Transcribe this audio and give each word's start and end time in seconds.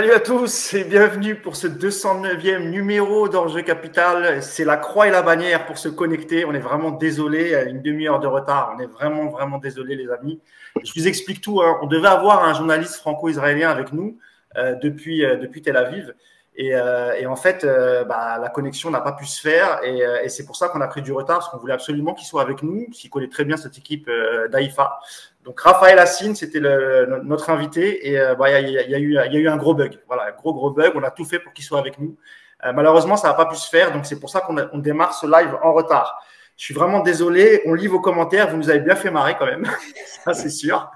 Salut 0.00 0.12
à 0.14 0.20
tous 0.20 0.72
et 0.72 0.84
bienvenue 0.84 1.34
pour 1.34 1.56
ce 1.56 1.66
209e 1.66 2.70
numéro 2.70 3.28
d'Enjeu 3.28 3.60
Capital. 3.60 4.42
C'est 4.42 4.64
la 4.64 4.78
croix 4.78 5.08
et 5.08 5.10
la 5.10 5.20
bannière 5.20 5.66
pour 5.66 5.76
se 5.76 5.90
connecter. 5.90 6.46
On 6.46 6.54
est 6.54 6.58
vraiment 6.58 6.90
désolé, 6.90 7.52
une 7.68 7.82
demi-heure 7.82 8.18
de 8.18 8.26
retard. 8.26 8.74
On 8.74 8.80
est 8.80 8.86
vraiment, 8.86 9.26
vraiment 9.26 9.58
désolé, 9.58 9.96
les 9.96 10.08
amis. 10.08 10.40
Je 10.82 10.90
vous 10.98 11.06
explique 11.06 11.42
tout. 11.42 11.60
Hein. 11.60 11.78
On 11.82 11.86
devait 11.86 12.08
avoir 12.08 12.44
un 12.44 12.54
journaliste 12.54 12.94
franco-israélien 12.94 13.68
avec 13.68 13.92
nous 13.92 14.16
euh, 14.56 14.74
depuis, 14.76 15.22
euh, 15.22 15.36
depuis 15.36 15.60
Tel 15.60 15.76
Aviv. 15.76 16.14
Et, 16.56 16.74
euh, 16.74 17.28
en 17.28 17.36
fait, 17.36 17.66
bah, 18.08 18.38
la 18.40 18.48
connexion 18.48 18.90
n'a 18.90 19.02
pas 19.02 19.12
pu 19.12 19.26
se 19.26 19.38
faire. 19.38 19.80
Et, 19.84 20.30
c'est 20.30 20.46
pour 20.46 20.56
ça 20.56 20.70
qu'on 20.70 20.80
a 20.80 20.88
pris 20.88 21.02
du 21.02 21.12
retard, 21.12 21.40
parce 21.40 21.50
qu'on 21.50 21.58
voulait 21.58 21.74
absolument 21.74 22.14
qu'il 22.14 22.26
soit 22.26 22.40
avec 22.40 22.62
nous, 22.62 22.86
qu'il 22.90 23.10
connaît 23.10 23.28
très 23.28 23.44
bien 23.44 23.58
cette 23.58 23.76
équipe 23.76 24.10
d'Aïfa. 24.50 24.98
Donc 25.44 25.60
Raphaël 25.60 25.98
Assine, 25.98 26.34
c'était 26.34 26.60
notre 26.60 27.50
invité 27.50 28.10
et 28.10 28.20
euh, 28.20 28.34
bah, 28.34 28.60
il 28.60 28.70
y, 28.70 28.78
a, 28.78 28.98
y, 28.98 29.02
eu, 29.02 29.14
y, 29.14 29.18
a 29.18 29.32
eu 29.32 29.48
un 29.48 29.56
gros 29.56 29.74
bug. 29.74 29.98
Voilà, 30.06 30.32
gros 30.32 30.52
gros 30.52 30.70
bug. 30.70 30.92
On 30.94 31.02
a 31.02 31.10
tout 31.10 31.24
fait 31.24 31.38
pour 31.38 31.52
qu'il 31.52 31.64
soit 31.64 31.78
avec 31.78 31.98
nous. 31.98 32.16
Euh, 32.64 32.72
malheureusement, 32.74 33.16
ça 33.16 33.28
n'a 33.28 33.34
pas 33.34 33.46
pu 33.46 33.56
se 33.56 33.68
faire, 33.68 33.92
donc 33.92 34.04
c'est 34.04 34.20
pour 34.20 34.28
ça 34.28 34.40
qu'on 34.40 34.56
on 34.72 34.78
démarre 34.78 35.14
ce 35.14 35.26
live 35.26 35.56
en 35.62 35.72
retard. 35.72 36.22
Je 36.58 36.66
suis 36.66 36.74
vraiment 36.74 37.00
désolé. 37.00 37.62
On 37.64 37.72
lit 37.72 37.86
vos 37.86 38.00
commentaires. 38.00 38.50
Vous 38.50 38.58
nous 38.58 38.68
avez 38.68 38.80
bien 38.80 38.94
fait 38.94 39.10
marrer 39.10 39.34
quand 39.38 39.46
même. 39.46 39.64
ça, 40.24 40.34
c'est 40.34 40.50
sûr. 40.50 40.90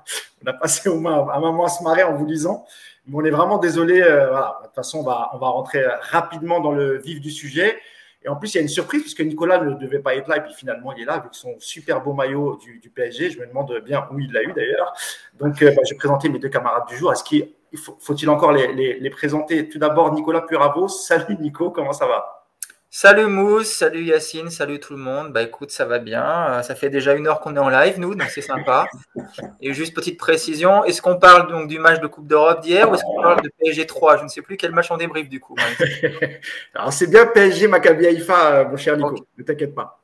On 0.45 0.51
a 0.51 0.53
passé 0.53 0.91
au 0.91 1.01
moins 1.01 1.27
un 1.33 1.41
moment 1.41 1.65
à 1.65 1.69
se 1.69 1.83
marrer 1.83 2.03
en 2.03 2.13
vous 2.13 2.27
lisant. 2.27 2.67
Mais 3.07 3.17
on 3.17 3.25
est 3.25 3.31
vraiment 3.31 3.57
désolé. 3.57 4.03
Euh, 4.03 4.29
voilà. 4.29 4.59
De 4.61 4.67
toute 4.67 4.75
façon, 4.75 4.99
on 4.99 5.05
va, 5.05 5.31
on 5.33 5.39
va 5.39 5.49
rentrer 5.49 5.83
rapidement 6.11 6.61
dans 6.61 6.73
le 6.73 6.99
vif 6.99 7.19
du 7.19 7.31
sujet. 7.31 7.79
Et 8.25 8.29
en 8.29 8.37
plus, 8.37 8.55
il 8.55 8.57
y 8.57 8.59
a 8.59 8.63
une 8.63 8.69
surprise 8.69 9.03
puisque 9.03 9.21
Nicolas 9.21 9.63
ne 9.63 9.75
devait 9.75 9.99
pas 9.99 10.15
être 10.15 10.29
là 10.29 10.39
et 10.39 10.43
puis 10.43 10.55
finalement 10.55 10.93
il 10.95 11.03
est 11.03 11.05
là 11.05 11.15
avec 11.15 11.35
son 11.35 11.55
super 11.59 12.01
beau 12.03 12.15
maillot 12.15 12.57
du, 12.57 12.79
du 12.79 12.89
PSG. 12.89 13.31
Je 13.31 13.41
me 13.41 13.47
demande 13.47 13.73
bien 13.85 14.09
où 14.11 14.19
il 14.19 14.33
l'a 14.33 14.43
eu 14.43 14.53
d'ailleurs. 14.53 14.95
Donc, 15.39 15.63
euh, 15.63 15.71
bah, 15.73 15.83
je 15.85 15.91
vais 15.91 15.99
présenter 15.99 16.29
mes 16.31 16.39
deux 16.39 16.49
camarades 16.49 16.87
du 16.89 16.97
jour. 16.97 17.13
Est-ce 17.13 17.23
qu'il 17.23 17.51
faut-il 18.01 18.31
encore 18.31 18.53
les, 18.53 19.11
présenter? 19.11 19.69
Tout 19.69 19.79
d'abord, 19.79 20.13
Nicolas 20.13 20.41
Puravo. 20.41 20.89
Salut 20.89 21.37
Nico, 21.39 21.71
comment 21.71 21.93
ça 21.93 22.07
va? 22.07 22.44
Salut 22.97 23.27
Mousse, 23.27 23.73
salut 23.73 24.05
Yacine, 24.05 24.51
salut 24.51 24.79
tout 24.79 24.93
le 24.93 25.01
monde. 25.01 25.33
Bah 25.33 25.43
écoute, 25.43 25.73
ça 25.73 25.85
va 25.85 25.99
bien. 25.99 26.25
Euh, 26.25 26.63
ça 26.63 26.77
fait 26.77 26.91
déjà 26.91 27.15
une 27.15 27.27
heure 27.27 27.41
qu'on 27.41 27.57
est 27.57 27.59
en 27.59 27.69
live, 27.69 27.99
nous, 27.99 28.15
donc 28.15 28.29
c'est 28.29 28.41
sympa. 28.41 28.87
Et 29.61 29.75
juste 29.75 29.97
petite 29.97 30.17
précision, 30.17 30.85
est-ce 30.85 31.03
qu'on 31.03 31.17
parle 31.17 31.51
donc 31.51 31.67
du 31.67 31.81
match 31.81 31.99
de 31.99 32.07
Coupe 32.07 32.29
d'Europe 32.29 32.61
d'hier 32.61 32.89
ou 32.89 32.95
est-ce 32.95 33.03
qu'on 33.03 33.21
parle 33.21 33.43
de 33.43 33.51
PSG 33.59 33.87
3 33.87 34.19
Je 34.19 34.23
ne 34.23 34.29
sais 34.29 34.43
plus 34.43 34.57
quel 34.57 34.71
match 34.71 34.93
on 34.93 34.97
débrief 34.97 35.29
du 35.29 35.41
coup. 35.41 35.57
Alors 36.75 36.93
c'est 36.93 37.09
bien 37.09 37.27
PSG 37.27 37.67
Maccabi 37.67 38.07
Haïfa, 38.07 38.53
euh, 38.53 38.69
mon 38.69 38.77
cher 38.77 38.97
Nico, 38.97 39.09
okay. 39.09 39.23
ne 39.39 39.43
t'inquiète 39.43 39.75
pas. 39.75 40.01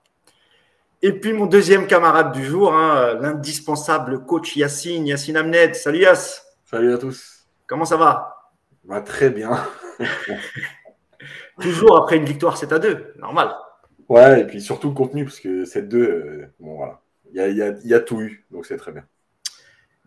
Et 1.00 1.12
puis 1.12 1.32
mon 1.32 1.47
deuxième 1.47 1.86
camarade 1.86 2.32
du 2.32 2.44
jour, 2.44 2.75
hein, 2.75 3.16
l'indispensable 3.20 4.25
coach 4.25 4.56
Yacine, 4.56 5.06
Yacine 5.06 5.36
Amned. 5.36 5.77
Salut 5.77 6.00
Yass. 6.00 6.44
Salut 6.64 6.92
à 6.92 6.98
tous. 6.98 7.47
Comment 7.69 7.84
ça 7.84 7.97
va? 7.97 8.50
Bah, 8.82 9.00
Très 9.00 9.30
bien. 9.30 9.64
Toujours 11.61 11.97
après 11.97 12.16
une 12.16 12.25
victoire 12.25 12.56
7 12.56 12.72
à 12.72 12.78
2, 12.78 13.14
normal. 13.19 13.50
Ouais, 14.08 14.41
et 14.41 14.44
puis 14.44 14.61
surtout 14.61 14.89
le 14.89 14.94
contenu, 14.94 15.25
parce 15.25 15.41
que 15.41 15.64
7-2, 15.64 15.94
euh, 15.94 16.53
bon 16.58 16.77
voilà, 16.77 17.00
il 17.30 17.36
y 17.36 17.41
a, 17.41 17.48
y, 17.48 17.62
a, 17.62 17.75
y 17.84 17.94
a, 17.94 18.00
tout 18.00 18.20
eu, 18.20 18.44
donc 18.50 18.66
c'est 18.66 18.77
très 18.77 18.91
bien. 18.91 19.05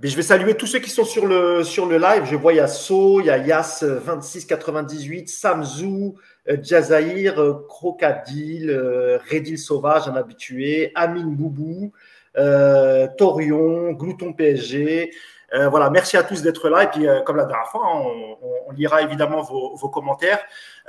Mais 0.02 0.10
je 0.10 0.18
vais 0.18 0.24
saluer 0.24 0.56
tous 0.56 0.68
ceux 0.68 0.80
qui 0.80 0.90
sont 0.90 1.06
sur 1.06 1.26
le, 1.26 1.64
sur 1.64 1.86
le 1.86 1.98
live. 1.98 2.26
Je 2.26 2.36
vois, 2.36 2.52
il 2.52 2.58
y 2.58 2.60
a 2.60 2.68
So, 2.68 3.22
il 3.22 3.28
y 3.28 3.30
a 3.30 3.40
Yas2698, 3.40 5.28
Samzou, 5.28 6.16
euh, 6.50 6.58
Jazair, 6.62 7.40
euh, 7.40 7.66
Crocadile, 7.70 8.70
euh, 8.70 9.18
Redil 9.32 9.58
Sauvage, 9.58 10.10
un 10.10 10.16
habitué, 10.16 10.92
Amine 10.96 11.34
Boubou, 11.36 11.94
euh, 12.38 13.08
Torion, 13.18 13.92
Glouton 13.94 14.34
PSG. 14.34 15.12
Euh, 15.54 15.70
voilà, 15.70 15.90
merci 15.92 16.18
à 16.18 16.24
tous 16.24 16.42
d'être 16.42 16.68
là. 16.68 16.84
Et 16.84 16.88
puis, 16.88 17.08
euh, 17.08 17.22
comme 17.22 17.38
la 17.38 17.46
dernière 17.46 17.68
fois, 17.68 17.86
hein, 17.86 18.02
on, 18.04 18.38
on, 18.68 18.72
lira 18.72 19.04
évidemment 19.04 19.42
vos, 19.42 19.76
vos 19.76 19.90
commentaires. 19.90 20.40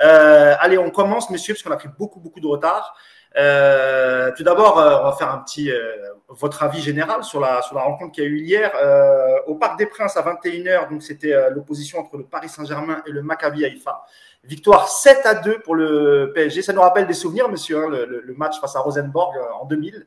Euh, 0.02 0.54
allez, 0.58 0.78
on 0.78 0.90
commence, 0.90 1.30
messieurs, 1.30 1.54
parce 1.54 1.62
qu'on 1.62 1.70
a 1.70 1.76
pris 1.76 1.88
beaucoup, 1.98 2.20
beaucoup 2.20 2.40
de 2.40 2.46
retard. 2.46 2.96
tout 4.36 4.42
d'abord, 4.42 4.76
on 4.76 5.04
va 5.08 5.16
faire 5.18 5.30
un 5.30 5.38
petit 5.38 5.70
votre 6.28 6.62
avis 6.62 6.80
général 6.80 7.22
sur 7.22 7.38
la 7.38 7.62
sur 7.62 7.76
la 7.76 7.82
rencontre 7.82 8.20
a 8.20 8.24
eu 8.24 8.38
hier 8.38 8.72
au 9.46 9.54
Parc 9.54 9.78
des 9.78 9.86
Princes 9.86 10.16
à 10.16 10.22
21h. 10.22 10.90
Donc, 10.90 11.02
c'était 11.02 11.50
l'opposition 11.50 11.98
entre 12.00 12.16
le 12.16 12.24
Paris 12.24 12.48
Saint-Germain 12.48 13.02
et 13.06 13.10
le 13.10 13.22
Maccabi 13.22 13.64
Haïfa. 13.64 14.04
Victoire 14.44 14.88
7 14.88 15.24
à 15.24 15.34
2 15.34 15.60
pour 15.60 15.74
le 15.74 16.32
PSG. 16.34 16.62
Ça 16.62 16.72
nous 16.72 16.82
rappelle 16.82 17.06
des 17.06 17.14
souvenirs, 17.14 17.48
monsieur, 17.48 17.78
hein, 17.78 17.88
le, 17.88 18.34
match 18.36 18.60
face 18.60 18.76
à 18.76 18.80
Rosenborg 18.80 19.34
en 19.60 19.64
2000. 19.64 20.06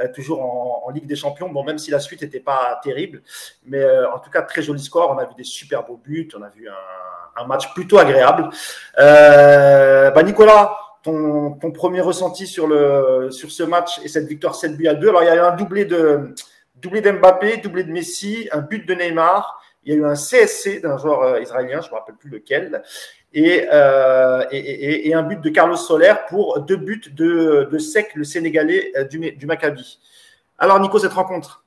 Euh, 0.00 0.08
toujours 0.14 0.42
en, 0.42 0.90
Ligue 0.90 1.06
des 1.06 1.16
Champions. 1.16 1.50
Même 1.64 1.78
si 1.78 1.90
la 1.90 2.00
suite 2.00 2.22
n'était 2.22 2.40
pas 2.40 2.80
terrible, 2.82 3.22
mais 3.66 3.78
euh, 3.78 4.10
en 4.10 4.18
tout 4.18 4.30
cas, 4.30 4.42
très 4.42 4.62
joli 4.62 4.82
score. 4.82 5.10
On 5.10 5.18
a 5.18 5.24
vu 5.24 5.34
des 5.36 5.44
super 5.44 5.84
beaux 5.84 6.00
buts, 6.02 6.28
on 6.38 6.42
a 6.42 6.48
vu 6.48 6.68
un, 6.68 7.46
match 7.46 7.72
plutôt 7.72 7.98
agréable. 7.98 8.48
Euh, 8.98 10.10
bah 10.10 10.22
Nicolas, 10.24 10.76
ton, 11.04 11.52
premier 11.72 12.00
ressenti 12.00 12.48
sur, 12.48 12.66
le, 12.66 13.28
ce 13.30 13.62
match 13.62 14.00
et 14.02 14.08
cette 14.08 14.26
victoire 14.26 14.56
7 14.56 14.76
buts 14.76 14.88
à 14.88 14.94
2. 14.94 15.08
Alors, 15.08 15.22
il 15.22 15.26
y 15.26 15.28
a 15.28 15.36
eu 15.36 15.40
un 15.40 15.54
doublé 15.54 15.84
de 15.84 16.34
doublé 16.76 17.00
doublé 17.00 17.84
de 17.84 17.92
Messi, 17.92 18.48
un 18.50 18.60
but 18.60 18.86
de 18.88 18.94
Neymar. 18.94 19.60
Il 19.84 19.92
y 19.92 19.96
a 19.96 19.98
eu 20.00 20.04
un 20.04 20.14
CSC 20.14 20.80
d'un 20.80 20.98
joueur 20.98 21.38
israélien, 21.40 21.80
je 21.80 21.86
ne 21.86 21.92
me 21.92 21.98
rappelle 21.98 22.16
plus 22.16 22.30
lequel 22.30 22.82
et, 23.32 23.68
euh, 23.72 24.44
et, 24.50 25.12
un 25.12 25.22
but 25.22 25.40
de 25.40 25.50
Carlos 25.50 25.76
Soler 25.76 26.14
pour 26.28 26.60
deux 26.60 26.76
buts 26.76 27.12
de, 27.12 27.78
Sec, 27.78 28.12
le 28.14 28.24
Sénégalais 28.24 28.92
euh, 28.96 29.04
du, 29.04 29.46
Maccabi. 29.46 29.98
Alors, 30.58 30.80
Nico, 30.80 30.98
cette 30.98 31.12
rencontre? 31.12 31.64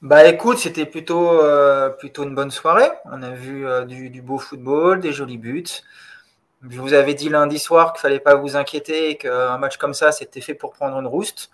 Bah 0.00 0.26
écoute, 0.26 0.58
c'était 0.58 0.86
plutôt, 0.86 1.40
euh, 1.40 1.88
plutôt 1.90 2.24
une 2.24 2.34
bonne 2.34 2.50
soirée. 2.50 2.90
On 3.04 3.22
a 3.22 3.30
vu 3.30 3.64
du, 3.86 4.10
du, 4.10 4.20
beau 4.20 4.38
football, 4.38 4.98
des 4.98 5.12
jolis 5.12 5.38
buts. 5.38 5.64
Je 6.68 6.80
vous 6.80 6.92
avais 6.92 7.14
dit 7.14 7.28
lundi 7.28 7.58
soir 7.58 7.92
qu'il 7.92 8.00
fallait 8.00 8.20
pas 8.20 8.34
vous 8.34 8.56
inquiéter 8.56 9.10
et 9.10 9.16
qu'un 9.16 9.58
match 9.58 9.76
comme 9.76 9.94
ça, 9.94 10.10
c'était 10.10 10.40
fait 10.40 10.54
pour 10.54 10.72
prendre 10.72 10.98
une 10.98 11.06
rouste. 11.06 11.50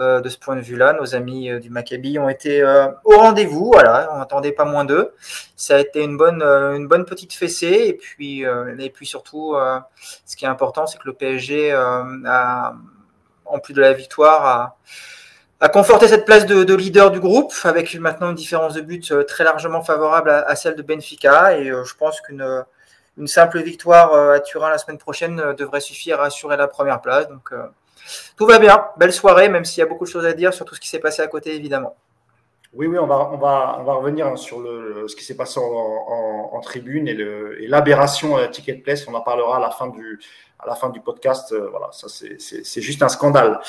Euh, 0.00 0.22
de 0.22 0.30
ce 0.30 0.38
point 0.38 0.56
de 0.56 0.62
vue-là, 0.62 0.94
nos 0.94 1.14
amis 1.14 1.50
euh, 1.50 1.58
du 1.58 1.68
Maccabi 1.68 2.18
ont 2.18 2.30
été 2.30 2.62
euh, 2.62 2.88
au 3.04 3.18
rendez-vous. 3.18 3.70
Voilà, 3.70 4.08
on 4.14 4.18
n'attendait 4.18 4.52
pas 4.52 4.64
moins 4.64 4.86
d'eux. 4.86 5.12
Ça 5.56 5.76
a 5.76 5.78
été 5.78 6.02
une 6.02 6.16
bonne, 6.16 6.42
une 6.42 6.88
bonne 6.88 7.04
petite 7.04 7.34
fessée. 7.34 7.84
Et 7.86 7.92
puis, 7.92 8.42
et 8.78 8.90
puis 8.90 9.04
surtout, 9.04 9.56
ce 10.24 10.36
qui 10.36 10.46
est 10.46 10.48
important, 10.48 10.86
c'est 10.86 10.96
que 10.98 11.06
le 11.06 11.12
PSG 11.12 11.72
a, 11.72 12.74
en 13.44 13.58
plus 13.58 13.74
de 13.74 13.80
la 13.82 13.92
victoire, 13.92 14.78
a, 15.60 15.68
conforté 15.68 16.08
cette 16.08 16.24
place 16.24 16.46
de, 16.46 16.64
de, 16.64 16.74
leader 16.74 17.10
du 17.10 17.20
groupe 17.20 17.52
avec 17.64 17.94
maintenant 17.96 18.30
une 18.30 18.36
différence 18.36 18.72
de 18.72 18.80
but 18.80 19.26
très 19.26 19.44
largement 19.44 19.82
favorable 19.82 20.30
à, 20.30 20.56
celle 20.56 20.76
de 20.76 20.82
Benfica. 20.82 21.58
Et 21.58 21.66
je 21.66 21.94
pense 21.98 22.22
qu'une 22.22 22.64
une 23.18 23.26
simple 23.26 23.60
victoire 23.60 24.14
à 24.14 24.40
Turin 24.40 24.70
la 24.70 24.78
semaine 24.78 24.98
prochaine 24.98 25.52
devrait 25.58 25.80
suffire 25.80 26.22
à 26.22 26.26
assurer 26.26 26.56
la 26.56 26.68
première 26.68 27.02
place. 27.02 27.28
Donc, 27.28 27.52
tout 28.36 28.46
va 28.46 28.58
bien, 28.58 28.86
belle 28.96 29.12
soirée, 29.12 29.48
même 29.48 29.64
s'il 29.64 29.80
y 29.80 29.82
a 29.82 29.86
beaucoup 29.86 30.04
de 30.04 30.10
choses 30.10 30.26
à 30.26 30.32
dire 30.32 30.52
sur 30.52 30.64
tout 30.64 30.74
ce 30.74 30.80
qui 30.80 30.88
s'est 30.88 30.98
passé 30.98 31.22
à 31.22 31.26
côté, 31.26 31.54
évidemment. 31.54 31.96
Oui, 32.72 32.86
oui, 32.86 32.98
on 32.98 33.06
va, 33.06 33.30
on 33.32 33.36
va, 33.36 33.78
on 33.80 33.82
va 33.82 33.94
revenir 33.94 34.38
sur 34.38 34.58
ce 34.58 35.16
qui 35.16 35.24
s'est 35.24 35.36
passé 35.36 35.58
en, 35.60 36.60
tribune 36.62 37.08
et 37.08 37.66
l'aberration 37.66 38.38
et 38.38 38.48
Ticket 38.50 38.74
Place. 38.74 39.08
On 39.08 39.14
en 39.14 39.22
parlera 39.22 39.56
à 39.56 39.60
la 39.60 39.70
fin 39.70 39.88
du, 39.88 40.20
à 40.62 40.66
la 40.66 40.74
fin 40.74 40.90
du 40.90 41.00
podcast. 41.00 41.52
Euh, 41.52 41.68
voilà, 41.70 41.88
ça 41.92 42.06
c'est 42.08 42.80
juste 42.80 43.02
un 43.02 43.08
scandale. 43.08 43.60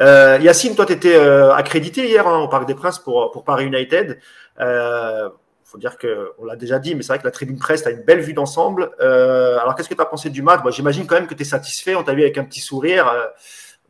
Euh, 0.00 0.38
Yacine, 0.40 0.74
toi, 0.74 0.86
tu 0.86 0.92
étais 0.92 1.14
euh, 1.14 1.54
accrédité 1.54 2.06
hier 2.06 2.26
hein, 2.26 2.40
au 2.40 2.48
Parc 2.48 2.66
des 2.66 2.74
Princes 2.74 2.98
pour, 2.98 3.30
pour 3.30 3.44
Paris 3.44 3.66
United. 3.66 4.18
Euh, 4.58 5.28
faut 5.64 5.78
dire 5.78 5.98
que 5.98 6.32
on 6.38 6.44
l'a 6.44 6.56
déjà 6.56 6.80
dit, 6.80 6.96
mais 6.96 7.02
c'est 7.02 7.12
vrai 7.12 7.20
que 7.20 7.24
la 7.24 7.30
tribune 7.30 7.58
presse 7.58 7.86
a 7.86 7.90
une 7.90 8.02
belle 8.02 8.20
vue 8.20 8.32
d'ensemble. 8.32 8.90
Alors, 8.98 9.76
qu'est-ce 9.76 9.88
que 9.88 9.94
tu 9.94 10.02
as 10.02 10.06
pensé 10.06 10.28
du 10.28 10.42
match? 10.42 10.60
J'imagine 10.70 11.06
quand 11.06 11.14
même 11.14 11.28
que 11.28 11.34
tu 11.34 11.42
es 11.42 11.46
satisfait. 11.46 11.94
On 11.94 12.02
t'a 12.02 12.12
vu 12.12 12.22
avec 12.22 12.36
un 12.38 12.44
petit 12.44 12.60
sourire. 12.60 13.06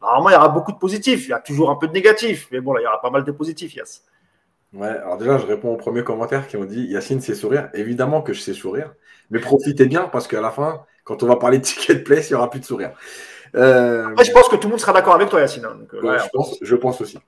Normalement, 0.00 0.30
il 0.30 0.32
y 0.32 0.36
aura 0.36 0.48
beaucoup 0.48 0.72
de 0.72 0.78
positifs. 0.78 1.26
Il 1.26 1.30
y 1.30 1.34
a 1.34 1.40
toujours 1.40 1.70
un 1.70 1.76
peu 1.76 1.88
de 1.88 1.92
négatifs. 1.92 2.48
Mais 2.50 2.60
bon, 2.60 2.72
là, 2.72 2.80
il 2.80 2.84
y 2.84 2.86
aura 2.86 3.00
pas 3.00 3.10
mal 3.10 3.24
de 3.24 3.32
positifs, 3.32 3.74
Yass. 3.74 4.04
Ouais, 4.72 4.88
alors 4.88 5.18
déjà, 5.18 5.38
je 5.38 5.46
réponds 5.46 5.72
au 5.72 5.76
premier 5.76 6.04
commentaire 6.04 6.46
qui 6.46 6.56
ont 6.56 6.64
dit 6.64 6.84
Yacine 6.84 7.20
sait 7.20 7.34
sourire. 7.34 7.70
Évidemment 7.74 8.22
que 8.22 8.32
je 8.32 8.40
sais 8.40 8.54
sourire. 8.54 8.94
Mais 9.30 9.40
profitez 9.40 9.86
bien 9.86 10.04
parce 10.04 10.28
qu'à 10.28 10.40
la 10.40 10.50
fin, 10.50 10.84
quand 11.04 11.22
on 11.22 11.26
va 11.26 11.36
parler 11.36 11.58
de 11.58 11.64
ticket 11.64 11.96
place, 11.96 12.30
il 12.30 12.34
n'y 12.34 12.36
aura 12.36 12.50
plus 12.50 12.60
de 12.60 12.64
sourire. 12.64 12.92
Euh... 13.56 14.06
Après, 14.06 14.24
je 14.24 14.32
pense 14.32 14.48
que 14.48 14.56
tout 14.56 14.68
le 14.68 14.70
monde 14.70 14.80
sera 14.80 14.92
d'accord 14.92 15.14
avec 15.14 15.28
toi, 15.28 15.40
Yacine. 15.40 15.64
Hein, 15.64 15.76
donc, 15.80 15.92
euh, 15.94 16.02
ouais, 16.02 16.18
je, 16.22 16.28
pense, 16.32 16.56
je 16.60 16.76
pense 16.76 17.00
aussi. 17.00 17.18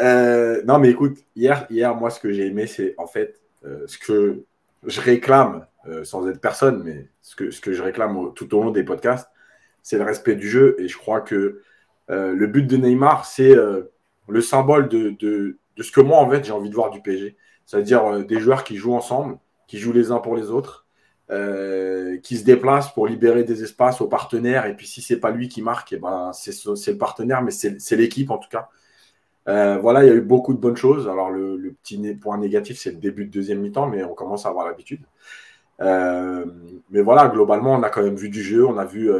Euh, 0.00 0.62
non, 0.64 0.78
mais 0.78 0.88
écoute, 0.88 1.18
hier, 1.36 1.66
hier 1.68 1.94
moi, 1.94 2.10
ce 2.10 2.20
que 2.20 2.32
j'ai 2.32 2.46
aimé, 2.46 2.66
c'est 2.66 2.94
en 2.96 3.06
fait 3.06 3.40
euh, 3.66 3.84
ce 3.86 3.98
que 3.98 4.44
je 4.86 5.00
réclame, 5.00 5.66
sans 6.02 6.28
être 6.28 6.40
personne, 6.40 6.82
mais 6.84 7.08
ce 7.22 7.34
que, 7.34 7.50
ce 7.50 7.62
que 7.62 7.72
je 7.72 7.82
réclame 7.82 8.32
tout 8.34 8.54
au 8.54 8.62
long 8.62 8.70
des 8.70 8.82
podcasts, 8.82 9.28
c'est 9.82 9.96
le 9.96 10.04
respect 10.04 10.34
du 10.34 10.48
jeu. 10.48 10.76
Et 10.78 10.86
je 10.86 10.98
crois 10.98 11.22
que 11.22 11.62
euh, 12.10 12.34
le 12.34 12.46
but 12.46 12.66
de 12.66 12.76
Neymar, 12.76 13.26
c'est 13.26 13.54
euh, 13.54 13.92
le 14.28 14.40
symbole 14.40 14.88
de, 14.88 15.10
de, 15.10 15.58
ce 15.80 15.92
que 15.92 16.00
moi, 16.00 16.18
en 16.18 16.30
fait, 16.30 16.44
j'ai 16.44 16.52
envie 16.52 16.70
de 16.70 16.74
voir 16.74 16.90
du 16.90 17.00
PSG. 17.00 17.36
C'est-à-dire 17.66 18.04
euh, 18.06 18.24
des 18.24 18.40
joueurs 18.40 18.64
qui 18.64 18.76
jouent 18.76 18.94
ensemble, 18.94 19.38
qui 19.66 19.78
jouent 19.78 19.92
les 19.92 20.10
uns 20.10 20.18
pour 20.18 20.36
les 20.36 20.50
autres, 20.50 20.86
qui 22.22 22.38
se 22.38 22.44
déplacent 22.44 22.94
pour 22.94 23.06
libérer 23.06 23.44
des 23.44 23.62
espaces 23.62 24.00
aux 24.00 24.08
partenaires. 24.08 24.64
Et 24.64 24.74
puis, 24.74 24.86
si 24.86 25.02
c'est 25.02 25.20
pas 25.20 25.30
lui 25.30 25.48
qui 25.48 25.60
marque, 25.60 25.92
eh 25.92 25.98
ben, 25.98 26.32
c'est 26.32 26.52
le 26.64 26.96
partenaire, 26.96 27.42
mais 27.42 27.50
c'est 27.50 27.96
l'équipe 27.96 28.30
en 28.30 28.38
tout 28.38 28.48
cas. 28.48 28.68
Voilà, 29.46 30.04
il 30.04 30.08
y 30.08 30.10
a 30.10 30.14
eu 30.14 30.22
beaucoup 30.22 30.54
de 30.54 30.58
bonnes 30.58 30.76
choses. 30.76 31.06
Alors, 31.06 31.30
le, 31.30 31.56
le 31.58 31.72
petit 31.72 31.98
point 32.14 32.38
négatif, 32.38 32.78
c'est 32.78 32.92
le 32.92 32.96
début 32.96 33.26
de 33.26 33.30
deuxième 33.30 33.60
mi-temps, 33.60 33.88
mais 33.88 34.04
on 34.04 34.14
commence 34.14 34.46
à 34.46 34.48
avoir 34.48 34.66
l'habitude. 34.66 35.02
mais 35.80 37.02
voilà, 37.02 37.28
globalement, 37.28 37.74
on 37.74 37.82
a 37.82 37.90
quand 37.90 38.02
même 38.02 38.16
vu 38.16 38.30
du 38.30 38.42
jeu, 38.42 38.66
on 38.66 38.78
a 38.78 38.86
vu 38.86 39.10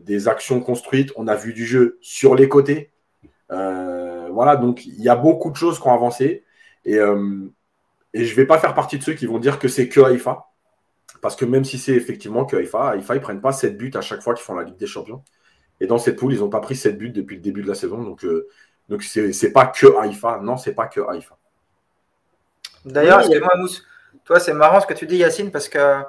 des 0.00 0.28
actions 0.28 0.60
construites, 0.60 1.12
on 1.16 1.26
a 1.28 1.34
vu 1.36 1.52
du 1.52 1.66
jeu 1.66 1.98
sur 2.00 2.34
les 2.34 2.48
côtés. 2.48 2.90
voilà, 3.48 4.56
donc 4.56 4.84
il 4.86 5.02
y 5.02 5.08
a 5.08 5.16
beaucoup 5.16 5.50
de 5.50 5.56
choses 5.56 5.78
qui 5.78 5.86
ont 5.86 5.94
avancé. 5.94 6.44
Et, 6.84 6.98
et 8.14 8.24
je 8.24 8.30
ne 8.30 8.36
vais 8.36 8.46
pas 8.46 8.58
faire 8.58 8.74
partie 8.74 8.98
de 8.98 9.02
ceux 9.02 9.14
qui 9.14 9.26
vont 9.26 9.38
dire 9.38 9.58
que 9.58 9.68
c'est 9.68 9.88
que 9.88 10.00
Haïfa. 10.00 10.46
Parce 11.22 11.36
que 11.36 11.44
même 11.44 11.64
si 11.64 11.78
c'est 11.78 11.92
effectivement 11.92 12.44
que 12.44 12.56
Haïfa, 12.56 12.90
Haïfa, 12.90 13.14
ils 13.14 13.18
ne 13.18 13.22
prennent 13.22 13.40
pas 13.40 13.52
7 13.52 13.78
buts 13.78 13.92
à 13.94 14.00
chaque 14.00 14.22
fois 14.22 14.34
qu'ils 14.34 14.44
font 14.44 14.54
la 14.54 14.64
Ligue 14.64 14.76
des 14.76 14.88
Champions. 14.88 15.22
Et 15.80 15.86
dans 15.86 15.98
cette 15.98 16.16
poule, 16.16 16.34
ils 16.34 16.40
n'ont 16.40 16.50
pas 16.50 16.60
pris 16.60 16.76
7 16.76 16.98
buts 16.98 17.10
depuis 17.10 17.36
le 17.36 17.42
début 17.42 17.62
de 17.62 17.68
la 17.68 17.74
saison. 17.74 18.02
Donc, 18.02 18.24
euh, 18.24 18.48
donc 18.88 19.02
ce 19.02 19.20
n'est 19.20 19.52
pas 19.52 19.66
que 19.66 19.86
Haïfa. 19.98 20.40
Non, 20.42 20.56
c'est 20.56 20.74
pas 20.74 20.86
que 20.86 21.00
Haïfa. 21.00 21.38
D'ailleurs, 22.84 23.20
excuse-moi, 23.20 23.56
Mousse. 23.56 23.84
Toi, 24.24 24.40
c'est 24.40 24.52
marrant 24.52 24.80
ce 24.80 24.86
que 24.86 24.94
tu 24.94 25.06
dis, 25.06 25.16
Yacine, 25.16 25.50
parce 25.50 25.68
que 25.68 26.02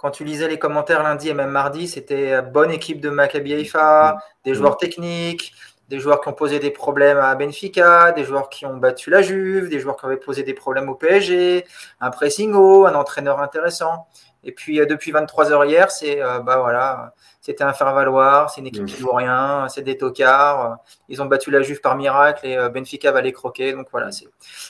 quand 0.00 0.10
tu 0.10 0.24
lisais 0.24 0.48
les 0.48 0.58
commentaires 0.58 1.02
lundi 1.02 1.28
et 1.28 1.34
même 1.34 1.50
mardi, 1.50 1.86
c'était 1.86 2.40
bonne 2.40 2.70
équipe 2.70 3.02
de 3.02 3.10
Maccabi 3.10 3.52
Haïfa, 3.52 4.16
des 4.44 4.54
joueurs 4.54 4.78
techniques, 4.78 5.52
des 5.90 5.98
joueurs 5.98 6.22
qui 6.22 6.28
ont 6.28 6.32
posé 6.32 6.58
des 6.58 6.70
problèmes 6.70 7.18
à 7.18 7.34
Benfica, 7.34 8.12
des 8.12 8.24
joueurs 8.24 8.48
qui 8.48 8.64
ont 8.64 8.78
battu 8.78 9.10
la 9.10 9.20
Juve, 9.20 9.68
des 9.68 9.78
joueurs 9.78 9.96
qui 9.96 10.06
avaient 10.06 10.16
posé 10.16 10.42
des 10.42 10.54
problèmes 10.54 10.88
au 10.88 10.94
PSG, 10.94 11.66
un 12.00 12.10
pressing 12.10 12.54
haut, 12.54 12.86
un 12.86 12.94
entraîneur 12.94 13.40
intéressant. 13.40 14.06
Et 14.44 14.52
puis 14.52 14.80
euh, 14.80 14.86
depuis 14.86 15.10
23 15.10 15.52
heures 15.52 15.64
hier, 15.64 15.90
c'est 15.90 16.22
euh, 16.22 16.40
bah 16.40 16.58
voilà, 16.58 17.14
c'était 17.40 17.64
un 17.64 17.72
faire 17.72 17.92
valoir, 17.94 18.50
c'est 18.50 18.60
une 18.60 18.68
équipe 18.68 18.86
qui 18.86 18.96
joue 18.96 19.12
rien, 19.12 19.68
c'est 19.68 19.82
des 19.82 19.98
tocards. 19.98 20.78
Ils 21.08 21.20
ont 21.20 21.26
battu 21.26 21.50
la 21.50 21.62
Juve 21.62 21.80
par 21.80 21.96
miracle 21.96 22.46
et 22.46 22.56
euh, 22.56 22.68
Benfica 22.68 23.12
va 23.12 23.20
les 23.20 23.32
croquer. 23.32 23.72
Donc 23.72 23.88
voilà, 23.90 24.10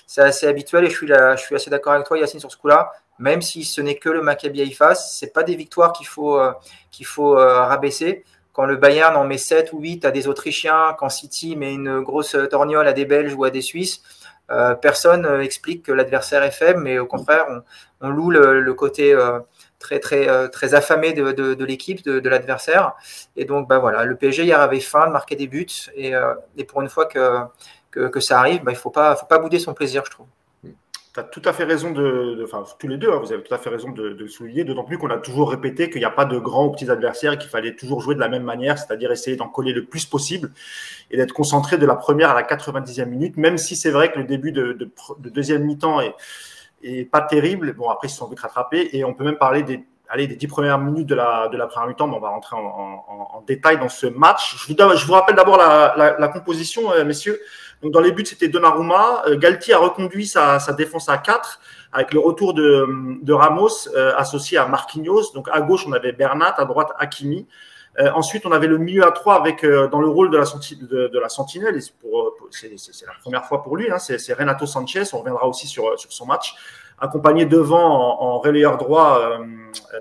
c'est 0.06 0.22
assez 0.22 0.46
habituel 0.46 0.84
et 0.84 0.90
je 0.90 0.96
suis 0.96 1.06
là, 1.06 1.36
je 1.36 1.42
suis 1.42 1.54
assez 1.54 1.70
d'accord 1.70 1.92
avec 1.92 2.06
toi, 2.06 2.18
Yacine, 2.18 2.40
sur 2.40 2.50
ce 2.50 2.56
coup-là. 2.56 2.92
Même 3.18 3.42
si 3.42 3.64
ce 3.64 3.80
n'est 3.80 3.96
que 3.96 4.08
le 4.08 4.22
Maccabi 4.22 4.62
Haïfa, 4.62 4.94
c'est 4.94 5.32
pas 5.32 5.42
des 5.42 5.54
victoires 5.54 5.92
qu'il 5.92 6.06
faut 6.06 6.40
qu'il 6.90 7.04
faut 7.04 7.34
rabaisser. 7.34 8.24
Quand 8.54 8.64
le 8.64 8.76
Bayern 8.76 9.14
en 9.14 9.24
met 9.24 9.38
7 9.38 9.74
ou 9.74 9.80
8 9.80 10.06
à 10.06 10.10
des 10.10 10.26
Autrichiens, 10.26 10.96
quand 10.98 11.10
City 11.10 11.54
met 11.54 11.72
une 11.72 12.00
grosse 12.00 12.34
torgnole 12.50 12.88
à 12.88 12.94
des 12.94 13.04
Belges 13.04 13.34
ou 13.34 13.44
à 13.44 13.50
des 13.50 13.60
Suisses, 13.60 14.02
euh, 14.50 14.74
personne 14.74 15.26
euh, 15.26 15.42
explique 15.42 15.84
que 15.84 15.92
l'adversaire 15.92 16.42
est 16.42 16.50
faible, 16.50 16.80
mais 16.80 16.98
au 16.98 17.06
contraire, 17.06 17.46
on, 18.00 18.08
loue 18.08 18.30
le, 18.30 18.74
côté 18.74 19.12
euh, 19.14 19.38
très, 19.80 19.98
très, 19.98 20.48
très 20.50 20.74
affamé 20.74 21.12
de, 21.12 21.64
l'équipe, 21.64 22.04
de, 22.04 22.28
l'adversaire. 22.28 22.94
Et 23.36 23.44
donc, 23.44 23.66
bah, 23.66 23.78
voilà, 23.78 24.04
le 24.04 24.14
PSG 24.14 24.44
hier 24.44 24.60
avait 24.60 24.78
faim 24.78 25.08
de 25.08 25.12
marquer 25.12 25.34
des 25.34 25.48
buts. 25.48 25.66
Et, 25.96 26.12
pour 26.68 26.82
une 26.82 26.88
fois 26.88 27.06
que, 27.06 27.40
que, 27.90 28.20
ça 28.20 28.38
arrive, 28.38 28.62
bah, 28.62 28.70
il 28.70 28.76
faut 28.76 28.90
pas, 28.90 29.16
faut 29.16 29.26
pas 29.26 29.38
bouder 29.38 29.58
son 29.58 29.74
plaisir, 29.74 30.04
je 30.04 30.10
trouve 30.10 30.26
tu 31.12 31.18
as 31.18 31.24
tout 31.24 31.42
à 31.44 31.52
fait 31.52 31.64
raison 31.64 31.90
de, 31.90 32.40
enfin 32.44 32.64
tous 32.78 32.86
les 32.86 32.96
deux, 32.96 33.10
hein, 33.10 33.18
vous 33.20 33.32
avez 33.32 33.42
tout 33.42 33.52
à 33.52 33.58
fait 33.58 33.68
raison 33.68 33.90
de, 33.90 34.10
de 34.10 34.26
souligner, 34.28 34.62
d'autant 34.62 34.84
plus 34.84 34.96
qu'on 34.96 35.10
a 35.10 35.16
toujours 35.16 35.50
répété 35.50 35.90
qu'il 35.90 35.98
n'y 35.98 36.04
a 36.04 36.10
pas 36.10 36.24
de 36.24 36.38
grands 36.38 36.66
ou 36.66 36.70
petits 36.70 36.88
adversaires 36.88 37.32
et 37.32 37.38
qu'il 37.38 37.50
fallait 37.50 37.74
toujours 37.74 38.00
jouer 38.00 38.14
de 38.14 38.20
la 38.20 38.28
même 38.28 38.44
manière, 38.44 38.78
c'est-à-dire 38.78 39.10
essayer 39.10 39.36
d'en 39.36 39.48
coller 39.48 39.72
le 39.72 39.84
plus 39.84 40.06
possible 40.06 40.52
et 41.10 41.16
d'être 41.16 41.32
concentré 41.32 41.78
de 41.78 41.86
la 41.86 41.96
première 41.96 42.30
à 42.30 42.34
la 42.34 42.44
90e 42.44 43.06
minute, 43.06 43.36
même 43.36 43.58
si 43.58 43.74
c'est 43.74 43.90
vrai 43.90 44.12
que 44.12 44.18
le 44.18 44.24
début 44.24 44.52
de, 44.52 44.72
de 44.72 45.28
deuxième 45.30 45.64
mi-temps 45.64 46.00
est, 46.00 46.14
est, 46.82 47.04
pas 47.04 47.20
terrible. 47.20 47.74
Bon, 47.74 47.88
après, 47.90 48.08
ils 48.08 48.10
se 48.10 48.18
sont 48.18 48.28
vite 48.28 48.40
rattrapés 48.40 48.90
et 48.92 49.04
on 49.04 49.14
peut 49.14 49.24
même 49.24 49.38
parler 49.38 49.62
des, 49.62 49.84
allez, 50.08 50.26
des 50.26 50.36
dix 50.36 50.46
premières 50.46 50.78
minutes 50.78 51.06
de 51.06 51.14
la, 51.14 51.48
de 51.48 51.56
la 51.56 51.66
première 51.66 51.88
mi-temps, 51.88 52.08
mais 52.08 52.16
on 52.16 52.20
va 52.20 52.28
rentrer 52.28 52.56
en, 52.56 52.60
en, 52.60 53.28
en, 53.34 53.44
détail 53.46 53.78
dans 53.78 53.88
ce 53.88 54.06
match. 54.06 54.56
Je 54.66 54.72
vous, 54.72 54.96
je 54.96 55.06
vous 55.06 55.12
rappelle 55.12 55.36
d'abord 55.36 55.56
la, 55.56 55.94
la, 55.96 56.18
la, 56.18 56.28
composition, 56.28 56.92
euh, 56.92 57.04
messieurs. 57.04 57.40
Donc, 57.82 57.92
dans 57.92 58.00
les 58.00 58.12
buts, 58.12 58.26
c'était 58.26 58.48
Donnarumma. 58.48 59.22
Euh, 59.26 59.38
Galtier 59.38 59.74
a 59.74 59.78
reconduit 59.78 60.26
sa, 60.26 60.58
sa, 60.58 60.72
défense 60.72 61.08
à 61.08 61.16
4 61.16 61.60
avec 61.92 62.12
le 62.12 62.20
retour 62.20 62.54
de, 62.54 62.86
de 63.22 63.32
Ramos 63.32 63.88
euh, 63.94 64.12
associé 64.16 64.58
à 64.58 64.66
Marquinhos. 64.66 65.32
Donc, 65.34 65.48
à 65.50 65.60
gauche, 65.60 65.84
on 65.86 65.92
avait 65.92 66.12
Bernat, 66.12 66.54
à 66.56 66.64
droite, 66.64 66.88
Hakimi. 66.98 67.46
Euh, 68.00 68.10
ensuite, 68.14 68.46
on 68.46 68.52
avait 68.52 68.66
le 68.66 68.78
milieu 68.78 69.06
à 69.06 69.12
3 69.12 69.36
avec 69.36 69.64
dans 69.64 70.00
le 70.00 70.08
rôle 70.08 70.30
de 70.30 70.38
la, 70.38 70.44
de, 70.44 71.08
de 71.08 71.18
la 71.18 71.28
sentinelle. 71.28 71.80
C'est 72.50 73.06
la 73.06 73.12
première 73.20 73.44
fois 73.44 73.62
pour 73.62 73.76
lui. 73.76 73.90
Hein, 73.90 73.98
c'est 73.98 74.32
Renato 74.32 74.66
Sanchez. 74.66 75.04
On 75.12 75.18
reviendra 75.18 75.46
aussi 75.46 75.66
sur, 75.66 75.94
son 75.98 76.26
match. 76.26 76.54
Accompagné 76.98 77.46
devant 77.46 78.20
en, 78.20 78.38
relayeur 78.38 78.76
droit 78.76 79.40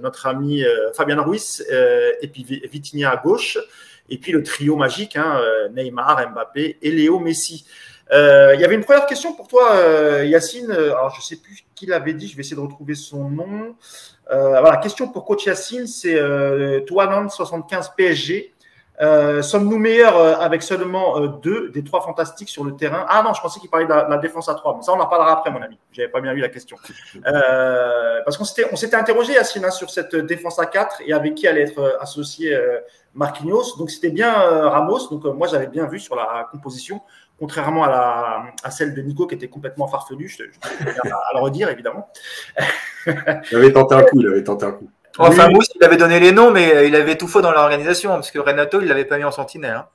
notre 0.01 0.27
ami 0.27 0.63
Fabien 0.93 1.21
Ruiz 1.21 1.65
et 1.69 2.27
puis 2.27 2.43
Vitinha 2.43 3.11
à 3.11 3.17
gauche. 3.17 3.57
Et 4.09 4.17
puis 4.17 4.31
le 4.31 4.43
trio 4.43 4.75
magique, 4.75 5.15
hein, 5.15 5.39
euh, 5.39 5.69
Neymar, 5.69 6.31
Mbappé 6.31 6.77
et 6.81 6.91
Léo 6.91 7.19
Messi. 7.19 7.65
Euh, 8.11 8.53
il 8.55 8.61
y 8.61 8.65
avait 8.65 8.75
une 8.75 8.83
première 8.83 9.05
question 9.05 9.33
pour 9.33 9.47
toi, 9.47 9.73
euh, 9.73 10.25
Yacine. 10.25 10.71
Alors, 10.71 11.11
je 11.11 11.19
ne 11.19 11.23
sais 11.23 11.35
plus 11.37 11.63
qui 11.75 11.85
l'avait 11.85 12.13
dit, 12.13 12.27
je 12.27 12.35
vais 12.35 12.41
essayer 12.41 12.55
de 12.55 12.61
retrouver 12.61 12.95
son 12.95 13.29
nom. 13.29 13.75
voilà, 14.29 14.77
question 14.77 15.09
pour 15.09 15.25
coach 15.25 15.45
Yacine, 15.45 15.87
c'est 15.87 16.15
euh, 16.15 16.81
75 16.87 17.93
PSG. 17.95 18.53
Euh, 19.01 19.41
sommes-nous 19.41 19.77
meilleurs 19.77 20.17
euh, 20.17 20.35
avec 20.35 20.61
seulement 20.61 21.17
euh, 21.17 21.27
deux 21.27 21.69
des 21.69 21.85
trois 21.85 22.01
fantastiques 22.01 22.49
sur 22.49 22.65
le 22.65 22.75
terrain? 22.75 23.05
Ah 23.07 23.23
non, 23.23 23.33
je 23.33 23.41
pensais 23.41 23.61
qu'il 23.61 23.69
parlait 23.69 23.85
de 23.85 23.91
la, 23.91 24.17
défense 24.17 24.49
à 24.49 24.55
trois, 24.55 24.75
mais 24.75 24.81
ça 24.81 24.91
on 24.91 24.99
en 24.99 25.05
parlera 25.05 25.31
après, 25.31 25.51
mon 25.51 25.61
ami. 25.61 25.79
J'avais 25.93 26.09
pas 26.09 26.19
bien 26.19 26.33
vu 26.33 26.41
la 26.41 26.49
question. 26.49 26.75
parce 27.23 28.37
qu'on 28.37 28.43
s'était, 28.43 28.67
on 28.73 28.75
s'était 28.75 28.97
interrogé, 28.97 29.33
Yacine, 29.33 29.63
hein, 29.63 29.71
sur 29.71 29.89
cette 29.89 30.15
défense 30.15 30.59
à 30.59 30.65
quatre 30.65 31.01
et 31.05 31.13
avec 31.13 31.35
qui 31.35 31.47
allait 31.47 31.61
être 31.61 31.97
associé 32.01 32.57
Marquinhos. 33.13 33.77
Donc 33.77 33.89
c'était 33.89 34.11
bien 34.11 34.33
Ramos. 34.33 35.07
Donc 35.09 35.23
moi 35.23 35.47
j'avais 35.47 35.67
bien 35.67 35.85
vu 35.85 35.99
sur 35.99 36.17
la 36.17 36.49
composition, 36.51 37.01
contrairement 37.39 37.83
à, 37.83 37.89
la, 37.89 38.43
à 38.63 38.71
celle 38.71 38.93
de 38.93 39.01
Nico 39.01 39.25
qui 39.27 39.35
était 39.35 39.47
complètement 39.47 39.87
farfelue. 39.87 40.27
Je, 40.27 40.43
je, 40.43 40.87
à, 40.87 41.15
à 41.31 41.33
le 41.33 41.39
redire 41.39 41.69
évidemment. 41.69 42.09
il 43.07 43.57
avait 43.57 43.71
tenté 43.71 43.95
un 43.95 44.03
coup. 44.03 44.19
Il 44.19 44.27
avait 44.27 44.43
tenté 44.43 44.65
un 44.65 44.71
coup. 44.71 44.89
Enfin, 45.17 45.49
Mousse, 45.49 45.69
il 45.75 45.83
avait 45.83 45.97
donné 45.97 46.19
les 46.19 46.31
noms, 46.31 46.51
mais 46.51 46.87
il 46.87 46.95
avait 46.95 47.17
tout 47.17 47.27
faux 47.27 47.41
dans 47.41 47.51
l'organisation, 47.51 48.11
parce 48.11 48.31
que 48.31 48.39
Renato, 48.39 48.79
il 48.79 48.83
ne 48.83 48.89
l'avait 48.89 49.05
pas 49.05 49.17
mis 49.17 49.25
en 49.25 49.31
sentinelle. 49.31 49.75
Hein. 49.75 49.87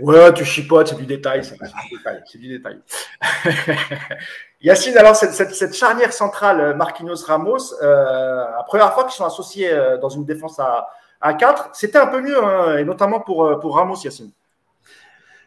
Ouais, 0.00 0.32
tu 0.32 0.44
chipotes, 0.44 0.88
c'est 0.88 0.96
du 0.96 1.06
détail. 1.06 1.44
C'est 1.44 2.38
du 2.38 2.48
détail. 2.48 2.80
Yacine, 4.60 4.96
alors, 4.96 5.16
cette, 5.16 5.74
charnière 5.74 6.12
centrale 6.12 6.60
euh, 6.60 6.74
Marquinhos-Ramos, 6.74 7.74
euh, 7.82 8.44
la 8.56 8.64
première 8.66 8.92
fois 8.92 9.04
qu'ils 9.04 9.12
sont 9.12 9.24
associés 9.24 9.70
euh, 9.72 9.98
dans 9.98 10.08
une 10.08 10.24
défense 10.24 10.58
à, 10.58 10.88
à 11.20 11.34
4, 11.34 11.70
c'était 11.72 11.98
un 11.98 12.08
peu 12.08 12.20
mieux, 12.20 12.42
hein, 12.42 12.78
et 12.78 12.84
notamment 12.84 13.20
pour, 13.20 13.58
pour 13.60 13.76
Ramos, 13.76 13.96
Yacine. 14.02 14.30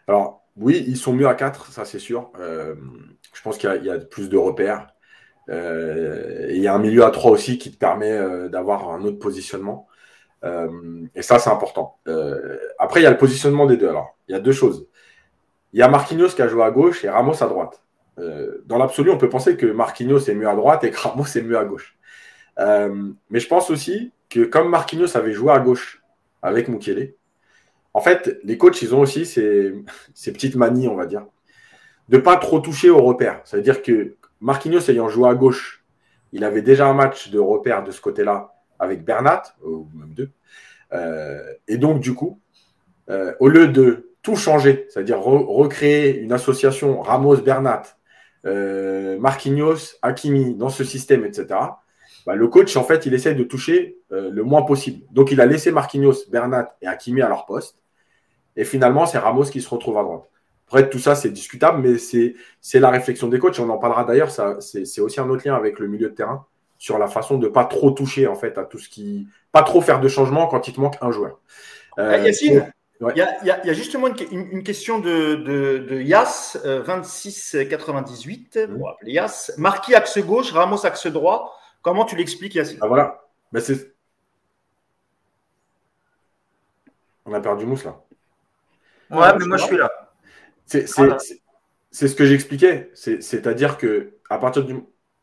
Alors, 0.08 0.41
oui, 0.58 0.84
ils 0.88 0.98
sont 0.98 1.14
mieux 1.14 1.28
à 1.28 1.36
4, 1.36 1.72
ça 1.72 1.86
c'est 1.86 2.00
sûr. 2.00 2.32
je 2.38 3.42
pense 3.44 3.58
qu'il 3.58 3.84
y, 3.84 3.90
a 3.90 3.98
plus 4.00 4.30
de 4.30 4.38
repères. 4.38 4.88
Euh, 5.50 6.48
il 6.50 6.62
y 6.62 6.68
a 6.68 6.74
un 6.74 6.80
milieu 6.80 7.04
à 7.04 7.12
3 7.12 7.32
aussi 7.32 7.58
qui 7.58 7.72
te 7.72 7.78
permet 7.78 8.12
euh, 8.12 8.50
d'avoir 8.50 8.90
un 8.92 9.02
autre 9.04 9.20
positionnement. 9.20 9.88
Euh, 10.44 11.06
et 11.16 11.22
ça, 11.22 11.40
c'est 11.40 11.50
important. 11.50 12.00
après, 12.80 13.02
il 13.02 13.04
y 13.04 13.08
a 13.08 13.12
le 13.12 13.18
positionnement 13.18 13.66
des 13.66 13.78
deux. 13.78 13.90
Alors, 13.90 14.18
il 14.28 14.34
y 14.34 14.36
a 14.36 14.40
deux 14.40 14.52
choses. 14.52 14.88
Il 15.74 15.80
y 15.80 15.84
a 15.84 15.88
Marquinhos 15.88 16.30
qui 16.30 16.42
a 16.42 16.48
joué 16.48 16.64
à 16.64 16.72
gauche 16.72 17.04
et 17.06 17.10
Ramos 17.10 17.42
à 17.44 17.48
droite. 17.48 17.84
dans 18.66 18.78
l'absolu, 18.78 19.12
on 19.12 19.18
peut 19.18 19.30
penser 19.30 19.58
que 19.58 19.66
Marquinhos 19.66 20.20
est 20.30 20.36
mieux 20.36 20.50
à 20.50 20.56
droite 20.56 20.84
et 20.84 20.92
que 20.92 20.98
Ramos 20.98 21.26
est 21.26 21.42
mieux 21.42 21.58
à 21.58 21.66
gauche. 21.66 21.98
mais 22.58 23.40
je 23.40 23.48
pense 23.48 23.70
aussi 23.70 24.12
que 24.30 24.44
comme 24.46 24.70
Marquinhos 24.70 25.16
avait 25.18 25.34
joué 25.34 25.52
à 25.54 25.60
gauche 25.60 26.02
avec 26.42 26.68
Mukele, 26.68 27.16
en 27.94 28.02
fait, 28.02 28.40
les 28.44 28.58
coachs, 28.58 28.82
ils 28.82 28.96
ont 28.96 29.02
aussi 29.02 29.26
ces, 29.26 29.84
petites 30.32 30.56
manies, 30.56 30.88
on 30.88 30.96
va 30.96 31.06
dire, 31.06 31.26
de 32.10 32.18
pas 32.18 32.38
trop 32.38 32.60
toucher 32.60 32.90
aux 32.90 33.02
repères. 33.04 33.42
Ça 33.46 33.58
veut 33.58 33.64
dire 33.64 33.82
que 33.82 34.16
Marquinhos 34.40 34.90
ayant 34.90 35.10
joué 35.10 35.30
à 35.30 35.36
gauche, 35.36 35.84
il 36.34 36.44
avait 36.44 36.62
déjà 36.62 36.88
un 36.88 36.94
match 36.94 37.30
de 37.30 37.40
repère 37.40 37.84
de 37.84 37.92
ce 37.92 38.02
côté-là 38.02 38.54
avec 38.80 39.04
Bernat, 39.04 39.44
ou 39.64 39.88
même 39.94 40.14
deux. 40.14 40.30
Euh, 40.94 41.54
et 41.68 41.78
donc, 41.78 42.00
du 42.00 42.14
coup, 42.14 42.40
euh, 43.10 43.34
au 43.40 43.48
lieu 43.48 43.68
de 43.68 44.12
tout 44.24 44.36
changer, 44.36 44.88
c'est-à-dire 44.90 45.20
recréer 45.20 46.18
une 46.20 46.32
association 46.32 47.02
Ramos-Bernat, 47.02 47.84
euh, 48.46 49.20
Marquinhos, 49.20 49.98
Hakimi 50.02 50.56
dans 50.56 50.70
ce 50.70 50.84
système, 50.84 51.26
etc., 51.26 51.48
bah, 52.26 52.36
le 52.36 52.48
coach, 52.48 52.76
en 52.76 52.84
fait, 52.84 53.06
il 53.06 53.14
essaie 53.16 53.34
de 53.34 53.44
toucher 53.44 53.98
le 54.12 54.44
moins 54.44 54.62
possible. 54.62 55.04
Donc, 55.12 55.32
il 55.32 55.42
a 55.42 55.48
laissé 55.48 55.72
Marquinhos, 55.72 56.30
Bernat 56.30 56.76
et 56.82 56.88
Hakimi 56.88 57.22
à 57.22 57.30
leur 57.30 57.46
poste. 57.48 57.81
Et 58.56 58.66
finalement, 58.66 59.06
c'est 59.06 59.18
Ramos 59.18 59.46
qui 59.46 59.62
se 59.62 59.70
retrouve 59.70 59.98
à 59.98 60.04
droite. 60.04 60.24
Après, 60.68 60.90
tout 60.90 61.00
ça, 61.00 61.16
c'est 61.16 61.30
discutable, 61.30 61.82
mais 61.82 61.98
c'est 61.98 62.80
la 62.80 62.90
réflexion 62.90 63.28
des 63.28 63.40
coachs. 63.40 63.60
On 63.60 63.70
en 63.70 63.78
parlera 63.78 64.06
d'ailleurs. 64.06 64.32
C'est 64.32 65.02
aussi 65.02 65.20
un 65.20 65.30
autre 65.30 65.46
lien 65.46 65.56
avec 65.56 65.80
le 65.80 65.88
milieu 65.88 66.10
de 66.10 66.16
terrain 66.16 66.46
sur 66.78 66.98
la 66.98 67.08
façon 67.08 67.38
de 67.38 67.48
ne 67.48 67.52
pas 67.52 67.66
trop 67.66 67.92
toucher 67.92 68.26
en 68.26 68.36
fait 68.36 68.58
à 68.58 68.64
tout 68.64 68.80
ce 68.80 68.90
qui. 68.90 69.28
Pas 69.52 69.64
trop 69.64 69.82
faire 69.82 70.00
de 70.00 70.08
changement 70.08 70.48
quand 70.48 70.68
il 70.68 70.74
te 70.74 70.80
manque 70.80 70.96
un 71.02 71.12
joueur. 71.12 71.40
Euh, 72.00 72.18
Yacine, 72.18 72.72
il 73.02 73.18
y, 73.18 73.22
a, 73.52 73.74
justement 73.74 74.08
une, 74.08 74.64
question 74.64 75.00
de, 75.00 75.36
de, 75.36 75.80
de 75.80 76.02
Yas, 76.02 76.58
2698, 76.64 78.58
euh, 78.58 78.68
mmh. 78.68 79.08
Yas. 79.08 79.52
Marquis 79.58 79.94
axe 79.96 80.20
gauche, 80.20 80.52
Ramos 80.52 80.86
axe 80.86 81.08
droit. 81.08 81.58
Comment 81.82 82.06
tu 82.06 82.16
l'expliques, 82.16 82.56
Yacine? 82.56 82.78
Ah, 82.82 82.88
Voilà. 82.88 83.26
Ben, 83.52 83.62
On 87.26 87.34
a 87.34 87.42
perdu 87.42 87.66
Mousse 87.66 87.84
là. 87.84 88.02
Ouais, 89.12 89.38
mais 89.38 89.46
moi 89.46 89.58
je 89.58 89.64
suis 89.64 89.78
là. 89.78 89.92
C'est 90.66 92.08
ce 92.08 92.16
que 92.16 92.26
j'expliquais. 92.26 92.90
C'est-à-dire 92.94 93.78
que 93.78 94.14
à 94.30 94.38
partir, 94.38 94.64
du, 94.64 94.76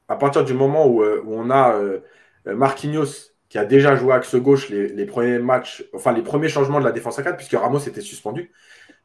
à 0.09 0.17
partir 0.17 0.45
du 0.45 0.55
moment 0.55 0.87
où, 0.87 1.03
euh, 1.03 1.23
on 1.27 1.51
a 1.51 1.75
euh, 1.75 2.01
Marquinhos, 2.45 3.33
qui 3.49 3.57
a 3.57 3.65
déjà 3.65 3.97
joué 3.97 4.13
axe 4.13 4.37
gauche 4.37 4.69
les, 4.69 5.07
premiers 5.07 5.39
matchs, 5.39 5.83
enfin 5.95 6.13
les 6.13 6.23
premiers 6.23 6.51
changements 6.51 6.81
de 6.81 6.85
la 6.85 6.93
défense 6.93 7.19
à 7.19 7.23
4, 7.23 7.37
puisque 7.37 7.55
Ramos 7.55 7.79
était 7.79 8.03
suspendu. 8.03 8.53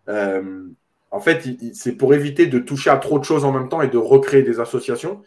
en 0.08 1.20
fait, 1.22 1.48
c'est 1.74 1.94
pour 1.94 2.14
éviter 2.14 2.48
de 2.48 2.60
toucher 2.60 2.90
à 2.90 2.98
trop 2.98 3.20
de 3.20 3.24
choses 3.24 3.46
en 3.46 3.54
même 3.54 3.70
temps 3.70 3.82
et 3.82 3.88
de 3.88 3.98
recréer 3.98 4.44
des 4.44 4.60
associations. 4.60 5.22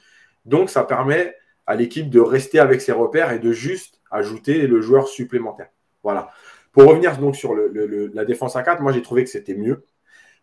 Donc, 0.45 0.69
ça 0.69 0.85
permet 0.85 1.35
à 1.67 1.75
l'équipe 1.75 2.11
de 2.11 2.21
rester 2.21 2.59
avec 2.59 2.81
ses 2.81 2.93
repères 2.93 3.33
et 3.33 3.39
de 3.39 3.53
juste 3.53 4.01
ajouter 4.11 4.67
le 4.67 4.81
joueur 4.81 5.09
supplémentaire. 5.09 5.69
Voilà. 6.03 6.31
Pour 6.77 6.91
revenir 6.91 7.17
donc 7.17 7.37
sur 7.37 7.55
la 7.55 8.25
défense 8.27 8.55
à 8.55 8.63
4, 8.63 8.83
moi 8.83 8.93
j'ai 8.93 9.01
trouvé 9.01 9.25
que 9.25 9.31
c'était 9.31 9.55
mieux. 9.55 9.87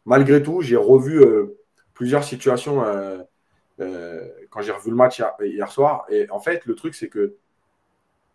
Malgré 0.07 0.41
tout, 0.41 0.61
j'ai 0.61 0.75
revu 0.75 1.21
euh, 1.21 1.59
plusieurs 1.93 2.23
situations 2.23 2.83
euh, 2.83 3.19
euh, 3.79 4.27
quand 4.49 4.63
j'ai 4.63 4.71
revu 4.71 4.89
le 4.89 4.95
match 4.95 5.21
hier, 5.39 5.71
soir. 5.71 6.07
Et 6.09 6.27
en 6.31 6.39
fait, 6.39 6.65
le 6.65 6.73
truc, 6.73 6.95
c'est 6.95 7.07
que 7.07 7.35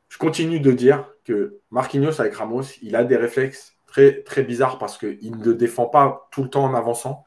je 0.08 0.16
continue 0.16 0.60
de 0.60 0.70
dire 0.70 1.12
que 1.24 1.58
Marquinhos 1.72 2.20
avec 2.20 2.34
Ramos, 2.34 2.62
il 2.82 2.94
a 2.94 3.02
des 3.02 3.16
réflexes 3.16 3.74
très, 3.88 4.22
très 4.22 4.44
bizarres 4.44 4.78
parce 4.78 4.96
qu'il 4.96 5.36
ne 5.36 5.52
défend 5.52 5.86
pas 5.86 6.28
tout 6.30 6.44
le 6.44 6.50
temps 6.50 6.66
en 6.66 6.74
avançant. 6.74 7.24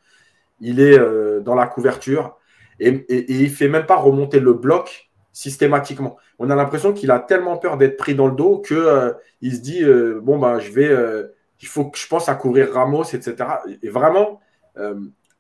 Il 0.61 0.79
est 0.79 0.97
dans 1.41 1.55
la 1.55 1.67
couverture 1.67 2.37
et, 2.79 2.87
et 2.87 3.29
il 3.29 3.43
ne 3.43 3.49
fait 3.49 3.67
même 3.67 3.85
pas 3.85 3.97
remonter 3.97 4.39
le 4.39 4.53
bloc 4.53 5.10
systématiquement. 5.33 6.17
On 6.39 6.49
a 6.49 6.55
l'impression 6.55 6.93
qu'il 6.93 7.11
a 7.11 7.19
tellement 7.19 7.57
peur 7.57 7.77
d'être 7.77 7.97
pris 7.97 8.15
dans 8.15 8.27
le 8.27 8.35
dos 8.35 8.59
que 8.59 8.73
euh, 8.73 9.13
il 9.41 9.55
se 9.55 9.61
dit 9.61 9.83
euh, 9.83 10.19
bon 10.21 10.37
ben 10.37 10.59
je 10.59 10.71
vais 10.71 10.89
euh, 10.89 11.27
il 11.61 11.67
faut 11.67 11.85
que 11.85 11.97
je 11.97 12.07
pense 12.07 12.29
à 12.29 12.35
couvrir 12.35 12.73
Ramos 12.73 13.03
etc. 13.03 13.35
Et 13.81 13.89
vraiment 13.89 14.41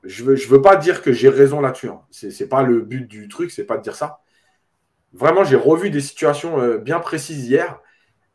je 0.03 0.23
veux 0.23 0.35
veux 0.35 0.61
pas 0.61 0.75
dire 0.75 1.01
que 1.01 1.11
j'ai 1.11 1.29
raison 1.29 1.61
là-dessus. 1.61 1.89
Hein. 1.89 2.01
C'est 2.11 2.49
pas 2.49 2.63
le 2.63 2.81
but 2.81 3.07
du 3.07 3.27
truc, 3.27 3.51
c'est 3.51 3.65
pas 3.65 3.77
de 3.77 3.81
dire 3.81 3.95
ça. 3.95 4.21
Vraiment 5.13 5.43
j'ai 5.43 5.55
revu 5.55 5.89
des 5.89 6.01
situations 6.01 6.77
bien 6.77 6.99
précises 6.99 7.47
hier 7.47 7.81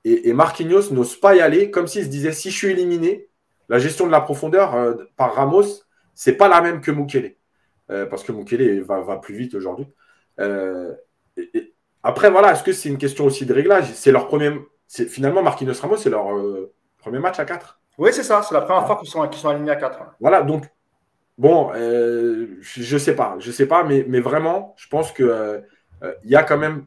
et, 0.05 0.33
Marquinhos 0.33 0.93
n'ose 0.93 1.19
pas 1.19 1.35
y 1.35 1.41
aller 1.41 1.71
comme 1.71 1.87
s'il 1.87 2.05
se 2.05 2.09
disait 2.09 2.33
si 2.33 2.51
je 2.51 2.57
suis 2.57 2.71
éliminé 2.71 3.29
la 3.69 3.79
gestion 3.79 4.07
de 4.07 4.13
la 4.13 4.21
profondeur 4.21 4.97
par 5.17 5.35
Ramos 5.35 5.83
c'est 6.15 6.35
pas 6.35 6.49
la 6.49 6.61
même 6.61 6.81
que 6.81 6.91
Mukele 6.91 7.37
parce 7.89 8.25
que 8.25 8.33
Mukele 8.33 8.83
va 8.83 9.17
plus 9.17 9.37
vite 9.37 9.55
aujourd'hui 9.55 9.87
après, 12.03 12.31
voilà, 12.31 12.53
est-ce 12.53 12.63
que 12.63 12.73
c'est 12.73 12.89
une 12.89 12.99
question 12.99 13.25
aussi 13.25 13.47
de 13.47 13.53
réglage? 13.53 13.93
C'est 13.95 14.13
leur 14.13 14.29
premier. 14.29 14.53
Finalement, 14.89 15.43
Marquinhos 15.43 15.81
Ramos, 15.81 15.97
c'est 15.97 16.11
leur 16.11 16.33
euh, 16.33 16.73
premier 16.99 17.19
match 17.19 17.39
à 17.41 17.45
4. 17.45 17.81
Oui, 17.99 18.11
c'est 18.13 18.23
ça. 18.23 18.43
C'est 18.43 18.55
la 18.55 18.61
première 18.61 18.87
fois 18.87 18.97
qu'ils 18.97 19.09
sont, 19.09 19.31
sont, 19.33 19.49
alignés 19.49 19.73
à 19.73 19.77
4. 19.77 19.99
Voilà, 20.21 20.43
donc, 20.43 20.65
bon, 21.37 21.73
euh, 21.75 22.59
je 22.61 22.95
ne 22.95 22.99
sais 22.99 23.17
pas. 23.17 23.37
Je 23.41 23.51
sais 23.51 23.67
pas, 23.67 23.83
mais, 23.83 24.05
mais 24.09 24.21
vraiment, 24.21 24.75
je 24.77 24.89
pense 24.89 25.13
qu'il 25.13 25.25
euh, 25.25 25.61
il 26.25 26.31
y 26.31 26.37
a 26.37 26.43
quand 26.45 26.59
même. 26.59 26.87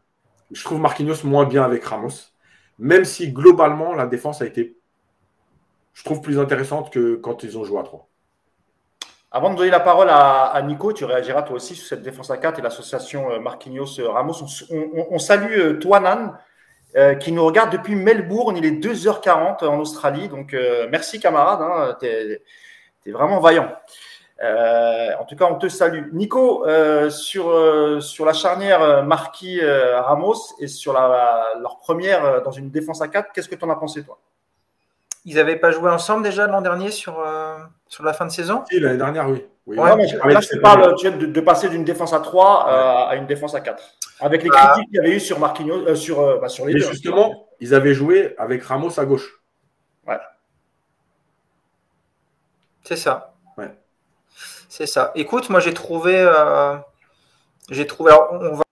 Je 0.51 0.63
trouve 0.63 0.79
Marquinhos 0.79 1.25
moins 1.25 1.46
bien 1.46 1.63
avec 1.63 1.84
Ramos. 1.84 2.32
Même 2.79 3.03
si 3.03 3.32
globalement, 3.32 3.94
la 3.94 4.08
défense 4.08 4.41
a 4.41 4.46
été, 4.46 4.77
je 5.94 6.03
trouve, 6.06 6.22
plus 6.22 6.39
intéressante 6.39 6.91
que 6.91 7.15
quand 7.15 7.44
ils 7.44 7.58
ont 7.58 7.65
joué 7.65 7.79
à 7.79 7.84
3. 7.84 8.08
Avant 9.31 9.51
de 9.51 9.55
donner 9.57 9.69
la 9.69 9.79
parole 9.79 10.09
à, 10.09 10.59
Nico, 10.63 10.91
tu 10.91 11.05
réagiras 11.05 11.43
toi 11.43 11.57
aussi 11.57 11.75
sur 11.75 11.88
cette 11.88 12.01
défense 12.01 12.31
à 12.31 12.38
4 12.38 12.59
et 12.59 12.62
l'association 12.63 13.31
euh, 13.31 13.39
Marquinhos-Ramos. 13.39 14.33
On, 15.12 15.19
salue 15.19 15.59
euh, 15.59 15.74
toi, 15.79 16.00
Nan, 16.00 16.36
euh, 16.95 17.13
qui 17.13 17.31
nous 17.31 17.45
regarde 17.45 17.71
depuis 17.71 17.93
Melbourne. 17.93 18.57
Il 18.57 18.65
est 18.65 18.83
2h40 18.83 19.63
en 19.65 19.79
Australie. 19.79 20.29
Donc, 20.29 20.55
merci, 20.89 21.19
camarade. 21.19 21.62
Hein, 21.62 21.95
tu 22.00 22.07
es, 22.07 23.12
vraiment 23.12 23.39
vaillant. 23.39 23.71
en 24.41 25.25
tout 25.25 25.36
cas, 25.36 25.45
on 25.45 25.55
te 25.55 25.69
salue. 25.69 26.12
Nico, 26.12 26.65
sur, 27.09 28.01
sur 28.01 28.25
la 28.25 28.33
charnière 28.33 29.03
Marquis-Ramos 29.03 30.55
et 30.59 30.67
sur 30.67 30.93
leur 30.93 31.77
première 31.77 32.41
dans 32.41 32.51
une 32.51 32.71
défense 32.71 33.01
à 33.03 33.07
4, 33.07 33.31
qu'est-ce 33.31 33.48
que 33.50 33.55
tu 33.55 33.65
en 33.65 33.69
as 33.69 33.75
pensé, 33.75 34.03
toi? 34.03 34.17
Ils 35.25 35.36
n'avaient 35.36 35.57
pas 35.57 35.71
joué 35.71 35.91
ensemble 35.91 36.24
déjà 36.24 36.48
l'an 36.48 36.62
dernier 36.62 36.91
sur, 36.91 37.19
euh, 37.19 37.57
sur 37.89 38.03
la 38.05 38.13
fin 38.13 38.25
de 38.25 38.31
saison? 38.31 38.63
Oui, 38.72 38.79
l'année 38.79 38.98
dernière, 38.98 39.27
oui. 39.29 39.43
oui 39.65 39.75
là, 39.75 39.98
je 40.39 40.58
parle 40.60 40.96
de, 41.01 41.41
passer 41.41 41.67
d'une 41.67 41.84
défense 41.84 42.13
à 42.13 42.19
3 42.19 42.67
euh, 42.69 43.10
à 43.10 43.15
une 43.15 43.25
défense 43.25 43.55
à 43.55 43.62
4. 43.62 43.84
Avec 44.22 44.43
les 44.43 44.50
bah. 44.50 44.74
critiques 44.74 44.89
qu'il 44.89 44.96
y 44.96 45.00
avait 45.00 45.15
eu 45.15 45.19
sur 45.19 45.39
Marquinhos, 45.39 45.88
euh, 45.88 45.96
sur, 45.96 46.39
bah, 46.39 46.48
sur 46.48 46.65
les 46.65 46.75
Mais 46.75 46.79
justement, 46.79 47.50
ils 47.60 47.74
avaient 47.74 47.93
joué 47.93 48.36
avec 48.38 48.63
Ramos 48.63 48.98
à 49.00 49.05
gauche. 49.05 49.41
Ouais. 50.08 50.19
C'est 52.84 52.96
ça. 52.96 53.34
Ouais. 53.58 53.74
C'est 54.69 54.88
ça. 54.88 55.12
Écoute, 55.15 55.50
moi 55.50 55.60
j'ai 55.60 55.74
trouvé. 55.74 56.31
j'ai 57.69 57.88
trouvé. 57.88 58.12
Alors, 58.12 58.29
on 58.34 58.55
va 58.55 58.63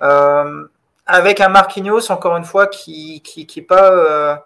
avec 0.00 1.40
un 1.40 1.48
Marquinhos, 1.48 2.10
encore 2.10 2.36
une 2.36 2.44
fois, 2.44 2.66
qui 2.66 3.22
n'est 3.36 3.66
euh, 3.72 4.36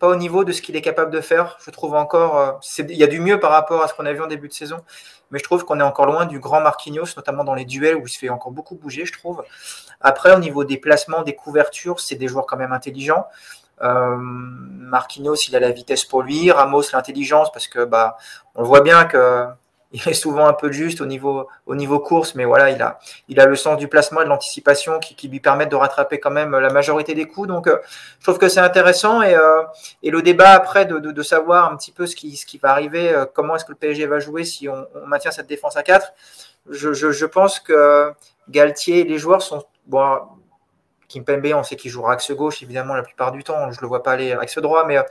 pas 0.00 0.08
au 0.08 0.16
niveau 0.16 0.44
de 0.44 0.52
ce 0.52 0.62
qu'il 0.62 0.76
est 0.76 0.82
capable 0.82 1.10
de 1.10 1.20
faire. 1.20 1.58
Je 1.64 1.70
trouve 1.70 1.94
encore. 1.94 2.38
Euh, 2.38 2.52
il 2.88 2.96
y 2.96 3.04
a 3.04 3.06
du 3.06 3.20
mieux 3.20 3.38
par 3.38 3.50
rapport 3.50 3.82
à 3.82 3.88
ce 3.88 3.94
qu'on 3.94 4.06
a 4.06 4.12
vu 4.12 4.22
en 4.22 4.26
début 4.26 4.48
de 4.48 4.54
saison, 4.54 4.78
mais 5.30 5.38
je 5.38 5.44
trouve 5.44 5.64
qu'on 5.64 5.78
est 5.80 5.84
encore 5.84 6.06
loin 6.06 6.24
du 6.24 6.38
grand 6.40 6.60
Marquinhos, 6.60 7.08
notamment 7.16 7.44
dans 7.44 7.54
les 7.54 7.64
duels 7.64 7.96
où 7.96 8.06
il 8.06 8.08
se 8.08 8.18
fait 8.18 8.30
encore 8.30 8.52
beaucoup 8.52 8.74
bouger, 8.74 9.04
je 9.04 9.12
trouve. 9.12 9.44
Après, 10.00 10.34
au 10.34 10.38
niveau 10.38 10.64
des 10.64 10.78
placements, 10.78 11.22
des 11.22 11.34
couvertures, 11.34 12.00
c'est 12.00 12.16
des 12.16 12.28
joueurs 12.28 12.46
quand 12.46 12.56
même 12.56 12.72
intelligents. 12.72 13.26
Marquinhos, 13.80 15.36
il 15.48 15.56
a 15.56 15.60
la 15.60 15.70
vitesse 15.70 16.04
pour 16.04 16.22
lui, 16.22 16.50
Ramos 16.50 16.82
l'intelligence 16.92 17.52
parce 17.52 17.68
que 17.68 17.84
bah 17.84 18.16
on 18.54 18.62
voit 18.62 18.80
bien 18.80 19.04
que 19.04 19.46
il 19.94 20.08
est 20.08 20.14
souvent 20.14 20.46
un 20.46 20.52
peu 20.52 20.72
juste 20.72 21.00
au 21.00 21.06
niveau, 21.06 21.48
au 21.66 21.76
niveau 21.76 22.00
course, 22.00 22.34
mais 22.34 22.44
voilà, 22.44 22.70
il 22.70 22.82
a, 22.82 22.98
il 23.28 23.38
a 23.38 23.46
le 23.46 23.54
sens 23.54 23.78
du 23.78 23.86
placement 23.86 24.22
et 24.22 24.24
de 24.24 24.28
l'anticipation 24.28 24.98
qui, 24.98 25.28
lui 25.28 25.38
permettent 25.38 25.70
de 25.70 25.76
rattraper 25.76 26.18
quand 26.18 26.32
même 26.32 26.58
la 26.58 26.70
majorité 26.70 27.14
des 27.14 27.26
coups. 27.26 27.46
Donc, 27.46 27.68
euh, 27.68 27.78
je 28.18 28.24
trouve 28.24 28.38
que 28.38 28.48
c'est 28.48 28.60
intéressant 28.60 29.22
et, 29.22 29.36
euh, 29.36 29.62
et, 30.02 30.10
le 30.10 30.20
débat 30.20 30.50
après 30.50 30.84
de, 30.84 30.98
de, 30.98 31.22
savoir 31.22 31.72
un 31.72 31.76
petit 31.76 31.92
peu 31.92 32.06
ce 32.06 32.16
qui, 32.16 32.36
ce 32.36 32.44
qui 32.44 32.58
va 32.58 32.70
arriver, 32.70 33.14
euh, 33.14 33.24
comment 33.24 33.54
est-ce 33.54 33.64
que 33.64 33.70
le 33.70 33.78
PSG 33.78 34.06
va 34.06 34.18
jouer 34.18 34.44
si 34.44 34.68
on, 34.68 34.84
maintient 35.06 35.30
cette 35.30 35.46
défense 35.46 35.76
à 35.76 35.84
4. 35.84 36.12
Je, 36.70 36.92
je, 36.92 37.12
je 37.12 37.26
pense 37.26 37.60
que 37.60 38.12
Galtier 38.48 39.00
et 39.00 39.04
les 39.04 39.18
joueurs 39.18 39.42
sont, 39.42 39.62
bon, 39.86 40.18
Kimpembe, 41.08 41.46
on 41.54 41.62
sait 41.62 41.76
qu'il 41.76 41.90
jouera 41.90 42.12
axe 42.12 42.30
gauche, 42.32 42.62
évidemment, 42.62 42.94
la 42.94 43.02
plupart 43.02 43.32
du 43.32 43.44
temps. 43.44 43.70
Je 43.70 43.76
ne 43.76 43.82
le 43.82 43.86
vois 43.86 44.02
pas 44.02 44.12
aller 44.12 44.32
axe 44.32 44.58
droit, 44.58 44.86
mais 44.86 44.98
euh, 44.98 45.02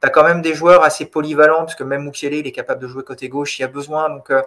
tu 0.00 0.06
as 0.06 0.10
quand 0.10 0.24
même 0.24 0.42
des 0.42 0.54
joueurs 0.54 0.82
assez 0.82 1.06
polyvalents, 1.06 1.60
parce 1.60 1.74
que 1.74 1.84
même 1.84 2.04
Mukiele, 2.04 2.34
il 2.34 2.46
est 2.46 2.52
capable 2.52 2.80
de 2.80 2.88
jouer 2.88 3.04
côté 3.04 3.28
gauche 3.28 3.52
s'il 3.52 3.60
y 3.62 3.64
a 3.64 3.68
besoin. 3.68 4.08
Donc, 4.08 4.30
euh, 4.30 4.42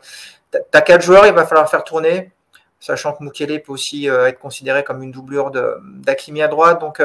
tu 0.51 0.59
as 0.73 0.81
quatre 0.81 1.01
joueurs, 1.01 1.25
il 1.25 1.33
va 1.33 1.45
falloir 1.45 1.69
faire 1.69 1.83
tourner, 1.83 2.31
sachant 2.79 3.13
que 3.13 3.23
Mukiele 3.23 3.61
peut 3.61 3.71
aussi 3.71 4.09
euh, 4.09 4.27
être 4.27 4.39
considéré 4.39 4.83
comme 4.83 5.03
une 5.03 5.11
doublure 5.11 5.51
d'Akimi 5.51 6.41
à 6.41 6.47
droite. 6.47 6.79
Donc, 6.79 7.01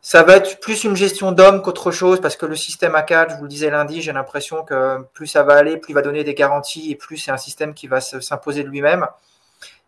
ça 0.00 0.22
va 0.22 0.36
être 0.36 0.60
plus 0.60 0.84
une 0.84 0.94
gestion 0.94 1.32
d'hommes 1.32 1.62
qu'autre 1.62 1.90
chose, 1.90 2.20
parce 2.20 2.36
que 2.36 2.44
le 2.44 2.56
système 2.56 2.92
A4, 2.92 3.30
je 3.30 3.36
vous 3.36 3.44
le 3.44 3.48
disais 3.48 3.70
lundi, 3.70 4.02
j'ai 4.02 4.12
l'impression 4.12 4.62
que 4.62 4.98
plus 5.14 5.26
ça 5.26 5.42
va 5.42 5.54
aller, 5.54 5.78
plus 5.78 5.92
il 5.92 5.94
va 5.94 6.02
donner 6.02 6.24
des 6.24 6.34
garanties, 6.34 6.90
et 6.90 6.94
plus 6.94 7.16
c'est 7.16 7.30
un 7.30 7.38
système 7.38 7.72
qui 7.72 7.86
va 7.86 8.02
s'imposer 8.02 8.64
de 8.64 8.68
lui-même. 8.68 9.06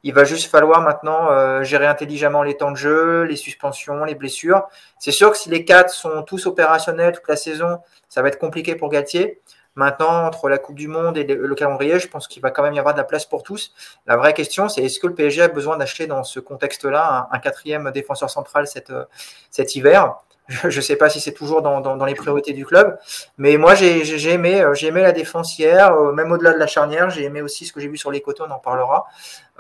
Il 0.07 0.15
va 0.15 0.23
juste 0.23 0.49
falloir 0.49 0.83
maintenant 0.83 1.33
euh, 1.33 1.65
gérer 1.65 1.89
intelligemment 1.89 2.45
les 2.45 2.57
temps 2.57 2.71
de 2.71 2.77
jeu, 2.77 3.25
les 3.25 3.35
suspensions, 3.35 4.05
les 4.05 4.15
blessures. 4.15 4.63
C'est 5.01 5.11
sûr 5.11 5.33
que 5.33 5.37
si 5.37 5.51
les 5.51 5.65
quatre 5.65 5.91
sont 5.91 6.23
tous 6.23 6.47
opérationnels 6.47 7.13
toute 7.13 7.27
la 7.27 7.35
saison, 7.35 7.81
ça 8.09 8.23
va 8.23 8.29
être 8.29 8.39
compliqué 8.39 8.77
pour 8.77 8.89
Galtier. 8.89 9.41
Maintenant, 9.75 10.25
entre 10.25 10.49
la 10.49 10.59
Coupe 10.59 10.77
du 10.77 10.87
Monde 10.87 11.19
et 11.19 11.25
le 11.25 11.55
calendrier, 11.57 11.99
je 11.99 12.07
pense 12.07 12.29
qu'il 12.29 12.41
va 12.41 12.53
quand 12.53 12.63
même 12.63 12.75
y 12.75 12.79
avoir 12.79 12.95
de 12.95 12.99
la 12.99 13.05
place 13.05 13.27
pour 13.27 13.43
tous. 13.43 13.75
La 14.07 14.17
vraie 14.17 14.33
question, 14.33 14.69
c'est 14.69 14.85
est-ce 14.85 15.01
que 15.01 15.09
le 15.09 15.15
PSG 15.15 15.43
a 15.43 15.49
besoin 15.49 15.77
d'acheter 15.77 16.07
dans 16.07 16.23
ce 16.23 16.39
contexte-là 16.39 17.29
un, 17.33 17.39
quatrième 17.41 17.91
défenseur 17.91 18.31
central 18.31 18.69
cet, 18.69 18.91
euh, 18.91 19.07
cet 19.51 19.75
hiver? 19.75 20.19
je 20.69 20.77
ne 20.77 20.83
sais 20.83 20.97
pas 20.97 21.09
si 21.09 21.21
c'est 21.21 21.33
toujours 21.33 21.63
dans, 21.63 22.05
les 22.05 22.15
priorités 22.15 22.53
du 22.53 22.65
club, 22.65 22.99
mais 23.39 23.57
moi 23.57 23.75
j'ai 23.75 24.31
aimé, 24.31 24.61
euh, 24.61 24.75
aimé 24.83 25.03
la 25.03 25.13
défense 25.13 25.59
hier, 25.59 25.95
même 26.13 26.31
au-delà 26.33 26.53
de 26.53 26.59
la 26.59 26.67
charnière, 26.67 27.11
j'ai 27.11 27.25
aimé 27.25 27.43
aussi 27.43 27.67
ce 27.67 27.73
que 27.73 27.81
j'ai 27.81 27.89
vu 27.89 27.97
sur 27.97 28.11
les 28.11 28.21
côtés, 28.21 28.43
on 28.47 28.51
en 28.51 28.59
parlera. 28.59 29.07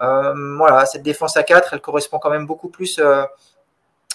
Euh, 0.03 0.57
voilà, 0.57 0.87
cette 0.87 1.03
défense 1.03 1.37
à 1.37 1.43
4, 1.43 1.75
elle 1.75 1.81
correspond 1.81 2.19
quand 2.19 2.31
même 2.31 2.47
beaucoup 2.47 2.69
plus 2.69 2.99
euh, 2.99 3.23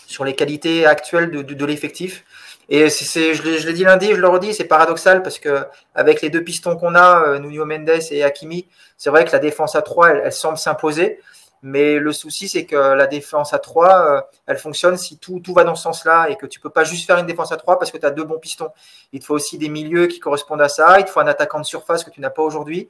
sur 0.05 0.23
les 0.23 0.35
qualités 0.35 0.85
actuelles 0.85 1.31
de, 1.31 1.65
l'effectif. 1.65 2.25
Et 2.69 2.89
je 2.89 3.67
l'ai 3.67 3.73
dit 3.73 3.83
lundi, 3.83 4.13
je 4.13 4.19
le 4.19 4.27
redis, 4.27 4.53
c'est 4.53 4.65
paradoxal 4.65 5.23
parce 5.23 5.39
que 5.39 5.65
avec 5.95 6.21
les 6.21 6.29
deux 6.29 6.43
pistons 6.43 6.75
qu'on 6.77 6.95
a, 6.95 7.23
euh, 7.23 7.39
Nuno 7.39 7.65
Mendes 7.65 7.89
et 8.11 8.23
Hakimi, 8.23 8.67
c'est 8.97 9.09
vrai 9.09 9.25
que 9.25 9.31
la 9.31 9.39
défense 9.39 9.75
à 9.75 9.81
3, 9.81 10.09
elle, 10.09 10.31
semble 10.31 10.57
s'imposer. 10.57 11.19
Mais 11.63 11.99
le 11.99 12.11
souci, 12.11 12.49
c'est 12.49 12.65
que 12.65 12.75
la 12.75 13.05
défense 13.05 13.53
à 13.53 13.59
3, 13.59 14.27
elle 14.47 14.57
fonctionne 14.57 14.97
si 14.97 15.19
tout, 15.19 15.39
tout 15.41 15.53
va 15.53 15.63
dans 15.63 15.75
ce 15.75 15.83
sens-là 15.83 16.27
et 16.29 16.35
que 16.35 16.47
tu 16.47 16.59
peux 16.59 16.71
pas 16.71 16.83
juste 16.83 17.05
faire 17.05 17.19
une 17.19 17.27
défense 17.27 17.51
à 17.51 17.57
3 17.57 17.77
parce 17.77 17.91
que 17.91 17.97
tu 17.97 18.05
as 18.05 18.09
deux 18.11 18.23
bons 18.23 18.39
pistons. 18.39 18.71
Il 19.13 19.19
te 19.19 19.25
faut 19.25 19.35
aussi 19.35 19.59
des 19.59 19.69
milieux 19.69 20.07
qui 20.07 20.19
correspondent 20.19 20.61
à 20.61 20.69
ça. 20.69 20.99
Il 20.99 21.05
te 21.05 21.11
faut 21.11 21.19
un 21.19 21.27
attaquant 21.27 21.59
de 21.59 21.65
surface 21.65 22.03
que 22.03 22.09
tu 22.09 22.19
n'as 22.19 22.31
pas 22.31 22.41
aujourd'hui. 22.41 22.89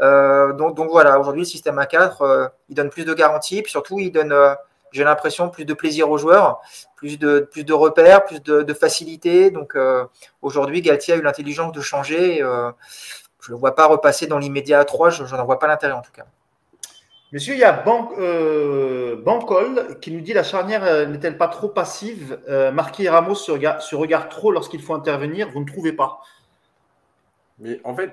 Euh, 0.00 0.52
donc, 0.52 0.78
voilà, 0.90 1.18
aujourd'hui, 1.18 1.42
le 1.42 1.46
système 1.46 1.78
A4, 1.78 2.22
euh, 2.22 2.48
il 2.68 2.74
donne 2.74 2.90
plus 2.90 3.04
de 3.04 3.14
garanties, 3.14 3.62
puis 3.62 3.70
surtout, 3.70 3.98
il 3.98 4.10
donne, 4.10 4.32
euh, 4.32 4.54
j'ai 4.92 5.04
l'impression, 5.04 5.48
plus 5.48 5.64
de 5.64 5.74
plaisir 5.74 6.10
aux 6.10 6.18
joueurs, 6.18 6.60
plus 6.96 7.18
de, 7.18 7.40
plus 7.40 7.64
de 7.64 7.72
repères, 7.72 8.24
plus 8.24 8.40
de, 8.42 8.74
facilité. 8.74 9.50
Donc 9.50 9.76
aujourd'hui, 10.42 10.82
Galtier 10.82 11.14
a 11.14 11.16
eu 11.16 11.22
l'intelligence 11.22 11.72
de 11.72 11.80
changer. 11.80 12.38
je 12.38 12.44
ne 12.44 13.54
le 13.54 13.56
vois 13.56 13.74
pas 13.74 13.86
repasser 13.86 14.26
dans 14.26 14.38
l'immédiat 14.38 14.78
à 14.80 14.84
3, 14.84 15.10
je 15.10 15.36
n'en 15.36 15.44
vois 15.44 15.58
pas 15.58 15.66
l'intérêt 15.66 15.94
en 15.94 16.02
tout 16.02 16.12
cas. 16.12 16.26
Monsieur, 17.32 17.54
il 17.54 17.60
y 17.60 17.64
a 17.64 17.72
Bancol 19.16 19.98
qui 20.00 20.12
nous 20.12 20.20
dit 20.20 20.32
la 20.32 20.44
charnière 20.44 21.08
n'est-elle 21.08 21.36
pas 21.36 21.48
trop 21.48 21.68
passive 21.68 22.38
Marquis 22.72 23.04
et 23.04 23.08
Ramos 23.08 23.34
se, 23.34 23.52
se 23.80 23.94
regardent 23.96 24.28
trop 24.28 24.52
lorsqu'il 24.52 24.80
faut 24.80 24.94
intervenir, 24.94 25.50
vous 25.50 25.60
ne 25.60 25.66
trouvez 25.66 25.92
pas? 25.92 26.20
Mais 27.58 27.80
en 27.84 27.94
fait, 27.94 28.12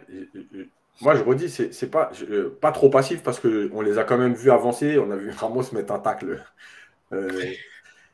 moi, 1.01 1.15
je 1.15 1.23
redis, 1.23 1.49
c'est 1.49 1.89
pas, 1.89 2.11
euh, 2.29 2.55
pas 2.61 2.71
trop 2.71 2.89
passif 2.89 3.23
parce 3.23 3.39
qu'on 3.39 3.81
les 3.81 3.97
a 3.97 4.03
quand 4.03 4.17
même 4.17 4.33
vus 4.33 4.51
avancer. 4.51 4.99
On 4.99 5.09
a 5.09 5.15
vu 5.15 5.31
Ramos 5.31 5.63
mettre 5.73 5.93
un 5.93 5.99
tacle 5.99 6.43
euh, 7.11 7.53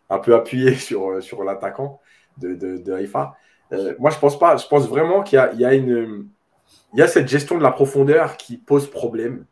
un 0.09 0.19
peu 0.19 0.35
appuyé 0.35 0.75
sur, 0.75 1.09
euh, 1.09 1.21
sur 1.21 1.43
l'attaquant 1.43 1.99
de, 2.37 2.53
de, 2.55 2.93
Haïfa. 2.93 3.35
moi, 3.99 4.11
je 4.11 4.19
pense 4.19 4.39
pas. 4.39 4.55
Je 4.55 4.67
pense 4.67 4.87
vraiment 4.87 5.21
qu'il 5.21 5.37
y, 5.57 6.97
y 6.97 7.01
a 7.01 7.07
cette 7.07 7.27
gestion 7.27 7.57
de 7.57 7.63
la 7.63 7.71
profondeur 7.71 8.37
qui 8.37 8.57
pose 8.57 8.89
problème. 8.89 9.45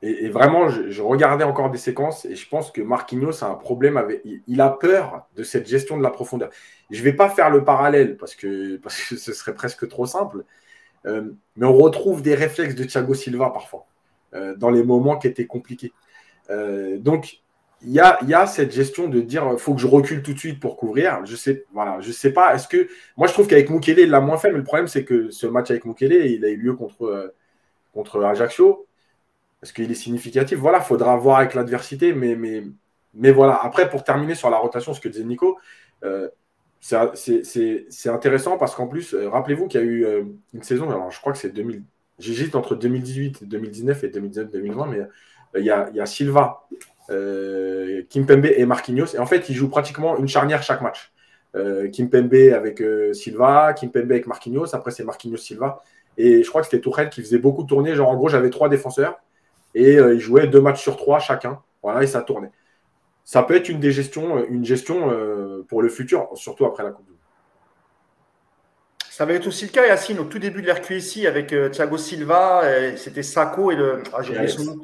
Et, 0.00 0.28
vraiment, 0.28 0.68
je, 0.68 1.02
regardais 1.02 1.44
encore 1.44 1.70
des 1.70 1.78
séquences 1.78 2.24
et 2.24 2.36
je 2.36 2.48
pense 2.48 2.70
que 2.70 2.80
Marquinhos 2.80 3.42
a 3.42 3.48
un 3.48 3.54
problème. 3.54 4.00
Il, 4.46 4.60
a 4.60 4.68
peur 4.70 5.26
de 5.34 5.42
cette 5.42 5.66
gestion 5.66 5.96
de 5.96 6.02
la 6.02 6.10
profondeur. 6.10 6.50
Je 6.90 7.00
ne 7.00 7.04
vais 7.04 7.12
pas 7.12 7.28
faire 7.28 7.50
le 7.50 7.64
parallèle 7.64 8.16
parce 8.16 8.36
que, 8.36 8.76
parce 8.82 9.00
que 9.00 9.16
ce 9.16 9.32
serait 9.32 9.54
presque 9.54 9.88
trop 9.88 10.06
simple. 10.06 10.44
Euh, 11.06 11.32
mais 11.56 11.66
on 11.66 11.72
retrouve 11.72 12.22
des 12.22 12.34
réflexes 12.34 12.74
de 12.74 12.84
Thiago 12.84 13.14
Silva 13.14 13.50
parfois, 13.50 13.86
euh, 14.34 14.56
dans 14.56 14.70
les 14.70 14.82
moments 14.82 15.16
qui 15.16 15.26
étaient 15.26 15.46
compliqués. 15.46 15.92
Euh, 16.50 16.98
donc, 16.98 17.40
il 17.82 17.92
y 17.92 18.00
a, 18.00 18.46
cette 18.46 18.72
gestion 18.72 19.08
de 19.08 19.20
dire 19.20 19.58
faut 19.58 19.74
que 19.74 19.80
je 19.80 19.86
recule 19.86 20.22
tout 20.22 20.32
de 20.32 20.38
suite 20.38 20.60
pour 20.60 20.76
couvrir. 20.76 21.24
Je 21.24 21.36
sais, 21.36 21.64
voilà, 21.72 22.00
je 22.00 22.10
sais 22.10 22.32
pas. 22.32 22.52
Est-ce 22.54 22.66
que 22.66 22.88
moi 23.16 23.28
je 23.28 23.32
trouve 23.32 23.46
qu'avec 23.46 23.70
Mukele 23.70 24.00
il 24.00 24.10
l'a 24.10 24.20
moins 24.20 24.36
fait, 24.36 24.50
mais 24.50 24.58
le 24.58 24.64
problème 24.64 24.88
c'est 24.88 25.04
que 25.04 25.30
ce 25.30 25.46
match 25.46 25.70
avec 25.70 25.84
Mukele 25.84 26.26
il 26.26 26.44
a 26.44 26.48
eu 26.48 26.56
lieu 26.56 26.74
contre 26.74 27.32
contre 27.92 28.24
Ajaccio. 28.24 28.87
Est-ce 29.62 29.72
qu'il 29.72 29.90
est 29.90 29.94
significatif. 29.94 30.58
Voilà, 30.58 30.80
faudra 30.80 31.16
voir 31.16 31.38
avec 31.38 31.54
l'adversité, 31.54 32.12
mais 32.12 32.36
mais 32.36 32.64
mais 33.14 33.32
voilà. 33.32 33.58
Après 33.62 33.88
pour 33.88 34.04
terminer 34.04 34.34
sur 34.34 34.50
la 34.50 34.58
rotation, 34.58 34.94
ce 34.94 35.00
que 35.00 35.08
disait 35.08 35.24
Nico, 35.24 35.58
c'est 36.80 38.08
intéressant 38.08 38.58
parce 38.58 38.74
qu'en 38.74 38.86
plus, 38.86 39.14
euh, 39.14 39.28
rappelez-vous 39.28 39.66
qu'il 39.66 39.80
y 39.80 39.84
a 39.84 39.86
eu 39.86 40.04
euh, 40.04 40.22
une 40.54 40.62
saison, 40.62 40.88
alors 40.88 41.10
je 41.10 41.20
crois 41.20 41.32
que 41.32 41.38
c'est 41.38 41.50
2000, 41.50 41.82
j'hésite 42.18 42.54
entre 42.54 42.74
2018, 42.74 43.44
2019 43.48 44.04
et 44.04 44.08
2019-2020, 44.08 44.90
mais 44.90 44.98
euh, 45.00 45.06
il 45.56 45.64
y, 45.64 45.70
a, 45.70 45.88
il, 45.90 45.96
y 45.96 46.00
a, 46.00 46.06
Silva, 46.06 46.68
Kimpembe 47.08 48.46
et 48.46 48.66
Marquinhos, 48.66 49.14
et 49.14 49.18
en 49.18 49.26
fait, 49.26 49.48
ils 49.48 49.54
jouent 49.54 49.70
pratiquement 49.70 50.18
une 50.18 50.28
charnière 50.28 50.62
chaque 50.62 50.82
match. 50.82 51.12
Kimpembe 51.54 52.34
avec 52.54 52.82
Silva, 53.12 53.72
Kimpembe 53.72 54.12
avec 54.12 54.26
Marquinhos, 54.26 54.74
après 54.74 54.90
c'est 54.90 55.04
Marquinhos 55.04 55.38
Silva, 55.38 55.82
et 56.18 56.42
je 56.42 56.48
crois 56.48 56.60
que 56.60 56.66
c'était 56.66 56.82
Tourelle 56.82 57.08
qui 57.08 57.22
faisait 57.22 57.38
beaucoup 57.38 57.64
tourner, 57.64 57.94
genre 57.94 58.10
en 58.10 58.16
gros, 58.16 58.28
j'avais 58.28 58.50
trois 58.50 58.68
défenseurs, 58.68 59.18
et 59.74 59.94
ils 59.94 60.20
jouaient 60.20 60.46
deux 60.46 60.60
matchs 60.60 60.82
sur 60.82 60.96
trois 60.96 61.18
chacun, 61.18 61.60
voilà, 61.82 62.02
et 62.02 62.06
ça 62.06 62.22
tournait 62.22 62.50
ça 63.28 63.42
peut 63.42 63.54
être 63.54 63.68
une 63.68 63.78
des 63.78 63.92
gestions, 63.92 64.42
une 64.46 64.64
gestion 64.64 65.10
euh, 65.10 65.62
pour 65.68 65.82
le 65.82 65.90
futur, 65.90 66.30
surtout 66.32 66.64
après 66.64 66.82
la 66.82 66.92
Coupe 66.92 67.04
du 67.04 67.10
Monde. 67.10 67.20
Ça 69.10 69.26
va 69.26 69.34
être 69.34 69.46
aussi 69.46 69.66
le 69.66 69.70
cas, 69.70 69.86
Yacine, 69.86 70.18
au 70.18 70.24
tout 70.24 70.38
début 70.38 70.62
de 70.62 70.66
l'RQSI 70.66 71.26
avec 71.26 71.52
euh, 71.52 71.68
Thiago 71.68 71.98
Silva, 71.98 72.62
c'était 72.96 73.22
Sako 73.22 73.70
et 73.70 73.76
le. 73.76 74.02
Ah, 74.14 74.22
j'ai 74.22 74.32
oublié 74.32 74.48
son 74.48 74.64
nom. 74.64 74.76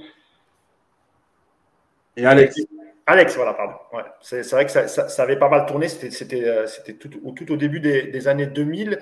Et 2.19 2.27
Alex. 2.27 2.55
Alex, 3.07 3.37
voilà, 3.37 3.53
pardon. 3.53 3.75
C'est 4.23 4.49
vrai 4.51 4.65
que 4.65 4.71
ça, 4.71 5.23
avait 5.23 5.39
pas 5.39 5.51
mal 5.51 5.67
tourné, 5.67 5.89
c'était 5.89 6.45
euh, 6.45 6.67
tout, 6.99 7.33
tout, 7.33 7.53
au 7.53 7.57
début 7.57 7.81
des, 7.81 8.29
années 8.29 8.47
2000. 8.47 8.99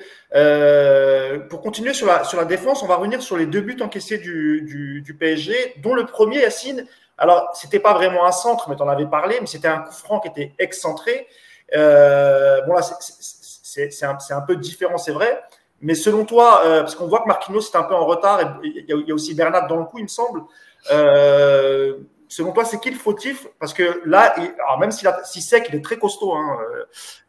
pour 1.48 1.60
continuer 1.60 1.94
sur 1.94 2.08
la, 2.08 2.24
sur 2.24 2.38
la 2.38 2.44
défense, 2.44 2.82
on 2.82 2.86
va 2.86 2.96
revenir 2.96 3.22
sur 3.22 3.36
les 3.36 3.46
deux 3.46 3.60
buts 3.60 3.78
encaissés 3.80 4.18
du, 4.18 4.62
du, 4.62 5.02
du 5.02 5.14
PSG, 5.14 5.74
dont 5.82 5.94
le 5.94 6.04
premier, 6.04 6.40
Yacine, 6.40 6.86
alors, 7.22 7.50
c'était 7.54 7.78
pas 7.78 7.94
vraiment 7.94 8.26
un 8.26 8.32
centre, 8.32 8.68
mais 8.68 8.74
tu 8.74 8.82
en 8.82 8.88
avais 8.88 9.06
parlé, 9.06 9.36
mais 9.40 9.46
c'était 9.46 9.68
un 9.68 9.78
coup 9.78 9.92
franc 9.92 10.18
qui 10.18 10.28
était 10.28 10.54
excentré. 10.58 11.28
Euh, 11.74 12.62
bon, 12.62 12.74
là, 12.74 12.82
c'est 12.82 14.32
un, 14.32 14.40
peu 14.40 14.56
différent, 14.56 14.98
c'est 14.98 15.12
vrai. 15.12 15.40
Mais 15.80 15.94
selon 15.94 16.24
toi, 16.24 16.62
euh, 16.64 16.80
parce 16.80 16.94
qu'on 16.94 17.06
voit 17.06 17.20
que 17.20 17.28
Marquinhos 17.28 17.60
est 17.60 17.76
un 17.76 17.82
peu 17.82 17.94
en 17.94 18.06
retard, 18.06 18.60
il 18.64 18.84
y, 18.88 19.12
a 19.12 19.14
aussi 19.14 19.34
Bernat 19.34 19.62
dans 19.62 19.76
le 19.76 19.84
coup, 19.84 19.98
il 19.98 20.04
me 20.04 20.08
semble. 20.08 20.42
Euh, 20.90 21.98
selon 22.32 22.52
toi, 22.52 22.64
c'est 22.64 22.80
qui 22.80 22.90
le 22.90 22.96
fautif? 22.96 23.46
Parce 23.58 23.74
que 23.74 24.02
là, 24.04 24.34
alors 24.64 24.78
même 24.78 24.90
s'il 24.90 25.08
si 25.24 25.42
sec, 25.42 25.66
il 25.68 25.76
est 25.76 25.84
très 25.84 25.98
costaud. 25.98 26.32
Hein, 26.34 26.58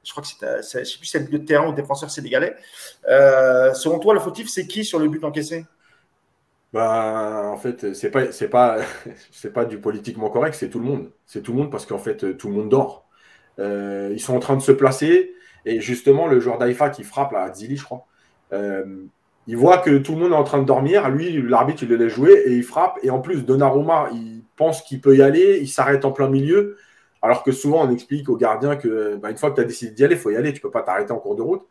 je 0.04 0.12
crois 0.12 0.24
que 0.24 0.30
c'est, 0.63 0.86
sais 0.86 0.98
plus 0.98 1.06
c'est 1.06 1.20
le 1.20 1.26
milieu 1.26 1.39
de 1.39 1.46
terrain 1.46 1.66
ou 1.66 1.72
le 1.72 1.76
défenseur 1.76 2.10
sénégalais. 2.10 2.56
selon 3.06 4.00
toi, 4.00 4.13
le 4.13 4.20
fautif, 4.20 4.50
c'est 4.50 4.68
qui 4.68 4.86
sur 4.86 5.00
le 5.00 5.08
but 5.08 5.24
encaissé? 5.24 5.66
Bah, 6.74 7.52
en 7.54 7.58
fait, 7.58 7.94
c'est 7.94 8.10
pas, 8.10 8.32
c'est 8.32 8.48
pas, 8.48 8.80
c'est 9.32 9.54
pas 9.54 9.66
du 9.66 9.80
politiquement 9.80 10.30
correct, 10.30 10.56
c'est 10.56 10.70
tout 10.70 10.80
le 10.80 10.86
monde. 10.86 11.12
C'est 11.26 11.42
tout 11.42 11.52
le 11.52 11.60
monde 11.60 11.72
parce 11.72 11.86
qu'en 11.86 12.00
fait, 12.00 12.38
tout 12.38 12.48
le 12.50 12.56
monde 12.56 12.70
dort. 12.70 13.06
Euh, 13.60 14.10
ils 14.12 14.20
sont 14.20 14.36
en 14.36 14.39
train 14.39 14.56
de 14.56 14.62
se 14.62 14.72
placer 14.72 15.34
et 15.66 15.80
justement, 15.80 16.28
le 16.28 16.39
joueur 16.39 16.58
d'Aïfa 16.58 16.89
qui 16.89 17.04
frappe 17.04 17.34
à 17.34 17.54
Zili, 17.54 17.78
je 17.78 17.84
crois, 17.84 18.06
euh, 18.52 19.04
il 19.48 19.58
voit 19.58 19.78
que 19.80 19.98
tout 19.98 20.14
le 20.14 20.20
monde 20.20 20.32
est 20.32 20.36
en 20.36 20.44
train 20.44 20.60
de 20.60 20.66
dormir. 20.66 21.10
Lui, 21.10 21.42
l'arbitre, 21.42 21.84
il 21.84 21.90
le 21.90 21.98
laisse 21.98 22.14
jouer 22.14 22.44
et 22.46 22.54
il 22.54 22.64
frappe. 22.64 23.00
Et 23.04 23.10
en 23.10 23.20
plus, 23.20 23.46
Donnarumma, 23.46 24.10
il 24.14 24.44
pense 24.56 24.82
qu'il 24.82 25.02
peut 25.02 25.16
y 25.16 25.22
aller, 25.22 25.60
il 25.62 25.68
s'arrête 25.68 26.06
en 26.06 26.12
plein 26.12 26.30
milieu. 26.30 26.78
Alors 27.22 27.44
que 27.44 27.52
souvent, 27.52 27.86
on 27.86 27.92
explique 27.92 28.30
aux 28.30 28.38
gardiens 28.38 28.76
que 28.76 29.16
bah, 29.18 29.32
une 29.32 29.38
fois 29.38 29.52
que 29.52 29.56
tu 29.56 29.62
as 29.62 29.66
décidé 29.66 29.92
d'y 29.92 30.04
aller, 30.04 30.16
il 30.16 30.22
faut 30.22 30.32
y 30.32 30.36
aller. 30.36 30.54
Tu 30.54 30.62
peux 30.62 30.72
pas 30.72 30.82
t'arrêter 30.82 31.12
en 31.12 31.20
cours 31.20 31.36
de 31.36 31.42
route. 31.42 31.66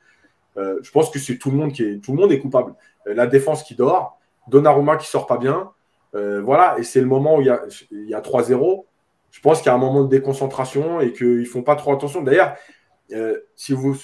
Euh, 0.56 0.78
je 0.82 0.90
pense 0.90 1.10
que 1.10 1.18
c'est 1.18 1.38
tout 1.38 1.50
le 1.50 1.56
monde 1.56 1.72
qui 1.72 1.82
est, 1.82 2.04
tout 2.04 2.12
le 2.12 2.18
monde 2.18 2.38
coupable. 2.38 2.74
la 3.06 3.26
défense 3.26 3.62
qui 3.62 3.74
dort. 3.74 4.18
Donnarumma 4.48 4.96
qui 4.96 5.06
sort 5.06 5.26
pas 5.26 5.38
bien. 5.38 5.70
Euh, 6.14 6.42
voilà, 6.42 6.76
et 6.78 6.82
c'est 6.82 7.00
le 7.00 7.06
moment 7.06 7.36
où 7.36 7.40
il 7.40 7.46
y 7.46 7.50
a, 8.14 8.18
a 8.18 8.20
3-0. 8.20 8.84
Je 9.30 9.40
pense 9.40 9.58
qu'il 9.58 9.68
y 9.68 9.70
a 9.70 9.74
un 9.74 9.78
moment 9.78 10.02
de 10.02 10.08
déconcentration 10.08 11.00
et 11.00 11.12
qu'ils 11.12 11.40
ne 11.40 11.44
font 11.44 11.62
pas 11.62 11.74
trop 11.74 11.92
attention. 11.94 12.20
D'ailleurs, 12.20 12.54
euh, 13.12 13.38
si 13.56 13.72
vous, 13.72 13.96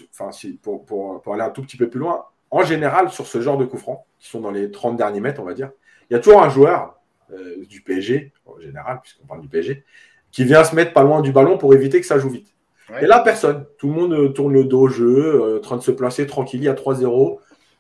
pour, 0.62 1.22
aller 1.34 1.42
un 1.42 1.50
tout 1.50 1.62
petit 1.62 1.76
peu 1.76 1.88
plus 1.88 2.00
loin, 2.00 2.24
en 2.50 2.62
général, 2.62 3.10
sur 3.10 3.26
ce 3.26 3.40
genre 3.40 3.58
de 3.58 3.64
coups 3.64 3.82
francs, 3.82 4.00
qui 4.18 4.28
sont 4.28 4.40
dans 4.40 4.50
les 4.50 4.70
30 4.70 4.96
derniers 4.96 5.20
mètres, 5.20 5.40
on 5.40 5.44
va 5.44 5.54
dire, 5.54 5.70
il 6.10 6.14
y 6.14 6.16
a 6.16 6.20
toujours 6.20 6.42
un 6.42 6.48
joueur 6.48 6.98
euh, 7.32 7.64
du 7.68 7.82
PSG, 7.82 8.32
en 8.46 8.58
général, 8.58 9.00
puisqu'on 9.02 9.26
parle 9.26 9.40
du 9.40 9.48
PSG, 9.48 9.84
qui 10.30 10.44
vient 10.44 10.64
se 10.64 10.74
mettre 10.74 10.92
pas 10.92 11.02
loin 11.02 11.20
du 11.20 11.32
ballon 11.32 11.58
pour 11.58 11.74
éviter 11.74 12.00
que 12.00 12.06
ça 12.06 12.18
joue 12.18 12.30
vite. 12.30 12.54
Et 13.02 13.06
là, 13.06 13.20
personne. 13.20 13.66
Tout 13.76 13.88
le 13.88 13.92
monde 13.92 14.32
tourne 14.32 14.54
le 14.54 14.64
dos 14.64 14.82
au 14.82 14.88
jeu, 14.88 15.58
en 15.58 15.60
train 15.60 15.76
de 15.76 15.82
se 15.82 15.90
placer 15.90 16.26
tranquille, 16.26 16.66
a 16.68 16.72
3-0. 16.72 17.38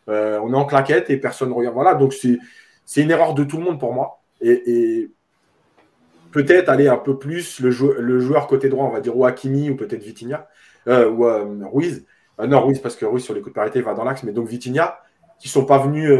Euh, 0.08 0.40
on 0.42 0.52
est 0.52 0.56
en 0.56 0.64
claquette 0.64 1.10
et 1.10 1.16
personne 1.16 1.50
ne 1.50 1.54
regarde. 1.54 1.74
Voilà, 1.74 1.94
donc 1.94 2.12
c'est 2.12 3.02
une 3.02 3.10
erreur 3.10 3.34
de 3.34 3.44
tout 3.44 3.58
le 3.58 3.64
monde 3.64 3.78
pour 3.78 3.92
moi. 3.92 4.20
Et, 4.40 5.10
peut-être 6.30 6.68
aller 6.68 6.88
un 6.88 6.98
peu 6.98 7.18
plus 7.18 7.58
le, 7.60 7.70
joueur, 7.70 8.46
côté 8.48 8.68
droit, 8.68 8.84
on 8.84 8.90
va 8.90 9.00
dire 9.00 9.16
ou 9.16 9.24
Hakimi 9.24 9.70
ou 9.70 9.76
peut-être 9.76 10.02
Vitinha 10.02 10.46
euh, 10.86 11.08
ou 11.08 11.80
euh, 12.38 12.42
Ruiz. 12.42 12.50
non, 12.50 12.60
Ruiz 12.64 12.78
parce 12.80 12.96
que 12.96 13.04
Ruiz 13.04 13.24
sur 13.24 13.34
les 13.34 13.40
coups 13.40 13.52
de 13.52 13.54
parité 13.54 13.80
va 13.80 13.94
dans 13.94 14.04
l'axe, 14.04 14.22
mais 14.22 14.32
donc 14.32 14.48
Vitinha 14.48 15.00
qui 15.38 15.48
sont 15.48 15.64
pas 15.64 15.78
venus 15.78 16.10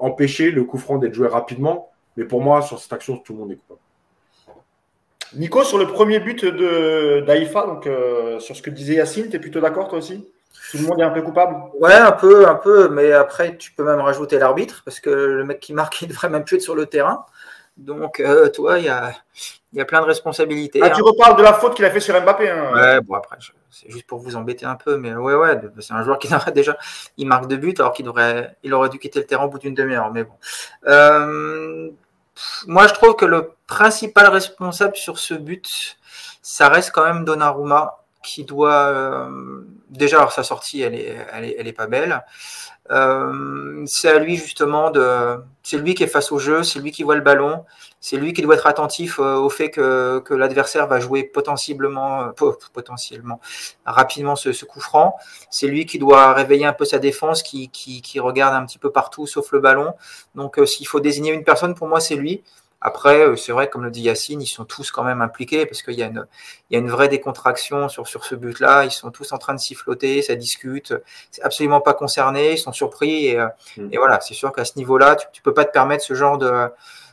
empêcher 0.00 0.50
le 0.50 0.64
coup 0.64 0.78
franc 0.78 0.96
d'être 0.96 1.12
joué 1.12 1.28
rapidement. 1.28 1.90
Mais 2.16 2.24
pour 2.24 2.40
moi, 2.40 2.62
sur 2.62 2.78
cette 2.78 2.92
action, 2.94 3.18
tout 3.18 3.34
le 3.34 3.40
monde 3.40 3.52
est 3.52 3.56
coupable. 3.56 3.80
Nico, 5.34 5.62
sur 5.62 5.76
le 5.76 5.86
premier 5.86 6.20
but 6.20 6.46
de 6.46 7.22
d'Aïfa, 7.26 7.66
donc 7.66 7.86
sur 8.40 8.56
ce 8.56 8.62
que 8.62 8.70
disait 8.70 8.94
Yacine, 8.94 9.28
tu 9.28 9.36
es 9.36 9.38
plutôt 9.38 9.60
d'accord 9.60 9.88
toi 9.88 9.98
aussi? 9.98 10.26
Tout 10.70 10.78
le 10.78 10.84
monde 10.84 11.00
est 11.00 11.04
un 11.04 11.10
peu 11.10 11.22
coupable? 11.22 11.56
Ouais, 11.78 11.94
un 11.94 12.12
peu, 12.12 12.48
un 12.48 12.54
peu, 12.54 12.88
mais 12.88 13.12
après, 13.12 13.56
tu 13.56 13.72
peux 13.72 13.84
même 13.84 14.00
rajouter 14.00 14.38
l'arbitre, 14.38 14.82
parce 14.84 15.00
que 15.00 15.10
le 15.10 15.44
mec 15.44 15.60
qui 15.60 15.72
marque, 15.74 16.00
il 16.02 16.08
devrait 16.08 16.28
même 16.28 16.44
plus 16.44 16.56
être 16.56 16.62
sur 16.62 16.74
le 16.74 16.86
terrain. 16.86 17.24
Donc, 17.76 18.20
euh, 18.20 18.48
toi, 18.48 18.78
il 18.78 18.86
y 18.86 18.88
a, 18.88 19.12
y 19.72 19.80
a 19.80 19.84
plein 19.84 20.00
de 20.00 20.06
responsabilités. 20.06 20.80
Ah, 20.82 20.90
tu 20.90 21.02
reparles 21.02 21.36
de 21.36 21.42
la 21.42 21.54
faute 21.54 21.74
qu'il 21.74 21.84
a 21.84 21.90
fait 21.90 22.00
sur 22.00 22.20
Mbappé. 22.20 22.50
Hein. 22.50 22.72
Ouais, 22.74 23.00
bon, 23.00 23.14
après, 23.14 23.36
c'est 23.70 23.90
juste 23.90 24.06
pour 24.06 24.18
vous 24.18 24.36
embêter 24.36 24.66
un 24.66 24.74
peu, 24.74 24.96
mais 24.96 25.14
ouais, 25.14 25.34
ouais, 25.34 25.60
c'est 25.80 25.94
un 25.94 26.02
joueur 26.02 26.18
qui 26.18 26.28
déjà, 26.54 26.76
il 27.16 27.26
marque 27.26 27.46
deux 27.46 27.56
buts, 27.56 27.74
alors 27.78 27.92
qu'il 27.92 28.04
devrait, 28.04 28.56
il 28.62 28.74
aurait 28.74 28.88
dû 28.88 28.98
quitter 28.98 29.20
le 29.20 29.26
terrain 29.26 29.44
au 29.44 29.48
bout 29.48 29.58
d'une 29.58 29.74
demi-heure, 29.74 30.10
mais 30.12 30.24
bon. 30.24 30.34
Euh, 30.86 31.90
moi, 32.66 32.86
je 32.86 32.94
trouve 32.94 33.16
que 33.16 33.24
le 33.24 33.52
principal 33.66 34.28
responsable 34.28 34.96
sur 34.96 35.18
ce 35.18 35.34
but, 35.34 35.98
ça 36.42 36.68
reste 36.68 36.90
quand 36.92 37.04
même 37.04 37.24
Donnarumma 37.24 37.98
qui 38.22 38.44
doit 38.44 38.86
euh, 38.88 39.62
déjà 39.92 40.28
sa 40.30 40.42
sortie 40.42 40.82
elle 40.82 40.94
est 40.94 41.72
pas 41.72 41.86
belle. 41.86 42.24
Euh, 42.90 43.84
c'est 43.86 44.08
à 44.08 44.18
lui 44.18 44.36
justement 44.36 44.90
de 44.90 45.36
c'est 45.62 45.78
lui 45.78 45.94
qui 45.94 46.02
est 46.02 46.08
face 46.08 46.32
au 46.32 46.38
jeu 46.40 46.64
c'est 46.64 46.80
lui 46.80 46.90
qui 46.90 47.04
voit 47.04 47.14
le 47.14 47.20
ballon 47.20 47.64
c'est 48.00 48.16
lui 48.16 48.32
qui 48.32 48.42
doit 48.42 48.56
être 48.56 48.66
attentif 48.66 49.20
euh, 49.20 49.36
au 49.36 49.48
fait 49.48 49.70
que, 49.70 50.20
l'adversaire 50.30 50.88
va 50.88 50.98
jouer 50.98 51.22
potentiellement 51.22 52.32
potentiellement 52.74 53.40
rapidement 53.86 54.34
ce, 54.34 54.52
ce 54.52 54.64
coup 54.64 54.80
franc. 54.80 55.16
C'est 55.50 55.68
lui 55.68 55.86
qui 55.86 56.00
doit 56.00 56.32
réveiller 56.32 56.66
un 56.66 56.72
peu 56.72 56.84
sa 56.84 56.98
défense 56.98 57.44
qui, 57.44 57.68
qui, 57.68 58.02
qui 58.02 58.18
regarde 58.18 58.54
un 58.54 58.66
petit 58.66 58.78
peu 58.78 58.90
partout 58.90 59.28
sauf 59.28 59.52
le 59.52 59.60
ballon. 59.60 59.94
Donc 60.34 60.58
s'il 60.66 60.88
faut 60.88 60.98
désigner 60.98 61.32
une 61.32 61.44
personne 61.44 61.76
pour 61.76 61.86
moi 61.86 62.00
c'est 62.00 62.16
lui 62.16 62.42
Après, 62.84 63.20
euh, 63.20 63.36
c'est 63.36 63.52
vrai, 63.52 63.70
comme 63.70 63.84
le 63.84 63.90
dit 63.90 64.02
Yacine, 64.02 64.42
ils 64.42 64.46
sont 64.46 64.64
tous 64.64 64.90
quand 64.90 65.04
même 65.04 65.22
impliqués 65.22 65.66
parce 65.66 65.82
qu'il 65.82 65.94
y, 65.94 66.02
a 66.02 66.06
une, 66.06 66.26
il 66.68 66.74
y 66.74 66.76
a 66.76 66.80
une 66.80 66.90
vraie 66.90 67.08
décontraction 67.08 67.88
sur, 67.88 68.08
sur 68.08 68.24
ce 68.24 68.34
but-là. 68.34 68.84
Ils 68.84 68.90
sont 68.90 69.10
tous 69.10 69.32
en 69.32 69.38
train 69.38 69.54
de 69.54 69.60
siffloter, 69.60 70.20
ça 70.22 70.34
discute. 70.34 70.92
C'est 71.30 71.42
absolument 71.42 71.80
pas 71.80 71.94
concerné, 71.94 72.52
ils 72.52 72.58
sont 72.58 72.72
surpris. 72.72 73.28
Et, 73.28 73.38
mm. 73.76 73.88
et 73.92 73.96
voilà, 73.96 74.20
c'est 74.20 74.34
sûr 74.34 74.52
qu'à 74.52 74.64
ce 74.64 74.72
niveau-là, 74.76 75.16
tu, 75.16 75.26
tu 75.32 75.42
peux 75.42 75.54
pas 75.54 75.64
te 75.64 75.72
permettre 75.72 76.04
ce 76.04 76.14
genre 76.14 76.38
de 76.38 76.68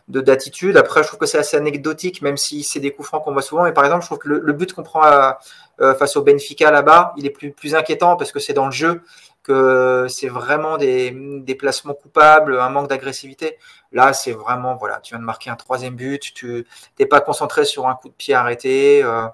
d'attitude. 0.10 0.76
Après, 0.76 1.04
je 1.04 1.08
trouve 1.08 1.20
que 1.20 1.28
c'est 1.28 1.38
assez 1.38 1.56
anecdotique, 1.56 2.22
même 2.22 2.38
si 2.38 2.64
c'est 2.64 2.80
des 2.80 2.92
coups 2.92 3.08
francs 3.08 3.24
qu'on 3.24 3.32
voit 3.32 3.44
souvent. 3.44 3.64
Mais 3.64 3.74
par 3.74 3.86
exemple, 3.86 4.02
je 4.02 4.08
trouve 4.08 4.18
que 4.18 4.28
le, 4.28 4.54
but 4.54 4.74
qu'on 4.74 4.84
prend 4.84 5.06
euh, 5.06 5.94
face 5.94 6.18
au 6.18 6.24
Benfica 6.24 6.72
là-bas, 6.72 7.14
il 7.16 7.26
est 7.26 7.30
plus, 7.30 7.52
plus 7.52 7.76
inquiétant 7.76 8.16
parce 8.16 8.32
que 8.32 8.40
c'est 8.40 8.54
dans 8.54 8.66
le 8.66 8.72
jeu 8.72 9.04
que 9.44 10.08
c'est 10.10 10.28
vraiment 10.28 10.78
des, 10.78 11.12
des, 11.12 11.56
placements 11.56 11.94
coupables, 11.94 12.60
un 12.60 12.70
manque 12.70 12.90
d'agressivité. 12.90 13.58
Là, 13.92 14.14
c'est 14.14 14.32
vraiment, 14.32 14.76
voilà, 14.76 15.00
tu 15.00 15.14
viens 15.14 15.20
de 15.20 15.26
marquer 15.26 15.50
un 15.50 15.56
troisième 15.56 15.96
but, 15.96 16.34
tu 16.34 16.66
n'es 17.00 17.06
pas 17.06 17.22
concentré 17.22 17.66
sur 17.66 17.88
un 17.88 17.96
coup 17.96 18.10
de 18.10 18.14
pied 18.14 18.34
arrêté, 18.34 19.02
euh, 19.04 19.28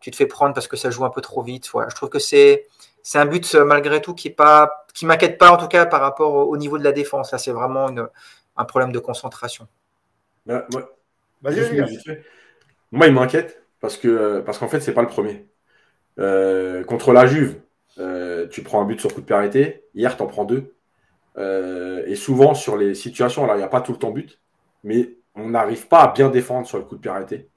tu 0.00 0.10
te 0.10 0.16
fais 0.16 0.26
prendre 0.26 0.54
parce 0.54 0.66
que 0.66 0.76
ça 0.76 0.90
joue 0.90 1.04
un 1.04 1.10
peu 1.10 1.20
trop 1.20 1.42
vite. 1.42 1.68
Voilà, 1.72 1.88
je 1.90 1.94
trouve 1.94 2.08
que 2.08 2.18
c'est 2.18 2.66
c'est 3.02 3.18
un 3.18 3.26
but 3.26 3.54
malgré 3.54 4.02
tout 4.02 4.14
qui 4.14 4.28
est 4.28 4.32
pas 4.32 4.84
qui 4.94 5.06
m'inquiète 5.06 5.38
pas 5.38 5.50
en 5.50 5.56
tout 5.56 5.68
cas 5.68 5.86
par 5.86 6.00
rapport 6.00 6.34
au, 6.34 6.56
niveau 6.56 6.78
de 6.78 6.84
la 6.84 6.92
défense. 6.92 7.32
Là, 7.32 7.38
c'est 7.38 7.52
vraiment 7.52 7.88
une, 7.88 8.08
un 8.56 8.64
problème 8.64 8.92
de 8.92 8.98
concentration. 8.98 9.68
moi, 10.46 10.62
moi, 12.92 13.06
il 13.06 13.12
m'inquiète 13.14 13.62
parce 13.80 13.96
que 13.96 14.40
parce 14.40 14.58
qu'en 14.58 14.68
fait, 14.68 14.80
c'est 14.80 14.94
pas 14.94 15.02
le 15.02 15.08
premier. 15.08 15.46
Euh, 16.18 16.84
contre 16.84 17.12
la 17.12 17.26
Juve, 17.26 17.60
euh, 17.98 18.46
tu 18.48 18.62
prends 18.62 18.80
un 18.80 18.84
but 18.84 19.00
sur 19.00 19.12
coup 19.14 19.20
de 19.20 19.26
pied. 19.26 19.82
Hier, 19.94 20.16
tu 20.16 20.22
en 20.22 20.26
prends 20.26 20.44
deux. 20.44 20.74
Euh, 21.38 22.02
et 22.06 22.14
souvent, 22.14 22.54
sur 22.54 22.76
les 22.76 22.94
situations, 22.94 23.44
alors 23.44 23.56
il 23.56 23.58
n'y 23.58 23.64
a 23.64 23.68
pas 23.68 23.80
tout 23.80 23.92
le 23.92 23.98
temps 23.98 24.10
but, 24.10 24.40
mais 24.84 25.10
on 25.34 25.50
n'arrive 25.50 25.88
pas 25.88 26.02
à 26.02 26.12
bien 26.12 26.28
défendre 26.28 26.66
sur 26.66 26.78
le 26.78 26.84
coup 26.84 26.96
de 26.96 27.00
pied. 27.00 27.48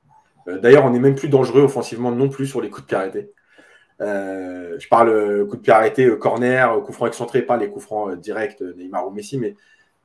Euh, 0.48 0.60
d'ailleurs, 0.60 0.86
on 0.86 0.92
n'est 0.92 1.00
même 1.00 1.16
plus 1.16 1.30
dangereux 1.30 1.64
offensivement 1.64 2.12
non 2.12 2.30
plus 2.30 2.48
sur 2.48 2.62
les 2.62 2.70
coups 2.70 2.88
de 2.88 2.96
pied 2.96 3.30
je 4.00 4.88
parle 4.90 5.48
coup 5.48 5.56
de 5.56 5.62
pied 5.62 5.72
arrêté, 5.72 6.18
corner, 6.18 6.82
coup 6.84 6.92
franc 6.92 7.06
excentré, 7.06 7.42
pas 7.42 7.58
les 7.58 7.70
coups 7.70 7.86
francs 7.86 8.20
directs 8.20 8.60
Neymar 8.60 9.08
ou 9.08 9.12
Messi, 9.12 9.38
mais, 9.38 9.56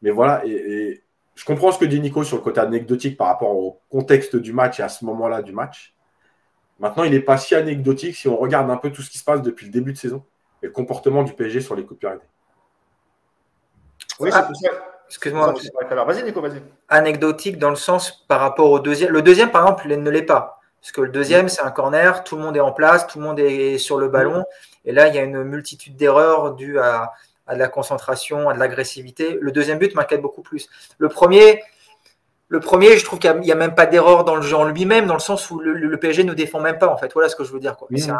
mais 0.03 0.11
voilà. 0.11 0.45
Et, 0.47 1.03
je 1.35 1.45
comprends 1.45 1.71
ce 1.71 1.79
que 1.79 1.85
dit 1.85 2.01
Nico 2.01 2.25
sur 2.25 2.37
le 2.37 2.43
côté 2.43 2.61
anecdotique 2.61 3.17
par 3.17 3.29
rapport 3.29 3.57
au 3.57 3.81
contexte 3.89 4.35
du 4.35 4.53
match 4.53 4.81
et 4.81 4.83
à 4.83 4.89
ce 4.89 5.05
moment-là 5.05 5.41
du 5.41 5.53
match. 5.53 5.95
Maintenant, 6.79 7.05
il 7.05 7.11
n'est 7.11 7.21
pas 7.21 7.37
si 7.37 7.55
anecdotique 7.55 8.17
si 8.17 8.29
on 8.29 8.37
regarde 8.37 8.71
un 8.71 8.77
peu 8.77 8.91
tout 8.91 9.03
ce 9.03 9.11
qui 9.11 9.19
se 9.19 9.25
passe 9.25 9.43
depuis 9.43 9.67
le 9.67 9.73
début 9.73 9.93
de 9.93 9.99
saison 9.99 10.25
et 10.63 10.67
le 10.67 10.73
comportement 10.73 11.23
du 11.23 11.33
PSG 11.33 11.61
sur 11.61 11.75
les 11.75 11.83
pied 11.83 12.09
arrêtés. 12.09 12.27
Oui, 14.21 14.31
ah, 14.33 14.49
Excuse-moi. 15.09 15.55
Vas-y, 16.07 16.23
Nico, 16.23 16.41
vas-y. 16.41 16.63
Anecdotique 16.89 17.59
dans 17.59 17.71
le 17.71 17.77
sens 17.77 18.25
par 18.29 18.41
rapport 18.41 18.71
au 18.71 18.79
deuxième. 18.79 19.13
Le 19.13 19.23
deuxième, 19.23 19.51
par 19.51 19.63
exemple, 19.63 19.87
il 19.91 20.03
ne 20.03 20.11
l'est 20.11 20.23
pas. 20.23 20.61
Parce 20.81 20.93
que 20.93 21.01
le 21.01 21.09
deuxième, 21.09 21.49
c'est 21.49 21.63
un 21.63 21.71
corner, 21.71 22.23
tout 22.25 22.37
le 22.37 22.43
monde 22.43 22.57
est 22.57 22.61
en 22.61 22.73
place, 22.73 23.07
tout 23.07 23.19
le 23.19 23.25
monde 23.25 23.41
est 23.41 23.79
sur 23.79 23.99
le 23.99 24.09
ballon. 24.09 24.45
Et 24.85 24.93
là, 24.93 25.09
il 25.09 25.15
y 25.15 25.19
a 25.19 25.23
une 25.23 25.43
multitude 25.43 25.97
d'erreurs 25.97 26.55
dues 26.55 26.79
à, 26.79 27.13
à 27.47 27.55
de 27.55 27.59
la 27.59 27.69
concentration, 27.69 28.49
à 28.49 28.55
de 28.55 28.59
l'agressivité. 28.59 29.39
Le 29.41 29.51
deuxième 29.51 29.79
but 29.79 29.95
m'inquiète 29.95 30.21
beaucoup 30.21 30.43
plus. 30.43 30.69
Le 30.99 31.09
premier, 31.09 31.63
le 32.51 32.61
premier, 32.61 32.97
je 32.97 33.05
trouve 33.05 33.19
qu'il 33.19 33.31
n'y 33.41 33.53
a, 33.53 33.55
même 33.55 33.75
pas 33.75 33.85
d'erreur 33.85 34.25
dans 34.25 34.35
le 34.35 34.41
jeu 34.41 34.57
en 34.57 34.65
lui-même, 34.65 35.07
dans 35.07 35.15
le 35.15 35.21
sens 35.21 35.51
où 35.51 35.61
le, 35.61 35.99
PSG 35.99 36.25
ne 36.25 36.33
défend 36.33 36.61
même 36.61 36.79
pas, 36.79 36.89
en 36.89 36.97
fait. 36.97 37.13
Voilà 37.13 37.29
ce 37.29 37.37
que 37.37 37.45
je 37.45 37.53
veux 37.53 37.61
dire. 37.61 37.77
Mmh. 37.91 38.15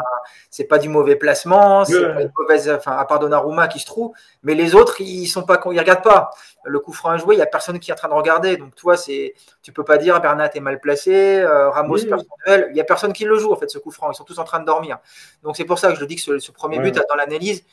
C'est 0.51 0.65
pas 0.65 0.77
du 0.77 0.87
mauvais 0.87 1.15
placement, 1.15 1.83
c'est 1.83 1.99
pas 1.99 2.21
une 2.21 2.31
mauvaise, 2.37 2.69
enfin, 2.69 2.91
à 2.91 3.05
part 3.05 3.17
Donnarumma 3.17 3.67
qui 3.67 3.79
se 3.79 3.87
trouve, 3.87 4.11
mais 4.43 4.53
les 4.53 4.75
autres, 4.75 5.01
ils 5.01 5.25
sont 5.25 5.43
pas, 5.43 5.59
ils 5.71 5.79
regardent 5.79 6.03
pas. 6.03 6.29
Le 6.63 6.79
coup 6.79 6.93
franc 6.93 7.09
à 7.09 7.17
jouer, 7.17 7.35
il 7.35 7.37
n'y 7.37 7.43
a 7.43 7.47
personne 7.47 7.79
qui 7.79 7.89
est 7.89 7.93
en 7.93 7.97
train 7.97 8.09
de 8.09 8.13
regarder. 8.13 8.57
Donc, 8.57 8.75
toi, 8.75 8.97
c'est, 8.97 9.33
tu 9.63 9.71
peux 9.71 9.83
pas 9.83 9.97
dire 9.97 10.19
Bernat 10.21 10.51
est 10.53 10.59
mal 10.59 10.79
placé, 10.79 11.39
euh, 11.39 11.69
Ramos 11.71 11.95
personnel. 11.95 12.67
Il 12.69 12.73
n'y 12.73 12.81
a 12.81 12.83
personne 12.83 13.13
qui 13.13 13.25
le 13.25 13.35
joue, 13.37 13.51
en 13.51 13.55
fait, 13.55 13.69
ce 13.69 13.79
coup 13.79 13.91
franc. 13.91 14.11
Ils 14.11 14.15
sont 14.15 14.25
tous 14.25 14.37
en 14.37 14.43
train 14.43 14.59
de 14.59 14.65
dormir. 14.65 14.99
Donc, 15.41 15.57
c'est 15.57 15.65
pour 15.65 15.79
ça 15.79 15.91
que 15.91 15.97
je 15.97 16.05
dis 16.05 16.17
que 16.17 16.37
ce, 16.39 16.51
premier 16.51 16.77
but 16.79 16.93
dans 16.93 17.15
l'analyse, 17.15 17.63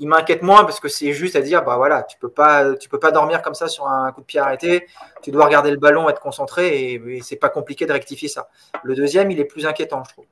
il 0.00 0.08
m'inquiète 0.08 0.42
moins 0.42 0.64
parce 0.64 0.80
que 0.80 0.88
c'est 0.88 1.12
juste 1.12 1.36
à 1.36 1.42
dire 1.42 1.62
bah 1.62 1.76
voilà 1.76 2.02
tu 2.02 2.16
peux 2.18 2.30
pas 2.30 2.72
peux 2.90 2.98
pas 2.98 3.12
dormir 3.12 3.42
comme 3.42 3.54
ça 3.54 3.68
sur 3.68 3.86
un 3.86 4.10
coup 4.12 4.22
de 4.22 4.26
pied 4.26 4.40
arrêté. 4.40 4.86
Tu 5.22 5.30
dois 5.30 5.44
regarder 5.44 5.70
le 5.70 5.76
ballon 5.76 6.08
être 6.08 6.20
concentré 6.20 6.94
et, 6.94 7.20
c'est 7.22 7.36
pas 7.36 7.50
compliqué 7.50 7.84
de 7.86 7.92
rectifier 7.92 8.28
ça. 8.28 8.48
Le 8.82 8.94
deuxième 8.94 9.30
il 9.30 9.38
est 9.38 9.44
plus 9.44 9.66
inquiétant 9.66 10.02
je 10.08 10.14
trouve. 10.14 10.24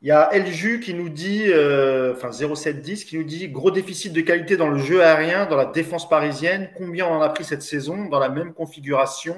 Il 0.00 0.08
y 0.08 0.12
a 0.12 0.32
Elju 0.32 0.78
qui 0.78 0.94
nous 0.94 1.08
dit 1.08 1.46
euh, 1.48 2.14
enfin 2.14 2.30
0710 2.30 3.04
qui 3.04 3.18
nous 3.18 3.24
dit 3.24 3.48
gros 3.48 3.72
déficit 3.72 4.12
de 4.12 4.20
qualité 4.20 4.56
dans 4.56 4.68
le 4.68 4.78
jeu 4.78 5.02
aérien 5.02 5.46
dans 5.46 5.56
la 5.56 5.66
défense 5.66 6.08
parisienne. 6.08 6.70
Combien 6.76 7.06
on 7.08 7.14
en 7.14 7.22
a 7.22 7.28
pris 7.30 7.44
cette 7.44 7.62
saison 7.62 8.04
dans 8.04 8.20
la 8.20 8.28
même 8.28 8.54
configuration? 8.54 9.36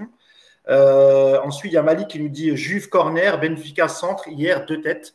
Euh, 0.69 1.41
ensuite 1.43 1.73
il 1.73 1.77
y 1.77 1.79
a 1.79 1.83
Mali 1.83 2.07
qui 2.07 2.21
nous 2.21 2.29
dit 2.29 2.55
Juve 2.55 2.91
corner 2.91 3.41
Benfica 3.41 3.89
centre 3.89 4.29
hier 4.29 4.67
deux 4.67 4.83
têtes 4.83 5.15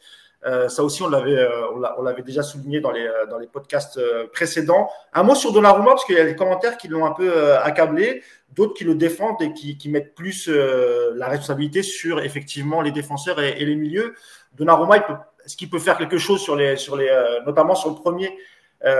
ça 0.69 0.83
aussi, 0.83 1.01
on 1.03 1.09
l'avait, 1.09 1.37
euh, 1.37 1.71
on 1.97 2.01
l'avait 2.01 2.21
déjà 2.21 2.43
souligné 2.43 2.81
dans 2.81 2.91
les, 2.91 3.05
euh, 3.05 3.47
podcasts 3.51 3.99
précédents. 4.31 4.89
Un 5.13 5.23
mot 5.23 5.35
sur 5.35 5.53
Donnarumma, 5.53 5.91
parce 5.91 6.05
qu'il 6.05 6.15
y 6.15 6.19
a 6.19 6.25
des 6.25 6.35
commentaires 6.35 6.77
qui 6.77 6.87
l'ont 6.87 7.05
un 7.05 7.11
peu 7.11 7.55
accablé, 7.57 8.23
d'autres 8.51 8.73
qui 8.73 8.83
le 8.83 8.95
défendent 8.95 9.41
et 9.41 9.53
qui, 9.53 9.89
mettent 9.89 10.15
plus 10.15 10.47
la 10.47 11.27
responsabilité 11.27 11.83
sur 11.83 12.19
effectivement 12.21 12.81
les 12.81 12.91
défenseurs 12.91 13.39
et, 13.39 13.63
les 13.63 13.75
milieux. 13.75 14.15
Donnarumma, 14.53 14.97
est-ce 15.45 15.55
qu'il 15.55 15.69
peut 15.69 15.79
faire 15.79 15.97
quelque 15.97 16.17
chose 16.17 16.41
sur 16.41 16.55
les, 16.55 16.77
sur 16.77 16.95
les, 16.95 17.09
notamment 17.45 17.75
sur 17.75 17.89
le 17.89 17.95
premier? 17.95 18.37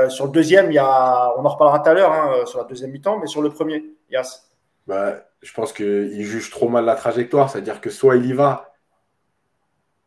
Sur 0.10 0.26
le 0.26 0.32
deuxième, 0.32 0.72
il 0.72 0.76
y 0.76 0.80
a, 0.80 1.34
on 1.38 1.46
en 1.46 1.50
reparlera 1.50 1.80
tout 1.80 1.90
à 1.90 1.94
l'heure 1.94 2.12
hein, 2.12 2.46
sur 2.46 2.60
la 2.60 2.66
deuxième 2.66 2.92
mi-temps, 2.92 3.20
mais 3.20 3.28
sur 3.28 3.42
le 3.42 3.50
premier, 3.50 3.84
Yas. 4.10 4.50
Bah, 4.88 5.16
je 5.42 5.54
pense 5.54 5.74
qu'il 5.74 6.24
juge 6.24 6.50
trop 6.50 6.70
mal 6.70 6.86
la 6.86 6.96
trajectoire, 6.96 7.50
c'est-à-dire 7.50 7.82
que 7.82 7.90
soit 7.90 8.16
il 8.16 8.26
y 8.26 8.34
va 8.34 8.73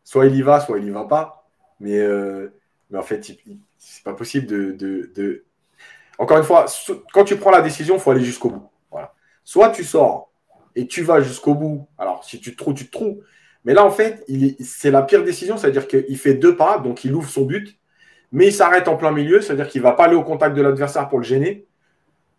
soit 0.07 0.27
il 0.27 0.35
y 0.35 0.41
va, 0.41 0.61
soit 0.61 0.79
il 0.79 0.85
y 0.85 0.89
va 0.89 1.03
pas. 1.03 1.45
Mais, 1.81 1.99
euh, 1.99 2.47
en 2.95 3.01
fait, 3.01 3.29
c'est 3.77 4.03
pas 4.05 4.13
possible 4.13 4.47
de, 4.47 5.43
Encore 6.17 6.37
une 6.37 6.45
fois, 6.45 6.65
quand 7.11 7.25
tu 7.25 7.35
prends 7.35 7.51
la 7.51 7.61
décision, 7.61 7.95
il 7.95 7.99
faut 7.99 8.11
aller 8.11 8.23
jusqu'au 8.23 8.49
bout. 8.49 8.69
Voilà. 8.89 9.13
Soit 9.43 9.71
tu 9.71 9.83
sors 9.83 10.31
et 10.77 10.87
tu 10.87 11.03
vas 11.03 11.19
jusqu'au 11.19 11.55
bout. 11.55 11.89
Alors, 11.97 12.23
si 12.23 12.39
tu 12.39 12.53
te 12.53 12.57
trouves, 12.57 12.75
tu 12.75 12.85
te 12.85 12.91
trouves. 12.91 13.17
Mais 13.65 13.73
là, 13.73 13.83
en 13.83 13.91
fait, 13.91 14.25
c'est 14.61 14.91
la 14.91 15.01
pire 15.01 15.25
décision, 15.25 15.57
c'est-à-dire 15.57 15.89
qu'il 15.89 16.17
fait 16.17 16.35
deux 16.35 16.55
pas, 16.55 16.77
donc 16.77 17.03
il 17.03 17.13
ouvre 17.13 17.29
son 17.29 17.43
but, 17.43 17.77
mais 18.31 18.47
il 18.47 18.53
s'arrête 18.53 18.87
en 18.87 18.95
plein 18.95 19.11
milieu, 19.11 19.41
c'est-à-dire 19.41 19.67
qu'il 19.67 19.81
ne 19.81 19.87
va 19.87 19.91
pas 19.91 20.05
aller 20.05 20.15
au 20.15 20.23
contact 20.23 20.55
de 20.55 20.61
l'adversaire 20.61 21.09
pour 21.09 21.17
le 21.17 21.25
gêner. 21.25 21.67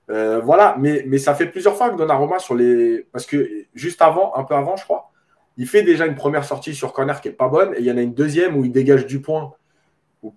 Euh, 0.09 0.41
voilà, 0.41 0.75
mais, 0.79 1.05
mais 1.07 1.19
ça 1.19 1.35
fait 1.35 1.49
plusieurs 1.49 1.77
fois 1.77 1.91
que 1.91 1.97
Donnarumma 1.97 2.39
sur 2.39 2.55
les. 2.55 3.07
Parce 3.13 3.27
que 3.27 3.67
juste 3.75 4.01
avant, 4.01 4.35
un 4.37 4.45
peu 4.45 4.55
avant, 4.55 4.77
je 4.77 4.85
crois, 4.85 5.11
il 5.59 5.67
fait 5.67 5.83
déjà 5.83 6.07
une 6.07 6.15
première 6.15 6.45
sortie 6.45 6.75
sur 6.75 6.93
corner 6.93 7.21
qui 7.21 7.29
n'est 7.29 7.35
pas 7.35 7.49
bonne, 7.49 7.75
et 7.75 7.81
il 7.81 7.85
y 7.85 7.91
en 7.91 7.99
a 7.99 8.01
une 8.01 8.15
deuxième 8.15 8.57
où 8.57 8.65
il 8.65 8.71
dégage 8.71 9.07
du 9.07 9.21
point. 9.21 9.53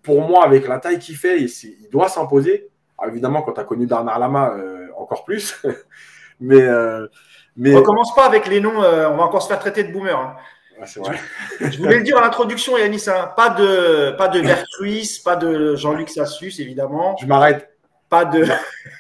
pour 0.02 0.22
moi, 0.22 0.44
avec 0.44 0.68
la 0.68 0.80
taille 0.80 0.98
qu'il 0.98 1.16
fait, 1.16 1.40
il, 1.40 1.90
doit 1.92 2.10
s'imposer. 2.10 2.70
évidemment, 3.08 3.44
quand 3.44 3.54
tu 3.54 3.60
as 3.60 3.64
connu 3.64 3.86
Bernard 3.86 4.18
Lama, 4.18 4.56
euh, 4.58 4.88
encore 4.98 5.24
plus. 5.24 5.64
mais, 6.40 6.62
euh, 6.62 7.08
mais... 7.56 7.76
On 7.76 7.84
commence 7.84 8.16
pas 8.16 8.26
avec 8.26 8.48
les 8.48 8.60
noms, 8.60 8.82
euh, 8.84 9.10
on 9.10 9.18
va 9.18 9.24
encore 9.24 9.44
se 9.44 9.48
faire 9.48 9.60
traiter 9.60 9.84
de 9.84 9.94
boomer. 9.94 10.18
Hein. 10.18 10.36
Je, 10.84 11.78
voulais 11.78 11.98
le 11.98 12.04
dire 12.04 12.18
à 12.18 12.22
l'introduction, 12.22 12.76
Yanis, 12.76 13.06
hein. 13.08 13.32
pas 13.38 13.52
de, 13.52 14.16
pas 14.18 14.28
de 14.28 14.40
Vertruis, 14.40 15.22
pas 15.24 15.36
de 15.36 15.76
Jean-Luc 15.76 16.10
Sassus, 16.10 16.60
évidemment. 16.60 17.16
Je 17.22 17.28
m'arrête. 17.28 17.70
Pas 18.10 18.26
de. 18.26 18.48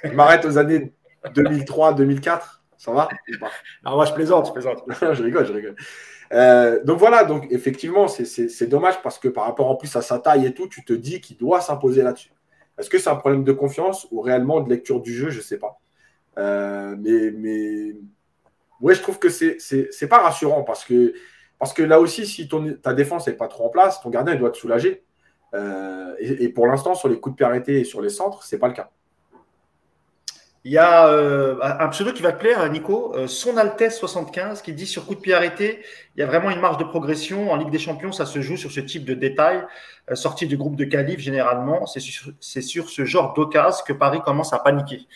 je 0.04 0.12
m'arrête 0.12 0.46
aux 0.46 0.60
années 0.60 0.94
2003-2004. 1.26 2.61
Ça 2.82 2.92
va 2.92 3.10
Non, 3.86 3.96
moi 3.96 4.06
je 4.06 4.14
plaisante, 4.14 4.48
je 4.48 4.54
plaisante. 4.54 4.84
je 4.90 5.24
rigole, 5.24 5.46
je 5.46 5.54
rigole. 5.54 5.76
Euh, 6.34 6.84
donc 6.84 6.98
voilà, 6.98 7.24
donc 7.26 7.46
effectivement, 7.52 8.08
c'est 8.08 8.68
dommage 8.68 9.04
parce 9.04 9.20
que 9.20 9.28
par 9.28 9.44
rapport 9.44 9.70
en 9.70 9.76
plus 9.76 9.96
à 9.96 10.02
sa 10.02 10.18
taille 10.18 10.48
et 10.48 10.54
tout, 10.56 10.68
tu 10.68 10.84
te 10.84 10.94
dis 10.94 11.22
qu'il 11.22 11.38
doit 11.38 11.62
s'imposer 11.62 12.02
là-dessus. 12.02 12.32
Est-ce 12.80 12.90
que 12.90 12.98
c'est 12.98 13.12
un 13.12 13.18
problème 13.18 13.44
de 13.44 13.52
confiance 13.52 14.08
ou 14.10 14.22
réellement 14.22 14.62
de 14.62 14.70
lecture 14.70 15.00
du 15.00 15.14
jeu? 15.14 15.30
Je 15.30 15.38
ne 15.38 15.44
sais 15.44 15.60
pas. 15.60 15.80
Euh, 16.40 16.96
mais, 16.98 17.30
mais 17.38 17.96
ouais, 18.80 18.96
je 18.96 19.02
trouve 19.04 19.20
que 19.20 19.30
c'est 19.30 20.08
pas 20.10 20.24
rassurant 20.24 20.64
parce 20.64 20.84
que, 20.84 21.14
parce 21.60 21.74
que 21.74 21.84
là 21.84 22.00
aussi, 22.00 22.26
si 22.26 22.48
ton, 22.48 22.74
ta 22.82 22.96
défense 22.96 23.28
n'est 23.28 23.34
pas 23.34 23.48
trop 23.48 23.68
en 23.68 23.70
place, 23.70 24.02
ton 24.02 24.10
gardien 24.10 24.34
il 24.34 24.40
doit 24.40 24.50
te 24.50 24.58
soulager. 24.58 25.04
Euh, 25.54 26.16
et, 26.18 26.46
et, 26.46 26.50
pour 26.50 26.66
l'instant, 26.66 26.96
sur 26.96 27.10
les 27.10 27.20
coups 27.20 27.36
de 27.36 27.38
pied 27.38 27.46
arrêtés 27.46 27.82
et 27.82 27.84
sur 27.84 28.02
les 28.02 28.10
centres, 28.10 28.42
ce 28.42 28.56
n'est 28.56 28.60
pas 28.60 28.70
le 28.70 28.74
cas. 28.74 28.90
Il 30.64 30.72
y 30.72 30.78
a 30.78 31.08
euh, 31.08 31.58
un 31.62 31.88
pseudo 31.88 32.14
qui 32.14 32.22
va 32.22 32.32
te 32.34 32.40
plaire, 32.40 32.70
Nico, 32.70 33.16
euh, 33.16 33.26
Son 33.26 33.58
Altesse 33.58 33.98
75, 33.98 34.62
qui 34.62 34.74
dit 34.74 34.86
sur 34.86 35.08
coup 35.08 35.16
de 35.16 35.20
pied 35.20 35.34
arrêté, 35.34 35.84
il 36.16 36.20
y 36.20 36.24
a 36.24 36.28
vraiment 36.28 36.52
une 36.52 36.60
marge 36.60 36.78
de 36.78 36.84
progression. 36.84 37.52
En 37.52 37.56
Ligue 37.56 37.72
des 37.72 37.80
Champions, 37.80 38.12
ça 38.12 38.28
se 38.28 38.42
joue 38.42 38.58
sur 38.58 38.72
ce 38.72 38.80
type 38.80 39.04
de 39.04 39.16
détails. 39.16 39.66
Euh, 40.12 40.16
sortie 40.16 40.46
du 40.46 40.58
groupe 40.58 40.76
de 40.76 40.86
qualif, 40.86 41.20
généralement, 41.20 41.88
c'est 41.88 42.00
sur, 42.00 42.90
ce 42.90 43.06
genre 43.06 43.34
d'occasion 43.34 43.84
que 43.86 43.94
Paris 43.94 44.22
commence 44.24 44.54
à 44.54 44.60
paniquer. 44.60 45.08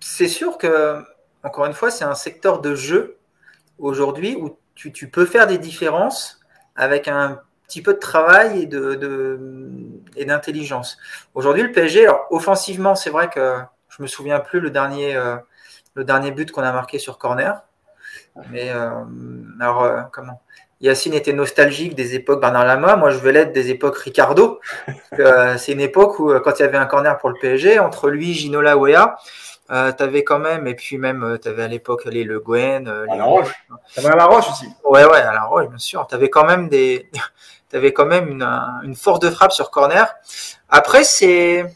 c'est 0.00 0.28
sûr 0.28 0.56
que, 0.56 1.02
encore 1.42 1.66
une 1.66 1.72
fois, 1.72 1.90
c'est 1.90 2.04
un 2.04 2.14
secteur 2.14 2.60
de 2.60 2.76
jeu 2.76 3.18
aujourd'hui 3.78 4.36
où 4.36 4.56
tu 4.76 5.10
peux 5.10 5.26
faire 5.26 5.48
des 5.48 5.58
différences 5.58 6.40
avec 6.76 7.08
un 7.08 7.40
petit 7.68 7.82
peu 7.82 7.92
de 7.92 7.98
travail 7.98 8.62
et 8.62 8.66
de, 8.66 9.97
d'intelligence. 10.24 10.98
Aujourd'hui, 11.34 11.62
le 11.62 11.72
PSG, 11.72 12.06
alors, 12.06 12.26
offensivement, 12.30 12.94
c'est 12.94 13.10
vrai 13.10 13.28
que 13.28 13.58
je 13.88 14.02
me 14.02 14.06
souviens 14.06 14.40
plus 14.40 14.60
le 14.60 14.70
dernier, 14.70 15.18
le 15.94 16.04
dernier 16.04 16.30
but 16.30 16.50
qu'on 16.52 16.62
a 16.62 16.72
marqué 16.72 16.98
sur 16.98 17.18
corner. 17.18 17.62
Mais 18.50 18.70
alors, 19.60 20.10
comment? 20.12 20.40
Yacine 20.80 21.14
était 21.14 21.32
nostalgique 21.32 21.96
des 21.96 22.14
époques 22.14 22.40
Bernard 22.40 22.64
Lama. 22.64 22.94
Moi, 22.94 23.10
je 23.10 23.18
vais 23.18 23.32
l'être 23.32 23.52
des 23.52 23.70
époques 23.70 23.98
Ricardo. 23.98 24.60
c'est 25.12 25.72
une 25.72 25.80
époque 25.80 26.20
où, 26.20 26.32
quand 26.40 26.58
il 26.58 26.62
y 26.62 26.64
avait 26.64 26.78
un 26.78 26.86
corner 26.86 27.18
pour 27.18 27.30
le 27.30 27.36
PSG, 27.40 27.78
entre 27.80 28.10
lui, 28.10 28.32
Ginola, 28.34 28.76
Wea, 28.76 29.16
euh, 29.70 29.92
tu 29.92 30.02
avais 30.02 30.24
quand 30.24 30.38
même, 30.38 30.66
et 30.66 30.74
puis 30.74 30.98
même, 30.98 31.38
tu 31.42 31.48
avais 31.48 31.64
à 31.64 31.68
l'époque 31.68 32.04
les 32.06 32.24
Le 32.24 32.40
Guen. 32.40 32.88
à 32.88 33.16
la 33.16 33.24
Roche. 33.24 33.52
Tu 33.92 34.00
avais 34.00 34.08
à 34.08 34.16
la 34.16 34.26
Roche 34.26 34.48
aussi. 34.50 34.66
Ouais, 34.84 35.04
ouais, 35.04 35.20
à 35.20 35.32
la 35.32 35.44
Roche, 35.44 35.68
bien 35.68 35.78
sûr. 35.78 36.06
Tu 36.06 36.14
avais 36.14 36.30
quand 36.30 36.44
même 36.44 36.68
des. 36.68 37.10
avais 37.74 37.92
quand 37.92 38.06
même 38.06 38.28
une, 38.28 38.42
une, 38.84 38.94
force 38.94 39.20
de 39.20 39.30
frappe 39.30 39.52
sur 39.52 39.70
corner. 39.70 40.12
Après, 40.68 41.04
c'est. 41.04 41.66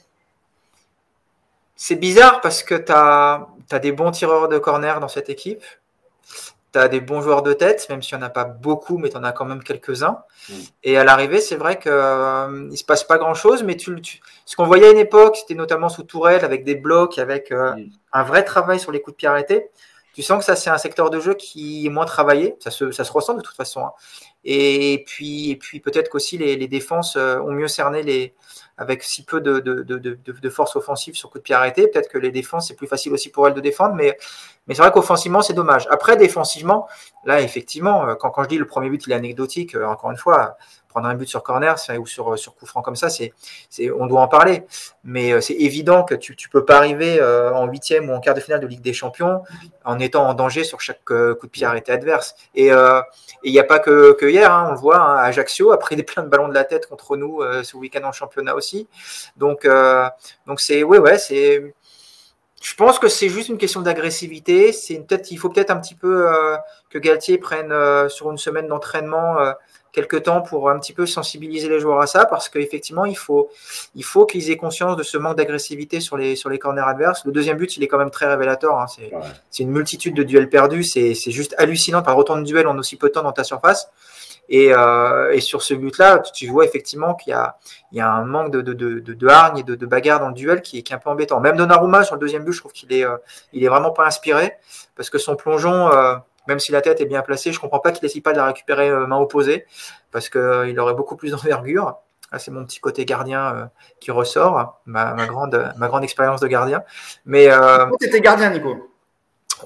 C'est 1.76 1.96
bizarre 1.96 2.40
parce 2.40 2.62
que 2.62 2.76
tu 2.76 2.92
as, 2.92 3.46
as, 3.70 3.78
des 3.80 3.92
bons 3.92 4.12
tireurs 4.12 4.48
de 4.48 4.58
corner 4.58 5.00
dans 5.00 5.08
cette 5.08 5.28
équipe. 5.28 5.64
Tu 6.72 6.78
as 6.78 6.88
des 6.88 7.00
bons 7.00 7.20
joueurs 7.20 7.42
de 7.42 7.52
tête, 7.52 7.86
même 7.90 8.02
s'il 8.02 8.16
n'y 8.16 8.24
en 8.24 8.26
a 8.26 8.30
pas 8.30 8.44
beaucoup, 8.44 8.96
mais 8.98 9.10
tu 9.10 9.16
en 9.16 9.24
as 9.24 9.32
quand 9.32 9.44
même 9.44 9.62
quelques-uns. 9.62 10.22
Mm. 10.48 10.54
Et 10.84 10.96
à 10.96 11.04
l'arrivée, 11.04 11.40
c'est 11.40 11.56
vrai 11.56 11.78
qu'il 11.78 11.92
euh, 11.92 12.48
ne 12.48 12.76
se 12.76 12.84
passe 12.84 13.04
pas 13.04 13.18
grand-chose, 13.18 13.62
mais 13.62 13.76
tu, 13.76 13.94
ce 14.46 14.56
qu'on 14.56 14.64
voyait 14.64 14.86
à 14.86 14.90
une 14.90 14.98
époque, 14.98 15.36
c'était 15.36 15.54
notamment 15.54 15.88
sous 15.88 16.02
Tourelle, 16.02 16.44
avec 16.44 16.64
des 16.64 16.74
blocs, 16.74 17.18
avec 17.18 17.52
euh, 17.52 17.74
mm. 17.74 17.90
un 18.12 18.22
vrai 18.22 18.44
travail 18.44 18.80
sur 18.80 18.92
les 18.92 19.00
coups 19.00 19.14
de 19.14 19.18
pied 19.18 19.28
arrêtés. 19.28 19.68
Tu 20.14 20.22
sens 20.22 20.38
que 20.38 20.44
ça, 20.44 20.56
c'est 20.56 20.70
un 20.70 20.78
secteur 20.78 21.10
de 21.10 21.20
jeu 21.20 21.34
qui 21.34 21.86
est 21.86 21.90
moins 21.90 22.04
travaillé. 22.04 22.56
Ça 22.60 22.70
se, 22.70 22.90
ça 22.90 23.04
se 23.04 23.12
ressent 23.12 23.34
de 23.34 23.40
toute 23.40 23.56
façon. 23.56 23.84
Hein. 23.86 23.92
Et 24.44 25.04
puis, 25.06 25.50
et 25.50 25.56
puis 25.56 25.80
peut-être 25.80 26.08
qu'aussi 26.10 26.36
les, 26.36 26.56
les, 26.56 26.68
défenses 26.68 27.16
euh, 27.16 27.38
ont 27.38 27.52
mieux 27.52 27.68
cerné 27.68 28.02
les, 28.02 28.34
avec 28.76 29.02
si 29.02 29.24
peu 29.24 29.40
de, 29.40 29.60
de, 29.60 29.82
de, 29.82 29.98
de 29.98 30.50
force 30.50 30.76
offensive 30.76 31.14
sur 31.14 31.30
coup 31.30 31.38
de 31.38 31.42
pied 31.42 31.54
arrêté. 31.54 31.86
Peut-être 31.86 32.08
que 32.08 32.18
les 32.18 32.30
défenses, 32.30 32.68
c'est 32.68 32.74
plus 32.74 32.86
facile 32.86 33.12
aussi 33.12 33.30
pour 33.30 33.46
elles 33.46 33.54
de 33.54 33.60
défendre, 33.60 33.94
mais, 33.94 34.18
mais 34.66 34.74
c'est 34.74 34.82
vrai 34.82 34.90
qu'offensivement, 34.90 35.42
c'est 35.42 35.54
dommage. 35.54 35.86
Après, 35.90 36.16
défensivement, 36.16 36.88
là, 37.24 37.40
effectivement, 37.40 38.08
euh, 38.08 38.14
quand, 38.14 38.30
quand 38.30 38.42
je 38.42 38.48
dis 38.48 38.58
le 38.58 38.66
premier 38.66 38.90
but, 38.90 39.06
il 39.06 39.12
est 39.12 39.16
anecdotique, 39.16 39.74
euh, 39.74 39.86
encore 39.86 40.10
une 40.10 40.16
fois, 40.16 40.56
prendre 40.92 41.08
un 41.08 41.14
but 41.14 41.26
sur 41.26 41.42
corner 41.42 41.76
ou 41.98 42.06
sur, 42.06 42.38
sur 42.38 42.54
coup 42.54 42.66
franc 42.66 42.82
comme 42.82 42.96
ça, 42.96 43.08
c'est, 43.10 43.32
on 43.98 44.06
doit 44.06 44.20
en 44.20 44.28
parler. 44.28 44.64
Mais 45.04 45.40
c'est 45.40 45.54
évident 45.54 46.04
que 46.04 46.14
tu 46.14 46.32
ne 46.32 46.50
peux 46.50 46.64
pas 46.64 46.76
arriver 46.76 47.20
en 47.22 47.66
huitième 47.66 48.08
ou 48.10 48.12
en 48.14 48.20
quart 48.20 48.34
de 48.34 48.40
finale 48.40 48.60
de 48.60 48.66
Ligue 48.66 48.82
des 48.82 48.92
Champions 48.92 49.42
en 49.84 49.98
étant 49.98 50.28
en 50.28 50.34
danger 50.34 50.64
sur 50.64 50.80
chaque 50.80 51.04
coup 51.04 51.12
de 51.14 51.50
pied 51.50 51.66
arrêté 51.66 51.92
adverse. 51.92 52.36
Et 52.54 52.70
il 53.44 53.52
n'y 53.52 53.58
a 53.58 53.64
pas 53.64 53.78
que, 53.78 54.16
hier, 54.28 54.52
hein, 54.52 54.66
on 54.68 54.72
le 54.72 54.78
voit, 54.78 54.98
hein, 54.98 55.16
Ajaccio 55.16 55.72
a 55.72 55.78
pris 55.78 55.96
des 55.96 56.02
plein 56.02 56.22
de 56.22 56.28
ballons 56.28 56.48
de 56.48 56.54
la 56.54 56.64
tête 56.64 56.86
contre 56.86 57.16
nous 57.16 57.40
euh, 57.40 57.62
ce 57.62 57.76
week-end 57.76 58.04
en 58.04 58.12
championnat 58.12 58.54
aussi. 58.54 58.88
Donc, 59.36 59.64
euh, 59.64 60.08
donc 60.46 60.60
c'est, 60.60 60.82
ouais, 60.82 60.98
ouais, 60.98 61.18
c'est. 61.18 61.74
Je 62.60 62.74
pense 62.76 63.00
que 63.00 63.08
c'est 63.08 63.28
juste 63.28 63.48
une 63.48 63.58
question 63.58 63.82
d'agressivité. 63.82 64.72
C'est 64.72 64.96
peut-être, 65.00 65.32
il 65.32 65.36
faut 65.36 65.48
peut-être 65.48 65.70
un 65.70 65.80
petit 65.80 65.96
peu 65.96 66.28
euh, 66.28 66.56
que 66.90 66.98
Galtier 66.98 67.38
prenne 67.38 67.74
sur 68.08 68.30
une 68.30 68.38
semaine 68.38 68.68
d'entraînement 68.68 69.38
quelques 69.92 70.22
temps 70.22 70.40
pour 70.40 70.70
un 70.70 70.78
petit 70.78 70.92
peu 70.92 71.06
sensibiliser 71.06 71.68
les 71.68 71.78
joueurs 71.78 72.00
à 72.00 72.06
ça, 72.06 72.24
parce 72.24 72.48
qu'effectivement, 72.48 73.04
il 73.04 73.16
faut, 73.16 73.50
il 73.94 74.04
faut 74.04 74.26
qu'ils 74.26 74.50
aient 74.50 74.56
conscience 74.56 74.96
de 74.96 75.02
ce 75.02 75.18
manque 75.18 75.36
d'agressivité 75.36 76.00
sur 76.00 76.16
les, 76.16 76.34
sur 76.34 76.48
les 76.48 76.58
corners 76.58 76.82
adverses. 76.86 77.24
Le 77.24 77.32
deuxième 77.32 77.58
but, 77.58 77.76
il 77.76 77.82
est 77.82 77.88
quand 77.88 77.98
même 77.98 78.10
très 78.10 78.26
révélateur. 78.26 78.78
Hein. 78.78 78.86
C'est 79.50 79.62
une 79.62 79.70
multitude 79.70 80.14
de 80.14 80.22
duels 80.22 80.48
perdus. 80.48 80.84
C'est 80.84 81.30
juste 81.30 81.54
hallucinant 81.58 82.02
par 82.02 82.16
retour 82.16 82.36
de 82.36 82.42
duel 82.42 82.66
en 82.66 82.78
aussi 82.78 82.96
peu 82.96 83.08
de 83.08 83.12
temps 83.12 83.22
dans 83.22 83.32
ta 83.32 83.44
surface. 83.44 83.90
Et, 84.48 84.72
euh, 84.74 85.32
et 85.32 85.40
sur 85.40 85.62
ce 85.62 85.72
but-là, 85.72 86.18
tu 86.18 86.48
vois 86.48 86.64
effectivement 86.64 87.14
qu'il 87.14 87.30
y 87.30 87.34
a, 87.34 87.56
il 87.92 87.98
y 87.98 88.00
a 88.00 88.10
un 88.10 88.24
manque 88.24 88.50
de, 88.50 88.60
de, 88.60 88.72
de, 88.72 89.00
de 89.00 89.28
hargne 89.28 89.58
et 89.58 89.62
de, 89.62 89.74
de, 89.74 89.86
bagarre 89.86 90.20
dans 90.20 90.28
le 90.28 90.34
duel 90.34 90.62
qui 90.62 90.78
est, 90.78 90.82
qui 90.82 90.92
est 90.92 90.96
un 90.96 90.98
peu 90.98 91.10
embêtant. 91.10 91.40
Même 91.40 91.56
Donnarumma, 91.56 92.02
sur 92.02 92.16
le 92.16 92.20
deuxième 92.20 92.44
but, 92.44 92.52
je 92.52 92.58
trouve 92.58 92.72
qu'il 92.72 92.92
est, 92.92 93.04
euh, 93.04 93.16
il 93.52 93.64
est 93.64 93.68
vraiment 93.68 93.92
pas 93.92 94.04
inspiré 94.04 94.54
parce 94.96 95.10
que 95.10 95.18
son 95.18 95.36
plongeon, 95.36 95.90
euh, 95.92 96.16
même 96.48 96.58
si 96.58 96.72
la 96.72 96.80
tête 96.80 97.00
est 97.00 97.06
bien 97.06 97.22
placée, 97.22 97.52
je 97.52 97.58
ne 97.58 97.60
comprends 97.60 97.78
pas 97.78 97.92
qu'il 97.92 98.04
n'essaye 98.04 98.20
pas 98.20 98.32
de 98.32 98.38
la 98.38 98.46
récupérer 98.46 98.88
euh, 98.88 99.06
main 99.06 99.18
opposée, 99.18 99.66
parce 100.10 100.28
qu'il 100.28 100.40
euh, 100.40 100.76
aurait 100.78 100.94
beaucoup 100.94 101.16
plus 101.16 101.30
d'envergure. 101.32 101.96
c'est 102.38 102.50
mon 102.50 102.64
petit 102.64 102.80
côté 102.80 103.04
gardien 103.04 103.54
euh, 103.54 103.64
qui 104.00 104.10
ressort, 104.10 104.80
ma, 104.86 105.14
grande, 105.26 105.72
ma 105.76 105.88
grande 105.88 106.04
expérience 106.04 106.40
de 106.40 106.48
gardien. 106.48 106.82
Mais 107.24 107.48
tu 108.00 108.06
étais 108.06 108.20
gardien, 108.20 108.50
Nico 108.50 108.88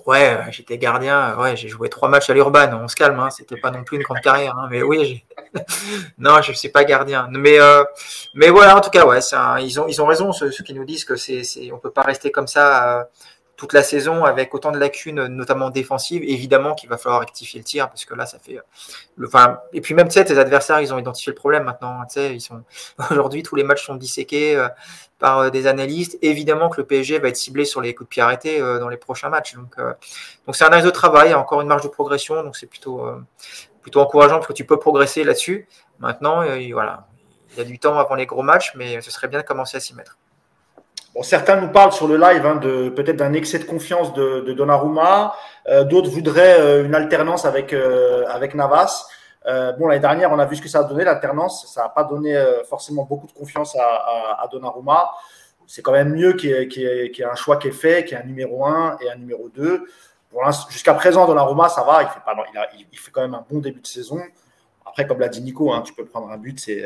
Ouais, 0.05 0.39
j'étais 0.51 0.77
gardien. 0.77 1.39
Ouais, 1.39 1.57
j'ai 1.57 1.69
joué 1.69 1.89
trois 1.89 2.11
matchs 2.11 2.29
à 2.29 2.35
l'Urban. 2.35 2.69
On 2.83 2.87
se 2.87 2.95
calme, 2.95 3.19
hein, 3.19 3.31
c'était 3.31 3.57
pas 3.57 3.71
non 3.71 3.83
plus 3.83 3.97
une 3.97 4.03
grande 4.03 4.21
carrière. 4.21 4.55
Hein, 4.59 4.69
mais 4.71 4.83
oui, 4.83 5.25
non, 6.19 6.43
je 6.43 6.51
ne 6.51 6.57
suis 6.57 6.69
pas 6.69 6.85
gardien. 6.85 7.29
Mais, 7.31 7.57
mais 8.35 8.51
voilà, 8.51 8.77
en 8.77 8.83
tout 8.83 8.91
cas, 8.91 9.07
ouais, 9.07 9.21
ils, 9.63 9.81
ont, 9.81 9.87
ils 9.89 10.03
ont 10.03 10.05
raison, 10.05 10.33
ceux, 10.33 10.51
qui 10.51 10.75
nous 10.75 10.85
disent 10.85 11.07
que 11.07 11.17
c'est, 11.17 11.73
on 11.73 11.79
peut 11.79 11.93
pas 11.93 12.03
rester 12.03 12.31
comme 12.31 12.47
ça 12.47 13.09
toute 13.57 13.73
la 13.73 13.83
saison 13.83 14.25
avec 14.25 14.55
autant 14.55 14.71
de 14.71 14.79
lacunes, 14.79 15.27
notamment 15.29 15.71
défensives, 15.71 16.23
évidemment 16.23 16.75
qu'il 16.75 16.91
va 16.91 16.99
falloir 16.99 17.21
rectifier 17.21 17.59
le 17.59 17.65
tir 17.65 17.89
parce 17.89 18.05
que 18.05 18.15
là, 18.15 18.27
ça 18.27 18.39
fait. 18.39 18.59
Le, 19.17 19.27
enfin, 19.27 19.61
et 19.73 19.81
puis 19.81 19.95
même, 19.95 20.09
tu 20.09 20.15
sais, 20.15 20.25
tes 20.25 20.39
adversaires, 20.39 20.81
ils 20.81 20.93
ont 20.93 20.99
identifié 20.99 21.31
le 21.31 21.37
problème 21.37 21.65
maintenant. 21.65 22.05
Tu 22.05 22.15
sais, 22.15 22.35
ils 22.35 22.41
sont 22.41 22.63
aujourd'hui, 23.11 23.43
tous 23.43 23.57
les 23.57 23.65
matchs 23.65 23.87
sont 23.87 23.95
disséqués 23.95 24.57
euh, 24.57 24.69
par 25.19 25.39
euh, 25.39 25.51
des 25.51 25.67
analystes. 25.67 26.19
Évidemment 26.21 26.69
que 26.69 26.81
le 26.81 26.87
PSG 26.87 27.19
va 27.19 27.29
être 27.29 27.37
ciblé 27.37 27.65
sur 27.65 27.81
les 27.81 27.95
coups 27.95 28.09
de 28.09 28.11
pied 28.11 28.23
arrêtés 28.23 28.61
euh, 28.61 28.79
dans 28.79 28.91
les 28.91 28.99
prochains 28.99 29.31
matchs. 29.31 29.55
Donc, 29.55 29.77
donc 30.47 30.55
c'est 30.55 30.65
un 30.65 30.73
axe 30.73 30.85
de 30.85 30.91
travail, 30.91 31.33
encore 31.33 31.63
une 31.63 31.69
marge 31.69 31.83
de 31.83 31.89
progression. 31.89 32.43
Donc, 32.43 32.57
c'est 32.57 32.67
plutôt, 32.67 33.03
plutôt 33.81 34.01
encourageant 34.01 34.37
parce 34.37 34.49
que 34.49 34.53
tu 34.53 34.67
peux 34.67 34.79
progresser 34.79 35.25
là-dessus. 35.25 35.67
Maintenant, 35.99 36.45
voilà, 36.73 37.07
il 37.53 37.59
y 37.59 37.61
a 37.63 37.65
du 37.65 37.79
temps 37.79 37.99
avant 37.99 38.17
les 38.17 38.27
gros 38.27 38.43
matchs, 38.43 38.73
mais 38.75 39.01
ce 39.01 39.11
serait 39.11 39.29
bien 39.29 39.41
de 39.41 39.47
commencer 39.47 39.79
à 39.79 39.81
s'y 39.81 39.95
mettre 39.95 40.19
certains 41.25 41.61
nous 41.61 41.69
parlent 41.69 41.93
sur 41.93 42.09
le 42.09 42.17
live 42.17 42.45
hein, 42.45 42.57
de 42.57 42.91
peut-être 42.91 43.17
d'un 43.17 43.33
excès 43.33 43.59
de 43.59 43.65
confiance 43.65 44.13
de, 44.13 44.41
de 44.41 44.53
Donnarumma. 44.53 45.35
Euh, 45.69 45.85
d'autres 45.85 46.11
voudraient 46.11 46.61
euh, 46.61 46.85
une 46.85 46.95
alternance 46.95 47.45
avec, 47.45 47.73
euh, 47.73 48.25
avec 48.29 48.55
Navas. 48.55 49.07
bon, 49.79 49.89
l'année 49.89 50.01
dernière, 50.01 50.31
on 50.33 50.39
a 50.39 50.45
vu 50.45 50.57
ce 50.57 50.63
que 50.63 50.69
ça 50.69 50.81
a 50.81 50.85
donné, 50.85 51.05
l'alternance. 51.05 51.73
Ça 51.73 51.85
n'a 51.85 51.89
pas 51.89 52.05
donné 52.05 52.37
forcément 52.69 53.05
beaucoup 53.05 53.27
de 53.27 53.33
confiance 53.33 53.77
à, 53.77 53.83
à, 53.85 54.45
à 54.45 54.49
Donnarumma. 54.49 55.11
C'est 55.67 55.83
quand 55.83 55.93
même 55.93 56.13
mieux 56.13 56.35
qu'il 56.35 56.51
y, 56.51 56.85
ait 56.85 57.25
un 57.25 57.35
choix 57.35 57.57
qui 57.57 57.69
est 57.69 57.73
fait, 57.73 58.05
qu'il 58.05 58.17
y 58.17 58.21
ait 58.21 58.23
un 58.23 58.27
numéro 58.27 58.67
1 58.67 58.99
et 59.01 59.11
un 59.11 59.17
numéro 59.17 59.49
2. 59.49 59.85
Jusqu'à 60.69 60.95
présent, 60.95 61.27
Donnarumma, 61.27 61.69
ça 61.69 61.83
va. 61.83 62.03
Il 62.03 62.09
fait, 62.09 62.21
pas, 62.25 62.35
il, 62.75 62.87
il, 62.93 62.99
fait 62.99 63.11
quand 63.11 63.23
même 63.23 63.35
un 63.35 63.45
bon 63.49 63.61
début 63.61 63.81
de 63.81 63.87
saison. 63.87 64.21
Après, 64.85 65.07
comme 65.07 65.19
l'a 65.21 65.29
dit 65.29 65.41
Nico, 65.41 65.73
hein, 65.73 65.83
tu 65.83 65.95
peux 65.95 66.05
prendre 66.05 66.31
un 66.31 66.37
but, 66.37 66.61
c'est 66.61 66.83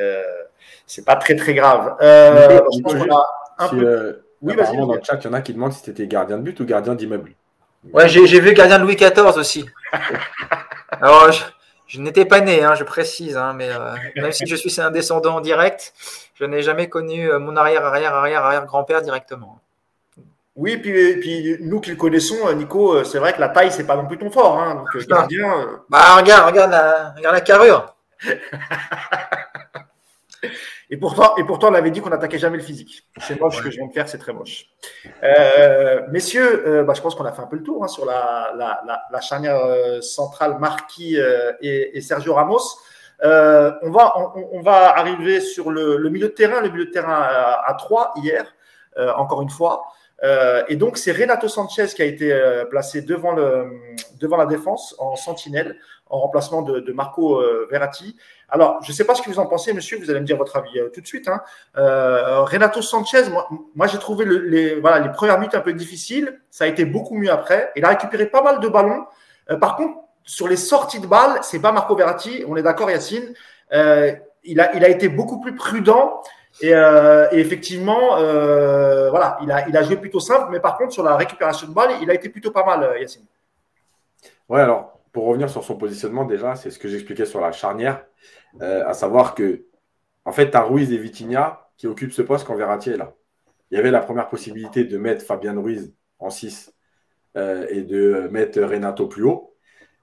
c'est 0.86 1.04
pas 1.04 1.16
très 1.16 1.36
très 1.36 1.54
grave. 1.54 1.96
Euh, 2.00 2.60
oui, 4.42 4.56
dans 4.56 4.92
le 4.92 5.00
chat, 5.02 5.18
il 5.20 5.24
y 5.24 5.28
en 5.28 5.32
a 5.34 5.40
qui 5.40 5.52
demandent 5.52 5.72
si 5.72 5.82
tu 5.82 5.90
étais 5.90 6.06
gardien 6.06 6.38
de 6.38 6.42
but 6.42 6.58
ou 6.60 6.64
gardien 6.64 6.94
d'immeuble. 6.94 7.32
Ouais, 7.92 8.08
j'ai 8.08 8.40
vu 8.40 8.52
gardien 8.52 8.78
de 8.78 8.84
Louis 8.84 8.96
XIV 8.96 9.36
aussi. 9.36 9.66
Alors, 11.00 11.30
je, 11.86 12.00
n'étais 12.00 12.24
pas 12.24 12.40
né, 12.40 12.62
hein, 12.62 12.74
je 12.74 12.84
précise, 12.84 13.36
hein, 13.36 13.52
mais 13.54 13.68
euh, 13.70 13.94
même 14.16 14.32
si 14.32 14.46
je 14.46 14.56
suis 14.56 14.80
un 14.80 14.90
descendant 14.90 15.40
direct, 15.40 15.92
je 16.34 16.44
n'ai 16.44 16.62
jamais 16.62 16.88
connu 16.88 17.30
euh, 17.30 17.38
mon 17.38 17.56
arrière, 17.56 17.84
arrière, 17.84 18.14
arrière, 18.14 18.44
arrière 18.44 18.66
grand-père 18.66 19.02
directement. 19.02 19.60
Oui, 20.56 20.76
puis, 20.76 21.20
puis 21.20 21.56
nous 21.60 21.80
qui 21.80 21.90
le 21.90 21.96
connaissons, 21.96 22.52
Nico, 22.52 23.02
c'est 23.04 23.18
vrai 23.18 23.32
que 23.32 23.40
la 23.40 23.48
taille, 23.48 23.72
c'est 23.72 23.86
pas 23.86 23.96
non 23.96 24.06
plus 24.06 24.18
ton 24.18 24.30
fort. 24.30 24.58
Hein, 24.58 24.74
donc, 24.74 25.06
gardien. 25.06 25.80
Bah, 25.88 26.16
regarde, 26.16 26.50
regarde 26.50 26.70
la, 26.70 27.14
regarde 27.16 27.34
la 27.34 27.40
carrure. 27.40 27.94
Et 30.92 30.96
pourtant, 30.96 31.36
et 31.36 31.44
pourtant, 31.44 31.70
on 31.70 31.74
avait 31.74 31.92
dit 31.92 32.00
qu'on 32.00 32.10
n'attaquait 32.10 32.38
jamais 32.38 32.56
le 32.56 32.64
physique. 32.64 33.04
C'est 33.20 33.40
moche 33.40 33.58
ce 33.58 33.62
que 33.62 33.70
je 33.70 33.76
viens 33.76 33.86
de 33.86 33.92
faire, 33.92 34.08
c'est 34.08 34.18
très 34.18 34.32
moche. 34.32 34.66
Euh, 35.22 36.02
messieurs, 36.10 36.66
euh, 36.66 36.82
bah, 36.82 36.94
je 36.96 37.00
pense 37.00 37.14
qu'on 37.14 37.24
a 37.24 37.32
fait 37.32 37.42
un 37.42 37.46
peu 37.46 37.56
le 37.56 37.62
tour 37.62 37.84
hein, 37.84 37.88
sur 37.88 38.04
la, 38.04 38.52
la, 38.56 38.82
la, 38.84 39.00
la, 39.08 39.20
charnière 39.20 39.56
euh, 39.56 40.00
centrale 40.00 40.58
Marquis 40.58 41.16
et, 41.60 41.96
et, 41.96 42.00
Sergio 42.00 42.34
Ramos. 42.34 42.58
On, 43.22 43.90
va, 43.90 44.14
on, 44.16 44.48
on, 44.52 44.62
va 44.62 44.98
arriver 44.98 45.40
sur 45.40 45.70
le, 45.70 45.96
le, 45.96 46.10
milieu 46.10 46.26
de 46.26 46.32
terrain, 46.32 46.60
le 46.60 46.70
milieu 46.70 46.86
de 46.86 46.90
terrain 46.90 47.20
à, 47.22 47.62
à 47.68 47.74
3 47.74 48.14
hier, 48.16 48.52
encore 49.16 49.42
une 49.42 49.50
fois. 49.50 49.84
et 50.68 50.74
donc, 50.74 50.98
c'est 50.98 51.12
Renato 51.12 51.46
Sanchez 51.46 51.86
qui 51.94 52.02
a 52.02 52.06
été 52.06 52.36
placé 52.68 53.02
devant, 53.02 53.32
le, 53.32 53.70
devant 54.18 54.38
la 54.38 54.46
défense 54.46 54.96
en 54.98 55.14
sentinelle, 55.14 55.76
en 56.06 56.18
remplacement 56.18 56.62
de, 56.62 56.80
de 56.80 56.92
Marco 56.92 57.40
Verratti. 57.70 58.16
Alors, 58.50 58.82
je 58.82 58.90
ne 58.90 58.94
sais 58.94 59.04
pas 59.04 59.14
ce 59.14 59.22
que 59.22 59.30
vous 59.30 59.38
en 59.38 59.46
pensez, 59.46 59.72
monsieur, 59.72 59.98
vous 59.98 60.10
allez 60.10 60.20
me 60.20 60.26
dire 60.26 60.36
votre 60.36 60.56
avis 60.56 60.78
euh, 60.78 60.88
tout 60.92 61.00
de 61.00 61.06
suite. 61.06 61.28
Hein. 61.28 61.40
Euh, 61.76 62.42
Renato 62.42 62.82
Sanchez, 62.82 63.22
moi, 63.74 63.86
j'ai 63.86 63.98
trouvé 63.98 64.24
les, 64.24 64.80
premières 65.14 65.38
minutes 65.38 65.54
un 65.54 65.60
peu 65.60 65.72
difficiles. 65.72 66.40
Ça 66.50 66.64
a 66.64 66.66
été 66.66 66.84
beaucoup 66.84 67.16
mieux 67.16 67.30
après. 67.30 67.70
Il 67.76 67.84
a 67.84 67.88
récupéré 67.88 68.26
pas 68.26 68.42
mal 68.42 68.60
de 68.60 68.68
ballons. 68.68 69.06
Euh, 69.50 69.56
par 69.56 69.76
contre, 69.76 69.98
sur 70.24 70.48
les 70.48 70.56
sorties 70.56 71.00
de 71.00 71.06
balles, 71.06 71.38
c'est 71.42 71.60
pas 71.60 71.72
Marco 71.72 71.94
Verratti, 71.94 72.44
on 72.46 72.56
est 72.56 72.62
d'accord, 72.62 72.90
Yacine. 72.90 73.34
il, 73.72 74.60
a, 74.60 74.74
il 74.76 74.84
a 74.84 74.88
été 74.88 75.08
beaucoup 75.08 75.40
plus 75.40 75.54
prudent. 75.54 76.20
Et, 76.60 76.72
effectivement, 77.32 78.16
voilà, 79.10 79.38
il 79.42 79.76
a, 79.76 79.82
joué 79.82 79.96
plutôt 79.96 80.20
simple, 80.20 80.48
mais 80.50 80.60
par 80.60 80.76
contre, 80.76 80.92
sur 80.92 81.02
la 81.02 81.16
récupération 81.16 81.68
de 81.68 81.72
balles, 81.72 81.92
il 82.02 82.10
a 82.10 82.14
été 82.14 82.28
plutôt 82.28 82.50
pas 82.50 82.64
mal, 82.64 82.96
Yacine. 83.00 83.24
Ouais, 84.48 84.60
alors, 84.60 84.99
pour 85.12 85.26
revenir 85.26 85.50
sur 85.50 85.64
son 85.64 85.76
positionnement, 85.76 86.24
déjà, 86.24 86.54
c'est 86.54 86.70
ce 86.70 86.78
que 86.78 86.88
j'expliquais 86.88 87.26
sur 87.26 87.40
la 87.40 87.52
charnière. 87.52 88.04
Euh, 88.62 88.86
à 88.86 88.94
savoir 88.94 89.34
que, 89.34 89.66
en 90.24 90.32
fait, 90.32 90.50
tu 90.50 90.56
as 90.56 90.62
Ruiz 90.62 90.92
et 90.92 90.98
Vitinha 90.98 91.70
qui 91.76 91.86
occupent 91.86 92.12
ce 92.12 92.22
poste 92.22 92.46
quand 92.46 92.54
Verratti 92.54 92.90
est 92.90 92.96
là. 92.96 93.14
il 93.70 93.76
y 93.76 93.78
avait 93.78 93.90
la 93.90 94.00
première 94.00 94.28
possibilité 94.28 94.84
de 94.84 94.98
mettre 94.98 95.24
Fabien 95.24 95.58
Ruiz 95.58 95.94
en 96.18 96.30
6 96.30 96.74
euh, 97.36 97.66
et 97.70 97.82
de 97.82 98.28
mettre 98.30 98.60
Renato 98.60 99.06
plus 99.06 99.24
haut. 99.24 99.54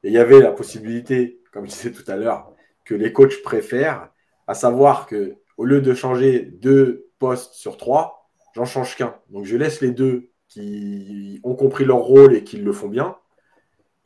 Et 0.03 0.07
il 0.07 0.13
y 0.13 0.17
avait 0.17 0.39
la 0.39 0.51
possibilité, 0.51 1.41
comme 1.51 1.65
je 1.65 1.71
disais 1.71 1.91
tout 1.91 2.09
à 2.09 2.15
l'heure, 2.15 2.51
que 2.85 2.95
les 2.95 3.13
coachs 3.13 3.41
préfèrent, 3.43 4.09
à 4.47 4.53
savoir 4.53 5.05
que 5.05 5.35
au 5.57 5.65
lieu 5.65 5.81
de 5.81 5.93
changer 5.93 6.41
deux 6.41 7.09
postes 7.19 7.53
sur 7.53 7.77
trois, 7.77 8.29
j'en 8.53 8.65
change 8.65 8.95
qu'un. 8.95 9.15
Donc 9.29 9.45
je 9.45 9.57
laisse 9.57 9.81
les 9.81 9.91
deux 9.91 10.29
qui 10.47 11.39
ont 11.43 11.55
compris 11.55 11.85
leur 11.85 11.99
rôle 11.99 12.33
et 12.33 12.43
qui 12.43 12.57
le 12.57 12.71
font 12.71 12.87
bien, 12.87 13.17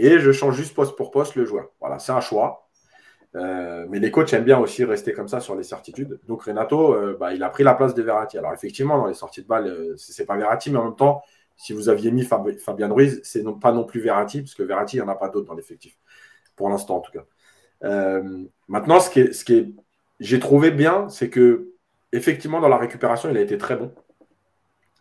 et 0.06 0.20
je 0.20 0.32
change 0.32 0.56
juste 0.56 0.74
poste 0.76 0.96
pour 0.96 1.12
poste 1.12 1.36
le 1.36 1.46
joueur. 1.46 1.70
Voilà, 1.80 2.00
c'est 2.00 2.12
un 2.12 2.22
choix. 2.22 2.68
Euh, 3.36 3.86
mais 3.90 4.00
les 4.00 4.12
coachs 4.12 4.34
aiment 4.34 4.44
bien 4.44 4.60
aussi 4.60 4.84
rester 4.84 5.14
comme 5.14 5.28
ça 5.28 5.40
sur 5.40 5.56
les 5.56 5.64
certitudes. 5.64 6.20
Donc 6.28 6.44
Renato, 6.44 6.94
euh, 6.94 7.18
bah, 7.20 7.34
il 7.34 7.44
a 7.44 7.50
pris 7.50 7.64
la 7.64 7.74
place 7.74 7.94
de 7.94 8.02
Verratti. 8.02 8.38
Alors 8.38 8.54
effectivement, 8.54 8.98
dans 8.98 9.08
les 9.08 9.14
sorties 9.14 9.42
de 9.42 9.48
balle, 9.48 9.68
euh, 9.68 9.94
ce 9.98 10.20
n'est 10.22 10.26
pas 10.26 10.36
Verratti, 10.36 10.70
mais 10.72 10.80
en 10.80 10.86
même 10.86 10.96
temps, 10.96 11.22
si 11.56 11.74
vous 11.74 11.90
aviez 11.90 12.12
mis 12.12 12.24
Fabien 12.26 12.92
Ruiz, 12.92 13.22
c'est 13.24 13.44
non, 13.44 13.54
pas 13.54 13.72
non 13.72 13.84
plus 13.84 14.02
Verratti, 14.02 14.42
parce 14.42 14.56
que 14.56 14.64
Verratti, 14.64 14.98
il 14.98 15.02
n'y 15.02 15.06
en 15.06 15.12
a 15.12 15.16
pas 15.16 15.30
d'autres 15.30 15.48
dans 15.48 15.54
l'effectif. 15.54 15.98
Pour 16.56 16.70
l'instant, 16.70 16.98
en 16.98 17.02
tout 17.02 17.12
cas. 17.12 17.24
maintenant, 18.68 19.00
ce 19.00 19.10
qui 19.10 19.34
ce 19.34 19.46
qui 19.46 19.56
est, 19.56 19.74
j'ai 20.20 20.40
trouvé 20.40 20.72
bien, 20.72 21.08
c'est 21.10 21.30
que 21.30 21.72
effectivement, 22.12 22.60
dans 22.60 22.70
la 22.70 22.78
récupération, 22.78 23.30
il 23.30 23.38
a 23.38 23.42
été 23.42 23.58
très 23.58 23.76
bon. 23.76 23.94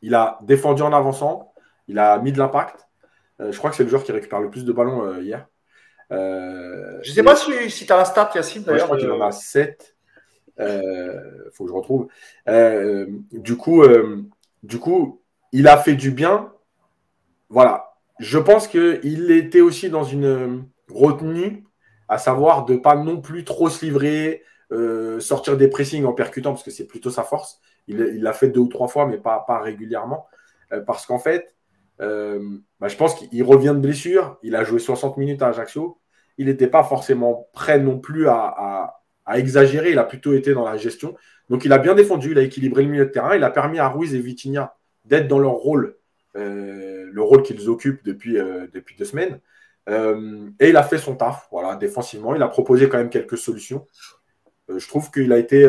Il 0.03 0.15
a 0.15 0.39
défendu 0.43 0.83
en 0.83 0.93
avançant, 0.93 1.53
il 1.89 1.99
a 1.99 2.19
mis 2.19 2.33
de 2.33 2.39
l'impact. 2.39 2.90
Je 3.41 3.57
crois 3.59 3.71
que 3.71 3.77
c'est 3.77 3.85
le 3.85 3.89
joueur 3.89 4.05
qui 4.05 4.13
récupère 4.13 4.41
le 4.41 4.51
plus 4.51 4.65
de 4.65 4.73
ballons 4.73 5.19
hier. 5.21 5.47
Euh, 6.13 6.99
je 7.03 7.11
ne 7.11 7.15
sais 7.15 7.23
pas 7.23 7.37
si, 7.37 7.71
si 7.71 7.87
tu 7.87 7.93
as 7.93 7.97
la 7.97 8.05
stat, 8.05 8.31
Yacine, 8.35 8.63
d'ailleurs. 8.63 8.81
je 8.81 8.85
crois 8.85 8.99
qu'il 8.99 9.11
en 9.11 9.21
a 9.21 9.33
7. 9.33 9.97
Il 10.59 10.63
euh, 10.65 11.51
faut 11.53 11.65
que 11.65 11.71
je 11.71 11.75
retrouve. 11.75 12.09
Euh, 12.49 13.07
du, 13.33 13.57
coup, 13.57 13.83
du 14.63 14.79
coup, 14.79 15.23
il 15.53 15.69
a 15.69 15.77
fait 15.79 15.95
du 15.95 16.11
bien. 16.11 16.53
Voilà. 17.49 17.95
Je 18.19 18.39
pense 18.39 18.69
qu'il 18.69 19.31
était 19.31 19.63
aussi 19.63 19.89
dans 19.89 20.05
une 20.05 20.65
retenue, 20.93 21.65
à 22.09 22.19
savoir 22.19 22.65
de 22.65 22.75
ne 22.75 22.79
pas 22.79 22.97
non 22.97 23.21
plus 23.21 23.45
trop 23.45 23.71
se 23.71 23.85
livrer, 23.85 24.43
sortir 25.21 25.57
des 25.57 25.69
pressings 25.69 26.05
en 26.05 26.13
percutant, 26.13 26.53
parce 26.53 26.63
que 26.63 26.71
c'est 26.71 26.87
plutôt 26.87 27.11
sa 27.11 27.23
force. 27.23 27.61
Il 27.87 28.23
l'a 28.23 28.33
fait 28.33 28.49
deux 28.49 28.61
ou 28.61 28.69
trois 28.69 28.89
fois, 28.89 29.07
mais 29.07 29.17
pas, 29.17 29.43
pas 29.47 29.61
régulièrement. 29.61 30.27
parce 30.87 31.07
qu'en 31.07 31.19
fait, 31.19 31.55
bah, 32.01 32.89
je 32.89 32.97
pense 32.97 33.15
qu'il 33.15 33.43
revient 33.45 33.75
de 33.75 33.81
blessure. 33.81 34.39
Il 34.43 34.57
a 34.57 34.65
joué 34.65 34.79
60 34.79 35.17
minutes 35.19 35.43
à 35.43 35.49
Ajaccio 35.49 36.01
il 36.41 36.47
n'était 36.47 36.69
pas 36.69 36.83
forcément 36.83 37.49
prêt 37.53 37.79
non 37.79 37.99
plus 37.99 38.27
à, 38.27 38.97
exagérer. 39.35 39.91
Il 39.93 39.99
a 39.99 40.05
plutôt 40.05 40.33
été 40.33 40.55
dans 40.55 40.65
la 40.65 40.79
gestion. 40.79 41.15
Donc, 41.51 41.67
il 41.67 41.73
a 41.73 41.79
bien 41.79 41.95
défendu, 41.95 42.33
il 42.33 42.39
a 42.39 42.43
équilibré 42.43 42.83
le 42.83 42.89
milieu 42.89 43.05
de 43.05 43.11
terrain. 43.11 43.37
Il 43.37 43.45
a 43.45 43.51
permis 43.51 43.79
à 43.79 43.89
Ruiz 43.89 44.15
et 44.15 44.19
Vitinha 44.19 44.75
d'être 45.05 45.29
dans 45.29 45.39
leur 45.39 45.53
rôle, 45.53 45.97
euh, 46.37 47.11
le 47.13 47.23
rôle 47.23 47.43
qu'ils 47.43 47.69
occupent 47.69 48.03
depuis, 48.05 48.39
euh, 48.39 48.67
depuis 48.73 48.97
deux 48.97 49.05
semaines. 49.05 49.39
Euh, 49.91 50.49
et 50.59 50.71
il 50.71 50.77
a 50.79 50.83
fait 50.83 50.97
son 50.97 51.15
taf, 51.15 51.47
voilà, 51.53 51.77
défensivement. 51.77 52.35
Il 52.35 52.43
a 52.43 52.49
proposé 52.49 52.89
quand 52.89 52.97
même 52.97 53.11
quelques 53.11 53.37
solutions. 53.37 53.87
je 54.75 54.89
trouve 54.89 55.11
qu'il 55.11 55.35
a 55.35 55.39
été 55.39 55.69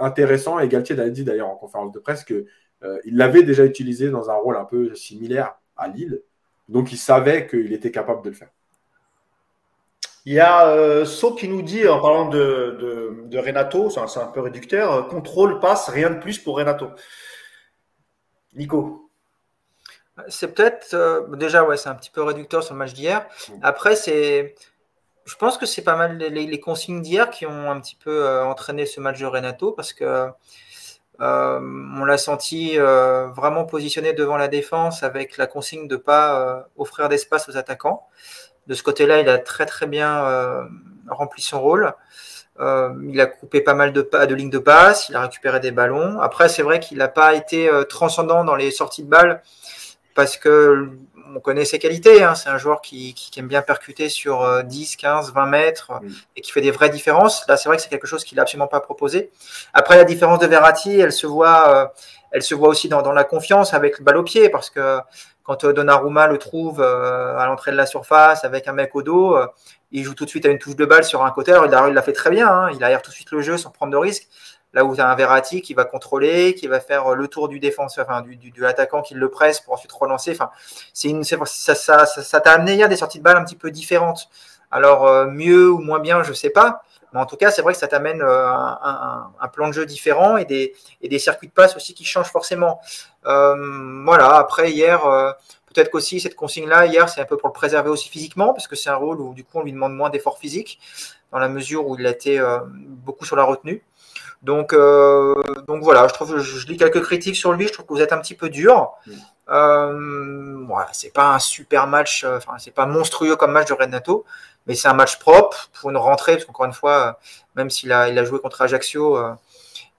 intéressant. 0.00 0.58
Et 0.58 0.66
Galtier 0.66 0.96
l'a 0.96 1.10
dit 1.10 1.22
d'ailleurs 1.22 1.48
en 1.48 1.56
conférence 1.56 1.92
de 1.92 2.00
presse 2.00 2.24
qu'il 2.24 2.44
l'avait 3.04 3.44
déjà 3.44 3.64
utilisé 3.64 4.10
dans 4.10 4.30
un 4.30 4.34
rôle 4.34 4.56
un 4.56 4.64
peu 4.64 4.96
similaire 4.96 5.54
à 5.78 5.88
Lille. 5.88 6.22
Donc, 6.68 6.92
il 6.92 6.98
savait 6.98 7.46
qu'il 7.46 7.72
était 7.72 7.90
capable 7.90 8.22
de 8.22 8.28
le 8.28 8.34
faire. 8.34 8.50
Il 10.28 10.34
y 10.34 10.40
a 10.40 10.68
euh, 10.68 11.06
So 11.06 11.34
qui 11.34 11.48
nous 11.48 11.62
dit, 11.62 11.88
en 11.88 12.00
parlant 12.02 12.28
de, 12.28 13.24
de, 13.24 13.38
Renato, 13.38 13.88
c'est 13.88 14.20
un, 14.20 14.26
peu 14.26 14.40
réducteur, 14.40 14.92
euh, 14.92 15.02
contrôle, 15.02 15.58
passe, 15.58 15.88
rien 15.88 16.10
de 16.10 16.18
plus 16.18 16.38
pour 16.38 16.58
Renato. 16.58 16.90
Nico 18.54 19.10
C'est 20.28 20.52
peut-être, 20.54 20.92
euh, 20.92 21.34
déjà, 21.36 21.64
ouais, 21.64 21.78
c'est 21.78 21.88
un 21.88 21.94
petit 21.94 22.10
peu 22.10 22.22
réducteur 22.22 22.62
sur 22.62 22.74
le 22.74 22.78
match 22.78 22.92
d'hier. 22.92 23.26
Après, 23.62 23.96
c'est, 23.96 24.54
je 25.24 25.34
pense 25.36 25.56
que 25.56 25.64
c'est 25.64 25.80
pas 25.80 25.96
mal 25.96 26.18
les, 26.18 26.60
consignes 26.60 27.00
d'hier 27.00 27.30
qui 27.30 27.46
ont 27.46 27.70
un 27.70 27.80
petit 27.80 27.96
peu 27.96 28.28
entraîné 28.42 28.84
ce 28.84 29.00
match 29.00 29.18
de 29.20 29.26
Renato 29.26 29.72
parce 29.72 29.94
que 29.94 30.28
on 31.20 32.04
l'a 32.04 32.18
senti 32.18 32.76
vraiment 32.78 33.64
positionné 33.64 34.12
devant 34.12 34.36
la 34.36 34.48
défense 34.48 35.02
avec 35.02 35.36
la 35.36 35.46
consigne 35.46 35.88
de 35.88 35.96
ne 35.96 36.00
pas 36.00 36.68
offrir 36.76 37.08
d'espace 37.08 37.48
aux 37.48 37.56
attaquants 37.56 38.06
de 38.68 38.74
ce 38.74 38.82
côté-là, 38.82 39.20
il 39.20 39.28
a 39.28 39.38
très 39.38 39.66
très 39.66 39.86
bien 39.86 40.24
euh, 40.26 40.62
rempli 41.08 41.42
son 41.42 41.60
rôle. 41.60 41.92
Euh, 42.60 42.92
il 43.08 43.20
a 43.20 43.26
coupé 43.26 43.60
pas 43.60 43.74
mal 43.74 43.92
de, 43.92 44.02
de 44.02 44.34
lignes 44.34 44.50
de 44.50 44.58
passe, 44.58 45.08
il 45.08 45.16
a 45.16 45.22
récupéré 45.22 45.58
des 45.60 45.70
ballons. 45.70 46.20
Après, 46.20 46.48
c'est 46.48 46.62
vrai 46.62 46.80
qu'il 46.80 46.98
n'a 46.98 47.08
pas 47.08 47.34
été 47.34 47.68
euh, 47.68 47.84
transcendant 47.84 48.44
dans 48.44 48.56
les 48.56 48.70
sorties 48.70 49.04
de 49.04 49.08
balles 49.08 49.42
parce 50.14 50.36
que 50.36 50.90
on 51.34 51.40
connaît 51.40 51.64
ses 51.64 51.78
qualités. 51.78 52.22
Hein. 52.22 52.34
C'est 52.34 52.48
un 52.48 52.58
joueur 52.58 52.80
qui, 52.80 53.14
aime 53.36 53.48
bien 53.48 53.62
percuter 53.62 54.08
sur 54.08 54.64
10, 54.64 54.96
15, 54.96 55.32
20 55.32 55.46
mètres 55.46 55.92
et 56.36 56.40
qui 56.40 56.50
fait 56.50 56.60
des 56.60 56.70
vraies 56.70 56.90
différences. 56.90 57.46
Là, 57.48 57.56
c'est 57.56 57.68
vrai 57.68 57.76
que 57.76 57.82
c'est 57.82 57.88
quelque 57.88 58.06
chose 58.06 58.24
qu'il 58.24 58.36
n'a 58.36 58.42
absolument 58.42 58.66
pas 58.66 58.80
proposé. 58.80 59.30
Après, 59.74 59.96
la 59.96 60.04
différence 60.04 60.38
de 60.38 60.46
Verratti, 60.46 60.98
elle 60.98 61.12
se 61.12 61.26
voit, 61.26 61.92
elle 62.32 62.42
se 62.42 62.54
voit 62.54 62.68
aussi 62.68 62.88
dans, 62.88 63.02
dans, 63.02 63.12
la 63.12 63.24
confiance 63.24 63.74
avec 63.74 63.98
le 63.98 64.04
balle 64.04 64.16
au 64.16 64.22
pied 64.22 64.48
parce 64.48 64.70
que 64.70 65.00
quand 65.48 65.64
euh, 65.64 65.72
Donnarumma 65.72 66.26
le 66.26 66.36
trouve 66.36 66.82
euh, 66.82 67.38
à 67.38 67.46
l'entrée 67.46 67.70
de 67.70 67.76
la 67.76 67.86
surface 67.86 68.44
avec 68.44 68.68
un 68.68 68.74
mec 68.74 68.94
au 68.94 69.02
dos, 69.02 69.34
euh, 69.34 69.46
il 69.92 70.04
joue 70.04 70.14
tout 70.14 70.26
de 70.26 70.28
suite 70.30 70.44
à 70.44 70.50
une 70.50 70.58
touche 70.58 70.76
de 70.76 70.84
balle 70.84 71.04
sur 71.04 71.24
un 71.24 71.30
côté. 71.30 71.52
Alors, 71.52 71.88
il 71.88 71.94
l'a 71.94 72.02
fait 72.02 72.12
très 72.12 72.28
bien, 72.28 72.46
hein. 72.46 72.70
il 72.74 72.84
aère 72.84 73.00
tout 73.00 73.10
de 73.10 73.14
suite 73.14 73.30
le 73.30 73.40
jeu 73.40 73.56
sans 73.56 73.70
prendre 73.70 73.90
de 73.90 73.96
risque. 73.96 74.28
Là 74.74 74.84
où 74.84 74.94
tu 74.94 75.00
as 75.00 75.08
un 75.08 75.14
Verratti 75.14 75.62
qui 75.62 75.74
va 75.74 75.84
contrôler, 75.84 76.54
qui 76.54 76.66
va 76.66 76.80
faire 76.80 77.14
le 77.14 77.28
tour 77.28 77.48
du 77.48 77.58
défenseur, 77.58 78.06
enfin, 78.08 78.20
du, 78.20 78.36
du, 78.36 78.66
attaquant 78.66 79.00
qui 79.00 79.14
le 79.14 79.30
presse 79.30 79.60
pour 79.60 79.74
ensuite 79.74 79.92
relancer. 79.92 80.32
Enfin, 80.32 80.50
c'est 80.92 81.08
une, 81.08 81.24
ça, 81.24 81.36
ça, 81.74 82.06
ça, 82.06 82.40
t'a 82.40 82.52
amené 82.52 82.74
hier 82.74 82.88
des 82.88 82.96
sorties 82.96 83.18
de 83.18 83.24
balle 83.24 83.38
un 83.38 83.44
petit 83.44 83.56
peu 83.56 83.70
différentes. 83.70 84.28
Alors, 84.70 85.26
mieux 85.26 85.70
ou 85.70 85.78
moins 85.78 86.00
bien, 86.00 86.22
je 86.22 86.34
sais 86.34 86.50
pas. 86.50 86.82
Mais 87.12 87.20
en 87.20 87.26
tout 87.26 87.36
cas, 87.36 87.50
c'est 87.50 87.62
vrai 87.62 87.72
que 87.72 87.78
ça 87.78 87.88
t'amène 87.88 88.20
un, 88.22 89.30
un, 89.40 89.48
plan 89.48 89.68
de 89.68 89.72
jeu 89.72 89.86
différent 89.86 90.36
et 90.36 90.44
des, 90.44 90.74
et 91.00 91.08
des 91.08 91.18
circuits 91.18 91.48
de 91.48 91.52
passe 91.52 91.74
aussi 91.76 91.94
qui 91.94 92.04
changent 92.04 92.30
forcément. 92.30 92.80
Euh, 93.26 94.02
voilà, 94.04 94.36
après 94.36 94.70
hier, 94.72 95.06
euh, 95.06 95.32
peut-être 95.66 95.90
qu'aussi 95.90 96.20
cette 96.20 96.34
consigne-là, 96.34 96.86
hier, 96.86 97.08
c'est 97.08 97.20
un 97.20 97.24
peu 97.24 97.36
pour 97.36 97.48
le 97.48 97.54
préserver 97.54 97.88
aussi 97.88 98.08
physiquement, 98.08 98.52
parce 98.52 98.66
que 98.68 98.76
c'est 98.76 98.90
un 98.90 98.96
rôle 98.96 99.20
où 99.20 99.32
du 99.32 99.44
coup 99.44 99.58
on 99.58 99.62
lui 99.62 99.72
demande 99.72 99.94
moins 99.94 100.10
d'efforts 100.10 100.38
physiques, 100.38 100.80
dans 101.32 101.38
la 101.38 101.48
mesure 101.48 101.86
où 101.86 101.96
il 101.98 102.06
a 102.06 102.10
été 102.10 102.38
euh, 102.38 102.58
beaucoup 102.66 103.24
sur 103.24 103.36
la 103.36 103.44
retenue. 103.44 103.82
Donc, 104.42 104.72
donc 104.72 105.82
voilà, 105.82 106.06
je 106.06 106.14
trouve, 106.14 106.38
je, 106.38 106.66
lis 106.66 106.76
quelques 106.76 107.02
critiques 107.02 107.36
sur 107.36 107.52
lui. 107.52 107.66
Je 107.66 107.72
trouve 107.72 107.86
que 107.86 107.92
vous 107.92 108.00
êtes 108.00 108.12
un 108.12 108.18
petit 108.18 108.34
peu 108.34 108.48
dur. 108.48 108.92
Euh, 109.50 110.64
voilà, 110.66 110.88
c'est 110.92 111.12
pas 111.12 111.34
un 111.34 111.38
super 111.38 111.86
match, 111.86 112.24
enfin 112.24 112.52
c'est 112.58 112.70
pas 112.70 112.86
monstrueux 112.86 113.34
comme 113.36 113.52
match 113.52 113.68
de 113.68 113.74
Renato, 113.74 114.24
mais 114.66 114.74
c'est 114.74 114.88
un 114.88 114.94
match 114.94 115.18
propre 115.18 115.70
pour 115.72 115.90
une 115.90 115.96
rentrée, 115.96 116.34
parce 116.34 116.44
qu'encore 116.44 116.66
une 116.66 116.72
fois, 116.72 117.18
même 117.56 117.70
s'il 117.70 117.90
a, 117.92 118.08
il 118.08 118.18
a 118.18 118.24
joué 118.24 118.38
contre 118.40 118.62
Ajaccio, 118.62 119.18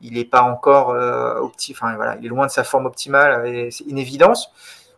il 0.02 0.14
n'est 0.14 0.26
pas 0.26 0.42
encore 0.42 0.92
euh, 0.92 1.42
enfin 1.72 1.96
voilà, 1.96 2.16
il 2.20 2.26
est 2.26 2.30
loin 2.30 2.48
de 2.48 2.52
sa 2.52 2.64
forme 2.64 2.86
optimale, 2.86 3.48
et 3.48 3.72
c'est 3.72 3.86
une 3.86 3.98
évidence. 3.98 4.52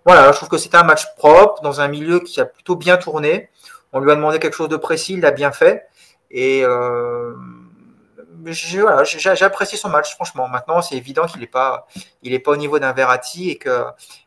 Voilà, 0.05 0.31
je 0.31 0.37
trouve 0.37 0.49
que 0.49 0.57
c'était 0.57 0.77
un 0.77 0.83
match 0.83 1.15
propre 1.15 1.61
dans 1.61 1.79
un 1.81 1.87
milieu 1.87 2.19
qui 2.19 2.41
a 2.41 2.45
plutôt 2.45 2.75
bien 2.75 2.97
tourné. 2.97 3.49
On 3.93 3.99
lui 3.99 4.11
a 4.11 4.15
demandé 4.15 4.39
quelque 4.39 4.55
chose 4.55 4.69
de 4.69 4.77
précis, 4.77 5.13
il 5.13 5.21
l'a 5.21 5.31
bien 5.31 5.51
fait. 5.51 5.87
Et 6.31 6.63
euh, 6.63 7.33
j'ai 8.45 8.81
voilà, 8.81 9.03
son 9.05 9.89
match, 9.89 10.13
franchement. 10.15 10.47
Maintenant, 10.47 10.81
c'est 10.81 10.95
évident 10.95 11.25
qu'il 11.25 11.41
n'est 11.41 11.47
pas, 11.47 11.87
il 12.23 12.33
est 12.33 12.39
pas 12.39 12.51
au 12.51 12.57
niveau 12.57 12.79
d'un 12.79 12.93
Verratti 12.93 13.49
et 13.49 13.57
que, 13.57 13.85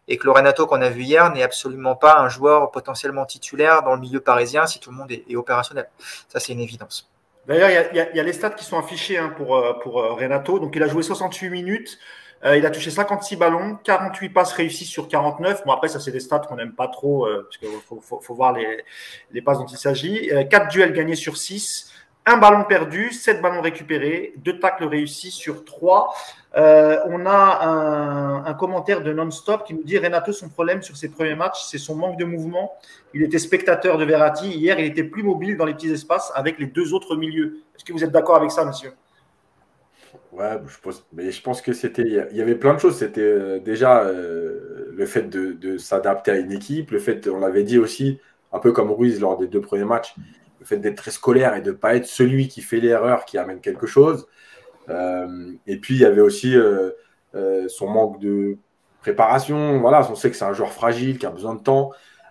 et 0.08 0.16
que 0.16 0.24
le 0.24 0.32
Renato 0.32 0.66
qu'on 0.66 0.82
a 0.82 0.88
vu 0.88 1.02
hier 1.02 1.32
n'est 1.32 1.42
absolument 1.42 1.96
pas 1.96 2.18
un 2.18 2.28
joueur 2.28 2.70
potentiellement 2.70 3.26
titulaire 3.26 3.82
dans 3.82 3.94
le 3.94 4.00
milieu 4.00 4.20
parisien 4.20 4.66
si 4.66 4.80
tout 4.80 4.90
le 4.90 4.96
monde 4.96 5.12
est 5.12 5.36
opérationnel. 5.36 5.88
Ça, 6.28 6.40
c'est 6.40 6.52
une 6.52 6.60
évidence. 6.60 7.10
D'ailleurs, 7.46 7.88
il 7.92 7.96
y, 7.96 8.20
a 8.20 8.22
les 8.22 8.32
stats 8.32 8.50
qui 8.50 8.64
sont 8.64 8.78
affichés 8.78 9.18
hein, 9.18 9.32
pour, 9.36 9.56
euh, 9.56 9.74
pour 9.74 10.00
euh, 10.00 10.12
Renato. 10.14 10.58
Donc, 10.58 10.74
il 10.76 10.82
a 10.82 10.88
joué 10.88 11.02
68 11.02 11.50
minutes. 11.50 11.98
Euh, 12.44 12.56
il 12.56 12.64
a 12.66 12.70
touché 12.70 12.90
56 12.90 13.36
ballons, 13.36 13.78
48 13.84 14.28
passes 14.30 14.52
réussies 14.52 14.84
sur 14.84 15.08
49. 15.08 15.64
Bon, 15.64 15.72
après, 15.72 15.88
ça, 15.88 16.00
c'est 16.00 16.10
des 16.10 16.20
stats 16.20 16.40
qu'on 16.40 16.56
n'aime 16.56 16.74
pas 16.74 16.88
trop, 16.88 17.26
parce 17.26 17.56
qu'il 17.56 17.68
faut, 17.86 18.34
voir 18.34 18.52
les, 18.52 18.84
les 19.30 19.40
passes 19.40 19.58
dont 19.58 19.66
il 19.66 19.78
s'agit. 19.78 20.30
4 20.50 20.68
duels 20.68 20.92
gagnés 20.92 21.16
sur 21.16 21.36
6 21.38 21.90
un 22.26 22.36
ballon 22.38 22.64
perdu, 22.64 23.12
sept 23.12 23.42
ballons 23.42 23.60
récupérés, 23.60 24.34
deux 24.38 24.58
tacles 24.58 24.84
réussis 24.84 25.30
sur 25.30 25.64
trois. 25.64 26.14
Euh, 26.56 26.98
on 27.06 27.26
a 27.26 28.44
un, 28.46 28.54
commentaire 28.54 29.02
de 29.02 29.12
Non-Stop 29.12 29.64
qui 29.64 29.74
nous 29.74 29.82
dit 29.82 29.98
Renato, 29.98 30.32
son 30.32 30.48
problème 30.48 30.82
sur 30.82 30.96
ses 30.96 31.08
premiers 31.08 31.34
matchs, 31.34 31.64
c'est 31.64 31.78
son 31.78 31.96
manque 31.96 32.18
de 32.18 32.24
mouvement. 32.24 32.72
Il 33.12 33.22
était 33.22 33.38
spectateur 33.38 33.98
de 33.98 34.04
Verratti. 34.04 34.48
Hier, 34.48 34.78
il 34.78 34.86
était 34.86 35.04
plus 35.04 35.22
mobile 35.22 35.56
dans 35.56 35.66
les 35.66 35.74
petits 35.74 35.90
espaces 35.90 36.32
avec 36.34 36.58
les 36.58 36.66
deux 36.66 36.94
autres 36.94 37.16
milieux. 37.16 37.58
Est-ce 37.74 37.84
que 37.84 37.92
vous 37.92 38.04
êtes 38.04 38.12
d'accord 38.12 38.36
avec 38.36 38.52
ça, 38.52 38.64
monsieur? 38.64 38.92
Ouais, 40.32 40.58
je 40.66 40.78
pense, 40.80 41.04
mais 41.12 41.30
je 41.30 41.42
pense 41.42 41.60
que 41.60 41.72
c'était. 41.72 42.26
Il 42.30 42.36
y 42.36 42.40
avait 42.40 42.54
plein 42.54 42.74
de 42.74 42.78
choses. 42.78 42.96
C'était 42.98 43.20
euh, 43.20 43.58
déjà 43.58 44.02
euh, 44.02 44.90
le 44.92 45.06
fait 45.06 45.28
de, 45.28 45.52
de 45.52 45.76
s'adapter 45.76 46.30
à 46.30 46.36
une 46.36 46.52
équipe, 46.52 46.92
le 46.92 46.98
fait, 46.98 47.28
on 47.28 47.40
l'avait 47.40 47.64
dit 47.64 47.78
aussi, 47.78 48.20
un 48.52 48.60
peu 48.60 48.72
comme 48.72 48.90
Ruiz 48.90 49.20
lors 49.20 49.36
des 49.36 49.48
deux 49.48 49.60
premiers 49.60 49.84
matchs, 49.84 50.14
le 50.64 50.66
fait 50.66 50.78
d'être 50.78 50.96
très 50.96 51.10
scolaire 51.10 51.54
et 51.54 51.60
de 51.60 51.70
ne 51.70 51.76
pas 51.76 51.94
être 51.94 52.06
celui 52.06 52.48
qui 52.48 52.62
fait 52.62 52.80
l'erreur 52.80 53.24
qui 53.24 53.38
amène 53.38 53.60
quelque 53.60 53.86
chose. 53.86 54.26
Euh, 54.88 55.52
et 55.66 55.78
puis, 55.78 55.94
il 55.94 56.00
y 56.00 56.04
avait 56.04 56.20
aussi 56.20 56.56
euh, 56.56 56.90
euh, 57.34 57.68
son 57.68 57.88
manque 57.88 58.20
de 58.20 58.56
préparation, 59.00 59.80
voilà, 59.80 60.08
on 60.10 60.14
sait 60.14 60.30
que 60.30 60.36
c'est 60.36 60.44
un 60.46 60.54
joueur 60.54 60.72
fragile, 60.72 61.18
qui 61.18 61.26
a 61.26 61.30
besoin 61.30 61.54
de 61.54 61.60
temps. 61.60 61.90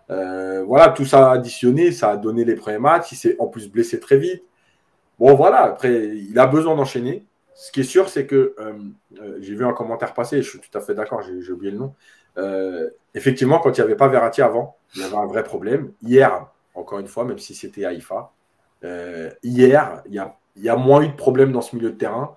Voilà, 0.10 0.90
tout 0.90 1.06
ça 1.06 1.32
additionné, 1.32 1.92
ça 1.92 2.12
a 2.12 2.18
donné 2.18 2.46
les 2.46 2.56
premiers 2.56 2.80
matchs. 2.80 3.12
Il 3.12 3.16
s'est 3.16 3.36
en 3.40 3.48
plus 3.48 3.70
blessé 3.70 4.00
très 4.00 4.18
vite. 4.18 4.44
Bon, 5.20 5.36
voilà, 5.36 5.64
après, 5.64 5.92
il 5.92 6.38
a 6.38 6.48
besoin 6.48 6.76
d'enchaîner. 6.76 7.26
Ce 7.56 7.72
qui 7.72 7.82
est 7.82 7.84
sûr, 7.84 8.10
c'est 8.10 8.26
que 8.26 8.56
j'ai 9.40 9.56
vu 9.56 9.66
un 9.66 9.74
commentaire 9.74 10.14
passer, 10.14 10.42
je 10.42 10.50
suis 10.50 10.60
tout 10.60 10.76
à 10.76 10.82
fait 10.82 10.96
d'accord, 10.96 11.22
j'ai 11.22 11.52
oublié 11.52 11.72
le 11.72 11.78
nom. 11.78 11.94
effectivement, 13.14 13.60
quand 13.60 13.78
il 13.78 13.82
n'y 13.82 13.86
avait 13.86 13.96
pas 13.96 14.08
Verratti 14.08 14.42
avant, 14.42 14.78
il 14.96 15.02
y 15.02 15.04
avait 15.04 15.16
un 15.16 15.28
vrai 15.28 15.44
problème. 15.44 15.92
Hier, 16.02 16.48
encore 16.74 17.00
une 17.00 17.08
fois, 17.08 17.26
même 17.26 17.40
si 17.40 17.56
c'était 17.56 17.86
Haïfa, 17.86 18.32
hier, 19.44 20.04
il 20.08 20.14
y, 20.58 20.70
a, 20.70 20.76
moins 20.76 21.02
eu 21.02 21.08
de 21.08 21.16
problèmes 21.16 21.52
dans 21.52 21.62
ce 21.62 21.76
milieu 21.76 21.92
de 21.92 21.98
terrain 21.98 22.36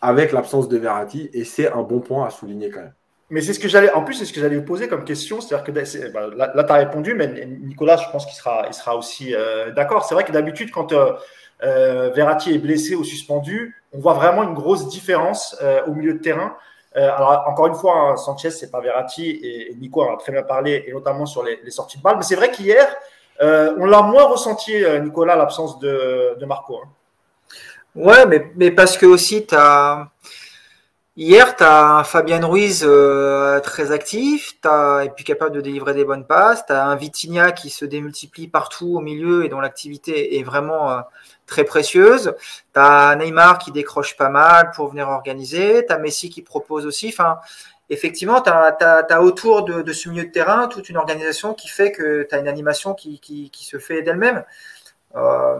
avec 0.00 0.32
l'absence 0.32 0.68
de 0.68 0.76
Verratti, 0.76 1.30
et 1.32 1.44
c'est 1.44 1.72
un 1.72 1.82
bon 1.82 2.00
point 2.00 2.26
à 2.26 2.30
souligner 2.30 2.70
quand 2.70 2.80
même. 2.80 2.94
Mais 3.30 3.40
c'est 3.40 3.54
ce 3.54 3.58
que 3.58 3.68
j'allais, 3.68 3.90
en 3.92 4.04
plus, 4.04 4.14
c'est 4.14 4.26
ce 4.26 4.32
que 4.32 4.40
j'allais 4.40 4.56
vous 4.56 4.64
poser 4.64 4.86
comme 4.86 5.04
question. 5.04 5.40
C'est-à-dire 5.40 5.64
que 5.64 6.12
bah, 6.12 6.28
là, 6.54 6.64
tu 6.64 6.72
as 6.72 6.76
répondu, 6.76 7.14
mais 7.14 7.46
Nicolas, 7.46 7.96
je 7.96 8.08
pense 8.10 8.26
qu'il 8.26 8.34
sera, 8.34 8.66
il 8.68 8.74
sera 8.74 8.96
aussi 8.96 9.34
euh, 9.34 9.72
d'accord. 9.72 10.04
C'est 10.04 10.14
vrai 10.14 10.24
que 10.24 10.32
d'habitude, 10.32 10.70
quand 10.70 10.92
euh, 10.92 11.12
euh, 11.62 12.10
Verratti 12.10 12.54
est 12.54 12.58
blessé 12.58 12.94
ou 12.94 13.02
suspendu, 13.02 13.82
on 13.92 13.98
voit 13.98 14.12
vraiment 14.12 14.42
une 14.42 14.54
grosse 14.54 14.88
différence 14.88 15.56
au 15.86 15.94
milieu 15.94 16.14
de 16.14 16.18
terrain. 16.18 16.56
alors, 16.94 17.44
encore 17.48 17.66
une 17.68 17.74
fois, 17.74 18.10
hein, 18.10 18.16
Sanchez, 18.16 18.50
c'est 18.50 18.70
pas 18.70 18.80
Verratti, 18.80 19.30
et, 19.30 19.74
Nico 19.80 20.02
en 20.02 20.14
a 20.14 20.16
très 20.16 20.32
bien 20.32 20.42
parlé, 20.42 20.84
et 20.86 20.92
notamment 20.92 21.26
sur 21.26 21.42
les, 21.42 21.58
sorties 21.70 21.98
de 21.98 22.02
balles. 22.02 22.16
Mais 22.18 22.24
c'est 22.24 22.36
vrai 22.36 22.50
qu'hier, 22.50 22.86
on 23.40 23.84
l'a 23.86 24.02
moins 24.02 24.24
ressenti, 24.24 24.72
Nicolas, 25.02 25.36
l'absence 25.36 25.78
de, 25.78 26.44
Marco. 26.46 26.80
Hein. 26.82 26.88
Ouais, 27.94 28.26
mais, 28.56 28.70
parce 28.70 28.96
que 28.96 29.06
aussi, 29.06 29.46
Hier, 31.16 31.54
tu 31.54 31.62
as 31.62 31.98
un 31.98 32.02
Fabien 32.02 32.44
Ruiz 32.44 32.82
euh, 32.84 33.60
très 33.60 33.92
actif, 33.92 34.54
as, 34.64 35.02
et 35.04 35.10
puis 35.10 35.22
capable 35.24 35.54
de 35.54 35.60
délivrer 35.60 35.94
des 35.94 36.04
bonnes 36.04 36.26
passes. 36.26 36.66
Tu 36.66 36.72
as 36.72 36.84
un 36.84 36.96
Vitinha 36.96 37.52
qui 37.52 37.70
se 37.70 37.84
démultiplie 37.84 38.48
partout 38.48 38.96
au 38.96 39.00
milieu 39.00 39.44
et 39.44 39.48
dont 39.48 39.60
l'activité 39.60 40.40
est 40.40 40.42
vraiment 40.42 40.90
euh, 40.90 41.00
très 41.46 41.62
précieuse. 41.62 42.34
Tu 42.74 42.80
as 42.80 43.14
Neymar 43.14 43.58
qui 43.60 43.70
décroche 43.70 44.16
pas 44.16 44.28
mal 44.28 44.72
pour 44.74 44.88
venir 44.88 45.08
organiser. 45.08 45.86
Tu 45.86 45.92
as 45.92 45.98
Messi 45.98 46.30
qui 46.30 46.42
propose 46.42 46.84
aussi. 46.84 47.10
Enfin, 47.10 47.38
effectivement, 47.90 48.40
tu 48.40 48.50
as, 48.50 49.22
autour 49.22 49.64
de, 49.64 49.92
ce 49.92 50.08
milieu 50.08 50.24
de 50.24 50.30
terrain 50.30 50.68
toute 50.68 50.88
une 50.88 50.96
organisation 50.96 51.54
qui 51.54 51.68
fait 51.68 51.92
que 51.92 52.22
tu 52.22 52.34
as 52.34 52.38
une 52.38 52.48
animation 52.48 52.94
qui, 52.94 53.50
se 53.52 53.78
fait 53.78 54.02
d'elle-même. 54.02 54.44
Euh, 55.16 55.58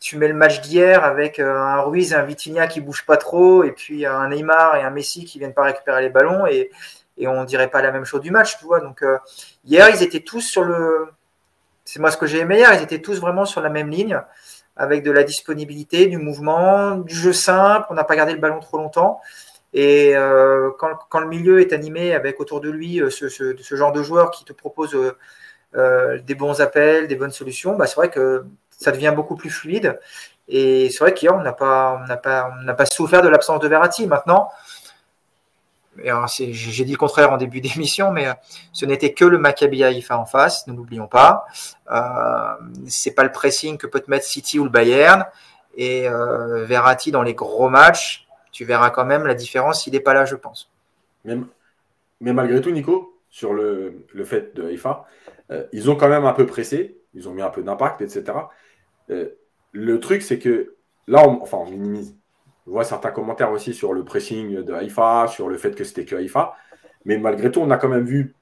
tu 0.00 0.18
mets 0.18 0.28
le 0.28 0.34
match 0.34 0.60
d'hier 0.60 1.02
avec 1.02 1.38
euh, 1.38 1.56
un 1.56 1.80
Ruiz 1.80 2.12
et 2.12 2.14
un 2.14 2.22
Vitinha 2.22 2.66
qui 2.66 2.80
bouge 2.80 3.06
pas 3.06 3.16
trop, 3.16 3.64
et 3.64 3.72
puis 3.72 4.04
un 4.04 4.28
Neymar 4.28 4.76
et 4.76 4.82
un 4.82 4.90
Messi 4.90 5.24
qui 5.24 5.38
viennent 5.38 5.54
pas 5.54 5.64
récupérer 5.64 6.02
les 6.02 6.10
ballons, 6.10 6.46
et, 6.46 6.70
et 7.16 7.28
on 7.28 7.44
dirait 7.44 7.70
pas 7.70 7.82
la 7.82 7.92
même 7.92 8.04
chose 8.04 8.20
du 8.20 8.30
match, 8.30 8.58
tu 8.58 8.64
vois. 8.64 8.80
Donc 8.80 9.02
euh, 9.02 9.18
hier, 9.64 9.88
ils 9.88 10.02
étaient 10.02 10.20
tous 10.20 10.42
sur 10.42 10.64
le. 10.64 11.08
C'est 11.84 12.00
moi 12.00 12.10
ce 12.10 12.16
que 12.16 12.26
j'ai 12.26 12.38
aimé 12.38 12.56
hier, 12.56 12.72
ils 12.74 12.82
étaient 12.82 13.00
tous 13.00 13.20
vraiment 13.20 13.44
sur 13.44 13.60
la 13.60 13.68
même 13.68 13.90
ligne, 13.90 14.20
avec 14.76 15.02
de 15.02 15.10
la 15.10 15.22
disponibilité, 15.22 16.06
du 16.06 16.18
mouvement, 16.18 16.96
du 16.96 17.14
jeu 17.14 17.32
simple, 17.32 17.86
on 17.90 17.94
n'a 17.94 18.04
pas 18.04 18.16
gardé 18.16 18.32
le 18.32 18.40
ballon 18.40 18.60
trop 18.60 18.78
longtemps. 18.78 19.20
Et 19.74 20.16
euh, 20.16 20.70
quand, 20.78 21.20
le 21.20 21.26
milieu 21.26 21.60
est 21.60 21.72
animé 21.72 22.14
avec 22.14 22.40
autour 22.40 22.60
de 22.60 22.70
lui 22.70 23.02
ce, 23.10 23.28
ce, 23.28 23.74
genre 23.74 23.92
de 23.92 24.02
joueur 24.02 24.30
qui 24.30 24.44
te 24.44 24.52
propose 24.52 24.96
des 25.74 26.34
bons 26.34 26.60
appels, 26.60 27.08
des 27.08 27.16
bonnes 27.16 27.32
solutions, 27.32 27.76
bah, 27.76 27.86
c'est 27.86 27.96
vrai 27.96 28.08
que 28.08 28.44
ça 28.70 28.92
devient 28.92 29.12
beaucoup 29.14 29.34
plus 29.34 29.50
fluide. 29.50 29.98
Et 30.48 30.90
c'est 30.90 30.98
vrai 30.98 31.14
qu'hier, 31.14 31.34
on 31.34 31.42
n'a 31.42 31.52
pas, 31.52 32.86
souffert 32.86 33.22
de 33.22 33.28
l'absence 33.28 33.60
de 33.60 33.68
Verratti. 33.68 34.06
Maintenant, 34.06 34.50
j'ai 35.96 36.84
dit 36.84 36.92
le 36.92 36.98
contraire 36.98 37.32
en 37.32 37.36
début 37.36 37.60
d'émission, 37.62 38.10
mais 38.10 38.26
euh, 38.26 38.34
ce 38.72 38.84
n'était 38.84 39.12
que 39.12 39.24
le 39.24 39.38
Maccabi 39.38 39.84
Haïfa 39.84 40.18
en 40.18 40.26
face, 40.26 40.66
ne 40.66 40.74
l'oublions 40.74 41.06
pas. 41.06 41.44
Euh, 41.90 42.54
c'est 42.86 43.12
pas 43.12 43.24
le 43.24 43.32
pressing 43.32 43.78
que 43.78 43.86
peut 43.86 44.00
te 44.00 44.10
mettre 44.10 44.26
City 44.26 44.58
ou 44.58 44.64
le 44.64 44.70
Bayern. 44.70 45.24
Et 45.76 46.08
euh, 46.08 46.64
Verratti 46.64 47.10
dans 47.10 47.22
les 47.22 47.34
gros 47.34 47.68
matchs, 47.68 48.23
tu 48.54 48.64
verras 48.64 48.90
quand 48.90 49.04
même 49.04 49.26
la 49.26 49.34
différence, 49.34 49.86
il 49.86 49.92
n'est 49.92 50.00
pas 50.00 50.14
là, 50.14 50.24
je 50.24 50.36
pense. 50.36 50.70
Mais, 51.24 52.32
malgré 52.32 52.60
tout, 52.60 52.70
Nico, 52.70 53.18
sur 53.28 53.52
le, 53.52 54.06
le 54.14 54.24
fait 54.24 54.54
de 54.54 54.68
Haïfa, 54.68 55.06
euh, 55.50 55.64
ils 55.72 55.90
ont 55.90 55.96
quand 55.96 56.08
même 56.08 56.24
un 56.24 56.32
peu 56.32 56.46
pressé, 56.46 56.96
ils 57.14 57.28
ont 57.28 57.32
mis 57.32 57.42
un 57.42 57.50
peu 57.50 57.64
d'impact, 57.64 58.00
etc. 58.00 58.38
Euh, 59.10 59.30
le 59.72 59.98
truc, 59.98 60.22
c'est 60.22 60.38
que 60.38 60.76
là, 61.08 61.28
on, 61.28 61.42
enfin, 61.42 61.58
on 61.58 61.68
minimise. 61.68 62.16
Je 62.66 62.70
vois 62.70 62.84
certains 62.84 63.10
commentaires 63.10 63.50
aussi 63.50 63.74
sur 63.74 63.92
le 63.92 64.04
pressing 64.04 64.62
de 64.62 64.72
Haïfa, 64.72 65.26
sur 65.26 65.48
le 65.48 65.58
fait 65.58 65.74
que 65.74 65.82
c'était 65.82 66.04
que 66.04 66.14
Haïfa. 66.14 66.54
Mais 67.04 67.18
malgré 67.18 67.50
tout, 67.50 67.60
on 67.60 67.70
a 67.72 67.76
quand 67.76 67.88
même 67.88 68.04
vu 68.04 68.36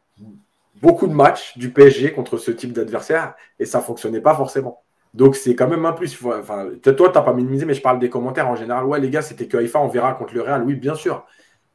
beaucoup 0.83 1.07
de 1.07 1.15
matchs 1.15 1.57
du 1.57 1.71
PSG 1.71 2.13
contre 2.13 2.37
ce 2.37 2.51
type 2.51 2.75
d'adversaire 2.75 3.35
et 3.59 3.65
ça 3.65 3.79
ne 3.79 3.85
fonctionnait 3.85 4.21
pas 4.21 4.35
forcément. 4.35 4.82
Donc 5.15 5.37
c'est 5.37 5.55
quand 5.55 5.69
même 5.69 5.85
un 5.85 5.93
plus. 5.93 6.19
Enfin, 6.25 6.71
toi, 6.83 6.93
tu 6.95 7.03
n'as 7.03 7.23
pas 7.23 7.35
minimisé, 7.35 7.67
mais 7.67 7.75
je 7.75 7.83
parle 7.83 7.99
des 7.99 8.09
commentaires 8.09 8.49
en 8.49 8.57
général. 8.57 8.87
Ouais, 8.87 8.99
les 8.99 9.11
gars, 9.11 9.23
c'était 9.23 9.47
que 9.47 9.57
Haïfa, 9.57 9.79
on 9.79 9.89
verra 9.89 10.15
contre 10.15 10.35
le 10.35 10.43
Real. 10.43 10.63
Oui, 10.65 10.75
bien 10.75 10.95
sûr. 10.95 11.27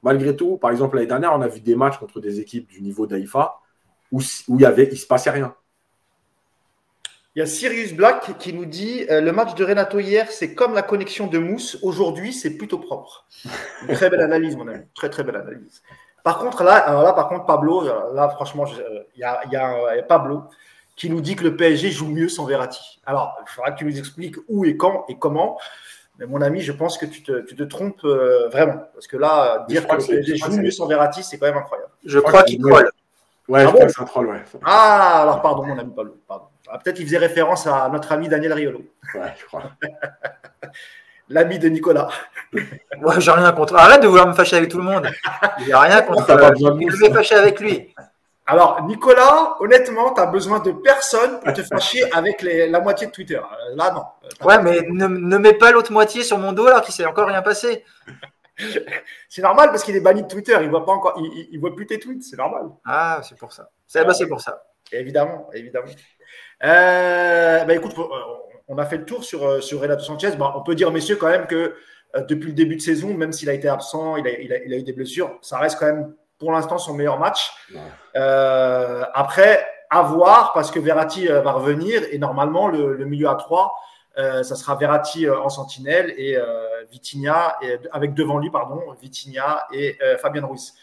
Malgré 0.03 0.35
tout, 0.35 0.57
par 0.57 0.71
exemple, 0.71 0.95
l'année 0.95 1.07
dernière, 1.07 1.33
on 1.33 1.41
a 1.41 1.47
vu 1.47 1.59
des 1.59 1.75
matchs 1.75 1.97
contre 1.97 2.19
des 2.19 2.39
équipes 2.39 2.67
du 2.67 2.81
niveau 2.81 3.05
d'Haïfa 3.05 3.59
où, 4.11 4.19
où 4.47 4.59
il 4.59 4.67
ne 4.67 4.83
il 4.83 4.97
se 4.97 5.07
passait 5.07 5.29
rien. 5.29 5.53
Il 7.35 7.39
y 7.39 7.43
a 7.43 7.45
Sirius 7.45 7.93
Black 7.93 8.35
qui 8.39 8.51
nous 8.51 8.65
dit 8.65 9.05
euh, 9.11 9.21
le 9.21 9.31
match 9.31 9.53
de 9.53 9.63
Renato 9.63 9.99
hier, 9.99 10.31
c'est 10.31 10.55
comme 10.55 10.73
la 10.73 10.81
connexion 10.81 11.27
de 11.27 11.37
Mousse. 11.37 11.77
Aujourd'hui, 11.83 12.33
c'est 12.33 12.57
plutôt 12.57 12.79
propre. 12.79 13.27
très 13.93 14.09
belle 14.09 14.21
analyse, 14.21 14.55
mon 14.55 14.67
ami. 14.67 14.83
Très, 14.95 15.09
très 15.09 15.23
belle 15.23 15.35
analyse. 15.35 15.83
Par 16.23 16.39
contre, 16.39 16.63
là, 16.63 17.03
là 17.03 17.13
par 17.13 17.27
contre, 17.27 17.45
Pablo, 17.45 17.83
là, 17.83 18.29
franchement, 18.29 18.65
euh, 18.79 19.03
il 19.15 19.19
y, 19.19 19.53
y, 19.53 19.55
a, 19.55 20.03
Pablo 20.03 20.45
qui 20.97 21.09
nous 21.09 21.21
dit 21.21 21.37
que 21.37 21.43
le 21.45 21.55
PSG 21.55 21.91
joue 21.91 22.07
mieux 22.07 22.27
sans 22.27 22.45
Verratti. 22.45 22.99
Alors, 23.05 23.37
il 23.41 23.49
faudra 23.49 23.71
que 23.71 23.77
tu 23.77 23.85
nous 23.85 23.97
expliques 23.97 24.35
où 24.49 24.65
et 24.65 24.75
quand 24.75 25.05
et 25.07 25.17
comment. 25.17 25.57
Mais 26.19 26.25
mon 26.25 26.41
ami, 26.41 26.59
je 26.59 26.73
pense 26.73 26.97
que 26.97 27.05
tu 27.05 27.23
te, 27.23 27.45
tu 27.45 27.55
te 27.55 27.63
trompes 27.63 28.03
vraiment. 28.03 28.83
Parce 28.93 29.07
que 29.07 29.15
là, 29.15 29.65
dire 29.69 29.87
que, 29.87 29.95
le 29.95 30.03
PSG 30.03 30.35
joue 30.35 30.57
mieux 30.57 30.71
sans 30.71 30.87
Verratti, 30.87 31.23
c'est 31.23 31.37
quand 31.37 31.45
même 31.45 31.57
incroyable. 31.57 31.91
Je, 32.03 32.19
crois 32.19 32.43
qu'il 32.43 32.59
troll. 32.59 32.89
Ouais, 33.47 33.61
je 33.61 33.67
ah 33.67 33.71
crois 33.71 33.85
que 33.85 33.91
c'est 33.93 34.01
un 34.01 34.05
troll, 34.05 34.27
ouais. 34.27 34.43
Ah, 34.65 35.21
alors 35.21 35.41
pardon, 35.41 35.63
mon 35.63 35.77
ami 35.77 35.93
Pablo. 35.95 36.17
Pardon. 36.27 36.45
Ah, 36.69 36.79
peut-être 36.79 36.97
qu'il 36.97 37.05
faisait 37.05 37.17
référence 37.17 37.65
à 37.65 37.87
notre 37.89 38.11
ami 38.11 38.27
Daniel 38.27 38.51
Riolo. 38.51 38.81
Ouais, 39.15 39.33
je 39.39 39.45
crois. 39.45 39.63
L'ami 41.29 41.59
de 41.59 41.69
Nicolas. 41.69 42.09
Ouais, 43.01 43.19
j'ai 43.19 43.29
rien 43.29 43.51
contre. 43.51 43.75
Arrête 43.75 44.01
de 44.01 44.07
vouloir 44.07 44.27
me 44.27 44.33
fâcher 44.33 44.55
avec 44.55 44.71
tout 44.71 44.77
le 44.77 44.83
monde. 44.83 45.07
J'ai 45.63 45.75
rien 45.75 46.01
contre. 46.01 46.25
Besoin 46.25 46.71
de 46.71 47.09
me 47.09 47.13
fâcher 47.13 47.35
avec 47.35 47.59
lui. 47.59 47.93
Alors, 48.49 48.81
Nicolas, 48.85 49.57
honnêtement, 49.59 50.13
tu 50.13 50.21
n'as 50.21 50.27
besoin 50.27 50.59
de 50.59 50.71
personne 50.71 51.41
pour 51.41 51.51
te 51.51 51.61
fâcher 51.63 52.01
avec 52.13 52.41
la 52.41 52.79
moitié 52.79 53.07
de 53.07 53.11
Twitter. 53.11 53.41
Là, 53.75 53.91
non. 53.91 54.03
Ouais, 54.47 54.61
mais 54.63 54.81
ne, 54.89 55.37
mets 55.37 55.53
pas 55.53 55.71
l'autre 55.71 55.91
moitié 55.91 56.23
sur 56.23 56.37
mon 56.37 56.53
dos 56.53 56.65
alors 56.65 56.81
qu'il 56.81 56.93
s'est 56.93 57.05
encore 57.05 57.27
rien 57.27 57.41
passé. 57.41 57.83
c'est 59.29 59.41
normal 59.41 59.69
parce 59.69 59.83
qu'il 59.83 59.97
est 59.97 60.01
banni 60.01 60.23
de 60.23 60.27
Twitter. 60.27 60.57
Il 60.61 60.69
voit 60.69 60.85
pas 60.85 60.93
encore, 60.93 61.21
il, 61.21 61.59
voit 61.59 61.75
plus 61.75 61.87
tes 61.87 61.99
tweets. 61.99 62.23
C'est 62.23 62.37
normal. 62.37 62.63
Ah, 62.85 63.19
c'est 63.21 63.37
pour 63.37 63.51
ça. 63.51 63.69
C'est 63.85 64.05
bah, 64.05 64.13
pour 64.29 64.39
ça. 64.39 64.63
Évidemment, 64.93 65.49
évidemment. 65.53 65.87
Euh, 66.63 67.65
bah, 67.65 67.75
écoute, 67.75 67.93
euh, 67.97 68.03
on 68.69 68.77
a 68.77 68.85
fait 68.85 68.97
le 68.97 69.05
tour 69.05 69.25
sur, 69.25 69.45
euh, 69.45 69.59
sur 69.59 69.81
Renato 69.81 70.03
Sanchez. 70.03 70.37
Bah, 70.37 70.53
on 70.55 70.63
peut 70.63 70.75
dire, 70.75 70.89
messieurs, 70.91 71.17
quand 71.17 71.29
même 71.29 71.47
que 71.47 71.75
depuis 72.29 72.47
le 72.47 72.53
début 72.53 72.77
de 72.77 72.81
saison, 72.81 73.13
même 73.13 73.33
s'il 73.33 73.49
a 73.49 73.53
été 73.53 73.67
absent, 73.67 74.15
il 74.15 74.25
a, 74.25 74.39
il, 74.39 74.53
a, 74.53 74.63
il 74.63 74.73
a, 74.73 74.77
eu 74.77 74.83
des 74.83 74.93
blessures, 74.93 75.37
ça 75.41 75.59
reste 75.59 75.77
quand 75.77 75.87
même 75.87 76.15
pour 76.39 76.51
l'instant 76.51 76.77
son 76.77 76.93
meilleur 76.93 77.19
match. 77.19 77.51
Euh, 78.15 79.03
après, 79.13 79.65
à 79.89 80.01
voir, 80.01 80.53
parce 80.53 80.71
que 80.71 80.79
Verratti 80.79 81.27
va 81.27 81.51
revenir 81.51 82.03
et 82.11 82.17
normalement, 82.17 82.67
le, 82.67 82.93
le 82.93 83.05
milieu 83.05 83.29
à 83.29 83.35
3, 83.35 83.73
euh, 84.17 84.43
ça 84.43 84.55
sera 84.55 84.75
Verratti 84.75 85.29
en 85.29 85.49
sentinelle 85.49 86.13
et 86.17 86.35
euh, 86.35 86.83
Vitinha, 86.91 87.57
et, 87.61 87.77
avec 87.91 88.13
devant 88.13 88.39
lui, 88.39 88.49
pardon, 88.49 88.81
Vitinha 88.99 89.67
et 89.71 89.97
Fabien 90.21 90.45
Ruiz. 90.45 90.73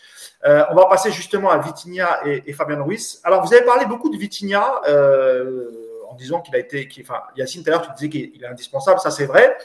Euh, 0.47 0.63
on 0.71 0.75
va 0.75 0.87
passer 0.87 1.11
justement 1.11 1.51
à 1.51 1.59
Vitinha 1.59 2.21
et, 2.27 2.53
Fabien 2.53 2.83
Ruiz. 2.83 3.21
Alors, 3.25 3.45
vous 3.45 3.55
avez 3.55 3.65
parlé 3.65 3.87
beaucoup 3.87 4.11
de 4.11 4.17
Vitinha 4.17 4.83
euh, 4.87 5.71
en 6.11 6.15
disant 6.15 6.41
qu'il 6.41 6.55
a 6.55 6.59
été. 6.59 6.87
enfin, 7.01 7.23
Yacine, 7.37 7.63
tout 7.63 7.71
à 7.71 7.73
l'heure, 7.73 7.83
tu 7.83 7.93
disais 7.95 8.09
qu'il 8.11 8.45
est 8.45 8.47
indispensable, 8.47 9.01
ça 9.01 9.11
c'est 9.11 9.27
vrai. 9.27 9.57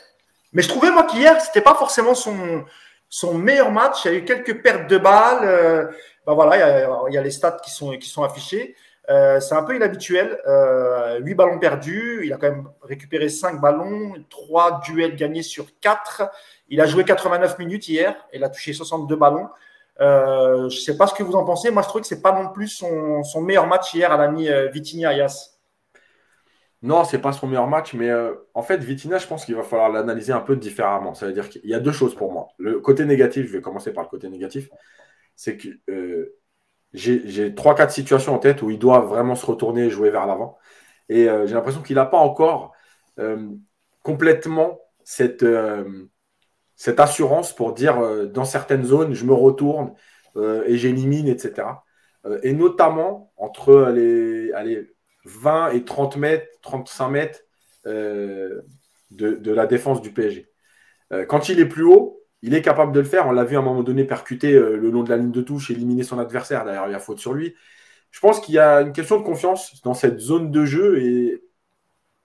Mais 0.54 0.62
je 0.62 0.70
trouvais, 0.70 0.90
moi, 0.90 1.04
qu'hier, 1.04 1.40
c'était 1.42 1.62
pas 1.62 1.76
forcément 1.76 2.16
son, 2.16 2.64
son 3.10 3.34
meilleur 3.34 3.72
match. 3.72 4.06
Il 4.06 4.12
y 4.12 4.16
a 4.16 4.18
eu 4.18 4.26
quelques 4.26 4.62
pertes 4.62 4.90
de 4.90 4.98
balles. 4.98 5.44
Euh, 5.44 5.86
ben 6.26 6.34
voilà, 6.34 6.80
il 7.10 7.14
y, 7.14 7.18
a, 7.18 7.22
les 7.22 7.32
stats 7.32 7.58
qui 7.64 7.72
sont, 7.72 7.92
qui 7.98 8.08
sont 8.08 8.24
affichés. 8.24 8.76
c'est 9.08 9.54
un 9.54 9.64
peu 9.64 9.76
inhabituel. 9.76 10.40
Euh, 10.48 11.20
8 11.20 11.34
ballons 11.34 11.60
perdus. 11.60 12.22
Il 12.24 12.32
a 12.34 12.38
quand 12.38 12.50
même 12.50 12.70
récupéré 12.84 13.30
5 13.30 13.60
ballons, 13.60 14.14
3 14.30 14.82
duels 14.86 15.16
gagnés 15.16 15.42
sur 15.42 15.66
4. 15.82 16.30
Il 16.70 16.80
a 16.82 16.86
joué 16.86 17.04
89 17.04 17.58
minutes 17.58 17.88
hier. 17.88 18.16
Il 18.32 18.44
a 18.44 18.50
touché 18.50 18.74
62 18.74 19.16
ballons. 19.16 19.50
Euh, 20.02 20.70
je 20.70 20.76
ne 20.76 20.82
sais 20.82 20.98
pas 20.98 21.08
ce 21.08 21.14
que 21.14 21.24
vous 21.24 21.34
en 21.34 21.44
pensez. 21.44 21.72
Moi, 21.72 21.82
je 21.84 21.88
trouve 21.88 22.02
que 22.02 22.08
ce 22.08 22.16
n'est 22.16 22.22
pas 22.22 22.32
non 22.32 22.50
plus 22.50 22.68
son, 22.68 23.42
meilleur 23.42 23.68
match 23.68 23.94
hier 23.94 24.12
à 24.12 24.18
l'ami 24.18 24.50
euh, 24.50 24.68
Vitinha 24.70 25.10
Ayas. 25.10 25.59
Non, 26.82 27.04
c'est 27.04 27.20
pas 27.20 27.34
son 27.34 27.48
meilleur 27.48 27.68
match, 27.68 27.94
mais 27.94 28.10
euh, 28.10 28.34
en 28.54 28.62
fait, 28.64 28.78
Vitinha, 28.78 29.18
je 29.18 29.28
pense 29.28 29.46
qu'il 29.46 29.56
va 29.56 29.64
falloir 29.64 29.90
l'analyser 29.90 30.32
un 30.32 30.40
peu 30.40 30.56
différemment. 30.56 31.14
Ça 31.14 31.26
veut 31.28 31.34
dire 31.34 31.50
qu'il 31.50 31.66
y 31.66 31.74
a 31.74 31.80
deux 31.80 31.92
choses 31.92 32.16
pour 32.16 32.32
moi. 32.32 32.48
Le 32.58 32.80
côté 32.80 33.04
négatif, 33.04 33.48
je 33.48 33.52
vais 33.52 33.62
commencer 33.62 33.92
par 33.92 34.04
le 34.04 34.10
côté 34.10 34.30
négatif, 34.30 34.70
c'est 35.36 35.58
que 35.58 35.68
euh, 35.90 36.38
j'ai 36.94 37.54
trois, 37.56 37.76
quatre 37.76 37.92
situations 37.92 38.34
en 38.36 38.40
tête 38.40 38.62
où 38.62 38.70
il 38.72 38.80
doit 38.80 39.02
vraiment 39.02 39.36
se 39.36 39.46
retourner 39.46 39.86
et 39.86 39.90
jouer 39.90 40.10
vers 40.10 40.26
l'avant. 40.26 40.58
Et 41.10 41.26
j'ai 41.26 41.54
l'impression 41.56 41.82
qu'il 41.82 41.96
n'a 41.96 42.06
pas 42.06 42.18
encore 42.18 42.74
complètement 44.04 44.80
cette, 45.04 45.46
assurance 46.98 47.54
pour 47.54 47.74
dire 47.74 48.28
dans 48.28 48.46
certaines 48.46 48.86
zones, 48.86 49.14
je 49.14 49.26
me 49.26 49.34
retourne 49.34 49.94
et 50.36 50.78
j'élimine, 50.78 51.28
etc. 51.28 51.68
et 52.44 52.54
notamment 52.54 53.32
entre 53.38 53.92
les, 53.92 54.52
20 55.26 55.72
et 55.72 55.84
30 55.84 56.18
mètres, 56.18 56.48
35 56.62 57.10
mètres 57.10 57.40
de, 57.86 58.64
de, 59.12 59.52
la 59.52 59.66
défense 59.66 60.02
du 60.02 60.12
PSG. 60.12 60.50
quand 61.28 61.50
il 61.50 61.60
est 61.60 61.68
plus 61.68 61.84
haut, 61.84 62.20
il 62.42 62.54
est 62.54 62.62
capable 62.62 62.92
de 62.92 63.00
le 63.00 63.06
faire. 63.06 63.28
On 63.28 63.32
l'a 63.32 63.44
vu 63.44 63.56
à 63.56 63.60
un 63.60 63.64
moment 63.64 63.84
donné 63.84 64.06
percuter 64.06 64.54
euh, 64.54 64.78
le 64.78 64.90
long 64.90 65.04
de 65.04 65.10
la 65.10 65.18
ligne 65.18 65.32
de 65.32 65.42
touche, 65.42 65.72
éliminer 65.72 66.04
son 66.04 66.20
adversaire. 66.20 66.66
D'ailleurs, 66.66 66.88
il 66.88 66.92
y 66.92 66.96
a 66.96 67.00
faute 67.00 67.20
sur 67.20 67.34
lui. 67.34 67.56
Je 68.12 68.20
pense 68.20 68.40
qu'il 68.40 68.56
y 68.56 68.60
a 68.60 68.82
une 68.82 68.94
question 68.94 69.18
de 69.18 69.24
confiance 69.24 69.82
dans 69.84 69.94
cette 69.94 70.20
zone 70.20 70.52
de 70.52 70.66
jeu. 70.66 71.00
Et 71.02 71.44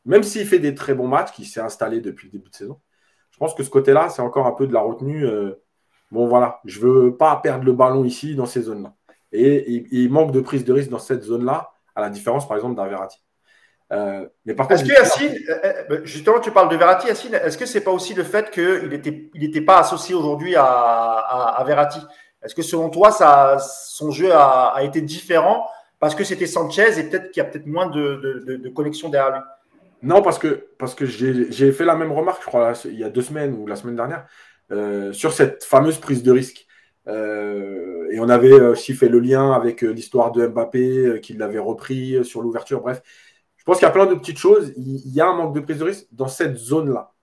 même 0.05 0.23
s'il 0.23 0.47
fait 0.47 0.59
des 0.59 0.75
très 0.75 0.95
bons 0.95 1.09
matchs, 1.09 1.33
qui 1.33 1.45
s'est 1.45 1.61
installé 1.61 2.01
depuis 2.01 2.29
le 2.29 2.33
début 2.33 2.51
de 2.51 2.55
saison, 2.55 2.81
je 3.31 3.39
pense 3.39 3.55
que 3.55 3.63
ce 3.65 3.71
côté-là, 3.71 4.09
c'est 4.09 4.23
encore 4.23 4.47
un 4.47 4.53
peu 4.53 4.67
de 4.67 4.73
la 4.73 4.81
retenue. 4.81 5.27
Euh, 5.27 5.55
bon, 6.11 6.27
voilà, 6.27 6.61
je 6.65 6.81
ne 6.81 6.93
veux 6.93 7.17
pas 7.17 7.37
perdre 7.37 7.65
le 7.65 7.73
ballon 7.73 8.05
ici, 8.05 8.37
dans 8.37 8.47
ces 8.47 8.63
zones-là. 8.63 8.95
Et, 9.33 9.85
il 9.91 10.11
manque 10.11 10.31
de 10.33 10.41
prise 10.41 10.65
de 10.65 10.73
risque 10.73 10.91
dans 10.91 11.01
cette 11.01 11.25
zone-là, 11.25 11.74
à 11.95 12.01
la 12.01 12.11
différence, 12.11 12.47
par 12.47 12.57
exemple, 12.57 12.77
d'un 12.77 12.87
Verratti. 12.87 13.21
Euh, 13.93 14.27
mais 14.45 14.55
par 14.55 14.71
est-ce 14.71 14.83
que 14.83 14.93
Yacine, 14.93 15.39
euh, 15.49 15.73
euh, 15.91 16.01
justement, 16.05 16.41
tu 16.41 16.51
parles 16.51 16.71
de 16.71 16.77
Verratti, 16.77 17.07
Yacine, 17.07 17.35
est-ce 17.35 17.59
que 17.59 17.67
c'est 17.67 17.83
pas 17.83 17.91
aussi 17.91 18.15
le 18.15 18.25
fait 18.25 18.51
qu'il 18.51 18.89
n'était 18.89 19.31
il 19.35 19.45
était 19.45 19.61
pas 19.61 19.79
associé 19.79 20.15
aujourd'hui 20.15 20.57
à, 20.57 20.65
à, 20.65 21.63
Verratti? 21.65 22.01
Est-ce 22.43 22.55
que 22.55 22.63
selon 22.63 22.89
toi, 22.89 23.11
ça, 23.11 23.59
son 23.59 24.11
jeu 24.11 24.33
a, 24.33 24.73
a 24.75 24.83
été 24.83 25.01
différent 25.01 25.67
parce 26.01 26.15
que 26.15 26.25
c'était 26.25 26.47
Sanchez 26.47 26.99
et 26.99 27.05
peut-être 27.05 27.31
qu'il 27.31 27.43
y 27.43 27.47
a 27.47 27.49
peut-être 27.49 27.67
moins 27.67 27.87
de, 27.87 28.43
de, 28.47 28.57
de, 28.57 28.69
connexion 28.69 29.09
derrière 29.11 29.33
lui? 29.33 29.41
Non, 30.03 30.21
parce 30.23 30.39
que, 30.39 30.67
parce 30.79 30.95
que 30.95 31.07
j'ai 31.07 31.73
fait 31.73 31.85
la 31.85 31.95
même 31.95 32.13
remarque, 32.13 32.43
je 32.43 32.47
crois, 32.47 32.73
il 32.85 32.99
y 32.99 33.05
a 33.05 33.09
deux 33.09 33.23
semaines 33.23 33.55
ou 33.55 33.67
la 33.67 33.77
semaine 33.77 33.97
dernière, 33.97 34.27
euh, 34.71 35.13
sur 35.13 35.33
cette 35.33 35.65
fameuse 35.65 35.99
prise 35.99 36.23
de 36.23 36.31
risque. 36.31 36.67
Euh, 37.07 38.09
et 38.11 38.21
on 38.21 38.29
avait 38.29 38.53
aussi 38.61 38.95
fait 38.95 39.09
le 39.09 39.21
lien 39.21 39.53
avec 39.53 39.83
l'histoire 39.83 40.33
de 40.33 40.47
Mbappé, 40.47 41.21
qu'il 41.23 41.39
l'avait 41.39 41.59
repris 41.59 42.25
sur 42.25 42.43
l'ouverture. 42.43 42.81
Bref, 42.81 43.03
je 43.57 43.65
pense 43.65 43.79
qu'il 43.79 43.87
y 43.87 43.89
a 43.89 43.93
plein 43.93 44.07
de 44.07 44.15
petites 44.15 44.39
choses. 44.39 44.73
Il 44.77 45.13
y 45.13 45.21
a 45.21 45.27
un 45.27 45.35
manque 45.35 45.55
de 45.55 45.61
prise 45.61 45.79
de 45.79 45.85
risque 45.85 46.07
dans 46.13 46.29
cette 46.29 46.57
zone-là. 46.57 47.15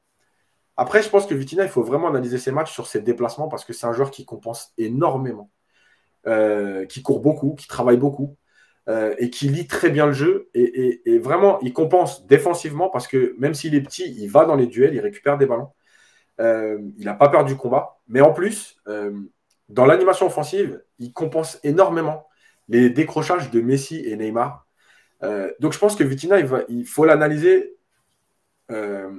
Après, 0.75 1.03
je 1.03 1.09
pense 1.09 1.27
que 1.27 1.35
Vitina, 1.35 1.63
il 1.63 1.69
faut 1.69 1.83
vraiment 1.83 2.07
analyser 2.07 2.39
ses 2.39 2.51
matchs 2.51 2.71
sur 2.71 2.87
ses 2.87 3.01
déplacements 3.01 3.47
parce 3.47 3.63
que 3.65 3.73
c'est 3.73 3.85
un 3.85 3.93
joueur 3.93 4.09
qui 4.09 4.25
compense 4.25 4.73
énormément, 4.79 5.51
euh, 6.25 6.87
qui 6.87 7.03
court 7.03 7.19
beaucoup, 7.19 7.53
qui 7.53 7.67
travaille 7.67 7.97
beaucoup 7.97 8.37
euh, 8.89 9.13
et 9.19 9.29
qui 9.29 9.49
lit 9.49 9.67
très 9.67 9.91
bien 9.91 10.07
le 10.07 10.13
jeu. 10.13 10.49
Et, 10.55 11.19
vraiment, 11.19 11.59
il 11.61 11.73
compense 11.73 12.25
défensivement 12.25 12.89
parce 12.89 13.07
que 13.07 13.35
même 13.37 13.53
s'il 13.53 13.75
est 13.75 13.81
petit, 13.81 14.11
il 14.17 14.27
va 14.27 14.45
dans 14.45 14.55
les 14.55 14.65
duels, 14.65 14.95
il 14.95 14.99
récupère 15.01 15.37
des 15.37 15.45
ballons. 15.45 15.69
Euh, 16.39 16.79
il 16.97 17.05
n'a 17.05 17.13
pas 17.13 17.29
peur 17.29 17.45
du 17.45 17.55
combat. 17.55 17.99
Mais 18.07 18.21
en 18.21 18.33
plus, 18.33 18.81
dans 19.71 19.85
l'animation 19.85 20.25
offensive, 20.25 20.83
il 20.99 21.13
compense 21.13 21.59
énormément 21.63 22.27
les 22.67 22.89
décrochages 22.89 23.51
de 23.51 23.61
Messi 23.61 24.03
et 24.05 24.15
Neymar. 24.15 24.67
Euh, 25.23 25.51
donc 25.59 25.73
je 25.73 25.79
pense 25.79 25.95
que 25.95 26.03
Vitina, 26.03 26.39
il, 26.69 26.85
faut 26.85 27.05
l'analyser 27.05 27.77
euh, 28.71 29.09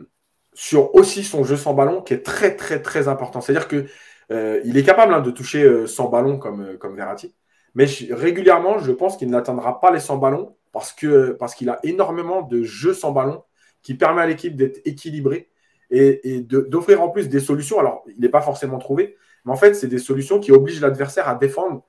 sur 0.52 0.94
aussi 0.94 1.24
son 1.24 1.44
jeu 1.44 1.56
sans 1.56 1.74
ballon 1.74 2.02
qui 2.02 2.14
est 2.14 2.22
très 2.22 2.56
très 2.56 2.82
très 2.82 3.08
important. 3.08 3.40
C'est-à-dire 3.40 3.68
qu'il 3.68 3.86
euh, 4.30 4.62
est 4.62 4.82
capable 4.84 5.14
hein, 5.14 5.20
de 5.20 5.30
toucher 5.30 5.86
sans 5.86 6.08
ballon 6.08 6.38
comme, 6.38 6.76
comme 6.78 6.96
Verratti, 6.96 7.34
mais 7.74 7.86
régulièrement, 8.10 8.78
je 8.78 8.92
pense 8.92 9.16
qu'il 9.16 9.30
n'atteindra 9.30 9.80
pas 9.80 9.90
les 9.90 10.00
100 10.00 10.18
ballons 10.18 10.56
parce 10.72 10.92
qu'il 10.92 11.36
parce 11.38 11.54
qu'il 11.54 11.70
a 11.70 11.78
énormément 11.82 12.42
de 12.42 12.62
jeux 12.62 12.94
sans 12.94 13.12
ballon 13.12 13.42
qui 13.82 13.94
permet 13.94 14.22
à 14.22 14.26
l'équipe 14.26 14.56
d'être 14.56 14.80
équilibrée 14.84 15.50
et, 15.90 16.36
et 16.36 16.40
d'offrir 16.40 17.02
en 17.02 17.08
plus 17.08 17.28
des 17.28 17.40
solutions. 17.40 17.78
Alors, 17.78 18.04
il 18.08 18.20
n'est 18.20 18.28
pas 18.28 18.40
forcément 18.40 18.78
trouvé, 18.78 19.16
mais 19.44 19.52
en 19.52 19.56
fait, 19.56 19.74
c'est 19.74 19.88
des 19.88 19.98
solutions 19.98 20.40
qui 20.40 20.52
obligent 20.52 20.80
l'adversaire 20.80 21.28
à 21.28 21.34
défendre 21.34 21.84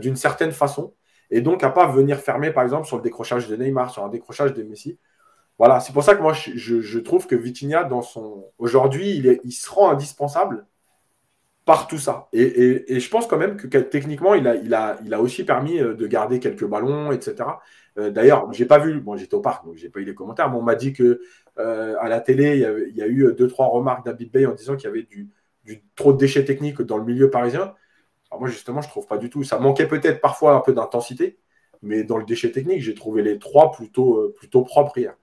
d'une 0.00 0.16
certaine 0.16 0.52
façon 0.52 0.94
et 1.30 1.40
donc 1.40 1.64
à 1.64 1.70
pas 1.70 1.86
venir 1.86 2.18
fermer, 2.18 2.50
par 2.50 2.64
exemple, 2.64 2.86
sur 2.86 2.96
le 2.96 3.02
décrochage 3.02 3.48
de 3.48 3.56
Neymar, 3.56 3.90
sur 3.90 4.04
un 4.04 4.08
décrochage 4.08 4.52
de 4.52 4.62
Messi. 4.62 4.98
Voilà, 5.58 5.80
c'est 5.80 5.92
pour 5.92 6.02
ça 6.02 6.14
que 6.14 6.22
moi, 6.22 6.32
je, 6.32 6.98
trouve 6.98 7.26
que 7.26 7.36
Vitinha, 7.36 7.84
dans 7.84 8.02
son 8.02 8.46
aujourd'hui, 8.58 9.10
il, 9.16 9.40
il 9.44 9.52
se 9.52 9.70
rend 9.70 9.90
indispensable 9.90 10.66
par 11.64 11.86
tout 11.86 11.98
ça. 11.98 12.28
Et, 12.32 12.98
je 12.98 13.10
pense 13.10 13.26
quand 13.26 13.36
même 13.36 13.56
que 13.56 13.66
techniquement, 13.78 14.34
il 14.34 14.48
a, 14.48 14.56
il 14.56 14.74
a, 14.74 14.98
il 15.04 15.14
a 15.14 15.20
aussi 15.20 15.44
permis 15.44 15.78
euh, 15.78 15.94
de 15.94 16.06
garder 16.06 16.40
quelques 16.40 16.64
ballons, 16.64 17.12
etc. 17.12 17.36
Euh, 17.98 18.10
d'ailleurs, 18.10 18.52
j'ai 18.52 18.64
pas 18.66 18.78
vu, 18.78 19.00
bon, 19.00 19.16
j'étais 19.16 19.34
au 19.34 19.40
parc, 19.40 19.64
donc 19.64 19.76
j'ai 19.76 19.88
pas 19.88 20.00
eu 20.00 20.04
les 20.04 20.14
commentaires, 20.14 20.50
mais 20.50 20.56
on 20.56 20.62
m'a 20.62 20.74
dit 20.74 20.92
que 20.92 21.20
euh, 21.58 21.94
à 22.00 22.08
la 22.08 22.20
télé, 22.20 22.66
il 22.88 22.96
y, 22.96 23.02
a 23.02 23.06
eu 23.06 23.34
deux, 23.36 23.46
trois 23.46 23.66
remarques 23.68 24.04
d'Abid 24.04 24.32
Bey 24.32 24.46
en 24.46 24.54
disant 24.54 24.76
qu'il 24.76 24.88
y 24.88 24.90
avait 24.90 25.02
du, 25.02 25.28
du, 25.64 25.82
trop 25.96 26.12
de 26.12 26.18
déchets 26.18 26.44
techniques 26.44 26.82
dans 26.82 26.96
le 26.96 27.04
milieu 27.04 27.30
parisien 27.30 27.74
moi, 28.38 28.48
justement, 28.48 28.80
je 28.80 28.86
ne 28.86 28.90
trouve 28.90 29.06
pas 29.06 29.18
du 29.18 29.30
tout. 29.30 29.42
Ça 29.42 29.58
manquait 29.58 29.88
peut-être 29.88 30.20
parfois 30.20 30.54
un 30.54 30.60
peu 30.60 30.72
d'intensité, 30.72 31.38
mais 31.82 32.04
dans 32.04 32.16
le 32.16 32.24
déchet 32.24 32.52
technique, 32.52 32.82
j'ai 32.82 32.94
trouvé 32.94 33.22
les 33.22 33.38
trois 33.38 33.72
plutôt, 33.72 34.18
euh, 34.18 34.34
plutôt 34.36 34.62
propres 34.62 34.96
hier. 34.98 35.14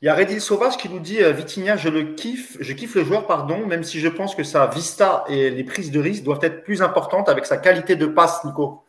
Il 0.00 0.06
y 0.06 0.08
a 0.08 0.14
Redil 0.14 0.40
Sauvage 0.40 0.76
qui 0.76 0.88
nous 0.88 1.00
dit 1.00 1.20
euh, 1.20 1.32
Vitinha, 1.32 1.76
je 1.76 1.88
le 1.88 2.14
kiffe, 2.14 2.56
je 2.60 2.72
kiffe 2.72 2.94
le 2.94 3.04
joueur, 3.04 3.26
pardon, 3.26 3.66
même 3.66 3.82
si 3.82 3.98
je 3.98 4.06
pense 4.06 4.36
que 4.36 4.44
sa 4.44 4.68
vista 4.68 5.24
et 5.28 5.50
les 5.50 5.64
prises 5.64 5.90
de 5.90 5.98
risque 5.98 6.22
doivent 6.22 6.38
être 6.42 6.62
plus 6.62 6.82
importantes 6.82 7.28
avec 7.28 7.46
sa 7.46 7.56
qualité 7.56 7.96
de 7.96 8.06
passe, 8.06 8.44
Nico. 8.44 8.84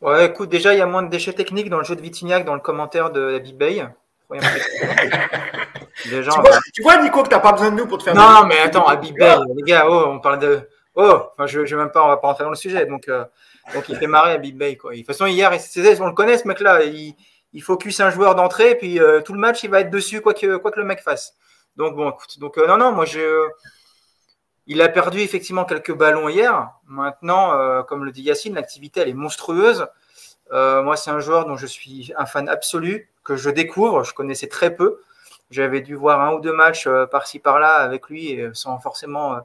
Ouais, 0.00 0.26
écoute, 0.26 0.48
déjà, 0.48 0.74
il 0.74 0.78
y 0.78 0.82
a 0.82 0.86
moins 0.86 1.04
de 1.04 1.10
déchets 1.10 1.32
techniques 1.32 1.70
dans 1.70 1.78
le 1.78 1.84
jeu 1.84 1.94
de 1.94 2.00
Vitinha 2.00 2.40
que 2.40 2.46
dans 2.46 2.54
le 2.54 2.60
commentaire 2.60 3.12
de 3.12 3.20
la 3.20 3.38
Big 3.38 3.56
Bay. 3.56 3.86
Tu, 6.02 6.82
vois, 6.82 7.02
Nico, 7.02 7.22
que 7.22 7.28
tu 7.28 7.34
n'as 7.34 7.40
pas 7.40 7.52
besoin 7.52 7.70
de 7.70 7.76
nous 7.76 7.86
pour 7.86 7.98
te 7.98 8.04
faire. 8.04 8.14
Non, 8.14 8.46
mais 8.46 8.58
attends, 8.58 8.86
Abib 8.86 9.16
Bay, 9.16 9.36
les 9.56 9.62
gars, 9.62 9.86
oh, 9.88 10.04
on 10.08 10.20
parle 10.20 10.38
de. 10.38 10.68
Oh, 10.94 11.30
enfin, 11.32 11.46
je, 11.46 11.64
je 11.64 11.74
vais 11.74 11.82
même 11.82 11.90
pas, 11.90 12.04
on 12.04 12.08
va 12.08 12.18
pas 12.18 12.28
rentrer 12.28 12.44
dans 12.44 12.50
le 12.50 12.56
sujet. 12.56 12.84
Donc, 12.86 13.08
euh, 13.08 13.24
donc 13.74 13.88
il 13.88 13.96
fait 13.96 14.06
marrer 14.06 14.38
Big 14.38 14.56
Bay. 14.56 14.76
Quoi. 14.76 14.92
De 14.92 14.98
toute 14.98 15.06
façon, 15.06 15.26
hier, 15.26 15.50
on 16.00 16.06
le 16.06 16.12
connaît, 16.12 16.38
ce 16.38 16.46
mec-là. 16.46 16.84
Il, 16.84 17.14
il 17.54 17.62
focus 17.62 18.00
un 18.00 18.10
joueur 18.10 18.34
d'entrée, 18.34 18.70
et 18.70 18.74
puis 18.74 19.00
euh, 19.00 19.20
tout 19.20 19.32
le 19.32 19.38
match, 19.38 19.62
il 19.62 19.70
va 19.70 19.80
être 19.80 19.90
dessus, 19.90 20.20
quoi 20.20 20.34
que, 20.34 20.56
quoi 20.56 20.70
que 20.70 20.80
le 20.80 20.86
mec 20.86 21.00
fasse. 21.00 21.34
Donc, 21.76 21.96
bon, 21.96 22.10
écoute. 22.10 22.38
Donc, 22.38 22.58
euh, 22.58 22.66
non, 22.66 22.76
non, 22.76 22.92
moi, 22.92 23.04
je. 23.04 23.48
Il 24.66 24.80
a 24.80 24.88
perdu 24.88 25.20
effectivement 25.20 25.64
quelques 25.64 25.94
ballons 25.94 26.28
hier. 26.28 26.70
Maintenant, 26.86 27.82
comme 27.84 28.04
le 28.04 28.12
dit 28.12 28.22
Yacine, 28.22 28.54
l'activité, 28.54 29.00
elle 29.00 29.08
est 29.08 29.14
monstrueuse. 29.14 29.88
moi, 30.52 30.96
c'est 30.96 31.10
un 31.10 31.18
joueur 31.18 31.46
dont 31.46 31.56
je 31.56 31.66
suis 31.66 32.12
un 32.16 32.26
fan 32.26 32.48
absolu, 32.48 33.10
que 33.24 33.34
je 33.34 33.50
découvre. 33.50 34.04
Je 34.04 34.14
connaissais 34.14 34.46
très 34.46 34.72
peu. 34.76 35.00
J'avais 35.52 35.80
dû 35.80 35.94
voir 35.94 36.20
un 36.20 36.32
ou 36.34 36.40
deux 36.40 36.52
matchs 36.52 36.88
par-ci 37.10 37.38
par-là 37.38 37.76
avec 37.76 38.08
lui, 38.08 38.40
sans 38.52 38.78
forcément 38.80 39.42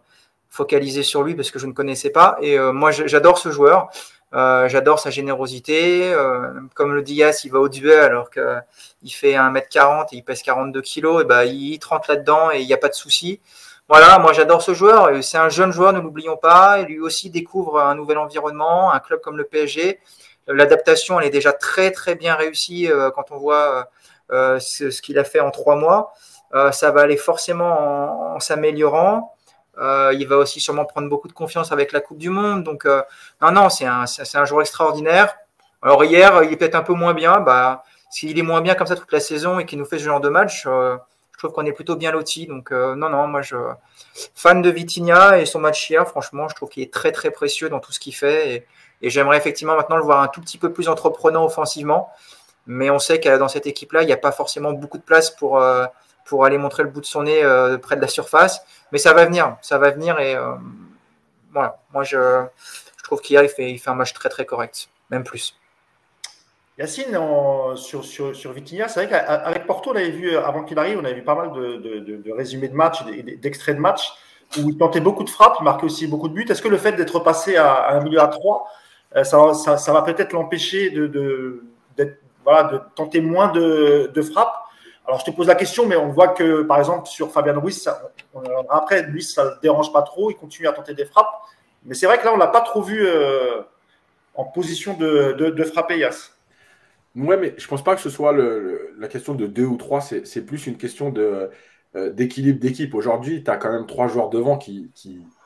focalisé 0.49 1.03
sur 1.03 1.23
lui 1.23 1.35
parce 1.35 1.51
que 1.51 1.59
je 1.59 1.67
ne 1.67 1.73
connaissais 1.73 2.09
pas. 2.09 2.37
Et 2.41 2.57
euh, 2.57 2.71
moi, 2.71 2.91
j'adore 2.91 3.37
ce 3.37 3.51
joueur. 3.51 3.89
Euh, 4.33 4.67
j'adore 4.67 4.99
sa 4.99 5.09
générosité. 5.09 6.11
Euh, 6.13 6.51
comme 6.73 6.93
le 6.93 7.01
Diaz, 7.01 7.45
il 7.45 7.51
va 7.51 7.59
au 7.59 7.69
duel 7.69 8.03
alors 8.03 8.29
qu'il 8.29 9.13
fait 9.13 9.33
1m40 9.33 10.07
et 10.11 10.17
il 10.17 10.23
pèse 10.23 10.41
42 10.41 10.81
kg. 10.81 11.21
Et 11.21 11.23
ben, 11.23 11.43
il 11.43 11.79
rentre 11.87 12.09
là-dedans 12.09 12.51
et 12.51 12.59
il 12.59 12.67
n'y 12.67 12.73
a 12.73 12.77
pas 12.77 12.89
de 12.89 12.95
souci. 12.95 13.39
Voilà, 13.89 14.19
moi 14.19 14.33
j'adore 14.33 14.61
ce 14.61 14.73
joueur. 14.73 15.23
C'est 15.23 15.37
un 15.37 15.47
jeune 15.47 15.71
joueur, 15.71 15.93
ne 15.93 15.99
l'oublions 15.99 16.37
pas. 16.37 16.79
Et 16.79 16.85
lui 16.85 16.99
aussi 16.99 17.29
découvre 17.29 17.79
un 17.79 17.95
nouvel 17.95 18.17
environnement, 18.17 18.91
un 18.91 18.99
club 18.99 19.21
comme 19.21 19.37
le 19.37 19.45
PSG. 19.45 19.99
L'adaptation, 20.47 21.19
elle 21.19 21.27
est 21.27 21.29
déjà 21.29 21.53
très 21.53 21.91
très 21.91 22.15
bien 22.15 22.35
réussie 22.35 22.89
quand 23.15 23.31
on 23.31 23.37
voit 23.37 23.89
ce, 24.29 25.01
qu'il 25.01 25.17
a 25.19 25.23
fait 25.23 25.39
en 25.39 25.51
trois 25.51 25.75
mois. 25.75 26.13
ça 26.71 26.91
va 26.91 27.01
aller 27.01 27.17
forcément 27.17 28.33
en 28.35 28.39
s'améliorant. 28.39 29.33
Euh, 29.79 30.13
il 30.17 30.27
va 30.27 30.37
aussi 30.37 30.59
sûrement 30.59 30.85
prendre 30.85 31.09
beaucoup 31.09 31.27
de 31.27 31.33
confiance 31.33 31.71
avec 31.71 31.91
la 31.91 32.01
Coupe 32.01 32.17
du 32.17 32.29
Monde. 32.29 32.63
Donc, 32.63 32.85
euh, 32.85 33.01
non, 33.41 33.51
non, 33.51 33.69
c'est 33.69 33.85
un, 33.85 34.05
un, 34.33 34.45
joueur 34.45 34.61
extraordinaire. 34.61 35.37
Alors, 35.81 36.03
hier, 36.03 36.43
il 36.43 36.53
est 36.53 36.55
peut-être 36.55 36.75
un 36.75 36.81
peu 36.81 36.93
moins 36.93 37.13
bien. 37.13 37.39
Bah, 37.39 37.83
S'il 38.09 38.37
est 38.37 38.43
moins 38.43 38.61
bien 38.61 38.75
comme 38.75 38.87
ça 38.87 38.95
toute 38.95 39.11
la 39.11 39.19
saison 39.19 39.59
et 39.59 39.65
qu'il 39.65 39.77
nous 39.77 39.85
fait 39.85 39.99
ce 39.99 40.05
genre 40.05 40.21
de 40.21 40.29
match, 40.29 40.63
euh, 40.65 40.97
je 41.33 41.37
trouve 41.37 41.51
qu'on 41.51 41.65
est 41.65 41.73
plutôt 41.73 41.95
bien 41.95 42.11
loti. 42.11 42.47
Donc, 42.47 42.71
non, 42.71 43.09
non, 43.09 43.27
moi, 43.27 43.41
je 43.43 43.55
fan 44.33 44.61
de 44.63 44.69
Vitinha 44.71 45.37
et 45.37 45.45
son 45.45 45.59
match 45.59 45.89
hier, 45.89 46.07
franchement, 46.07 46.47
je 46.47 46.55
trouve 46.55 46.69
qu'il 46.69 46.81
est 46.81 46.91
très, 46.91 47.11
très 47.11 47.29
précieux 47.29 47.69
dans 47.69 47.79
tout 47.79 47.91
ce 47.91 47.99
qu'il 47.99 48.15
fait. 48.15 48.67
Et 49.03 49.11
j'aimerais 49.11 49.37
effectivement 49.37 49.75
maintenant 49.75 49.97
le 49.97 50.03
voir 50.03 50.23
un 50.23 50.27
tout 50.27 50.41
petit 50.41 50.57
peu 50.57 50.73
plus 50.73 50.89
entreprenant 50.89 51.45
offensivement. 51.45 52.09
Mais 52.67 52.89
on 52.89 52.99
sait 52.99 53.19
que 53.19 53.37
dans 53.37 53.47
cette 53.47 53.65
équipe-là, 53.65 54.03
il 54.03 54.05
n'y 54.05 54.13
a 54.13 54.17
pas 54.17 54.31
forcément 54.31 54.73
beaucoup 54.73 54.97
de 54.97 55.03
place 55.03 55.31
pour 55.31 55.59
pour 56.27 56.45
aller 56.45 56.57
montrer 56.57 56.83
le 56.83 56.89
bout 56.89 57.01
de 57.01 57.05
son 57.05 57.23
nez 57.23 57.43
euh, 57.43 57.77
près 57.77 57.95
de 57.95 58.01
la 58.01 58.07
surface. 58.07 58.61
Mais 58.91 58.99
ça 58.99 59.13
va 59.13 59.25
venir, 59.25 59.57
ça 59.61 59.77
va 59.77 59.89
venir. 59.89 60.19
Et 60.19 60.35
euh, 60.35 60.53
voilà, 61.51 61.79
moi 61.93 62.03
je, 62.03 62.43
je 62.97 63.03
trouve 63.03 63.21
qu'hier 63.21 63.43
il 63.43 63.49
fait, 63.49 63.71
il 63.71 63.79
fait 63.79 63.89
un 63.89 63.95
match 63.95 64.13
très 64.13 64.29
très 64.29 64.45
correct, 64.45 64.89
même 65.09 65.23
plus. 65.23 65.57
Yacine, 66.77 67.17
sur, 67.75 68.05
sur, 68.05 68.35
sur 68.35 68.51
Vitinha, 68.51 68.87
c'est 68.87 69.03
vrai 69.05 69.09
qu'avec 69.09 69.65
Porto, 69.65 69.89
on 69.89 69.95
avait 69.95 70.11
vu, 70.11 70.37
avant 70.37 70.63
qu'il 70.63 70.77
arrive, 70.77 70.99
on 70.99 71.05
avait 71.05 71.15
vu 71.15 71.23
pas 71.23 71.33
mal 71.33 71.51
de, 71.51 71.77
de, 71.77 72.17
de, 72.17 72.31
résumés 72.31 72.67
de 72.67 72.75
match, 72.75 73.03
d'extraits 73.41 73.75
de 73.75 73.81
match. 73.81 74.11
où 74.59 74.69
il 74.69 74.77
tentait 74.77 74.99
beaucoup 74.99 75.23
de 75.23 75.29
frappes, 75.31 75.55
il 75.59 75.63
marquait 75.63 75.85
aussi 75.85 76.05
beaucoup 76.05 76.27
de 76.27 76.35
buts. 76.35 76.45
Est-ce 76.47 76.61
que 76.61 76.67
le 76.67 76.77
fait 76.77 76.91
d'être 76.91 77.19
passé 77.19 77.55
à, 77.55 77.89
un 77.89 78.01
milieu 78.01 78.21
à 78.21 78.27
3, 78.27 78.67
ça, 79.23 79.55
ça, 79.55 79.91
va 79.91 80.03
peut-être 80.03 80.33
l'empêcher 80.33 80.91
de, 80.91 81.07
de, 81.07 81.63
voilà, 82.47 82.63
de 82.69 82.79
tenter 82.95 83.19
moins 83.19 83.51
de, 83.51 84.09
de 84.13 84.21
frappes 84.21 84.67
alors, 85.07 85.21
je 85.21 85.25
te 85.25 85.31
pose 85.31 85.47
la 85.47 85.55
question, 85.55 85.85
mais 85.85 85.95
on 85.95 86.09
voit 86.09 86.27
que, 86.27 86.63
par 86.63 86.79
exemple, 86.79 87.07
sur 87.07 87.31
Fabien 87.31 87.57
Ruiz, 87.57 87.89
après, 88.69 89.03
lui, 89.03 89.23
ça 89.23 89.45
ne 89.45 89.49
le 89.51 89.55
dérange 89.61 89.93
pas 89.93 90.01
trop, 90.01 90.29
il 90.29 90.35
continue 90.35 90.67
à 90.67 90.73
tenter 90.73 90.93
des 90.93 91.05
frappes. 91.05 91.31
Mais 91.85 91.95
c'est 91.95 92.07
vrai 92.07 92.19
que 92.19 92.25
là, 92.25 92.33
on 92.33 92.35
ne 92.35 92.41
l'a 92.41 92.47
pas 92.47 92.59
trop 92.59 92.81
vu 92.81 93.07
euh, 93.07 93.61
en 94.35 94.43
position 94.43 94.95
de, 94.97 95.31
de, 95.31 95.63
frapper 95.63 95.97
Yass. 95.97 96.37
Ouais, 97.15 97.37
mais 97.37 97.53
je 97.57 97.63
ne 97.63 97.69
pense 97.69 97.85
pas 97.85 97.95
que 97.95 98.01
ce 98.01 98.09
soit 98.09 98.33
la 98.33 99.07
question 99.07 99.33
de 99.33 99.47
deux 99.47 99.65
ou 99.65 99.77
trois, 99.77 100.01
c'est 100.01 100.45
plus 100.45 100.67
une 100.67 100.75
question 100.75 101.13
euh, 101.15 102.11
d'équilibre 102.11 102.59
d'équipe. 102.59 102.93
Aujourd'hui, 102.93 103.45
tu 103.45 103.49
as 103.49 103.55
quand 103.55 103.71
même 103.71 103.87
trois 103.87 104.09
joueurs 104.09 104.29
devant 104.29 104.57
qui, 104.57 104.91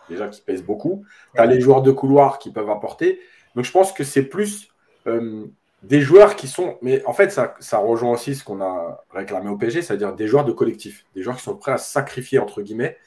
déjà, 0.10 0.28
qui 0.28 0.42
pèsent 0.42 0.64
beaucoup. 0.64 1.06
Tu 1.36 1.42
as 1.42 1.46
les 1.46 1.62
joueurs 1.62 1.84
de 1.84 1.92
couloir 1.92 2.40
qui 2.40 2.52
peuvent 2.52 2.72
apporter. 2.72 3.20
Donc, 3.56 3.66
je 3.66 3.72
pense 3.72 3.94
que 3.94 4.04
c'est 4.04 4.24
plus. 4.24 4.70
Euh, 5.06 5.46
des 5.84 6.02
joueurs 6.02 6.36
qui 6.36 6.48
sont. 6.48 6.78
Mais 6.82 7.04
en 7.06 7.14
fait, 7.14 7.32
ça, 7.32 7.56
ça 7.60 7.80
rejoint 7.80 8.12
aussi 8.12 8.36
ce 8.36 8.44
qu'on 8.44 8.62
a 8.62 9.04
réclamé 9.12 9.50
au 9.50 9.58
PSG, 9.58 9.82
c'est-à-dire 9.82 10.14
des 10.14 10.28
joueurs 10.28 10.46
de 10.46 10.52
collectif, 10.52 11.06
des 11.16 11.24
joueurs 11.24 11.36
qui 11.36 11.44
sont 11.44 11.56
prêts 11.56 11.72
à 11.72 11.78
sacrifier, 11.78 12.40
entre 12.40 12.62
guillemets, 12.62 12.98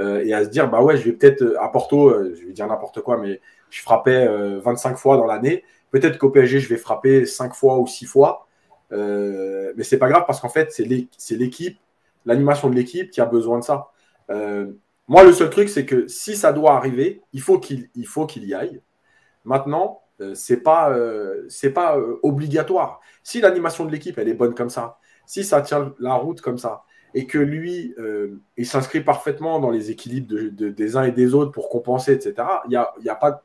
euh, 0.00 0.24
et 0.24 0.32
à 0.32 0.44
se 0.44 0.48
dire 0.50 0.70
bah 0.70 0.82
ouais, 0.82 0.96
je 0.96 1.04
vais 1.04 1.12
peut-être 1.12 1.42
euh, 1.42 1.62
à 1.62 1.68
Porto, 1.68 2.08
euh, 2.08 2.34
je 2.38 2.46
vais 2.46 2.52
dire 2.52 2.66
n'importe 2.66 3.02
quoi, 3.02 3.18
mais 3.18 3.40
je 3.70 3.82
frappais 3.82 4.26
25 4.60 4.96
fois 4.96 5.16
dans 5.16 5.26
l'année. 5.26 5.64
Peut-être 5.90 6.18
qu'au 6.18 6.30
PSG, 6.30 6.60
je 6.60 6.68
vais 6.68 6.76
frapper 6.76 7.26
5 7.26 7.54
fois 7.54 7.78
ou 7.78 7.86
6 7.86 8.06
fois. 8.06 8.46
mais 8.90 9.84
c'est 9.84 9.98
pas 9.98 10.08
grave 10.08 10.24
parce 10.26 10.40
qu'en 10.40 10.48
fait, 10.50 10.72
c'est 10.72 10.84
l'équipe, 11.36 11.78
l'animation 12.26 12.68
de 12.70 12.74
l'équipe 12.74 13.10
qui 13.10 13.20
a 13.20 13.26
besoin 13.26 13.58
de 13.58 13.64
ça. 13.64 13.90
moi, 15.08 15.24
le 15.24 15.32
seul 15.32 15.50
truc, 15.50 15.68
c'est 15.68 15.86
que 15.86 16.06
si 16.08 16.36
ça 16.36 16.52
doit 16.52 16.74
arriver, 16.74 17.22
il 17.32 17.40
faut 17.40 17.58
qu'il 17.58 18.44
y 18.44 18.54
aille. 18.54 18.80
Maintenant, 19.44 20.02
c'est 20.34 20.58
pas, 20.58 20.90
euh, 20.90 21.48
pas 21.74 21.98
euh, 21.98 22.18
obligatoire. 22.22 23.00
Si 23.22 23.40
l'animation 23.40 23.84
de 23.84 23.92
l'équipe 23.92 24.18
elle 24.18 24.28
est 24.28 24.34
bonne 24.34 24.54
comme 24.54 24.70
ça, 24.70 24.98
si 25.26 25.44
ça 25.44 25.62
tient 25.62 25.94
la 25.98 26.14
route 26.14 26.40
comme 26.40 26.58
ça, 26.58 26.84
et 27.14 27.26
que 27.26 27.38
lui 27.38 27.94
il 28.56 28.66
s'inscrit 28.66 29.02
parfaitement 29.02 29.60
dans 29.60 29.70
les 29.70 29.90
équilibres 29.90 30.34
des 30.50 30.96
uns 30.96 31.04
et 31.04 31.12
des 31.12 31.34
autres 31.34 31.52
pour 31.52 31.68
compenser, 31.68 32.12
etc. 32.12 32.34
Il 32.66 32.72
y 32.72 32.76
a, 32.76 33.14
pas. 33.14 33.42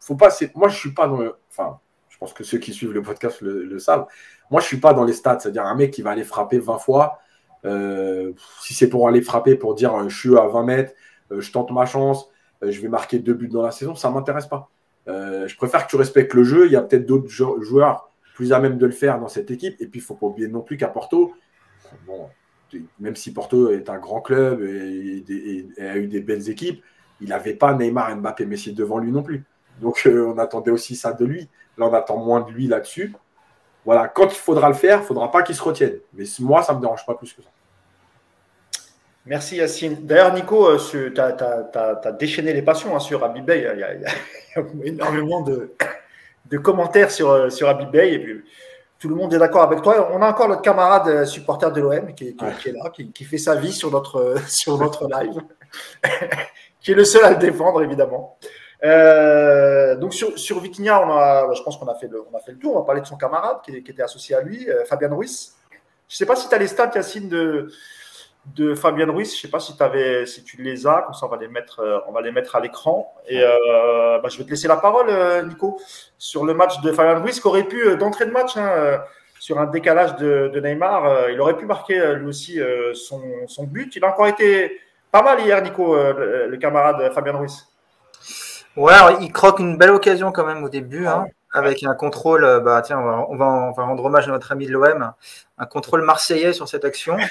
Moi 0.56 0.70
je 0.70 0.78
suis 0.78 0.94
pas 0.94 1.08
dans 1.08 1.20
enfin, 1.50 1.80
je 2.08 2.18
pense 2.18 2.34
que 2.34 2.46
ceux 2.46 2.60
qui 2.60 2.74
suivent 2.74 2.94
le 2.94 3.02
podcast 3.02 3.42
le, 3.42 3.78
savent. 3.80 4.08
Moi 4.52 4.62
je 4.62 4.68
suis 4.68 4.78
pas 4.78 4.94
dans 4.94 5.04
les 5.04 5.12
stats, 5.12 5.40
c'est-à-dire 5.40 5.66
un 5.66 5.76
mec 5.76 5.92
qui 5.92 6.02
va 6.02 6.12
aller 6.12 6.24
frapper 6.24 6.60
20 6.60 6.78
fois. 6.78 7.20
si 8.62 8.74
c'est 8.74 8.90
pour 8.90 9.08
aller 9.10 9.22
frapper 9.22 9.56
pour 9.56 9.76
dire 9.76 10.08
je 10.08 10.18
suis 10.18 10.38
à 10.38 10.48
20 10.48 10.64
mètres, 10.64 10.94
je 11.38 11.52
tente 11.52 11.72
ma 11.72 11.86
chance, 11.86 12.30
je 12.62 12.80
vais 12.82 12.88
marquer 12.88 13.20
deux 13.20 13.34
buts 13.34 13.50
dans 13.50 13.62
la 13.62 13.72
saison, 13.72 13.96
ça 13.96 14.10
m'intéresse 14.10 14.48
pas. 14.48 14.70
Euh, 15.08 15.48
je 15.48 15.56
préfère 15.56 15.86
que 15.86 15.90
tu 15.90 15.96
respectes 15.96 16.34
le 16.34 16.44
jeu. 16.44 16.66
Il 16.66 16.72
y 16.72 16.76
a 16.76 16.82
peut-être 16.82 17.06
d'autres 17.06 17.30
joueurs 17.30 18.10
plus 18.36 18.54
à 18.54 18.60
même 18.60 18.78
de 18.78 18.86
le 18.86 18.92
faire 18.92 19.20
dans 19.20 19.28
cette 19.28 19.50
équipe. 19.52 19.76
Et 19.82 19.88
puis, 19.88 20.00
il 20.00 20.04
ne 20.04 20.06
faut 20.06 20.16
pas 20.16 20.28
oublier 20.28 20.48
non 20.48 20.62
plus 20.62 20.78
qu'à 20.78 20.88
Porto, 20.88 21.34
même 23.00 23.16
si 23.16 23.34
Porto 23.34 23.72
est 23.72 23.90
un 23.90 23.98
grand 23.98 24.22
club 24.22 24.62
et, 24.62 25.24
a 25.80 25.98
eu 25.98 26.08
des 26.08 26.20
belles 26.20 26.50
équipes, 26.50 26.84
il 27.22 27.30
n'avait 27.30 27.54
pas 27.54 27.74
Neymar, 27.74 28.16
Mbappé, 28.18 28.46
Messi 28.46 28.74
devant 28.74 29.00
lui 29.00 29.12
non 29.12 29.24
plus. 29.24 29.44
Donc, 29.82 30.04
euh, 30.06 30.34
on 30.34 30.38
attendait 30.38 30.72
aussi 30.72 30.96
ça 30.96 31.14
de 31.14 31.26
lui. 31.26 31.50
Là, 31.78 31.88
on 31.88 31.94
attend 31.94 32.18
moins 32.18 32.42
de 32.42 32.52
lui 32.52 32.68
là-dessus. 32.68 33.14
Voilà, 33.86 34.08
quand 34.08 34.28
il 34.28 34.38
faudra 34.38 34.68
le 34.68 34.76
faire, 34.76 34.98
il 34.98 35.02
ne 35.02 35.06
faudra 35.06 35.32
pas 35.32 35.44
qu'il 35.44 35.56
se 35.56 35.64
retienne. 35.64 36.00
Mais 36.14 36.26
moi, 36.40 36.62
ça 36.62 36.74
ne 36.74 36.78
me 36.78 36.82
dérange 36.82 37.06
pas 37.06 37.16
plus 37.16 37.32
que 37.34 37.42
ça. 37.42 37.50
Merci 39.28 39.58
Yacine. 39.58 40.06
D'ailleurs, 40.06 40.34
Nico, 40.34 40.68
euh, 40.68 40.78
tu 40.80 41.20
as, 41.20 42.12
déchaîné 42.14 42.54
les 42.54 42.62
passions 42.62 42.96
hein, 42.96 43.00
sur 43.00 43.26
Abibay. 43.26 43.68
Il, 43.74 43.80
y 43.80 43.84
a, 43.84 44.64
énormément 44.86 45.42
de, 45.42 46.58
commentaires 46.58 47.12
sur, 47.12 47.30
euh, 47.30 47.50
sur 47.50 47.68
Abibay. 47.68 48.14
Et 48.14 48.20
puis, 48.20 48.44
tout 49.00 49.10
le 49.10 49.16
monde 49.16 49.34
est 49.34 49.38
d'accord 49.38 49.64
avec 49.64 49.82
toi. 49.82 50.10
On 50.14 50.22
a 50.22 50.30
encore 50.30 50.48
notre 50.48 50.62
camarade 50.62 51.10
euh, 51.10 51.26
supporter 51.26 51.70
de 51.74 51.82
l'OM 51.82 52.14
qui, 52.14 52.30
est 52.30 52.42
là, 52.42 52.90
qui, 52.90 53.24
fait 53.26 53.38
sa 53.38 53.56
vie 53.56 53.74
sur 53.74 53.92
notre, 53.92 54.36
sur 54.48 54.78
notre 54.78 55.10
live, 55.10 55.42
qui 56.80 56.94
est 56.94 56.96
le 56.96 57.04
seul 57.04 57.26
à 57.26 57.32
le 57.32 57.38
défendre, 57.38 57.84
évidemment. 57.84 58.38
donc 60.00 60.14
sur, 60.14 60.40
sur 60.40 60.62
Vitinha, 60.62 61.06
on 61.06 61.12
a, 61.12 61.54
je 61.54 61.62
pense 61.64 61.76
qu'on 61.76 61.88
a, 61.88 61.96
fait 61.96 62.08
le, 62.08 62.24
on 62.32 62.38
a 62.38 62.40
fait 62.40 62.54
le 62.54 62.60
tour. 62.60 62.78
On 62.78 62.80
va 62.80 62.86
parler 62.86 63.02
de 63.02 63.08
son 63.08 63.18
camarade 63.18 63.58
qui, 63.66 63.76
était 63.76 64.04
associé 64.04 64.36
à 64.38 64.42
lui, 64.42 64.70
Fabien 64.86 65.14
Ruiz. 65.14 65.54
Je 66.08 66.14
ne 66.14 66.18
sais 66.18 66.26
pas 66.26 66.38
si 66.38 66.48
tu 66.48 66.56
as 66.56 66.58
les 66.58 66.68
stats, 66.68 66.92
Yacine, 66.96 67.28
de, 67.28 67.70
de 68.56 68.76
Fabien 68.76 69.10
Ruiz. 69.10 69.32
Je 69.32 69.38
ne 69.38 69.42
sais 69.42 69.48
pas 69.50 69.60
si, 69.60 69.74
avais, 69.80 70.26
si 70.26 70.44
tu 70.44 70.62
les 70.62 70.88
as, 70.88 71.04
comme 71.04 71.14
ça 71.14 71.26
on 71.26 71.30
va 71.30 71.38
les 71.38 71.48
mettre, 71.48 71.80
euh, 71.80 72.00
on 72.08 72.12
va 72.12 72.22
les 72.22 72.32
mettre 72.32 72.56
à 72.56 72.60
l'écran. 72.60 73.14
Et 73.28 73.42
euh, 73.42 74.20
bah, 74.20 74.30
je 74.30 74.38
vais 74.38 74.44
te 74.44 74.50
laisser 74.50 74.68
la 74.68 74.78
parole, 74.78 75.08
euh, 75.10 75.44
Nico, 75.44 75.80
sur 76.18 76.46
le 76.46 76.54
match 76.54 76.82
de 76.82 76.92
Fabien 76.92 77.20
Ruiz, 77.20 77.40
qui 77.40 77.48
aurait 77.48 77.64
pu, 77.64 77.98
d'entrée 77.98 78.26
de 78.26 78.32
match, 78.32 78.58
hein, 78.58 79.00
sur 79.40 79.60
un 79.60 79.66
décalage 79.66 80.16
de, 80.16 80.60
Neymar, 80.60 81.30
il 81.30 81.40
aurait 81.40 81.56
pu 81.56 81.66
marquer 81.66 82.16
lui 82.16 82.28
aussi 82.28 82.60
son, 82.94 83.64
but. 83.66 83.96
Il 83.96 84.04
a 84.04 84.10
encore 84.10 84.28
été 84.28 84.80
pas 85.12 85.22
mal 85.22 85.40
hier, 85.42 85.62
Nico, 85.62 85.96
le, 85.96 86.58
camarade 86.58 87.14
Fabien 87.14 87.34
Ruiz. 87.34 87.68
Ouais, 88.76 88.94
il 89.22 89.32
croque 89.32 89.60
une 89.60 89.78
belle 89.78 89.92
occasion 89.92 90.32
quand 90.32 90.46
même 90.46 90.64
au 90.64 90.70
début. 90.70 91.08
Hein 91.08 91.26
avec 91.58 91.84
un 91.84 91.94
contrôle, 91.94 92.44
euh, 92.44 92.60
bah 92.60 92.82
tiens, 92.82 93.00
on 93.00 93.36
va, 93.36 93.72
rendre 93.76 94.06
hommage 94.06 94.28
à 94.28 94.32
notre 94.32 94.52
ami 94.52 94.68
de 94.68 94.72
l'OM, 94.72 95.14
un 95.58 95.66
contrôle 95.66 96.04
marseillais 96.04 96.54
sur 96.54 96.68
cette 96.68 96.86
action. 96.86 97.18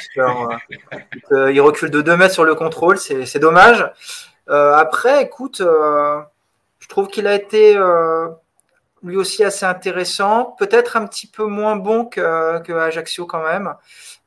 Euh, 1.32 1.50
il 1.52 1.60
recule 1.60 1.90
de 1.90 2.00
2 2.00 2.16
mètres 2.16 2.34
sur 2.34 2.44
le 2.44 2.54
contrôle, 2.54 2.98
c'est 2.98 3.38
dommage. 3.38 3.90
Euh, 4.48 4.74
après, 4.74 5.22
écoute, 5.22 5.60
je 5.60 6.88
trouve 6.88 7.08
qu'il 7.08 7.26
a 7.26 7.34
été 7.34 7.76
lui 9.02 9.16
aussi 9.16 9.44
assez 9.44 9.66
intéressant, 9.66 10.54
peut-être 10.58 10.96
un 10.96 11.06
petit 11.06 11.26
peu 11.26 11.44
moins 11.44 11.76
bon 11.76 12.04
que, 12.04 12.58
que, 12.60 12.72
Ajaccio 12.72 13.26
quand 13.26 13.42
même. 13.42 13.74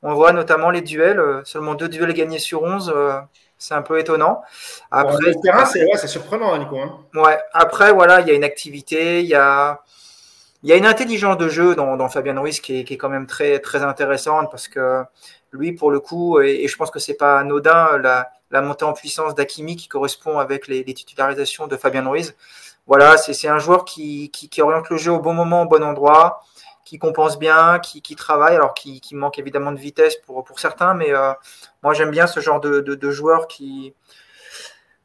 On 0.03 0.13
voit 0.13 0.33
notamment 0.33 0.69
les 0.69 0.81
duels, 0.81 1.21
seulement 1.45 1.75
deux 1.75 1.89
duels 1.89 2.13
gagnés 2.13 2.39
sur 2.39 2.63
11 2.63 2.93
c'est 3.60 3.74
un 3.74 3.82
peu 3.82 3.99
étonnant. 3.99 4.41
Après, 4.89 5.34
c'est 5.66 6.07
surprenant, 6.07 6.57
Nico. 6.57 6.80
Hein. 6.80 6.97
Ouais. 7.14 7.38
Après, 7.53 7.91
voilà, 7.91 8.22
il 8.22 8.28
y 8.28 8.32
a 8.32 8.34
une 8.34 8.45
activité, 8.45 9.20
il 9.20 9.28
y 9.28 9.36
a, 9.36 9.82
il 10.64 10.70
y 10.70 10.74
a 10.74 10.78
une 10.78 10.86
intelligence 10.86 11.38
de 11.38 11.49
jeu 11.49 11.76
dans, 11.76 11.97
dans 11.97 12.07
Fabien 12.07 12.39
Ruiz 12.39 12.62
qui 12.62 12.80
est, 12.80 12.84
qui 12.86 12.93
est, 12.93 12.97
quand 12.97 13.10
même 13.10 13.28
très, 13.28 13.60
très 13.60 13.84
intéressante 13.84 14.49
parce 14.49 14.70
que 14.70 15.03
lui, 15.51 15.74
pour 15.74 15.91
le 15.91 15.99
coup, 15.99 16.39
et, 16.39 16.68
je 16.68 16.76
pense 16.78 16.89
que 16.89 16.99
c'est 16.99 17.16
pas 17.16 17.38
anodin, 17.39 17.97
la, 17.97 18.30
la 18.49 18.62
montée 18.62 18.86
en 18.86 18.93
puissance 18.93 19.36
d'Akimi 19.36 19.76
qui 19.76 19.89
correspond 19.89 20.39
avec 20.39 20.68
les, 20.68 20.84
les, 20.86 20.93
titularisations 20.93 21.68
de 21.68 21.76
Fabien 21.76 22.07
Ruiz. 22.07 22.36
Voilà, 22.88 23.18
c'est 23.18 23.47
un 23.49 23.60
joueur 23.60 23.84
qui, 23.84 24.32
qui, 24.32 24.49
qui, 24.49 24.62
oriente 24.62 24.89
le 24.89 24.97
jeu 24.97 25.12
au 25.12 25.20
bon 25.20 25.34
moment, 25.34 25.64
au 25.64 25.68
bon 25.68 25.84
endroit 25.84 26.41
qui 26.89 26.97
compense 26.97 27.37
bien, 27.37 27.77
qui, 27.77 28.01
qui 28.01 28.15
travaille, 28.15 28.55
alors 28.55 28.73
qui, 28.73 28.99
qui, 28.99 29.13
manque 29.13 29.37
évidemment 29.37 29.71
de 29.71 29.77
vitesse 29.77 30.15
pour, 30.25 30.43
pour 30.43 30.59
certains, 30.59 30.95
mais 30.95 31.13
euh, 31.13 31.33
moi 31.83 31.93
j'aime 31.93 32.09
bien 32.09 32.25
ce 32.25 32.39
genre 32.39 32.59
de, 32.59 32.79
de, 32.81 33.11
joueurs 33.11 33.47
qui, 33.47 33.93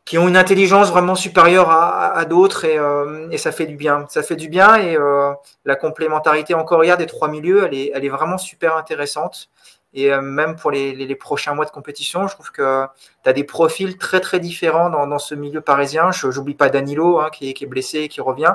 qui 0.06 0.16
ont 0.16 0.26
une 0.26 0.38
intelligence 0.38 0.88
vraiment 0.88 1.14
supérieure 1.14 1.68
à, 1.68 2.16
à 2.16 2.24
d'autres 2.24 2.64
et, 2.64 2.78
euh, 2.78 3.28
et, 3.30 3.36
ça 3.36 3.52
fait 3.52 3.66
du 3.66 3.76
bien. 3.76 4.06
Ça 4.08 4.22
fait 4.22 4.36
du 4.36 4.48
bien 4.48 4.76
et 4.76 4.96
euh, 4.96 5.34
la 5.66 5.76
complémentarité 5.76 6.54
encore 6.54 6.82
hier 6.82 6.96
des 6.96 7.04
trois 7.04 7.28
milieux, 7.28 7.66
elle 7.66 7.74
est, 7.74 7.90
elle 7.94 8.06
est 8.06 8.08
vraiment 8.08 8.38
super 8.38 8.78
intéressante. 8.78 9.50
Et 9.92 10.10
même 10.16 10.56
pour 10.56 10.72
les, 10.72 10.92
les, 10.92 11.14
prochains 11.14 11.54
mois 11.54 11.66
de 11.66 11.70
compétition, 11.70 12.26
je 12.26 12.34
trouve 12.34 12.50
que 12.50 12.86
tu 13.22 13.30
as 13.30 13.32
des 13.32 13.44
profils 13.44 13.96
très 13.96 14.18
très 14.20 14.40
différents 14.40 14.90
dans, 14.90 15.06
dans 15.06 15.20
ce 15.20 15.36
milieu 15.36 15.60
parisien. 15.60 16.10
Je 16.10 16.26
n'oublie 16.26 16.54
pas 16.54 16.68
Danilo 16.68 17.20
hein, 17.20 17.28
qui, 17.30 17.54
qui, 17.54 17.62
est, 17.62 17.66
blessé 17.68 18.00
et 18.00 18.08
qui 18.08 18.20
revient. 18.20 18.54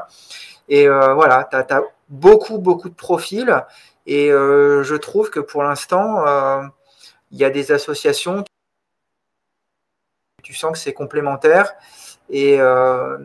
Et 0.67 0.89
voilà, 0.89 1.47
tu 1.49 1.55
as, 1.55 1.81
beaucoup, 2.09 2.57
beaucoup 2.57 2.89
de 2.89 2.95
profils. 2.95 3.63
Et 4.05 4.31
euh, 4.31 4.83
je 4.83 4.95
trouve 4.95 5.29
que 5.29 5.39
pour 5.39 5.63
l'instant, 5.63 6.25
euh, 6.27 6.63
il 7.31 7.37
y 7.37 7.45
a 7.45 7.49
des 7.49 7.71
associations 7.71 8.43
tu 10.41 10.55
sens 10.55 10.71
que 10.71 10.79
c'est 10.79 10.93
complémentaire. 10.93 11.73
Et 12.31 12.59
euh, 12.59 13.19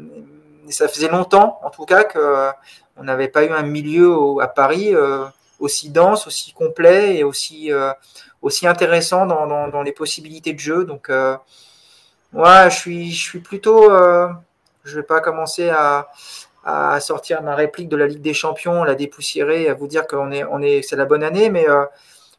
ça 0.68 0.88
faisait 0.88 1.08
longtemps, 1.08 1.58
en 1.62 1.70
tout 1.70 1.86
cas, 1.86 2.04
qu'on 2.04 3.02
n'avait 3.02 3.28
pas 3.28 3.44
eu 3.44 3.50
un 3.50 3.62
milieu 3.62 4.14
à 4.42 4.48
Paris 4.48 4.94
aussi 5.58 5.88
dense, 5.88 6.26
aussi 6.26 6.52
complet 6.52 7.16
et 7.16 7.24
aussi, 7.24 7.70
aussi 8.42 8.66
intéressant 8.66 9.24
dans, 9.24 9.82
les 9.82 9.92
possibilités 9.92 10.52
de 10.52 10.58
jeu. 10.58 10.84
Donc, 10.84 11.08
ouais, 11.08 12.70
je 12.70 12.76
suis, 12.76 13.10
je 13.10 13.22
suis 13.22 13.40
plutôt. 13.40 13.88
je 14.84 14.90
ne 14.90 14.96
vais 14.96 15.06
pas 15.06 15.20
commencer 15.20 15.70
à, 15.70 16.08
à 16.64 16.98
sortir 17.00 17.42
ma 17.42 17.54
réplique 17.54 17.88
de 17.88 17.96
la 17.96 18.06
Ligue 18.06 18.22
des 18.22 18.34
Champions, 18.34 18.84
la 18.84 18.94
dépoussiérer, 18.94 19.68
à 19.68 19.74
vous 19.74 19.86
dire 19.86 20.06
qu'on 20.06 20.32
est, 20.32 20.44
on 20.44 20.62
est, 20.62 20.82
c'est 20.82 20.96
la 20.96 21.04
bonne 21.04 21.22
année, 21.22 21.50
mais 21.50 21.68
euh, 21.68 21.84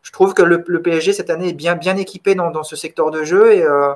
je 0.01 0.11
trouve 0.11 0.33
que 0.33 0.41
le, 0.41 0.63
PSG 0.81 1.13
cette 1.13 1.29
année 1.29 1.49
est 1.49 1.53
bien, 1.53 1.75
bien 1.75 1.95
équipé 1.95 2.33
dans, 2.33 2.63
ce 2.63 2.75
secteur 2.75 3.11
de 3.11 3.23
jeu 3.23 3.53
et, 3.53 3.63
euh, 3.63 3.93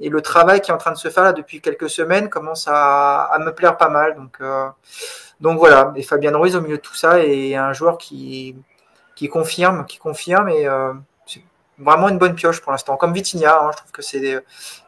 et, 0.00 0.10
le 0.10 0.20
travail 0.20 0.60
qui 0.60 0.70
est 0.70 0.74
en 0.74 0.78
train 0.78 0.92
de 0.92 0.98
se 0.98 1.08
faire 1.08 1.24
là 1.24 1.32
depuis 1.32 1.62
quelques 1.62 1.88
semaines 1.88 2.28
commence 2.28 2.68
à, 2.68 3.22
à 3.24 3.38
me 3.38 3.52
plaire 3.54 3.78
pas 3.78 3.88
mal. 3.88 4.16
Donc, 4.16 4.36
euh, 4.42 4.68
donc 5.40 5.58
voilà. 5.58 5.92
Et 5.96 6.02
Fabien 6.02 6.36
Ruiz 6.36 6.54
au 6.54 6.60
milieu 6.60 6.76
de 6.76 6.82
tout 6.82 6.94
ça 6.94 7.24
est 7.24 7.54
un 7.54 7.72
joueur 7.72 7.96
qui, 7.96 8.54
qui 9.14 9.28
confirme, 9.28 9.86
qui 9.86 9.98
confirme 9.98 10.50
et 10.50 10.68
vraiment 11.78 12.08
une 12.08 12.18
bonne 12.18 12.34
pioche 12.34 12.60
pour 12.60 12.72
l'instant. 12.72 12.96
Comme 12.96 13.12
Vitinha, 13.12 13.60
hein, 13.62 13.70
je 13.72 13.76
trouve 13.78 13.92
que 13.92 14.02
c'est 14.02 14.20
des, 14.20 14.38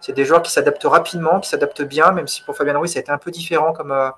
des, 0.09 0.25
joueurs 0.25 0.43
qui 0.43 0.51
s'adaptent 0.51 0.85
rapidement, 0.85 1.41
qui 1.41 1.49
s'adaptent 1.49 1.83
bien, 1.83 2.13
même 2.13 2.27
si 2.27 2.43
pour 2.43 2.57
Fabien 2.57 2.77
Ruiz, 2.79 2.93
ça 2.93 2.99
a 2.99 3.03
été 3.03 3.13
un 3.13 3.19
peu 3.19 3.31
différent 3.31 3.73
comme, 3.73 3.93
euh, 3.93 4.11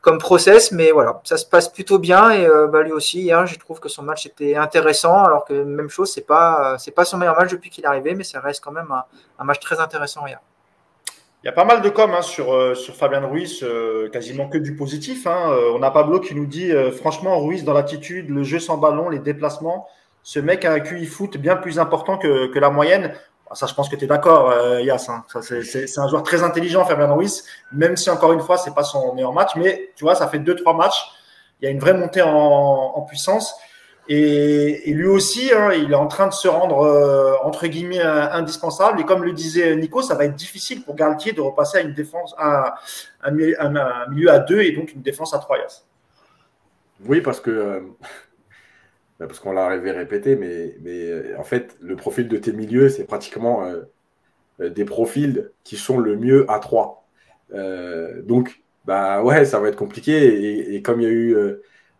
comme 0.00 0.18
process, 0.18 0.72
mais 0.72 0.92
voilà, 0.92 1.20
ça 1.24 1.36
se 1.36 1.46
passe 1.46 1.68
plutôt 1.68 1.98
bien. 1.98 2.30
Et 2.30 2.46
euh, 2.46 2.66
bah, 2.66 2.82
lui 2.82 2.92
aussi, 2.92 3.20
hier, 3.20 3.46
je 3.46 3.58
trouve 3.58 3.80
que 3.80 3.88
son 3.88 4.02
match 4.02 4.26
était 4.26 4.56
intéressant, 4.56 5.24
alors 5.24 5.44
que 5.44 5.52
même 5.62 5.90
chose, 5.90 6.12
c'est 6.12 6.26
pas, 6.26 6.76
pas 6.94 7.04
son 7.04 7.18
meilleur 7.18 7.36
match 7.36 7.50
depuis 7.50 7.70
qu'il 7.70 7.84
est 7.84 7.88
arrivé, 7.88 8.14
mais 8.14 8.24
ça 8.24 8.40
reste 8.40 8.64
quand 8.64 8.72
même 8.72 8.92
un, 9.38 9.44
match 9.44 9.60
très 9.60 9.78
intéressant. 9.78 10.26
Il 10.26 11.46
y 11.46 11.50
a 11.50 11.52
pas 11.52 11.66
mal 11.66 11.82
de 11.82 11.90
com 11.90 12.10
hein, 12.14 12.22
sur, 12.22 12.74
sur 12.74 12.96
Fabien 12.96 13.20
Ruiz, 13.20 13.62
quasiment 14.10 14.48
que 14.48 14.56
du 14.56 14.76
positif. 14.76 15.26
Hein. 15.26 15.54
on 15.74 15.82
a 15.82 15.90
Pablo 15.90 16.20
qui 16.20 16.34
nous 16.34 16.46
dit 16.46 16.72
franchement, 16.92 17.38
Ruiz 17.38 17.64
dans 17.64 17.74
l'attitude, 17.74 18.30
le 18.30 18.44
jeu 18.44 18.58
sans 18.58 18.78
ballon, 18.78 19.10
les 19.10 19.18
déplacements, 19.18 19.86
ce 20.24 20.40
mec 20.40 20.64
a 20.64 20.72
un 20.72 20.80
QI 20.80 21.04
foot 21.04 21.36
bien 21.36 21.54
plus 21.54 21.78
important 21.78 22.16
que, 22.16 22.58
la 22.58 22.70
moyenne. 22.70 23.12
Ça, 23.52 23.66
je 23.66 23.74
pense 23.74 23.90
que 23.90 23.94
tu 23.94 24.04
es 24.04 24.08
d'accord, 24.08 24.50
euh, 24.50 24.80
Yass. 24.80 25.10
Hein. 25.10 25.22
C'est 25.42 25.98
un 25.98 26.08
joueur 26.08 26.22
très 26.22 26.42
intelligent, 26.42 26.84
Fabien 26.84 27.12
Ruiz, 27.12 27.44
même 27.72 27.96
si, 27.96 28.08
encore 28.08 28.32
une 28.32 28.40
fois, 28.40 28.56
c'est 28.56 28.74
pas 28.74 28.82
son 28.82 29.14
meilleur 29.14 29.34
match. 29.34 29.50
Mais 29.56 29.92
tu 29.94 30.02
vois, 30.02 30.14
ça 30.14 30.26
fait 30.26 30.38
deux, 30.38 30.56
trois 30.56 30.72
matchs. 30.74 31.04
Il 31.60 31.66
y 31.66 31.68
a 31.68 31.70
une 31.70 31.78
vraie 31.78 31.92
montée 31.92 32.22
en, 32.22 33.02
puissance. 33.02 33.54
Et, 34.08 34.82
lui 34.86 35.06
aussi, 35.06 35.52
hein, 35.54 35.72
il 35.74 35.92
est 35.92 35.96
en 35.96 36.06
train 36.06 36.26
de 36.26 36.32
se 36.32 36.48
rendre, 36.48 36.80
euh, 36.80 37.34
entre 37.44 37.66
guillemets, 37.66 38.00
indispensable. 38.00 39.00
Et 39.00 39.04
comme 39.04 39.24
le 39.24 39.32
disait 39.32 39.76
Nico, 39.76 40.00
ça 40.00 40.14
va 40.14 40.24
être 40.24 40.34
difficile 40.34 40.82
pour 40.82 40.94
Galtier 40.96 41.32
de 41.32 41.42
repasser 41.42 41.78
à 41.78 41.80
une 41.82 41.92
défense, 41.92 42.34
à 42.38 42.76
un, 43.22 43.30
milieu, 43.30 44.30
à 44.30 44.38
deux 44.38 44.62
et 44.62 44.72
donc 44.72 44.94
une 44.94 45.02
défense 45.02 45.34
à 45.34 45.38
trois, 45.38 45.58
Yass. 45.58 45.86
Oui, 47.04 47.20
parce 47.20 47.40
que 47.40 47.50
euh, 47.50 47.80
parce 49.26 49.40
qu'on 49.40 49.52
l'a 49.52 49.68
répété, 49.68 50.36
mais, 50.36 50.74
euh, 50.86 51.34
en 51.38 51.44
fait, 51.44 51.76
le 51.80 51.96
profil 51.96 52.28
de 52.28 52.36
tes 52.36 52.52
milieux, 52.52 52.88
c'est 52.88 53.04
pratiquement 53.04 53.64
euh, 53.64 53.82
euh, 54.60 54.70
des 54.70 54.84
profils 54.84 55.50
qui 55.64 55.76
sont 55.76 55.98
le 55.98 56.16
mieux 56.16 56.50
à 56.50 56.58
3. 56.58 57.06
donc, 58.22 58.62
bah 58.84 59.22
ouais, 59.22 59.44
ça 59.44 59.60
va 59.60 59.68
être 59.68 59.76
compliqué. 59.76 60.74
Et, 60.74 60.82
comme 60.82 61.00
il 61.00 61.04
y 61.04 61.06
a 61.06 61.10
eu 61.10 61.36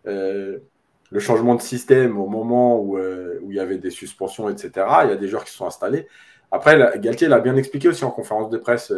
le 0.04 1.20
changement 1.20 1.54
de 1.54 1.62
système 1.62 2.18
au 2.18 2.26
moment 2.26 2.80
où, 2.80 2.98
il 2.98 3.54
y 3.56 3.60
avait 3.60 3.78
des 3.78 3.90
suspensions, 3.90 4.48
etc., 4.48 4.70
il 5.04 5.10
y 5.10 5.12
a 5.12 5.16
des 5.16 5.28
joueurs 5.28 5.44
qui 5.44 5.52
sont 5.52 5.66
installés. 5.66 6.06
Après, 6.50 6.78
Galtier 6.98 7.28
l'a 7.28 7.40
bien 7.40 7.56
expliqué 7.56 7.88
aussi 7.88 8.04
en 8.04 8.10
conférence 8.10 8.50
de 8.50 8.58
presse 8.58 8.92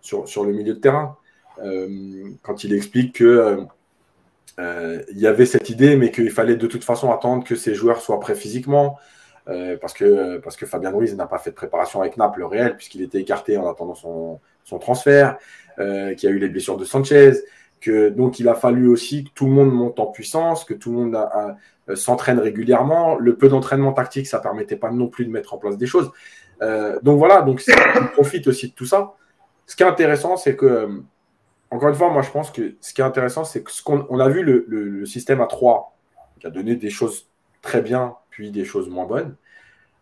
sur, 0.00 0.44
le 0.44 0.52
milieu 0.52 0.74
de 0.74 0.80
terrain, 0.80 1.16
quand 2.42 2.64
il 2.64 2.72
explique 2.72 3.16
que 3.16 3.66
euh, 4.58 5.02
il 5.10 5.18
y 5.18 5.26
avait 5.26 5.46
cette 5.46 5.70
idée, 5.70 5.96
mais 5.96 6.10
qu'il 6.10 6.30
fallait 6.30 6.56
de 6.56 6.66
toute 6.66 6.84
façon 6.84 7.12
attendre 7.12 7.44
que 7.44 7.54
ces 7.54 7.74
joueurs 7.74 8.00
soient 8.00 8.18
prêts 8.20 8.34
physiquement, 8.34 8.98
euh, 9.48 9.76
parce, 9.80 9.94
que, 9.94 10.38
parce 10.38 10.56
que 10.56 10.66
Fabien 10.66 10.90
Ruiz 10.90 11.14
n'a 11.16 11.26
pas 11.26 11.38
fait 11.38 11.50
de 11.50 11.54
préparation 11.54 12.00
avec 12.00 12.16
Naples 12.16 12.44
réel, 12.44 12.76
puisqu'il 12.76 13.02
était 13.02 13.20
écarté 13.20 13.56
en 13.56 13.70
attendant 13.70 13.94
son, 13.94 14.40
son 14.64 14.78
transfert, 14.78 15.38
euh, 15.78 16.14
qu'il 16.14 16.28
y 16.28 16.32
a 16.32 16.34
eu 16.34 16.38
les 16.38 16.48
blessures 16.48 16.76
de 16.76 16.84
Sanchez, 16.84 17.32
que 17.80 18.08
donc 18.08 18.40
il 18.40 18.48
a 18.48 18.54
fallu 18.54 18.88
aussi 18.88 19.24
que 19.24 19.30
tout 19.30 19.46
le 19.46 19.52
monde 19.52 19.72
monte 19.72 20.00
en 20.00 20.06
puissance, 20.06 20.64
que 20.64 20.74
tout 20.74 20.90
le 20.90 20.96
monde 20.98 21.28
s'entraîne 21.94 22.40
régulièrement. 22.40 23.16
Le 23.16 23.36
peu 23.36 23.48
d'entraînement 23.48 23.92
tactique, 23.92 24.26
ça 24.26 24.40
permettait 24.40 24.76
pas 24.76 24.90
non 24.90 25.06
plus 25.06 25.24
de 25.24 25.30
mettre 25.30 25.54
en 25.54 25.58
place 25.58 25.76
des 25.76 25.86
choses. 25.86 26.10
donc 26.60 27.18
voilà, 27.18 27.42
donc 27.42 27.62
on 28.00 28.06
profite 28.08 28.48
aussi 28.48 28.70
de 28.70 28.74
tout 28.74 28.86
ça. 28.86 29.14
Ce 29.66 29.76
qui 29.76 29.84
est 29.84 29.86
intéressant, 29.86 30.36
c'est 30.36 30.56
que 30.56 31.02
encore 31.70 31.88
une 31.88 31.94
fois, 31.94 32.10
moi 32.10 32.22
je 32.22 32.30
pense 32.30 32.50
que 32.50 32.74
ce 32.80 32.94
qui 32.94 33.00
est 33.00 33.04
intéressant, 33.04 33.44
c'est 33.44 33.62
que 33.62 33.70
ce 33.70 33.82
qu'on 33.82 34.06
on 34.08 34.20
a 34.20 34.28
vu 34.28 34.42
le, 34.42 35.04
système 35.06 35.40
à 35.40 35.46
3 35.46 35.94
qui 36.40 36.46
a 36.46 36.50
donné 36.50 36.76
des 36.76 36.90
choses 36.90 37.28
très 37.62 37.82
bien, 37.82 38.14
puis 38.30 38.50
des 38.50 38.64
choses 38.64 38.88
moins 38.88 39.06
bonnes. 39.06 39.34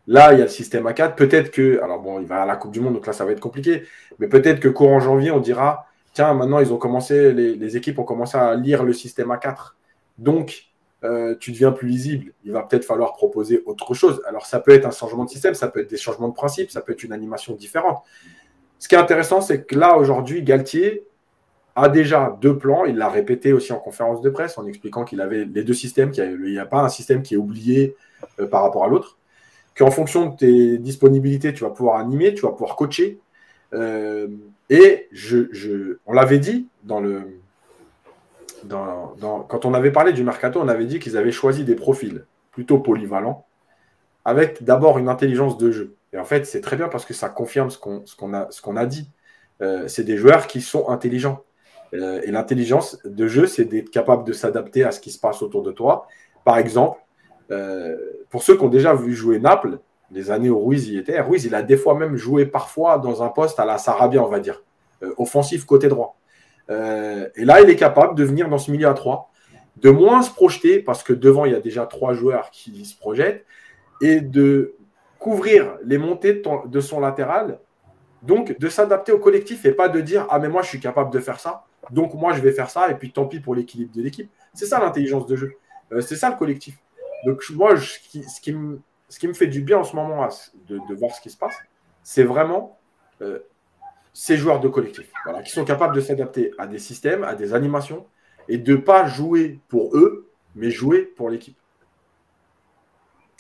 Là, 0.07 0.33
il 0.33 0.39
y 0.39 0.43
a 0.43 0.45
le 0.45 0.51
système 0.51 0.87
à 0.87 0.93
4. 0.93 1.17
Peut-être 1.17 1.51
que, 1.51 1.81
alors 1.83 2.01
bon, 2.01 2.21
il 2.21 2.27
va 2.27 2.43
à 2.43 2.47
la 2.47 2.57
Coupe 2.57 2.71
du 2.71 2.81
Monde, 2.81 2.95
donc 2.95 3.07
là, 3.07 3.13
ça 3.13 3.25
va 3.25 3.33
être 3.33 3.41
compliqué. 3.41 3.85
Mais 4.19 4.29
peut-être 4.29 4.61
que 4.61 4.69
courant 4.69 5.01
janvier, 5.01 5.31
on 5.31 5.41
dira, 5.41 5.87
tiens, 6.13 6.33
maintenant, 6.35 6.61
ils 6.61 6.73
ont 6.73 6.77
commencé, 6.79 7.33
les, 7.33 7.77
équipes 7.77 7.99
ont 7.99 8.05
commencé 8.05 8.37
à 8.37 8.55
lire 8.55 8.85
le 8.85 8.93
système 8.93 9.31
à 9.31 9.39
4. 9.39 9.77
Donc, 10.19 10.67
euh, 11.03 11.35
tu 11.41 11.51
deviens 11.51 11.73
plus 11.73 11.89
lisible. 11.89 12.33
Il 12.45 12.53
va 12.53 12.63
peut-être 12.63 12.85
falloir 12.85 13.15
proposer 13.15 13.63
autre 13.67 13.95
chose. 13.95 14.23
Alors, 14.29 14.47
ça 14.47 14.61
peut 14.61 14.73
être 14.73 14.87
un 14.87 14.91
changement 14.93 15.25
de 15.25 15.31
système, 15.31 15.55
ça 15.55 15.69
peut 15.69 15.81
être 15.81 15.91
des 15.91 15.97
changements 15.97 16.29
de 16.29 16.35
principe, 16.35 16.71
ça 16.71 16.83
peut 16.83 16.93
être 16.93 17.03
une 17.03 17.13
animation 17.13 17.55
différente. 17.55 18.03
Ce 18.79 18.89
qui 18.89 18.95
est 18.95 18.99
intéressant, 18.99 19.41
c'est 19.41 19.65
que 19.65 19.75
là, 19.75 19.97
aujourd'hui, 19.97 20.43
Galtier, 20.43 21.07
a 21.77 21.89
déjà 21.89 22.37
deux 22.41 22.59
plans. 22.59 22.85
Il 22.87 22.97
l'a 22.97 23.09
répété 23.09 23.53
aussi 23.53 23.73
en 23.73 23.79
conférence 23.79 24.23
de 24.23 24.31
presse 24.31 24.59
en 24.59 24.67
expliquant 24.67 25.05
qu'il 25.05 25.21
avait 25.21 25.45
les 25.45 25.63
deux 25.63 25.75
systèmes, 25.75 26.11
qu'il 26.11 26.41
n'y 26.41 26.59
a, 26.59 26.67
pas 26.67 26.81
un 26.81 26.89
système 26.89 27.23
qui 27.23 27.35
est 27.35 27.37
oublié 27.37 27.95
euh, 28.41 28.47
par 28.47 28.63
rapport 28.63 28.85
à 28.85 28.89
l'autre. 28.89 29.19
Qu'en 29.77 29.91
fonction 29.91 30.27
de 30.31 30.37
tes 30.37 30.79
disponibilités, 30.79 31.53
tu 31.53 31.63
vas 31.63 31.71
pouvoir 31.71 31.97
animer, 31.97 32.35
tu 32.35 32.43
vas 32.43 32.51
pouvoir 32.51 32.77
coacher. 32.77 33.21
Euh, 33.75 34.29
et 34.71 35.09
je, 35.13 35.99
on 36.07 36.13
l'avait 36.15 36.39
dit 36.39 36.67
dans 36.83 37.01
le, 37.01 37.41
dans, 38.65 39.15
quand 39.49 39.67
on 39.67 39.75
avait 39.75 39.93
parlé 39.93 40.13
du 40.13 40.25
mercato, 40.25 40.61
on 40.61 40.69
avait 40.69 40.87
dit 40.87 40.99
qu'ils 40.99 41.17
avaient 41.17 41.31
choisi 41.31 41.65
des 41.65 41.75
profils 41.75 42.25
plutôt 42.53 42.79
polyvalents, 42.79 43.45
avec 44.25 44.65
d'abord 44.65 44.99
une 44.99 45.09
intelligence 45.09 45.59
de 45.59 45.71
jeu. 45.71 45.95
Et 46.15 46.19
en 46.19 46.25
fait, 46.25 46.47
c'est 46.47 46.63
très 46.63 46.77
bien 46.77 46.89
parce 46.89 47.05
que 47.05 47.13
ça 47.13 47.29
confirme 47.29 47.69
ce 47.69 47.79
qu'on 47.79 48.33
a, 48.33 48.49
a 48.81 48.87
dit. 48.87 49.11
Euh, 49.63 49.89
c'est 49.89 50.05
des 50.05 50.17
joueurs 50.17 50.47
qui 50.47 50.63
sont 50.63 50.89
intelligents. 50.89 51.45
Euh, 51.95 52.21
et 52.25 52.31
l'intelligence 52.31 52.99
de 53.05 53.27
jeu, 53.27 53.47
c'est 53.47 53.65
d'être 53.65 53.91
capable 53.91 54.25
de 54.25 54.33
s'adapter 54.33 54.85
à 54.85 54.91
ce 54.91 55.01
qui 55.01 55.11
se 55.11 55.19
passe 55.19 55.43
autour 55.43 55.63
de 55.63 55.73
toi. 55.73 56.07
Par 56.45 56.59
exemple, 56.59 57.01
euh, 57.51 57.97
pour 58.31 58.43
ceux 58.43 58.57
qui 58.57 58.65
ont 58.65 58.69
déjà 58.69 58.95
vu 58.95 59.15
jouer 59.15 59.39
Naples, 59.39 59.79
les 60.11 60.31
années 60.31 60.51
où 60.51 60.65
Ruiz 60.65 60.89
y 60.89 60.99
était, 60.99 61.21
Ruiz, 61.21 61.45
il 61.45 61.55
a 61.55 61.63
des 61.63 61.77
fois 61.77 61.95
même 61.95 62.17
joué 62.17 62.47
parfois 62.47 62.99
dans 62.99 63.23
un 63.23 63.29
poste 63.29 63.59
à 63.59 63.65
la 63.65 63.79
Sarabia, 63.79 64.23
on 64.23 64.29
va 64.29 64.41
dire, 64.41 64.63
euh, 65.03 65.13
offensif 65.19 65.65
côté 65.65 65.89
droit. 65.89 66.17
et 66.69 67.45
là, 67.45 67.61
il 67.61 67.71
est 67.71 67.77
capable 67.77 68.17
de 68.17 68.25
venir 68.25 68.49
dans 68.49 68.59
ce 68.59 68.71
milieu 68.71 68.89
à 68.89 68.95
trois, 68.95 69.31
de 69.77 69.91
moins 69.91 70.23
se 70.23 70.31
projeter, 70.31 70.81
parce 70.81 71.03
que 71.05 71.13
devant, 71.13 71.45
il 71.45 71.53
y 71.53 71.55
a 71.55 71.61
déjà 71.61 71.87
trois 71.87 72.15
joueurs 72.15 72.51
qui 72.51 72.85
se 72.85 72.97
projettent, 72.97 73.45
et 74.01 74.21
de 74.21 74.75
couvrir 75.19 75.77
les 75.85 75.99
montées 75.99 76.43
de 76.67 76.81
son 76.81 77.01
latéral 77.01 77.59
donc, 78.27 78.59
de 78.59 78.69
s'adapter 78.69 79.13
au 79.13 79.19
collectif 79.19 79.65
et 79.65 79.73
pas 79.73 79.89
de 79.89 80.01
dire 80.01 80.27
Ah, 80.31 80.39
mais 80.39 80.49
moi, 80.49 80.63
je 80.63 80.69
suis 80.69 80.81
capable 80.81 81.13
de 81.13 81.21
faire 81.21 81.39
ça. 81.39 81.66
Donc, 81.91 82.15
moi, 82.15 82.33
je 82.33 82.41
vais 82.41 82.53
faire 82.53 82.71
ça. 82.71 82.91
Et 82.91 82.95
puis, 82.95 83.13
tant 83.13 83.27
pis 83.27 83.41
pour 83.41 83.55
l'équilibre 83.55 83.95
de 83.95 84.03
l'équipe. 84.03 84.31
C'est 84.55 84.67
ça 84.67 84.81
l'intelligence 84.81 85.27
de 85.27 85.37
jeu. 85.37 85.53
Euh, 85.93 86.01
c'est 86.01 86.17
ça 86.17 86.31
le 86.31 86.37
collectif. 86.37 86.77
Donc, 87.25 87.43
moi, 87.51 87.77
ce, 87.77 87.99
qui, 88.41 88.53
me, 88.53 89.35
fait 89.35 89.47
du 89.47 89.63
bien 89.63 89.79
en 89.79 89.85
ce 89.85 89.95
moment 89.95 90.29
de, 90.69 90.95
voir 90.95 91.15
ce 91.15 91.21
qui 91.21 91.31
se 91.31 91.37
passe, 91.37 91.57
c'est 92.03 92.25
vraiment 92.25 92.79
euh, 93.23 93.41
ces 94.13 94.37
joueurs 94.37 94.61
de 94.61 94.69
collectif 94.69 95.11
qui 95.45 95.51
sont 95.51 95.65
capables 95.65 95.95
de 95.95 96.01
s'adapter 96.01 96.53
à 96.59 96.67
des 96.67 96.79
systèmes, 96.79 97.25
à 97.25 97.35
des 97.35 97.55
animations 97.55 98.07
et 98.49 98.59
de 98.59 98.73
ne 98.73 98.77
pas 98.77 99.07
jouer 99.07 99.59
pour 99.69 99.97
eux, 99.97 100.31
mais 100.55 100.71
jouer 100.71 101.03
pour 101.03 101.31
l'équipe. 101.31 101.57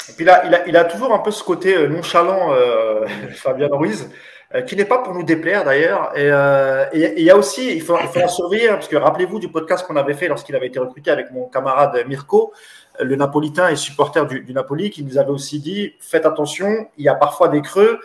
Et 0.09 0.12
puis 0.12 0.24
là, 0.24 0.44
il 0.47 0.55
a, 0.55 0.68
il 0.68 0.76
a, 0.76 0.84
toujours 0.84 1.12
un 1.12 1.18
peu 1.18 1.30
ce 1.30 1.42
côté 1.42 1.76
euh, 1.76 1.88
nonchalant, 1.88 2.53
Fabien 3.34 3.68
Ruiz. 3.70 4.09
Euh, 4.55 4.62
qui 4.62 4.76
n'est 4.76 4.84
pas 4.84 4.99
pour 4.99 5.12
nous 5.12 5.24
déplaire 5.24 5.64
d'ailleurs. 5.64 6.16
Et 6.16 6.30
euh, 6.30 6.84
il 6.94 7.22
y 7.24 7.30
a 7.30 7.36
aussi, 7.36 7.74
il 7.74 7.82
faut, 7.82 7.99
il 7.99 8.28
surveiller, 8.28 8.68
hein, 8.68 8.74
parce 8.74 8.86
que 8.86 8.94
rappelez-vous 8.94 9.40
du 9.40 9.49
podcast 9.49 9.84
qu'on 9.84 9.97
avait 9.97 10.14
fait 10.14 10.28
lorsqu'il 10.28 10.55
avait 10.55 10.68
été 10.68 10.78
recruté 10.78 11.11
avec 11.11 11.32
mon 11.32 11.49
camarade 11.49 12.05
Mirko, 12.07 12.53
le 13.01 13.16
Napolitain 13.16 13.68
et 13.70 13.76
supporter 13.76 14.24
du, 14.24 14.53
Napoli, 14.53 14.90
qui 14.90 15.03
nous 15.03 15.18
avait 15.18 15.30
aussi 15.30 15.59
dit 15.59 15.94
faites 15.99 16.26
attention, 16.26 16.86
il 16.97 17.05
y 17.05 17.09
a 17.09 17.16
parfois 17.16 17.49
des 17.49 17.61
creux. 17.61 17.99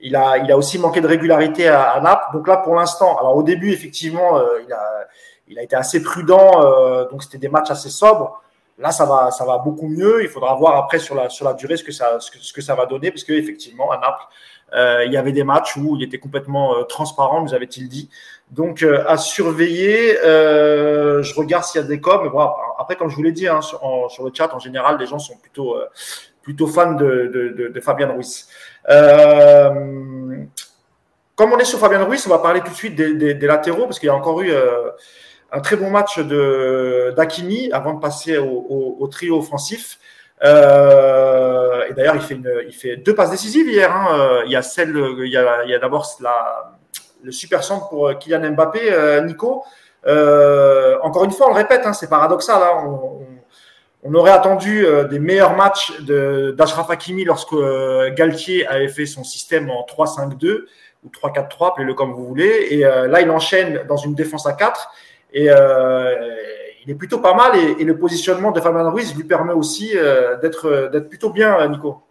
Il 0.00 0.16
a, 0.16 0.38
il 0.38 0.50
a 0.50 0.56
aussi 0.56 0.78
manqué 0.78 1.02
de 1.02 1.06
régularité 1.06 1.68
à, 1.68 2.00
Naples. 2.00 2.24
Donc 2.32 2.48
là, 2.48 2.56
pour 2.56 2.74
l'instant, 2.74 3.18
alors 3.18 3.36
au 3.36 3.42
début, 3.42 3.70
effectivement, 3.70 4.38
euh, 4.38 4.62
il, 4.66 4.72
a, 4.72 5.06
il 5.46 5.58
a 5.58 5.62
été 5.62 5.76
assez 5.76 6.02
prudent, 6.02 6.64
euh, 6.64 7.06
donc 7.08 7.22
c'était 7.22 7.38
des 7.38 7.48
matchs 7.50 7.70
assez 7.70 7.90
sobres. 7.90 8.42
Là, 8.78 8.90
ça 8.90 9.04
va, 9.04 9.30
ça 9.30 9.44
va 9.44 9.58
beaucoup 9.58 9.86
mieux. 9.86 10.22
Il 10.22 10.28
faudra 10.28 10.54
voir 10.54 10.76
après 10.76 10.98
sur 10.98 11.14
la, 11.14 11.28
sur 11.28 11.44
la 11.44 11.52
durée 11.52 11.76
ce 11.76 11.84
que 11.84 11.92
ça, 11.92 12.18
ce 12.18 12.30
que, 12.30 12.38
ce 12.38 12.52
que 12.52 12.62
ça 12.62 12.74
va 12.74 12.86
donner, 12.86 13.10
parce 13.10 13.22
qu'effectivement, 13.22 13.92
à 13.92 13.98
Naples, 13.98 14.24
euh, 14.74 15.04
il 15.04 15.12
y 15.12 15.16
avait 15.16 15.32
des 15.32 15.44
matchs 15.44 15.76
où 15.76 15.96
il 15.96 16.02
était 16.02 16.18
complètement 16.18 16.76
euh, 16.76 16.82
transparent, 16.84 17.42
nous 17.42 17.54
avait-il 17.54 17.88
dit. 17.88 18.08
Donc 18.50 18.82
euh, 18.82 19.04
à 19.06 19.16
surveiller. 19.16 20.16
je 20.22 21.34
regarde 21.34 21.64
s'il 21.64 21.80
y 21.80 21.84
a 21.84 21.86
des 21.86 22.00
coms. 22.00 22.30
Après, 22.78 22.96
comme 22.96 23.08
je 23.08 23.16
vous 23.16 23.22
l'ai 23.22 23.32
dit 23.32 23.48
hein, 23.48 23.60
sur, 23.60 23.80
le 24.24 24.30
chat, 24.32 24.52
en 24.54 24.58
général, 24.58 24.98
les 24.98 25.06
gens 25.06 25.18
sont 25.18 25.36
plutôt 25.36 25.76
plutôt 26.42 26.66
fans 26.66 26.94
de, 26.94 27.70
de, 27.72 27.80
Fabien 27.80 28.08
Ruiz. 28.08 28.48
comme 31.36 31.52
on 31.52 31.58
est 31.58 31.64
sur 31.64 31.78
Fabien 31.78 32.04
Ruiz, 32.04 32.26
on 32.26 32.30
va 32.30 32.38
parler 32.38 32.60
tout 32.60 32.70
de 32.70 32.76
suite 32.76 32.96
des, 32.96 33.34
latéraux 33.34 33.84
parce 33.84 33.98
qu'il 33.98 34.08
y 34.08 34.10
a 34.10 34.14
encore 34.14 34.40
eu 34.42 34.52
un 35.52 35.60
très 35.60 35.76
bon 35.76 35.90
match 35.90 36.18
de 36.18 37.12
d'Akimi 37.16 37.70
avant 37.72 37.94
de 37.94 38.00
passer 38.00 38.38
au 38.38 39.08
trio 39.10 39.38
offensif. 39.38 39.98
Euh, 40.44 41.84
et 41.88 41.94
d'ailleurs, 41.94 42.16
il 42.16 42.22
fait, 42.22 42.40
il 42.66 42.74
fait 42.74 42.96
deux 42.96 43.14
passes 43.14 43.30
décisives 43.30 43.68
hier. 43.68 43.94
Hein. 43.94 44.18
Euh, 44.18 44.42
il 44.46 44.52
y 44.52 45.74
a 45.74 45.78
d'abord 45.78 46.06
le 47.22 47.30
super 47.30 47.62
centre 47.62 47.88
pour 47.88 48.08
euh, 48.08 48.14
Kylian 48.14 48.52
Mbappé, 48.52 49.20
Nico. 49.24 49.64
encore 50.04 51.24
une 51.24 51.32
fois, 51.32 51.46
on 51.46 51.50
le 51.50 51.56
répète, 51.56 51.82
hein, 51.84 51.92
c'est 51.92 52.08
paradoxal. 52.08 52.60
Hein. 52.62 52.84
On, 52.84 53.26
on 54.04 54.14
aurait 54.14 54.32
attendu 54.32 54.84
des 55.08 55.20
meilleurs 55.20 55.54
matchs 55.54 55.92
d'Ashraf 56.00 56.90
Hakimi 56.90 57.24
lorsque 57.24 57.54
Galtier 58.16 58.66
avait 58.66 58.88
fait 58.88 59.06
son 59.06 59.22
système 59.22 59.70
en 59.70 59.86
3-5-2 59.86 60.64
ou 61.04 61.08
3-4-3, 61.08 61.68
appelez-le 61.68 61.94
comme 61.94 62.12
vous 62.12 62.26
voulez. 62.26 62.66
Et 62.70 62.78
là, 62.80 63.20
il 63.20 63.30
enchaîne 63.30 63.84
dans 63.86 63.96
une 63.96 64.16
défense 64.16 64.44
à 64.44 64.54
4. 64.54 64.90
Et 65.34 65.48
il 66.84 66.90
est 66.90 66.94
plutôt 66.94 67.18
pas 67.18 67.34
mal. 67.34 67.56
Et, 67.56 67.84
le 67.84 67.96
positionnement 67.96 68.50
de 68.50 68.60
Fabien 68.60 68.88
Ruiz 68.90 69.14
lui 69.14 69.24
permet 69.24 69.52
aussi 69.52 69.94
d'être 70.40 70.90
plutôt 71.08 71.30
bien, 71.30 71.66
Nico. 71.68 72.02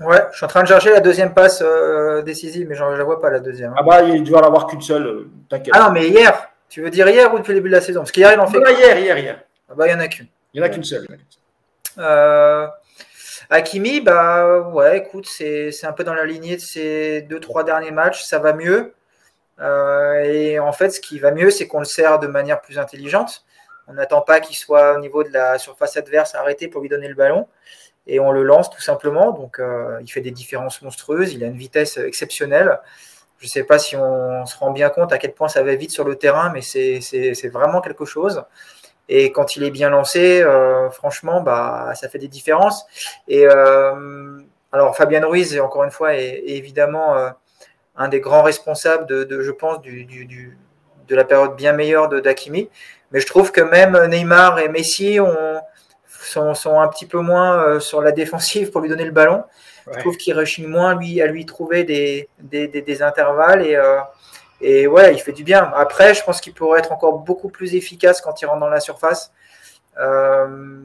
Ouais, 0.00 0.20
je 0.32 0.36
suis 0.38 0.44
en 0.44 0.48
train 0.48 0.62
de 0.62 0.68
chercher 0.68 0.90
la 0.90 1.00
deuxième 1.00 1.34
passe 1.34 1.62
euh, 1.64 2.22
décisive, 2.22 2.68
mais 2.68 2.74
je 2.74 2.82
ne 2.82 2.96
la 2.96 3.04
vois 3.04 3.20
pas 3.20 3.30
la 3.30 3.38
deuxième. 3.38 3.72
Ah 3.76 3.82
bah, 3.82 4.02
il 4.02 4.24
doit 4.24 4.40
en 4.40 4.46
avoir 4.46 4.66
qu'une 4.66 4.82
seule, 4.82 5.06
euh, 5.06 5.30
t'inquiète. 5.48 5.74
Ah 5.76 5.86
non, 5.86 5.92
mais 5.92 6.08
hier, 6.08 6.48
tu 6.68 6.82
veux 6.82 6.90
dire 6.90 7.08
hier 7.08 7.32
ou 7.32 7.38
depuis 7.38 7.52
le 7.52 7.58
début 7.58 7.68
de 7.68 7.76
la 7.76 7.80
saison? 7.80 8.00
Parce 8.00 8.10
qu'hier, 8.10 8.32
il 8.32 8.40
en 8.40 8.48
fait. 8.48 8.58
Ah, 8.66 8.72
hier, 8.72 8.98
hier, 8.98 9.18
hier. 9.18 9.40
Ah 9.70 9.74
bah, 9.76 9.86
il 9.86 9.94
n'y 9.94 9.96
en 9.96 10.00
a 10.00 10.08
qu'une. 10.08 10.26
Il 10.52 10.60
n'y 10.60 10.66
en 10.66 10.68
a 10.68 10.72
qu'une 10.72 10.82
seule. 10.82 11.06
Euh, 11.98 12.66
Hakimi, 13.50 14.00
bah 14.00 14.60
ouais, 14.72 14.98
écoute, 14.98 15.26
c'est 15.28 15.84
un 15.84 15.92
peu 15.92 16.02
dans 16.02 16.14
la 16.14 16.24
lignée 16.24 16.56
de 16.56 16.60
ces 16.60 17.22
deux, 17.22 17.38
trois 17.38 17.62
derniers 17.62 17.92
matchs, 17.92 18.24
ça 18.24 18.40
va 18.40 18.52
mieux. 18.52 18.94
et 19.60 20.58
en 20.58 20.72
fait, 20.72 20.90
ce 20.90 21.00
qui 21.00 21.20
va 21.20 21.30
mieux, 21.30 21.50
c'est 21.50 21.68
qu'on 21.68 21.78
le 21.78 21.84
sert 21.84 22.18
de 22.18 22.26
manière 22.26 22.60
plus 22.60 22.78
intelligente. 22.78 23.44
On 23.86 23.94
n'attend 23.94 24.22
pas 24.22 24.40
qu'il 24.40 24.56
soit 24.56 24.94
au 24.94 24.98
niveau 24.98 25.24
de 25.24 25.30
la 25.30 25.58
surface 25.58 25.96
adverse 25.96 26.34
arrêté 26.34 26.68
pour 26.68 26.80
lui 26.80 26.88
donner 26.88 27.08
le 27.08 27.14
ballon 27.14 27.46
et 28.06 28.20
on 28.20 28.32
le 28.32 28.42
lance 28.42 28.70
tout 28.70 28.80
simplement. 28.80 29.32
Donc, 29.32 29.58
euh, 29.58 29.98
il 30.02 30.08
fait 30.08 30.20
des 30.20 30.30
différences 30.30 30.82
monstrueuses. 30.82 31.32
Il 31.32 31.44
a 31.44 31.46
une 31.46 31.56
vitesse 31.56 31.96
exceptionnelle. 31.96 32.80
Je 33.38 33.46
ne 33.46 33.50
sais 33.50 33.64
pas 33.64 33.78
si 33.78 33.96
on 33.96 34.46
se 34.46 34.56
rend 34.56 34.70
bien 34.70 34.90
compte 34.90 35.12
à 35.12 35.18
quel 35.18 35.34
point 35.34 35.48
ça 35.48 35.62
va 35.62 35.74
vite 35.74 35.90
sur 35.90 36.04
le 36.04 36.16
terrain, 36.16 36.50
mais 36.52 36.60
c'est 36.60 37.48
vraiment 37.48 37.80
quelque 37.80 38.04
chose. 38.04 38.44
Et 39.08 39.32
quand 39.32 39.56
il 39.56 39.64
est 39.64 39.70
bien 39.70 39.90
lancé, 39.90 40.42
euh, 40.42 40.88
franchement, 40.90 41.42
bah, 41.42 41.92
ça 41.94 42.08
fait 42.08 42.18
des 42.18 42.28
différences. 42.28 42.86
Et 43.28 43.46
euh, 43.46 44.40
alors, 44.72 44.96
Fabien 44.96 45.26
Ruiz, 45.26 45.60
encore 45.60 45.84
une 45.84 45.90
fois, 45.90 46.14
est, 46.14 46.42
évidemment 46.46 47.16
un 47.96 48.08
des 48.08 48.20
grands 48.20 48.42
responsables 48.42 49.06
de, 49.06 49.40
je 49.40 49.50
pense, 49.50 49.80
de 49.82 51.14
la 51.14 51.24
période 51.24 51.54
bien 51.56 51.72
meilleure 51.72 52.08
d'Akimi. 52.08 52.70
Mais 53.14 53.20
je 53.20 53.26
trouve 53.26 53.52
que 53.52 53.60
même 53.60 53.96
Neymar 54.08 54.58
et 54.58 54.68
Messi 54.68 55.20
ont, 55.20 55.60
sont, 56.54 56.80
un 56.80 56.88
petit 56.88 57.06
peu 57.06 57.20
moins 57.20 57.62
euh, 57.62 57.78
sur 57.78 58.02
la 58.02 58.10
défensive 58.10 58.72
pour 58.72 58.80
lui 58.80 58.88
donner 58.88 59.04
le 59.04 59.12
ballon. 59.12 59.44
Je 59.94 60.00
trouve 60.00 60.16
qu'il 60.16 60.36
rechigne 60.36 60.66
moins 60.66 60.96
lui, 60.96 61.22
à 61.22 61.26
lui 61.26 61.46
trouver 61.46 61.84
des, 61.84 62.28
des, 62.40 63.02
intervalles 63.02 63.64
et, 63.64 63.76
euh, 63.76 64.00
et 64.60 64.88
ouais, 64.88 65.14
il 65.14 65.20
fait 65.20 65.32
du 65.32 65.44
bien. 65.44 65.70
Après, 65.76 66.12
je 66.14 66.24
pense 66.24 66.40
qu'il 66.40 66.54
pourrait 66.54 66.80
être 66.80 66.90
encore 66.90 67.18
beaucoup 67.18 67.50
plus 67.50 67.76
efficace 67.76 68.20
quand 68.20 68.42
il 68.42 68.46
rentre 68.46 68.60
dans 68.60 68.68
la 68.68 68.80
surface. 68.80 69.30
Euh, 70.00 70.78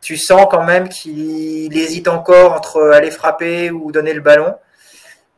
tu 0.00 0.16
sens 0.16 0.46
quand 0.48 0.62
même 0.62 0.88
qu'il 0.88 1.76
hésite 1.76 2.06
encore 2.06 2.52
entre 2.52 2.90
aller 2.92 3.10
frapper 3.10 3.72
ou 3.72 3.90
donner 3.90 4.12
le 4.12 4.20
ballon. 4.20 4.54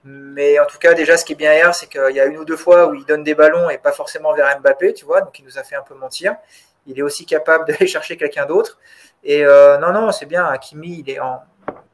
Mais 0.09 0.61
en 0.61 0.67
tout 0.67 0.79
cas, 0.79 0.95
déjà, 0.95 1.17
ce 1.17 1.25
qui 1.25 1.33
est 1.33 1.37
bien 1.37 1.53
hier, 1.53 1.75
c'est 1.75 1.89
qu'il 1.89 2.15
y 2.15 2.21
a 2.21 2.27
une 2.27 2.39
ou 2.39 2.45
deux 2.45 2.57
fois 2.57 2.87
où 2.87 2.95
il 2.95 3.05
donne 3.05 3.25
des 3.25 3.35
ballons 3.35 3.69
et 3.69 3.77
pas 3.77 3.91
forcément 3.91 4.33
vers 4.35 4.61
Mbappé, 4.61 4.95
tu 4.95 5.05
vois, 5.05 5.21
donc 5.21 5.37
il 5.41 5.45
nous 5.45 5.59
a 5.59 5.65
fait 5.65 5.75
un 5.75 5.83
peu 5.83 5.97
mentir. 5.97 6.37
Il 6.87 6.97
est 6.97 7.03
aussi 7.03 7.27
capable 7.27 7.65
d'aller 7.69 7.89
chercher 7.89 8.17
quelqu'un 8.17 8.47
d'autre. 8.47 8.79
Et 9.25 9.45
euh, 9.45 9.79
non, 9.79 9.91
non, 9.93 10.13
c'est 10.13 10.27
bien. 10.27 10.47
Hakimi, 10.47 11.01
il 11.01 11.11
est, 11.11 11.19
en, 11.19 11.43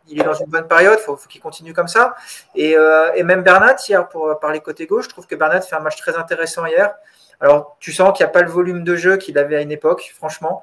il 0.09 0.21
est 0.21 0.25
dans 0.25 0.35
une 0.35 0.51
bonne 0.51 0.69
période. 0.69 0.99
Il 1.01 1.05
faut, 1.05 1.17
qu'il 1.17 1.41
continue 1.41 1.73
comme 1.73 1.89
ça. 1.89 2.15
Et, 2.55 2.77
euh, 2.77 3.15
et, 3.15 3.23
même 3.23 3.43
Bernat, 3.43 3.77
hier, 3.89 4.07
pour 4.11 4.39
parler 4.41 4.61
côté 4.61 4.87
gauche, 4.87 5.05
je 5.05 5.09
trouve 5.09 5.27
que 5.27 5.35
Bernat 5.35 5.63
fait 5.63 5.77
un 5.77 5.81
match 5.81 5.97
très 5.97 6.15
intéressant 6.19 6.67
hier. 6.67 6.95
Alors, 7.41 7.79
tu 7.81 7.93
sens 7.93 8.15
qu'il 8.15 8.27
n'y 8.27 8.29
a 8.29 8.33
pas 8.33 8.43
le 8.43 8.51
volume 8.51 8.85
de 8.85 8.95
jeu 8.95 9.17
qu'il 9.17 9.39
avait 9.39 9.57
à 9.57 9.63
une 9.63 9.73
époque, 9.73 10.13
franchement. 10.15 10.63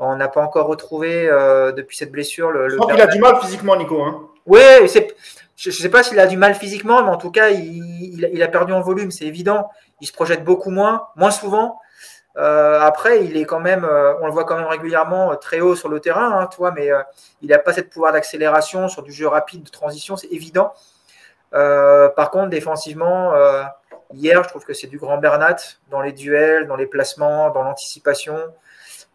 On 0.00 0.16
n'a 0.16 0.28
pas 0.28 0.40
encore 0.40 0.66
retrouvé 0.66 1.28
euh, 1.28 1.70
depuis 1.70 1.96
cette 1.96 2.10
blessure. 2.10 2.50
Le, 2.50 2.68
je 2.68 2.76
qu'il 2.76 3.00
a 3.00 3.06
du 3.06 3.20
mal 3.20 3.36
physiquement, 3.40 3.76
Nico. 3.76 4.02
Hein. 4.02 4.28
Oui, 4.46 4.88
je 5.58 5.70
ne 5.70 5.74
sais 5.74 5.88
pas 5.88 6.04
s'il 6.04 6.20
a 6.20 6.26
du 6.26 6.36
mal 6.36 6.54
physiquement, 6.54 7.02
mais 7.02 7.10
en 7.10 7.16
tout 7.16 7.32
cas, 7.32 7.50
il, 7.50 8.42
a 8.42 8.48
perdu 8.48 8.72
en 8.72 8.80
volume, 8.80 9.10
c'est 9.10 9.24
évident. 9.24 9.68
Il 10.00 10.06
se 10.06 10.12
projette 10.12 10.44
beaucoup 10.44 10.70
moins, 10.70 11.08
moins 11.16 11.32
souvent. 11.32 11.80
Euh, 12.36 12.78
après, 12.80 13.24
il 13.24 13.36
est 13.36 13.44
quand 13.44 13.58
même, 13.58 13.84
euh, 13.84 14.14
on 14.20 14.26
le 14.26 14.32
voit 14.32 14.44
quand 14.44 14.56
même 14.56 14.68
régulièrement 14.68 15.32
euh, 15.32 15.34
très 15.34 15.60
haut 15.60 15.74
sur 15.74 15.88
le 15.88 15.98
terrain, 15.98 16.38
hein, 16.38 16.46
toi, 16.46 16.70
mais 16.70 16.90
il 17.42 17.48
n'a 17.48 17.58
pas 17.58 17.72
cette 17.72 17.90
pouvoir 17.90 18.12
d'accélération 18.12 18.86
sur 18.86 19.02
du 19.02 19.10
jeu 19.10 19.26
rapide 19.26 19.64
de 19.64 19.70
transition, 19.70 20.16
c'est 20.16 20.28
évident. 20.28 20.72
par 21.50 22.30
contre, 22.30 22.50
défensivement, 22.50 23.32
hier, 24.14 24.44
je 24.44 24.48
trouve 24.48 24.64
que 24.64 24.74
c'est 24.74 24.86
du 24.86 24.98
grand 24.98 25.18
Bernat 25.18 25.56
dans 25.90 26.00
les 26.00 26.12
duels, 26.12 26.68
dans 26.68 26.76
les 26.76 26.86
placements, 26.86 27.50
dans 27.50 27.64
l'anticipation. 27.64 28.38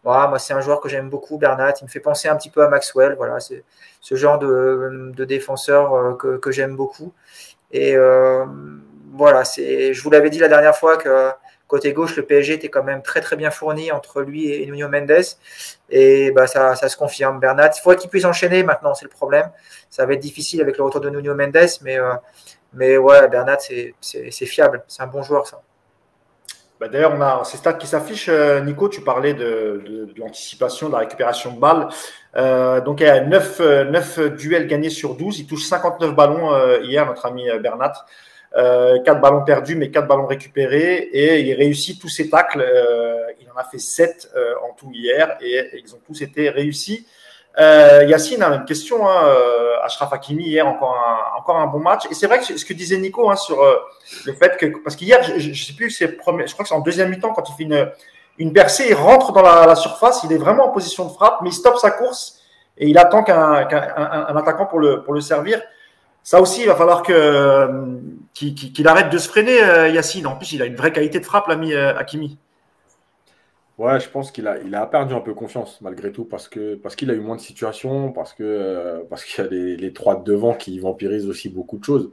Moi, 0.04 0.38
c'est 0.38 0.54
un 0.54 0.60
joueur 0.60 0.80
que 0.80 0.88
j'aime 0.88 1.08
beaucoup, 1.08 1.38
Bernat. 1.38 1.74
Il 1.80 1.84
me 1.84 1.88
fait 1.88 2.00
penser 2.00 2.28
un 2.28 2.36
petit 2.36 2.50
peu 2.50 2.62
à 2.62 2.68
Maxwell. 2.68 3.14
Voilà, 3.16 3.40
c'est 3.40 3.64
ce 4.00 4.14
genre 4.14 4.38
de, 4.38 5.12
défenseur 5.24 6.16
que, 6.18 6.36
que 6.36 6.50
j'aime 6.50 6.76
beaucoup. 6.76 7.12
Et 7.72 7.96
voilà, 9.12 9.44
c'est, 9.44 9.94
je 9.94 10.02
vous 10.02 10.10
l'avais 10.10 10.30
dit 10.30 10.38
la 10.38 10.48
dernière 10.48 10.76
fois 10.76 10.96
que 10.96 11.32
Côté 11.66 11.94
gauche, 11.94 12.14
le 12.16 12.26
PSG 12.26 12.54
était 12.54 12.68
quand 12.68 12.82
même 12.82 13.02
très 13.02 13.22
très 13.22 13.36
bien 13.36 13.50
fourni 13.50 13.90
entre 13.90 14.20
lui 14.20 14.52
et 14.52 14.66
Nuno 14.66 14.88
Mendes. 14.88 15.24
Et 15.88 16.30
bah, 16.30 16.46
ça, 16.46 16.76
se 16.76 16.96
confirme. 16.96 17.40
Bernat, 17.40 17.70
il 17.74 17.80
faudrait 17.80 17.96
qu'il 17.96 18.10
puisse 18.10 18.26
enchaîner 18.26 18.62
maintenant, 18.62 18.94
c'est 18.94 19.06
le 19.06 19.10
problème. 19.10 19.50
Ça 19.88 20.04
va 20.04 20.12
être 20.12 20.20
difficile 20.20 20.60
avec 20.60 20.76
le 20.76 20.84
retour 20.84 21.00
de 21.00 21.08
Nuno 21.08 21.34
Mendes, 21.34 21.66
mais, 21.80 21.98
euh, 21.98 22.14
mais 22.74 22.98
ouais, 22.98 23.28
Bernat, 23.28 23.58
c'est 23.60 23.94
fiable. 24.46 24.84
C'est 24.88 25.02
un 25.02 25.06
bon 25.06 25.22
joueur, 25.22 25.46
ça. 25.46 25.62
Bah, 26.80 26.88
d'ailleurs, 26.88 27.14
on 27.16 27.20
a 27.20 27.42
ces 27.44 27.56
stats 27.56 27.74
qui 27.74 27.86
s'affichent. 27.86 28.28
Euh, 28.28 28.60
Nico, 28.60 28.88
tu 28.88 29.00
parlais 29.00 29.34
de, 29.34 30.08
l'anticipation, 30.16 30.88
de 30.88 30.92
la 30.92 30.98
récupération 30.98 31.52
de 31.52 31.60
balles. 31.60 31.88
Euh, 32.36 32.80
donc, 32.80 33.00
il 33.00 33.06
y 33.06 33.08
a 33.08 33.20
9, 33.20 33.60
9, 33.90 34.20
duels 34.36 34.66
gagnés 34.66 34.90
sur 34.90 35.14
12. 35.14 35.40
Il 35.40 35.46
touche 35.46 35.64
59 35.64 36.14
ballons 36.14 36.50
hier, 36.82 37.06
notre 37.06 37.26
ami 37.26 37.46
Bernat. 37.60 37.92
Euh, 38.56 39.00
quatre 39.02 39.20
ballons 39.20 39.42
perdus, 39.42 39.74
mais 39.74 39.90
quatre 39.90 40.06
ballons 40.06 40.26
récupérés. 40.26 41.08
Et 41.12 41.40
il 41.40 41.54
réussit 41.54 42.00
tous 42.00 42.08
ses 42.08 42.30
tacles. 42.30 42.60
Euh, 42.60 43.26
il 43.40 43.50
en 43.50 43.56
a 43.56 43.64
fait 43.64 43.78
sept 43.78 44.30
euh, 44.36 44.54
en 44.68 44.74
tout 44.74 44.90
hier 44.92 45.36
et, 45.40 45.80
ils 45.84 45.94
ont 45.94 46.00
tous 46.06 46.22
été 46.22 46.50
réussis. 46.50 47.06
Yacine 47.58 48.42
a 48.42 48.48
une 48.48 48.64
question. 48.64 49.08
Hein, 49.08 49.34
Ashraf 49.82 50.12
Hakimi 50.12 50.44
hier 50.44 50.66
encore 50.66 50.96
un, 50.96 51.38
encore 51.38 51.56
un 51.56 51.66
bon 51.66 51.78
match. 51.78 52.04
Et 52.10 52.14
c'est 52.14 52.26
vrai 52.26 52.38
que 52.38 52.44
ce 52.44 52.64
que 52.64 52.72
disait 52.72 52.96
Nico 52.96 53.30
hein, 53.30 53.36
sur 53.36 53.62
le 54.24 54.32
fait 54.32 54.56
que 54.56 54.66
parce 54.82 54.96
qu'hier, 54.96 55.22
je, 55.22 55.50
ne 55.50 55.54
sais 55.54 55.74
plus, 55.74 55.90
c'est 55.90 56.08
je 56.08 56.16
crois 56.16 56.34
que 56.36 56.68
c'est 56.68 56.74
en 56.74 56.80
deuxième 56.80 57.10
mi-temps 57.10 57.32
quand 57.32 57.48
il 57.48 57.54
fait 57.54 57.64
une 57.64 57.90
une 58.38 58.52
percée, 58.52 58.86
il 58.88 58.94
rentre 58.94 59.32
dans 59.32 59.42
la, 59.42 59.74
surface, 59.76 60.22
il 60.24 60.32
est 60.32 60.38
vraiment 60.38 60.66
en 60.66 60.70
position 60.70 61.04
de 61.04 61.12
frappe, 61.12 61.38
mais 61.42 61.50
il 61.50 61.52
stoppe 61.52 61.76
sa 61.78 61.90
course 61.90 62.40
et 62.76 62.88
il 62.88 62.98
attend 62.98 63.22
qu'un 63.22 63.38
un 63.38 64.36
attaquant 64.36 64.66
pour 64.66 64.80
le, 64.80 65.02
pour 65.02 65.14
le 65.14 65.20
servir. 65.20 65.62
Ça 66.22 66.40
aussi, 66.40 66.62
il 66.62 66.66
va 66.66 66.74
falloir 66.74 67.02
que 67.02 67.12
euh, 67.12 67.98
qu'il 68.32 68.88
arrête 68.88 69.10
de 69.10 69.18
se 69.18 69.28
freiner, 69.28 69.62
euh, 69.62 69.88
Yacine. 69.88 70.26
En 70.26 70.36
plus, 70.36 70.52
il 70.52 70.62
a 70.62 70.64
une 70.64 70.74
vraie 70.74 70.90
qualité 70.90 71.20
de 71.20 71.24
frappe, 71.24 71.46
l'ami 71.48 71.74
euh, 71.74 71.94
Hakimi. 71.98 72.38
Ouais, 73.76 73.98
je 73.98 74.08
pense 74.08 74.30
qu'il 74.30 74.46
a, 74.46 74.60
il 74.60 74.74
a 74.76 74.86
perdu 74.86 75.14
un 75.14 75.20
peu 75.20 75.34
confiance 75.34 75.80
malgré 75.80 76.12
tout 76.12 76.24
parce 76.24 76.48
que 76.48 76.76
parce 76.76 76.94
qu'il 76.94 77.10
a 77.10 77.14
eu 77.14 77.18
moins 77.20 77.34
de 77.34 77.40
situations, 77.40 78.12
parce 78.12 78.32
que 78.32 79.04
parce 79.10 79.24
qu'il 79.24 79.44
y 79.44 79.46
a 79.46 79.50
les, 79.50 79.92
trois 79.92 80.14
de 80.16 80.22
devant 80.24 80.54
qui 80.54 80.78
vampirisent 80.78 81.28
aussi 81.28 81.48
beaucoup 81.48 81.78
de 81.78 81.84
choses. 81.84 82.12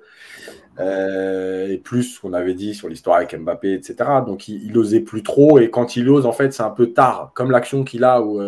et 0.80 1.78
plus 1.84 2.18
qu'on 2.20 2.34
avait 2.34 2.56
dit 2.56 2.74
sur 2.74 2.90
l'histoire 2.90 3.18
avec 3.18 3.36
Mbappé, 3.36 3.74
etc. 3.74 3.96
Donc 4.26 4.48
il, 4.48 4.64
il, 4.66 4.78
osait 4.78 5.02
plus 5.02 5.22
trop 5.24 5.60
et 5.60 5.70
quand 5.70 5.96
il 5.96 6.10
ose, 6.10 6.26
en 6.26 6.32
fait, 6.32 6.52
c'est 6.52 6.64
un 6.64 6.72
peu 6.72 6.94
tard, 6.94 7.32
comme 7.36 7.52
l'action 7.52 7.84
qu'il 7.84 8.04
a 8.04 8.22
où, 8.22 8.42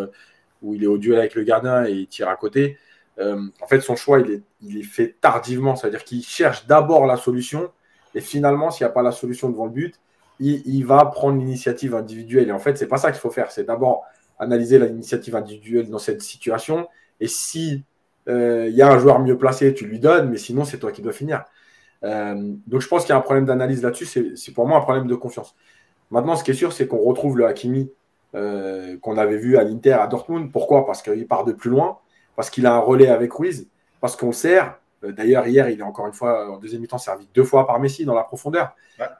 où 0.63 0.73
il 0.73 0.83
est 0.83 0.87
au 0.87 0.97
duel 0.97 1.19
avec 1.19 1.35
le 1.35 1.43
gardien 1.43 1.85
et 1.85 1.91
il 1.91 2.07
tire 2.07 2.29
à 2.29 2.35
côté. 2.35 2.77
Euh, 3.19 3.39
en 3.61 3.67
fait, 3.67 3.81
son 3.81 3.95
choix, 3.95 4.19
il 4.19 4.31
est, 4.31 4.41
il 4.61 4.77
est 4.79 4.83
fait 4.83 5.15
tardivement. 5.21 5.75
C'est-à-dire 5.75 6.03
qu'il 6.03 6.23
cherche 6.23 6.65
d'abord 6.65 7.05
la 7.05 7.17
solution 7.17 7.69
et 8.15 8.21
finalement, 8.21 8.71
s'il 8.71 8.85
n'y 8.85 8.89
a 8.89 8.93
pas 8.93 9.03
la 9.03 9.11
solution 9.11 9.49
devant 9.49 9.65
le 9.65 9.71
but, 9.71 9.99
il, 10.43 10.85
va 10.85 11.05
prendre 11.05 11.37
l'initiative 11.39 11.95
individuelle. 11.95 12.49
Et 12.49 12.51
en 12.51 12.59
fait, 12.59 12.77
c'est 12.77 12.87
pas 12.87 12.97
ça 12.97 13.11
qu'il 13.11 13.19
faut 13.19 13.29
faire. 13.29 13.51
C'est 13.51 13.63
d'abord 13.65 14.03
analyser 14.39 14.79
l'initiative 14.79 15.35
individuelle 15.35 15.89
dans 15.89 15.99
cette 15.99 16.21
situation. 16.21 16.87
Et 17.19 17.27
si 17.27 17.83
euh, 18.27 18.67
il 18.69 18.75
y 18.75 18.81
a 18.81 18.91
un 18.91 18.99
joueur 18.99 19.19
mieux 19.19 19.37
placé, 19.37 19.73
tu 19.73 19.85
lui 19.85 19.99
donnes, 19.99 20.29
mais 20.29 20.37
sinon, 20.37 20.65
c'est 20.65 20.77
toi 20.77 20.91
qui 20.91 21.01
dois 21.01 21.13
finir. 21.13 21.45
Euh, 22.03 22.53
donc, 22.67 22.81
je 22.81 22.87
pense 22.87 23.03
qu'il 23.03 23.09
y 23.09 23.13
a 23.13 23.17
un 23.17 23.21
problème 23.21 23.45
d'analyse 23.45 23.81
là-dessus. 23.83 24.35
C'est 24.35 24.51
pour 24.51 24.67
moi 24.67 24.77
un 24.77 24.81
problème 24.81 25.07
de 25.07 25.15
confiance. 25.15 25.55
Maintenant, 26.11 26.35
ce 26.35 26.43
qui 26.43 26.51
est 26.51 26.55
sûr, 26.55 26.73
c'est 26.73 26.87
qu'on 26.87 26.99
retrouve 26.99 27.37
le 27.37 27.45
Hakimi 27.45 27.91
qu'on 28.33 29.17
avait 29.17 29.37
vu 29.37 29.57
à 29.57 29.63
l'Inter 29.63 29.93
à 29.93 30.07
Dortmund. 30.07 30.51
Pourquoi? 30.51 30.87
Parce 30.87 31.03
qu'il 31.03 31.27
part 31.27 31.45
de 31.45 31.51
plus 31.51 31.69
loin 31.69 31.99
parce 32.35 32.49
qu'il 32.49 32.65
a 32.65 32.73
un 32.73 32.79
relais 32.79 33.09
avec 33.09 33.31
Ruiz, 33.33 33.67
parce 34.01 34.15
qu'on 34.15 34.31
sert. 34.31 34.79
Euh, 35.03 35.11
d'ailleurs, 35.11 35.47
hier, 35.47 35.69
il 35.69 35.79
est 35.79 35.83
encore 35.83 36.07
une 36.07 36.13
fois, 36.13 36.51
en 36.51 36.57
deuxième 36.57 36.81
mi-temps, 36.81 36.97
servi 36.97 37.27
deux 37.33 37.43
fois 37.43 37.67
par 37.67 37.79
Messi 37.79 38.05
dans 38.05 38.15
la 38.15 38.23
profondeur. 38.23 38.75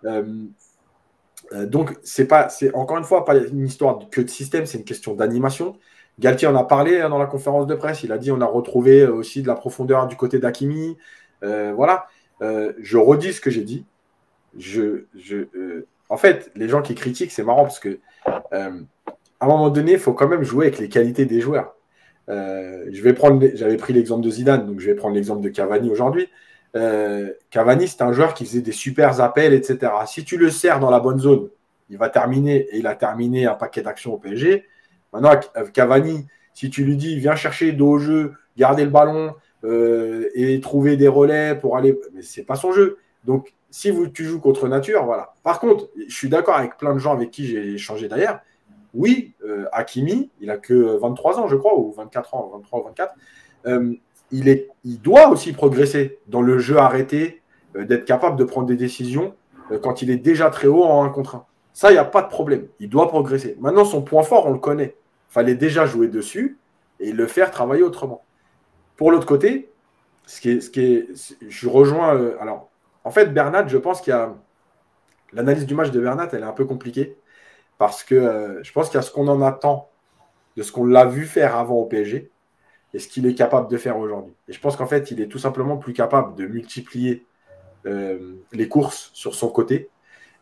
Euh, 0.06 0.46
euh, 1.54 1.66
donc, 1.66 1.96
c'est 2.04 2.28
pas, 2.28 2.50
c'est 2.50 2.74
encore 2.74 2.98
une 2.98 3.04
fois 3.04 3.26
pas 3.26 3.36
une 3.38 3.66
histoire 3.66 4.00
que 4.10 4.22
de 4.22 4.30
système, 4.30 4.66
c'est 4.66 4.78
une 4.78 4.84
question 4.84 5.14
d'animation. 5.14 5.78
Galtier 6.20 6.48
en 6.48 6.56
a 6.56 6.64
parlé 6.64 7.00
hein, 7.00 7.10
dans 7.10 7.18
la 7.18 7.26
conférence 7.26 7.68
de 7.68 7.76
presse. 7.76 8.04
Il 8.04 8.12
a 8.12 8.18
dit 8.18 8.32
on 8.32 8.42
a 8.42 8.46
retrouvé 8.46 9.06
aussi 9.06 9.42
de 9.42 9.48
la 9.48 9.56
profondeur 9.56 10.08
du 10.08 10.16
côté 10.16 10.40
d'Akimi. 10.40 10.98
voilà. 11.42 12.08
je 12.42 12.98
redis 12.98 13.34
ce 13.34 13.42
que 13.42 13.50
j'ai 13.50 13.64
dit. 13.64 13.86
Je, 14.58 15.06
je, 15.16 15.48
en 16.10 16.18
fait, 16.18 16.52
les 16.56 16.70
gens 16.70 16.84
qui 16.84 16.94
critiquent, 16.94 17.32
c'est 17.32 17.44
marrant 17.44 17.64
parce 17.64 17.80
que 17.80 18.00
à 19.44 19.46
un 19.46 19.50
moment 19.50 19.70
donné, 19.70 19.94
il 19.94 20.00
faut 20.00 20.14
quand 20.14 20.28
même 20.28 20.44
jouer 20.44 20.68
avec 20.68 20.80
les 20.80 20.88
qualités 20.88 21.26
des 21.26 21.42
joueurs. 21.42 21.76
Euh, 22.30 22.86
je 22.92 23.02
vais 23.02 23.14
prendre, 23.14 23.46
j'avais 23.56 23.76
pris 23.78 23.92
l'exemple 23.92 24.24
de 24.24 24.30
Zidane, 24.30 24.66
donc 24.66 24.80
je 24.80 24.88
vais 24.88 24.96
prendre 24.96 25.16
l'exemple 25.16 25.42
de 25.42 25.50
Cavani 25.50 25.90
aujourd'hui. 25.90 26.30
Euh, 26.76 27.32
Cavani, 27.50 27.88
c'est 27.88 28.02
un 28.02 28.12
joueur 28.12 28.34
qui 28.34 28.46
faisait 28.46 28.62
des 28.62 28.72
super 28.72 29.22
appels, 29.22 29.54
etc. 29.54 29.92
Si 30.08 30.24
tu 30.24 30.38
le 30.38 30.50
sers 30.50 30.80
dans 30.80 30.90
la 30.90 31.00
bonne 31.00 31.20
zone, 31.20 31.50
il 31.90 31.98
va 31.98 32.10
terminer 32.10 32.68
et 32.72 32.78
il 32.78 32.88
a 32.88 32.96
terminé 32.96 33.46
un 33.46 33.54
paquet 33.54 33.82
d'actions 33.82 34.14
au 34.14 34.18
PSG. 34.18 34.66
Maintenant, 35.12 35.32
Cavani, 35.74 36.26
si 36.54 36.70
tu 36.70 36.84
lui 36.84 36.98
dis 36.98 37.20
viens 37.20 37.36
chercher 37.36 37.72
dos 37.72 37.92
au 37.92 38.00
jeu, 38.00 38.34
garder 38.58 38.84
le 38.84 38.90
ballon 38.90 39.36
euh, 39.64 40.30
et 40.34 40.60
trouver 40.60 40.98
des 40.98 41.08
relais 41.08 41.56
pour 41.56 41.78
aller, 41.78 42.00
mais 42.14 42.22
c'est 42.22 42.44
pas 42.44 42.56
son 42.56 42.72
jeu. 42.72 42.98
Donc, 43.26 43.54
si 43.70 43.92
tu 44.14 44.26
joues 44.26 44.40
contre 44.40 44.68
nature, 44.68 45.06
voilà. 45.06 45.34
Par 45.44 45.60
contre, 45.60 45.90
je 46.08 46.14
suis 46.14 46.30
d'accord 46.30 46.56
avec 46.56 46.78
plein 46.78 46.94
de 46.94 47.00
gens 47.00 47.14
avec 47.14 47.32
qui 47.32 47.46
j'ai 47.46 47.74
échangé 47.74 48.08
d'ailleurs. 48.08 48.40
Oui, 48.94 49.34
euh, 49.44 49.66
Hakimi, 49.72 50.30
il 50.40 50.52
a 50.52 50.58
que 50.58 50.98
23 50.98 51.40
ans, 51.40 51.48
je 51.48 51.56
crois, 51.56 51.78
ou 51.80 51.92
24 51.92 52.36
ans, 52.36 52.52
23 52.54 52.80
ou 52.82 52.84
24. 52.84 53.16
Euh, 54.34 54.56
il, 54.84 55.02
doit 55.02 55.30
aussi 55.30 55.54
progresser 55.54 56.20
dans 56.28 56.42
le 56.42 56.60
jeu 56.60 56.78
arrêté, 56.78 57.42
euh, 57.76 57.86
d'être 57.86 58.06
capable 58.06 58.36
de 58.36 58.44
prendre 58.44 58.68
des 58.68 58.76
décisions 58.76 59.36
quand 59.82 60.02
il 60.02 60.10
est 60.10 60.18
déjà 60.18 60.50
très 60.50 60.68
haut 60.68 60.84
en 60.84 61.04
1 61.04 61.10
contre 61.10 61.36
1. 61.36 61.46
Ça, 61.72 61.90
il 61.90 61.94
n'y 61.94 62.00
a 62.00 62.06
pas 62.06 62.22
de 62.22 62.28
problème. 62.28 62.68
Il 62.80 62.90
doit 62.90 63.08
progresser. 63.08 63.56
Maintenant, 63.60 63.86
son 63.86 64.02
point 64.02 64.22
fort, 64.22 64.46
on 64.46 64.52
le 64.52 64.60
connaît. 64.60 64.96
Il 65.30 65.34
fallait 65.34 65.56
déjà 65.56 65.86
jouer 65.86 66.10
dessus 66.10 66.60
et 67.00 67.12
le 67.12 67.26
faire 67.26 67.50
travailler 67.50 67.82
autrement. 67.82 68.24
Pour 68.98 69.10
l'autre 69.10 69.26
côté, 69.26 69.72
ce 70.26 70.42
qui 70.42 70.52
est, 70.52 71.08
je 71.48 71.70
rejoins. 71.70 72.10
alors, 72.40 72.70
en 73.04 73.10
fait, 73.10 73.34
Bernat, 73.34 73.68
je 73.68 73.78
pense 73.78 74.02
qu'il 74.02 74.12
y 74.12 74.16
a. 74.16 74.36
L'analyse 75.32 75.66
du 75.66 75.74
match 75.74 75.90
de 75.90 76.00
Bernat, 76.00 76.30
elle 76.34 76.42
est 76.42 76.46
un 76.46 76.52
peu 76.52 76.66
compliquée 76.66 77.18
parce 77.78 78.04
que 78.04 78.16
euh, 78.16 78.64
je 78.64 78.72
pense 78.72 78.90
qu'il 78.90 78.96
y 78.96 79.00
a 79.00 79.02
ce 79.02 79.12
qu'on 79.12 79.28
en 79.28 79.42
attend 79.42 79.90
de 80.56 80.64
ce 80.64 80.72
qu'on 80.72 80.86
l'a 80.86 81.06
vu 81.06 81.26
faire 81.26 81.56
avant 81.56 81.76
au 81.76 81.86
PSG 81.86 82.32
et 82.94 83.00
ce 83.00 83.08
qu'il 83.08 83.26
est 83.26 83.36
capable 83.36 83.70
de 83.70 83.78
faire 83.78 83.98
aujourd'hui. 83.98 84.34
Et 84.48 84.54
je 84.54 84.60
pense 84.60 84.76
qu'en 84.76 84.86
fait, 84.86 85.12
il 85.12 85.22
est 85.22 85.28
tout 85.28 85.40
simplement 85.40 85.78
plus 85.78 85.94
capable 85.94 86.36
de 86.36 86.46
multiplier 86.46 87.26
euh, 87.86 88.36
les 88.52 88.68
courses 88.68 89.10
sur 89.14 89.36
son 89.36 89.50
côté 89.50 89.90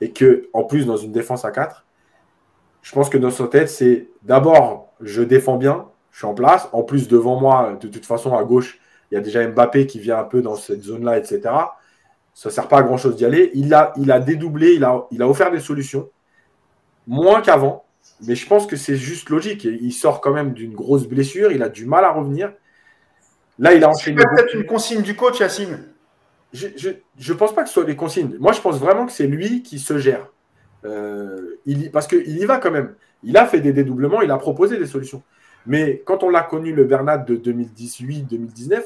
et 0.02 0.12
que, 0.12 0.50
en 0.54 0.64
plus, 0.64 0.86
dans 0.86 0.98
une 0.98 1.12
défense 1.12 1.46
à 1.46 1.52
4, 1.52 1.86
je 2.82 2.92
pense 2.94 3.10
que 3.10 3.18
dans 3.18 3.30
sa 3.30 3.48
tête, 3.48 3.70
c'est 3.70 4.08
d'abord, 4.24 4.92
je 5.00 5.22
défends 5.22 5.58
bien, 5.58 5.88
je 6.12 6.18
suis 6.18 6.28
en 6.28 6.34
place. 6.34 6.68
En 6.74 6.84
plus, 6.84 7.08
devant 7.08 7.40
moi, 7.40 7.78
de 7.80 7.88
toute 7.88 8.06
façon, 8.06 8.36
à 8.36 8.44
gauche, 8.44 8.80
il 9.12 9.16
y 9.16 9.18
a 9.18 9.22
déjà 9.22 9.46
Mbappé 9.48 9.88
qui 9.88 10.00
vient 10.00 10.20
un 10.20 10.24
peu 10.24 10.42
dans 10.42 10.56
cette 10.56 10.84
zone-là, 10.84 11.18
etc. 11.18 11.42
Ça 12.34 12.50
ne 12.50 12.54
sert 12.54 12.68
pas 12.68 12.80
à 12.80 12.84
grand-chose 12.84 13.16
d'y 13.16 13.26
aller. 13.26 13.52
Il 13.54 13.74
a, 13.74 13.94
il 13.98 14.12
a 14.12 14.20
dédoublé, 14.20 14.74
il 14.74 14.84
a, 14.84 15.06
il 15.12 15.22
a 15.22 15.28
offert 15.28 15.52
des 15.52 15.60
solutions 15.60 16.10
moins 17.08 17.42
qu'avant. 17.42 17.86
Mais 18.28 18.36
je 18.36 18.48
pense 18.48 18.68
que 18.68 18.76
c'est 18.76 18.96
juste 18.96 19.30
logique. 19.30 19.64
Il 19.64 19.92
sort 19.92 20.22
quand 20.22 20.34
même 20.34 20.54
d'une 20.54 20.74
grosse 20.74 21.08
blessure, 21.08 21.52
il 21.52 21.64
a 21.64 21.70
du 21.70 21.86
mal 21.86 22.06
à 22.06 22.12
revenir. 22.12 22.54
Là, 23.60 23.74
il 23.74 23.84
a 23.84 23.90
enchaîné. 23.90 24.22
C'est 24.22 24.36
peut-être 24.36 24.56
une 24.56 24.66
consigne 24.66 25.02
du 25.02 25.16
coach, 25.16 25.40
Yacine. 25.40 25.80
Je 26.54 26.90
ne 26.90 27.34
pense 27.34 27.54
pas 27.54 27.64
que 27.64 27.70
ce 27.70 27.76
soit 27.76 27.86
des 27.86 27.96
consignes. 27.96 28.36
Moi, 28.40 28.52
je 28.52 28.62
pense 28.62 28.80
vraiment 28.80 29.06
que 29.06 29.12
c'est 29.12 29.28
lui 29.28 29.64
qui 29.64 29.80
se 29.80 29.98
gère. 29.98 30.28
Euh, 30.86 31.60
il, 31.66 31.92
parce 31.92 32.08
qu'il 32.08 32.38
y 32.38 32.46
va 32.46 32.58
quand 32.58 32.72
même. 32.72 32.96
Il 33.24 33.38
a 33.38 33.46
fait 33.46 33.62
des 33.62 33.72
dédoublements, 33.72 34.22
il 34.22 34.32
a 34.32 34.38
proposé 34.38 34.78
des 34.78 34.88
solutions. 34.88 35.22
Mais 35.68 36.02
quand 36.06 36.24
on 36.24 36.30
l'a 36.30 36.42
connu, 36.42 36.74
le 36.74 36.84
Bernat 36.86 37.20
de 37.20 37.36
2018-2019, 37.36 38.82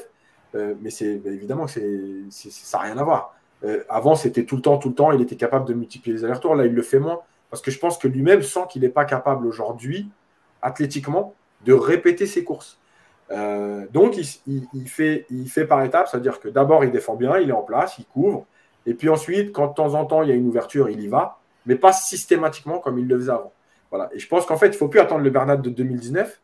euh, 0.54 0.74
mais 0.82 0.90
c'est 0.90 1.16
bah, 1.16 1.30
évidemment 1.30 1.66
ça 1.66 1.80
n'a 1.80 2.78
rien 2.78 2.98
à 2.98 3.02
voir. 3.02 3.34
Euh, 3.64 3.82
avant, 3.88 4.14
c'était 4.14 4.44
tout 4.44 4.56
le 4.56 4.62
temps, 4.62 4.76
tout 4.76 4.90
le 4.90 4.94
temps, 4.94 5.12
il 5.12 5.20
était 5.22 5.36
capable 5.36 5.66
de 5.66 5.72
multiplier 5.72 6.16
les 6.16 6.24
allers-retours. 6.24 6.54
Là, 6.54 6.66
il 6.66 6.74
le 6.74 6.82
fait 6.82 6.98
moins. 6.98 7.20
Parce 7.50 7.62
que 7.62 7.70
je 7.70 7.78
pense 7.78 7.98
que 7.98 8.08
lui-même 8.08 8.42
sent 8.42 8.60
qu'il 8.70 8.82
n'est 8.82 8.88
pas 8.88 9.04
capable 9.04 9.46
aujourd'hui, 9.46 10.08
athlétiquement, 10.62 11.34
de 11.64 11.72
répéter 11.72 12.26
ses 12.26 12.44
courses. 12.44 12.78
Euh, 13.30 13.86
donc, 13.92 14.16
il, 14.46 14.88
fait, 14.88 15.26
par 15.68 15.82
étapes, 15.82 16.08
c'est-à-dire 16.08 16.40
que 16.40 16.48
d'abord, 16.48 16.84
il 16.84 16.90
défend 16.90 17.14
bien, 17.14 17.38
il 17.38 17.50
est 17.50 17.54
en 17.54 17.62
place, 17.62 17.98
il 17.98 18.06
couvre. 18.06 18.46
Et 18.86 18.94
puis 18.94 19.08
ensuite, 19.08 19.52
quand 19.52 19.68
de 19.68 19.74
temps 19.74 19.94
en 19.94 20.04
temps, 20.06 20.22
il 20.22 20.28
y 20.28 20.32
a 20.32 20.34
une 20.34 20.46
ouverture, 20.46 20.88
il 20.88 21.00
y 21.00 21.08
va, 21.08 21.40
mais 21.66 21.74
pas 21.74 21.92
systématiquement 21.92 22.78
comme 22.78 22.98
il 22.98 23.08
le 23.08 23.18
faisait 23.18 23.32
avant. 23.32 23.52
Voilà. 23.90 24.10
Et 24.14 24.18
je 24.18 24.28
pense 24.28 24.46
qu'en 24.46 24.56
fait, 24.56 24.66
il 24.66 24.72
ne 24.72 24.76
faut 24.76 24.88
plus 24.88 25.00
attendre 25.00 25.22
le 25.22 25.30
Bernat 25.30 25.56
de 25.56 25.70
2019. 25.70 26.40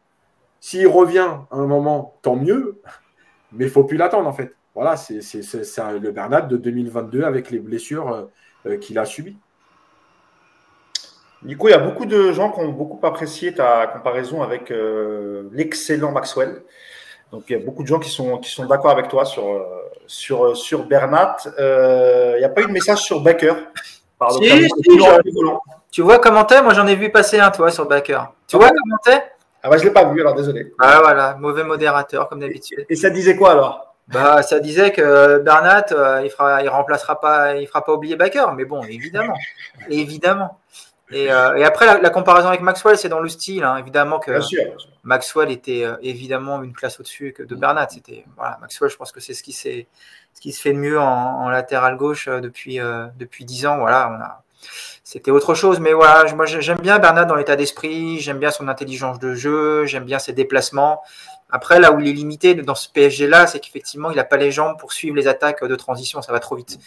S'il 0.61 0.87
revient 0.89 1.31
à 1.51 1.57
un 1.57 1.67
moment, 1.67 2.19
tant 2.23 2.37
mieux, 2.37 2.81
mais 3.53 3.65
il 3.65 3.69
ne 3.69 3.73
faut 3.73 3.85
plus 3.85 3.97
l'attendre, 3.97 4.29
en 4.29 4.33
fait. 4.33 4.55
Voilà, 4.75 4.97
c'est 4.97 5.21
le 5.21 6.11
Bernat 6.11 6.43
de 6.43 6.57
2022 6.57 7.25
avec 7.25 7.51
les 7.51 7.59
blessures 7.59 8.09
euh, 8.09 8.25
euh, 8.67 8.79
qu'il 8.79 8.99
a 8.99 9.05
subies. 9.05 9.37
Nico, 11.45 11.69
il 11.69 11.73
y 11.73 11.75
a 11.75 11.79
beaucoup 11.79 12.07
de 12.07 12.33
gens 12.33 12.53
qui 12.53 12.61
ont 12.61 12.69
beaucoup 12.69 13.05
apprécié 13.05 13.53
ta 13.53 13.89
comparaison 13.89 14.43
avec 14.43 14.71
euh, 14.71 15.49
l'excellent 15.53 16.13
Maxwell. 16.13 16.63
Donc, 17.33 17.45
il 17.49 17.59
y 17.59 17.61
a 17.61 17.65
beaucoup 17.65 17.83
de 17.83 17.89
gens 17.89 17.99
qui 17.99 18.11
sont, 18.11 18.39
qui 18.39 18.51
sont 18.51 18.67
d'accord 18.67 18.91
avec 18.91 19.09
toi 19.09 19.25
sur, 19.25 19.49
euh, 19.49 19.65
sur, 20.07 20.45
euh, 20.45 20.55
sur 20.55 20.85
Bernat. 20.85 21.37
il 21.59 22.39
n'y 22.39 22.45
a 22.45 22.49
pas 22.49 22.61
eu 22.61 22.67
de 22.67 22.73
message 22.73 23.01
sur 23.01 23.21
Baker? 23.21 23.55
tu 25.91 26.03
vois 26.03 26.19
comment 26.21 26.45
t'es? 26.45 26.63
Moi, 26.63 26.75
j'en 26.75 26.87
ai 26.87 26.95
vu 26.95 27.11
passer 27.11 27.41
un, 27.41 27.51
toi, 27.51 27.73
sur 27.73 27.89
Baker. 27.89 28.21
Tu 28.47 28.57
vois 28.57 28.69
comment 28.69 28.99
t'es? 29.03 29.21
Ah, 29.65 29.69
bah, 29.69 29.79
je 29.79 29.83
ne 29.83 29.89
l'ai 29.89 29.95
pas 29.95 30.05
vu, 30.05 30.21
alors 30.21 30.35
désolé. 30.35 30.73
Ah, 30.79 31.01
voilà, 31.03 31.37
mauvais 31.41 31.65
modérateur, 31.65 32.29
comme 32.29 32.41
d'habitude. 32.41 32.87
Et 32.89 32.95
ça 32.95 33.11
disait 33.11 33.35
quoi 33.35 33.53
alors? 33.53 33.95
Bah, 34.09 34.43
ça 34.43 34.61
disait 34.61 34.93
que 34.93 35.39
Bernat, 35.39 35.87
il 36.23 36.31
fera, 36.31 36.63
il 36.63 36.69
remplacera 36.69 37.21
pas, 37.21 37.57
il 37.57 37.67
fera 37.67 37.85
pas 37.85 37.95
oublier 37.95 38.15
Baker, 38.15 38.47
mais 38.55 38.65
bon, 38.65 38.85
évidemment, 38.85 39.35
évidemment. 39.89 40.59
Euh, 41.15 41.55
et, 41.55 41.65
après, 41.65 42.01
la, 42.01 42.11
comparaison 42.11 42.49
avec 42.49 42.61
Maxwell, 42.61 42.97
c'est 42.97 43.09
dans 43.09 43.21
le 43.21 43.29
style. 43.29 43.65
Hein. 43.65 43.77
évidemment 43.77 44.19
que 44.19 44.41
Maxwell 45.03 45.51
était 45.51 45.85
euh, 45.85 45.97
évidemment 46.03 46.63
une 46.63 46.73
classe 46.73 47.01
au-dessus 47.01 47.33
que 47.33 47.43
de 47.43 47.55
Bernat. 47.55 47.89
C'était 47.91 48.25
voilà, 48.37 48.59
Maxwell, 48.61 48.91
je 48.91 48.97
pense 48.97 49.13
que 49.13 49.21
c'est 49.21 49.35
ce 49.35 49.43
qui 49.43 49.53
ce 49.53 50.41
qui 50.41 50.53
se 50.53 50.61
fait 50.61 50.73
de 50.73 50.79
mieux 50.79 51.01
en, 51.01 51.49
latéral 51.49 51.97
gauche 51.97 52.29
euh, 52.29 52.41
depuis 52.41 52.79
depuis 53.17 53.45
dix 53.45 53.67
ans. 53.67 53.79
Voilà, 53.79 54.11
on 54.11 54.23
a 54.23 54.43
c'était 55.05 55.31
autre 55.31 55.55
chose. 55.55 55.81
Mais 55.81 55.93
voilà, 55.93 56.33
moi 56.35 56.47
j'aime 56.47 56.79
bien 56.79 56.99
Bernat 56.99 57.25
dans 57.25 57.35
l'état 57.35 57.57
d'esprit, 57.57 58.21
j'aime 58.21 58.39
bien 58.39 58.51
son 58.51 58.69
intelligence 58.69 59.19
de 59.19 59.35
jeu, 59.35 59.85
j'aime 59.87 60.05
bien 60.05 60.19
ses 60.19 60.33
déplacements. 60.33 61.03
Après, 61.55 61.79
là 61.79 61.93
où 61.93 62.01
il 62.01 62.09
est 62.09 62.13
limité 62.13 62.55
dans 62.55 62.75
ce 62.75 62.89
PSG-là, 62.89 63.47
c'est 63.47 63.61
qu'effectivement, 63.61 64.11
il 64.11 64.17
n'a 64.17 64.25
pas 64.25 64.39
les 64.39 64.51
jambes 64.51 64.79
pour 64.79 64.95
suivre 64.95 65.15
les 65.15 65.29
attaques 65.29 65.63
de 65.63 65.77
transition. 65.77 66.23
Ça 66.23 66.33
va 66.33 66.41
trop 66.41 66.57
vite. 66.57 66.79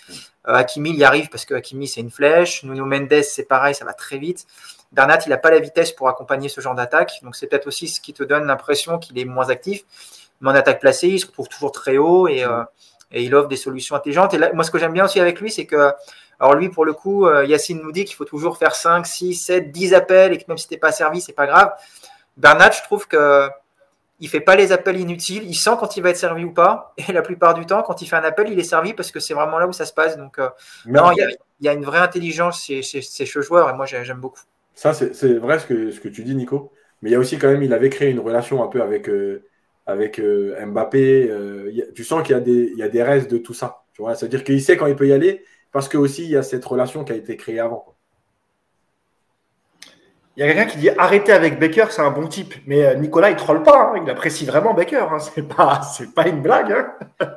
Euh, 0.47 0.55
Hakimi, 0.55 0.89
il 0.89 0.95
y 0.95 1.03
arrive 1.03 1.29
parce 1.29 1.45
que 1.45 1.53
Hakimi, 1.53 1.87
c'est 1.87 2.01
une 2.01 2.09
flèche. 2.09 2.63
Nuno 2.63 2.83
Mendes, 2.83 3.21
c'est 3.21 3.43
pareil, 3.43 3.75
ça 3.75 3.85
va 3.85 3.93
très 3.93 4.17
vite. 4.17 4.47
Bernat, 4.91 5.19
il 5.27 5.29
n'a 5.29 5.37
pas 5.37 5.51
la 5.51 5.59
vitesse 5.59 5.91
pour 5.91 6.09
accompagner 6.09 6.49
ce 6.49 6.61
genre 6.61 6.73
d'attaque. 6.73 7.19
Donc, 7.21 7.35
c'est 7.35 7.45
peut-être 7.45 7.67
aussi 7.67 7.87
ce 7.87 8.01
qui 8.01 8.11
te 8.11 8.23
donne 8.23 8.47
l'impression 8.47 8.97
qu'il 8.97 9.19
est 9.19 9.25
moins 9.25 9.49
actif. 9.49 9.83
Mais 10.41 10.49
en 10.49 10.55
attaque 10.55 10.79
placée, 10.79 11.09
il 11.09 11.19
se 11.19 11.27
retrouve 11.27 11.47
toujours 11.47 11.71
très 11.71 11.97
haut 11.97 12.27
et, 12.27 12.43
euh, 12.43 12.63
et 13.11 13.21
il 13.21 13.35
offre 13.35 13.47
des 13.47 13.57
solutions 13.57 13.95
intelligentes. 13.95 14.33
Et 14.33 14.39
là, 14.39 14.51
moi, 14.53 14.63
ce 14.63 14.71
que 14.71 14.79
j'aime 14.79 14.93
bien 14.93 15.05
aussi 15.05 15.19
avec 15.19 15.39
lui, 15.39 15.51
c'est 15.51 15.67
que, 15.67 15.91
alors 16.39 16.55
lui, 16.55 16.69
pour 16.69 16.85
le 16.85 16.93
coup, 16.93 17.27
euh, 17.27 17.45
Yacine 17.45 17.81
nous 17.83 17.91
dit 17.91 18.03
qu'il 18.03 18.15
faut 18.15 18.25
toujours 18.25 18.57
faire 18.57 18.73
5, 18.73 19.05
6, 19.05 19.35
7, 19.35 19.71
10 19.71 19.93
appels 19.93 20.33
et 20.33 20.39
que 20.39 20.45
même 20.47 20.57
si 20.57 20.67
t'es 20.67 20.77
pas 20.77 20.91
servi, 20.91 21.21
c'est 21.21 21.33
pas 21.33 21.45
grave. 21.45 21.71
Bernat, 22.35 22.71
je 22.71 22.81
trouve 22.81 23.07
que 23.07 23.47
il 24.19 24.29
fait 24.29 24.39
pas 24.39 24.55
les 24.55 24.71
appels 24.71 24.99
inutiles, 24.99 25.43
il 25.43 25.55
sent 25.55 25.71
quand 25.79 25.97
il 25.97 26.03
va 26.03 26.09
être 26.09 26.17
servi 26.17 26.43
ou 26.43 26.51
pas, 26.51 26.93
et 26.97 27.11
la 27.11 27.21
plupart 27.21 27.53
du 27.53 27.65
temps, 27.65 27.83
quand 27.83 28.01
il 28.01 28.07
fait 28.07 28.15
un 28.15 28.23
appel, 28.23 28.49
il 28.49 28.59
est 28.59 28.63
servi 28.63 28.93
parce 28.93 29.11
que 29.11 29.19
c'est 29.19 29.33
vraiment 29.33 29.59
là 29.59 29.67
où 29.67 29.73
ça 29.73 29.85
se 29.85 29.93
passe. 29.93 30.17
Donc, 30.17 30.39
euh, 30.39 30.49
non, 30.85 31.11
il 31.11 31.27
y, 31.61 31.67
a, 31.67 31.73
une 31.73 31.85
vraie 31.85 31.99
intelligence 31.99 32.63
chez, 32.63 32.81
ce 32.81 33.41
joueur, 33.41 33.69
et 33.69 33.73
moi 33.73 33.85
j'aime 33.85 34.19
beaucoup. 34.19 34.41
Ça, 34.73 34.93
c'est 34.93 35.33
vrai 35.35 35.59
ce 35.59 35.65
que, 35.65 35.91
ce 35.91 35.99
que 35.99 36.09
tu 36.09 36.23
dis, 36.23 36.35
Nico. 36.35 36.71
Mais 37.01 37.09
il 37.09 37.13
y 37.13 37.15
a 37.15 37.19
aussi 37.19 37.37
quand 37.37 37.49
même, 37.49 37.63
il 37.63 37.73
avait 37.73 37.89
créé 37.89 38.09
une 38.09 38.19
relation 38.19 38.63
un 38.63 38.67
peu 38.67 38.81
avec, 38.81 39.09
euh, 39.09 39.43
avec 39.85 40.19
euh, 40.19 40.65
Mbappé. 40.65 41.31
tu 41.93 42.03
sens 42.03 42.23
qu'il 42.23 42.33
y, 42.33 42.37
a 42.37 42.41
des, 42.41 42.71
il 42.73 42.77
y 42.77 42.83
a 42.83 42.89
des 42.89 43.03
restes 43.03 43.29
de 43.29 43.37
tout 43.37 43.53
ça. 43.53 43.83
C'est-à-dire 43.93 44.43
qu'il 44.43 44.61
sait 44.61 44.75
quand 44.75 44.87
il 44.87 44.95
peut 44.95 45.07
y 45.07 45.13
aller, 45.13 45.43
parce 45.71 45.87
que 45.87 45.97
aussi 45.97 46.23
il 46.23 46.29
y 46.29 46.37
a 46.37 46.43
cette 46.43 46.65
relation 46.65 47.03
qui 47.03 47.13
a 47.13 47.15
été 47.15 47.37
créée 47.37 47.59
avant. 47.59 47.94
Il 50.37 50.41
y 50.41 50.43
a 50.43 50.53
quelqu'un 50.53 50.69
qui 50.69 50.77
dit 50.77 50.89
arrêtez 50.89 51.31
avec 51.31 51.59
Baker, 51.59 51.85
c'est 51.91 52.01
un 52.01 52.11
bon 52.11 52.27
type. 52.27 52.55
Mais 52.65 52.83
euh, 52.83 52.95
Nicolas, 52.95 53.29
il 53.29 53.37
troll 53.37 53.63
pas, 53.63 53.93
hein. 53.93 54.01
il 54.03 54.09
apprécie 54.09 54.45
vraiment 54.45 54.73
Baker. 54.73 55.07
Hein. 55.11 55.19
C'est 55.33 55.47
pas, 55.47 55.81
c'est 55.81 56.13
pas 56.13 56.27
une 56.27 56.41
blague. 56.41 56.71
Hein. 56.71 56.93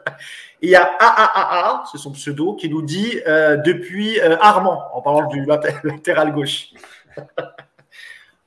il 0.62 0.70
y 0.70 0.74
a 0.74 0.90
AAAA, 0.98 1.84
c'est 1.90 1.98
son 1.98 2.10
pseudo, 2.12 2.54
qui 2.54 2.68
nous 2.68 2.82
dit 2.82 3.20
euh, 3.26 3.56
depuis 3.56 4.20
euh, 4.20 4.36
Armand, 4.40 4.82
en 4.92 5.00
parlant 5.00 5.28
du 5.28 5.44
latéral 5.84 6.32
gauche. 6.32 6.70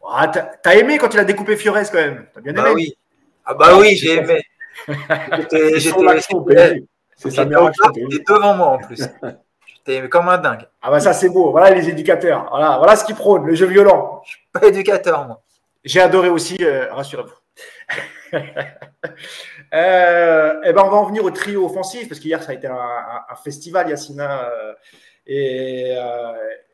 ah, 0.09 0.27
t'as, 0.27 0.75
aimé 0.75 0.97
quand 0.97 1.13
il 1.13 1.19
a 1.19 1.23
découpé 1.23 1.55
Fiores 1.55 1.89
quand 1.91 1.99
même 1.99 2.25
T'as 2.33 2.41
bien 2.41 2.53
bah 2.53 2.63
aimé 2.63 2.71
oui. 2.75 2.97
Ah 3.45 3.53
bah 3.53 3.77
oui, 3.79 3.95
j'ai 3.95 4.17
aimé. 4.17 4.41
j'étais, 4.87 5.79
j'étais, 5.79 5.99
devant 8.27 8.55
moi 8.55 8.67
en 8.67 8.77
plus. 8.79 9.01
T'es 9.84 10.07
comme 10.09 10.29
un 10.29 10.38
dingue. 10.38 10.67
Ah 10.82 10.91
bah 10.91 10.99
ça 10.99 11.13
c'est 11.13 11.29
beau. 11.29 11.51
Voilà 11.51 11.71
les 11.71 11.89
éducateurs. 11.89 12.47
Voilà, 12.49 12.77
voilà 12.77 12.95
ce 12.95 13.05
qu'ils 13.05 13.15
prônent, 13.15 13.45
le 13.45 13.55
jeu 13.55 13.65
violent. 13.65 14.21
Je 14.23 14.32
suis 14.32 14.41
pas 14.53 14.67
éducateur 14.67 15.27
moi. 15.27 15.41
J'ai 15.84 16.01
adoré 16.01 16.29
aussi, 16.29 16.57
euh, 16.61 16.93
rassurez-vous. 16.93 17.34
euh, 19.73 20.53
eh 20.63 20.73
ben 20.73 20.84
on 20.86 20.89
va 20.89 20.97
en 20.97 21.05
venir 21.05 21.25
au 21.25 21.32
trio 21.32 21.65
offensif 21.65 22.07
parce 22.07 22.19
qu'hier 22.19 22.41
ça 22.41 22.51
a 22.51 22.53
été 22.55 22.67
un, 22.67 23.36
festival 23.43 23.89
Yacina 23.89 24.45
euh, 24.45 24.73
et, 25.27 25.95
euh, 25.97 26.34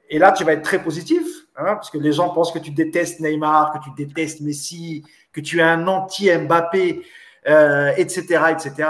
et, 0.10 0.20
là 0.20 0.32
tu 0.32 0.43
vas 0.43 0.53
être 0.53 0.62
très 0.62 0.82
positif 0.82 1.26
hein, 1.55 1.76
parce 1.76 1.89
que 1.89 1.97
les 1.97 2.12
gens 2.12 2.30
pensent 2.30 2.51
que 2.51 2.60
tu 2.60 2.72
détestes 2.72 3.20
Neymar, 3.20 3.74
que 3.74 3.80
tu 3.84 3.89
détestes 3.97 4.41
Messi, 4.41 5.03
que 5.34 5.41
tu 5.41 5.60
es 5.60 5.64
un 5.64 5.88
anti-Mbappé, 5.88 7.03
etc., 7.97 8.22
etc. 8.51 8.89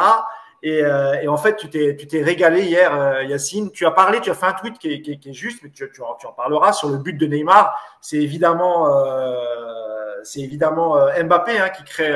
Et, 0.63 0.79
et, 0.79 1.27
en 1.27 1.37
fait, 1.37 1.55
tu 1.55 1.69
t'es 1.69 2.23
régalé 2.23 2.63
hier, 2.63 3.21
Yacine. 3.23 3.71
Tu 3.71 3.85
as 3.85 3.91
parlé, 3.91 4.19
tu 4.21 4.31
as 4.31 4.33
fait 4.33 4.47
un 4.47 4.53
tweet 4.53 4.79
qui 4.79 4.89
est, 4.89 5.33
juste, 5.33 5.61
mais 5.63 5.69
tu, 5.69 6.01
en, 6.01 6.31
parleras 6.31 6.73
sur 6.73 6.89
le 6.89 6.97
but 6.97 7.13
de 7.13 7.27
Neymar. 7.27 7.79
C'est 8.01 8.17
évidemment, 8.17 8.89
c'est 10.23 10.41
évidemment 10.41 10.95
Mbappé 11.23 11.59
hein, 11.59 11.69
qui 11.69 11.83
crée, 11.83 12.13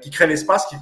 qui 0.00 0.10
crée 0.10 0.26
l'espace, 0.26 0.74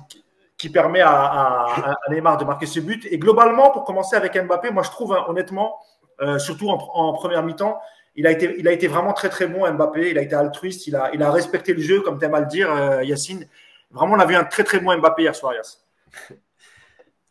qui, 0.57 0.71
permet 0.71 1.01
à, 1.01 1.67
Neymar 2.11 2.39
de 2.39 2.45
marquer 2.45 2.67
ce 2.67 2.79
but. 2.79 3.07
Et 3.11 3.19
globalement, 3.19 3.71
pour 3.71 3.85
commencer 3.85 4.15
avec 4.15 4.41
Mbappé, 4.41 4.71
moi 4.71 4.85
je 4.85 4.91
trouve 4.91 5.15
hein, 5.15 5.25
honnêtement, 5.27 5.79
euh, 6.23 6.39
surtout 6.39 6.69
en, 6.69 7.13
première 7.15 7.43
mi-temps, 7.43 7.81
il 8.15 8.27
a, 8.27 8.31
été, 8.31 8.55
il 8.59 8.69
a 8.69 8.73
été 8.73 8.87
vraiment 8.87 9.13
très 9.13 9.29
très 9.29 9.47
bon 9.47 9.69
Mbappé, 9.73 10.11
il 10.11 10.19
a 10.19 10.23
été 10.23 10.35
altruiste, 10.35 10.87
il 10.87 10.95
a, 10.95 11.11
il 11.15 11.23
a 11.23 11.31
respecté 11.31 11.73
le 11.73 11.81
jeu, 11.81 12.01
comme 12.01 12.19
tu 12.19 12.25
aimes 12.25 12.35
à 12.35 12.41
le 12.41 12.47
dire, 12.47 12.73
euh, 12.73 13.03
Yacine. 13.03 13.47
Vraiment, 13.91 14.15
on 14.15 14.21
a 14.21 14.27
vu 14.27 14.37
un 14.37 14.45
très 14.45 14.65
très 14.65 14.79
bon 14.79 14.97
Mbappé 14.97 15.23
hier 15.23 15.35
soir, 15.35 15.55
Yass. 15.55 15.85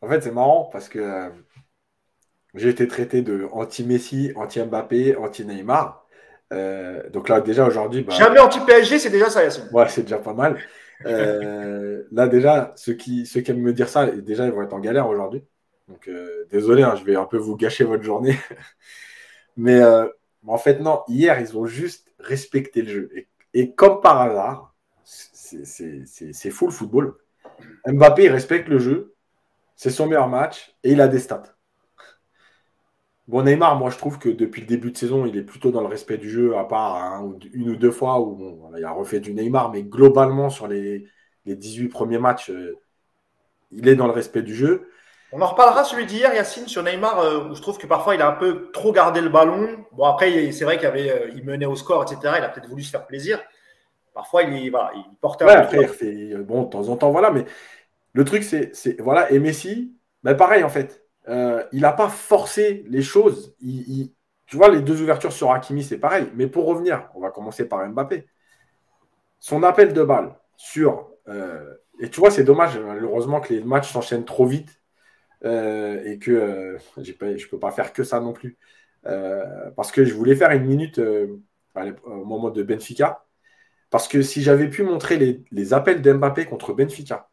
En 0.01 0.07
fait, 0.07 0.21
c'est 0.21 0.31
marrant 0.31 0.69
parce 0.71 0.89
que 0.89 0.99
euh, 0.99 1.29
j'ai 2.55 2.69
été 2.69 2.87
traité 2.87 3.21
de 3.21 3.47
anti-Messi, 3.51 4.33
anti-Mbappé, 4.35 5.15
anti-Neymar. 5.15 6.05
Euh, 6.51 7.07
donc 7.11 7.29
là, 7.29 7.39
déjà 7.39 7.65
aujourd'hui. 7.65 8.01
Bah, 8.01 8.13
Jamais 8.13 8.39
anti-PSG, 8.39 8.99
c'est 8.99 9.09
déjà 9.09 9.29
ça, 9.29 9.43
Yacine. 9.43 9.69
Ouais, 9.71 9.87
c'est 9.87 10.01
déjà 10.01 10.17
pas 10.17 10.33
mal. 10.33 10.57
Euh, 11.05 12.03
là, 12.11 12.27
déjà, 12.27 12.73
ceux 12.75 12.93
qui, 12.93 13.25
ceux 13.25 13.41
qui 13.41 13.51
aiment 13.51 13.61
me 13.61 13.73
dire 13.73 13.89
ça, 13.89 14.07
déjà, 14.07 14.45
ils 14.45 14.51
vont 14.51 14.63
être 14.63 14.73
en 14.73 14.79
galère 14.79 15.07
aujourd'hui. 15.07 15.43
Donc, 15.87 16.09
désolé, 16.49 16.83
hein, 16.83 16.95
je 16.95 17.03
vais 17.03 17.15
un 17.15 17.25
peu 17.25 17.37
vous 17.37 17.55
gâcher 17.55 17.83
votre 17.83 18.03
journée. 18.03 18.37
Mais 19.57 19.81
en 20.47 20.57
fait, 20.57 20.79
non, 20.79 21.03
hier, 21.07 21.39
ils 21.39 21.57
ont 21.57 21.65
juste 21.65 22.07
respecté 22.19 22.81
le 22.81 22.89
jeu. 22.89 23.09
Et, 23.15 23.27
et 23.53 23.73
comme 23.73 24.01
par 24.01 24.19
hasard, 24.21 24.73
c'est 25.23 26.51
fou 26.51 26.65
le 26.67 26.71
football. 26.71 27.15
Mbappé, 27.85 28.25
il 28.25 28.31
respecte 28.31 28.67
le 28.67 28.79
jeu. 28.79 29.10
C'est 29.81 29.89
son 29.89 30.05
meilleur 30.05 30.27
match 30.27 30.75
et 30.83 30.91
il 30.91 31.01
a 31.01 31.07
des 31.07 31.17
stats. 31.17 31.55
Bon, 33.27 33.41
Neymar, 33.41 33.77
moi, 33.77 33.89
je 33.89 33.97
trouve 33.97 34.19
que 34.19 34.29
depuis 34.29 34.61
le 34.61 34.67
début 34.67 34.91
de 34.91 34.97
saison, 34.97 35.25
il 35.25 35.35
est 35.35 35.41
plutôt 35.41 35.71
dans 35.71 35.81
le 35.81 35.87
respect 35.87 36.19
du 36.19 36.29
jeu, 36.29 36.55
à 36.55 36.65
part 36.65 37.23
une 37.51 37.71
ou 37.71 37.75
deux 37.75 37.89
fois 37.89 38.19
où 38.19 38.35
bon, 38.35 38.71
il 38.77 38.85
a 38.85 38.91
refait 38.91 39.19
du 39.19 39.33
Neymar, 39.33 39.71
mais 39.71 39.81
globalement, 39.81 40.51
sur 40.51 40.67
les, 40.67 41.07
les 41.45 41.55
18 41.55 41.87
premiers 41.87 42.19
matchs, 42.19 42.51
euh, 42.51 42.77
il 43.71 43.87
est 43.87 43.95
dans 43.95 44.05
le 44.05 44.13
respect 44.13 44.43
du 44.43 44.53
jeu. 44.53 44.87
On 45.31 45.41
en 45.41 45.47
reparlera 45.47 45.83
celui 45.83 46.05
d'hier, 46.05 46.31
Yacine, 46.31 46.67
sur 46.67 46.83
Neymar, 46.83 47.17
euh, 47.17 47.49
où 47.49 47.55
je 47.55 47.61
trouve 47.63 47.79
que 47.79 47.87
parfois 47.87 48.13
il 48.13 48.21
a 48.21 48.27
un 48.27 48.33
peu 48.33 48.69
trop 48.73 48.91
gardé 48.91 49.19
le 49.19 49.29
ballon. 49.29 49.83
Bon, 49.93 50.03
après, 50.03 50.51
c'est 50.51 50.63
vrai 50.63 50.77
qu'il 50.77 50.85
avait, 50.85 51.09
euh, 51.09 51.31
il 51.33 51.43
menait 51.43 51.65
au 51.65 51.75
score, 51.75 52.03
etc. 52.03 52.35
Il 52.37 52.43
a 52.43 52.49
peut-être 52.49 52.69
voulu 52.69 52.83
se 52.83 52.91
faire 52.91 53.07
plaisir. 53.07 53.41
Parfois, 54.13 54.43
il, 54.43 54.69
voilà, 54.69 54.91
il 54.93 55.15
portait 55.19 55.45
ouais, 55.45 55.55
un 55.55 55.61
après, 55.61 55.81
il 55.81 55.87
fait, 55.87 56.35
bon, 56.43 56.65
de 56.65 56.69
temps 56.69 56.87
en 56.87 56.97
temps, 56.97 57.09
voilà, 57.09 57.31
mais 57.31 57.45
le 58.13 58.25
truc, 58.25 58.43
c'est, 58.43 58.99
voilà, 58.99 59.31
et 59.31 59.39
Messi, 59.39 59.95
ben 60.23 60.35
pareil, 60.35 60.63
en 60.63 60.69
fait. 60.69 61.05
Euh, 61.29 61.63
il 61.71 61.81
n'a 61.81 61.93
pas 61.93 62.09
forcé 62.09 62.83
les 62.87 63.01
choses. 63.01 63.55
Tu 63.59 64.57
vois, 64.57 64.69
les 64.69 64.81
deux 64.81 65.01
ouvertures 65.01 65.31
sur 65.31 65.51
Hakimi, 65.51 65.83
c'est 65.83 65.99
pareil. 65.99 66.27
Mais 66.35 66.47
pour 66.47 66.65
revenir, 66.65 67.09
on 67.15 67.21
va 67.21 67.31
commencer 67.31 67.67
par 67.67 67.87
Mbappé. 67.87 68.27
Son 69.39 69.63
appel 69.63 69.93
de 69.93 70.03
balle 70.03 70.35
sur. 70.55 71.09
Euh, 71.27 71.73
et 71.99 72.09
tu 72.09 72.19
vois, 72.19 72.31
c'est 72.31 72.43
dommage, 72.43 72.77
malheureusement, 72.77 73.39
que 73.41 73.53
les 73.53 73.63
matchs 73.63 73.91
s'enchaînent 73.91 74.25
trop 74.25 74.45
vite 74.45 74.81
euh, 75.45 76.03
et 76.05 76.19
que 76.19 76.77
je 76.97 77.11
ne 77.11 77.49
peux 77.49 77.59
pas 77.59 77.71
faire 77.71 77.93
que 77.93 78.03
ça 78.03 78.19
non 78.19 78.33
plus. 78.33 78.57
parce 79.75 79.91
que 79.91 80.05
je 80.05 80.13
voulais 80.13 80.35
faire 80.35 80.51
une 80.51 80.65
minute 80.65 80.99
au 80.99 82.25
moment 82.25 82.49
de 82.51 82.63
Benfica. 82.63 83.25
Parce 83.89 84.07
que 84.07 84.21
si 84.21 84.41
j'avais 84.43 84.69
pu 84.69 84.83
montrer 84.83 85.17
les, 85.17 85.43
les 85.51 85.73
appels 85.73 86.01
d'Mbappé 86.01 86.45
contre 86.45 86.73
Benfica, 86.73 87.30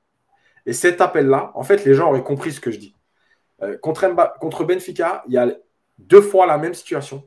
et 0.69 0.75
cet 0.75 1.01
appel-là, 1.01 1.51
en 1.55 1.63
fait, 1.63 1.87
les 1.87 1.95
gens 1.95 2.11
auraient 2.11 2.23
compris 2.23 2.53
ce 2.53 2.61
que 2.61 2.71
je 2.71 2.79
dis. 2.79 2.95
Euh, 3.63 3.79
contre, 3.79 4.07
contre 4.39 4.65
Benfica, 4.65 5.25
il 5.27 5.33
y 5.33 5.39
a 5.39 5.49
deux 5.97 6.21
fois 6.21 6.45
la 6.45 6.59
même 6.59 6.75
situation. 6.75 7.27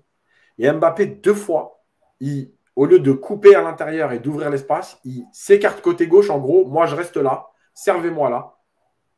Et 0.59 0.71
Mbappé, 0.71 1.07
deux 1.07 1.33
fois, 1.33 1.83
il, 2.19 2.51
au 2.75 2.85
lieu 2.85 2.99
de 2.99 3.11
couper 3.11 3.55
à 3.55 3.63
l'intérieur 3.63 4.11
et 4.11 4.19
d'ouvrir 4.19 4.51
l'espace, 4.51 4.99
il 5.05 5.25
s'écarte 5.33 5.81
côté 5.81 6.05
gauche. 6.05 6.29
En 6.29 6.37
gros, 6.37 6.67
moi, 6.67 6.85
je 6.85 6.95
reste 6.95 7.17
là, 7.17 7.47
servez-moi 7.73 8.29
là. 8.29 8.57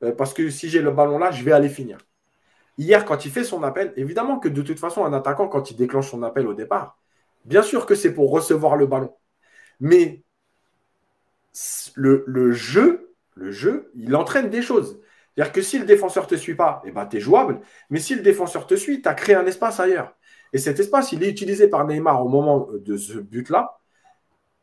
Euh, 0.04 0.14
parce 0.14 0.34
que 0.34 0.50
si 0.50 0.70
j'ai 0.70 0.82
le 0.82 0.92
ballon 0.92 1.20
là, 1.20 1.32
je 1.32 1.44
vais 1.44 1.52
aller 1.52 1.68
finir. 1.68 1.98
Hier, 2.78 3.04
quand 3.04 3.26
il 3.26 3.32
fait 3.32 3.44
son 3.44 3.62
appel, 3.62 3.92
évidemment 3.98 4.40
que 4.40 4.48
de 4.48 4.62
toute 4.62 4.80
façon, 4.80 5.04
un 5.04 5.12
attaquant, 5.12 5.50
quand 5.50 5.70
il 5.70 5.76
déclenche 5.76 6.10
son 6.10 6.24
appel 6.24 6.48
au 6.48 6.54
départ, 6.54 6.98
bien 7.44 7.62
sûr 7.62 7.86
que 7.86 7.94
c'est 7.94 8.14
pour 8.14 8.32
recevoir 8.32 8.78
le 8.78 8.88
ballon. 8.88 9.14
Mais 9.82 10.24
le, 11.96 12.24
le, 12.26 12.54
jeu, 12.54 13.03
le 13.36 13.52
jeu, 13.52 13.92
il 13.96 14.16
entraîne 14.16 14.50
des 14.50 14.62
choses. 14.62 15.02
C'est-à-dire 15.36 15.54
que 15.54 15.62
si 15.62 15.80
le 15.80 15.86
défenseur 15.86 16.24
ne 16.26 16.30
te 16.30 16.36
suit 16.36 16.56
pas, 16.56 16.82
eh 16.86 16.92
ben, 16.92 17.06
tu 17.06 17.18
es 17.18 17.20
jouable. 17.20 17.62
Mais 17.90 18.00
si 18.00 18.16
le 18.16 18.22
défenseur 18.22 18.68
te 18.68 18.76
suit, 18.76 19.02
tu 19.02 19.10
as 19.10 19.14
créé 19.14 19.36
un 19.36 19.46
espace 19.46 19.80
ailleurs. 19.80 20.16
Et 20.54 20.60
cet 20.60 20.80
espace, 20.80 21.12
il 21.12 21.24
est 21.24 21.30
utilisé 21.30 21.68
par 21.68 21.88
Neymar 21.88 22.24
au 22.24 22.30
moment 22.30 22.68
de 22.72 22.98
ce 22.98 23.18
but-là. 23.18 23.80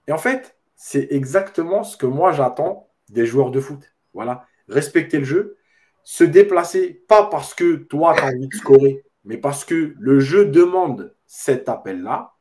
Et 0.06 0.12
en 0.12 0.18
fait, 0.18 0.56
c'est 0.76 1.08
exactement 1.10 1.82
ce 1.82 1.96
que 1.96 2.06
moi 2.06 2.32
j'attends 2.32 2.88
des 3.08 3.26
joueurs 3.26 3.50
de 3.50 3.60
foot. 3.60 3.92
Voilà. 4.14 4.46
Respecter 4.68 5.18
le 5.18 5.24
jeu, 5.24 5.56
se 6.04 6.22
déplacer, 6.22 7.04
pas 7.08 7.26
parce 7.26 7.54
que 7.54 7.74
toi, 7.74 8.14
tu 8.16 8.22
as 8.22 8.26
envie 8.28 8.48
de 8.48 8.54
scorer, 8.54 9.04
mais 9.24 9.36
parce 9.36 9.64
que 9.64 9.94
le 9.98 10.20
jeu 10.20 10.46
demande 10.46 11.14
cet 11.26 11.68
appel-là. 11.68 12.32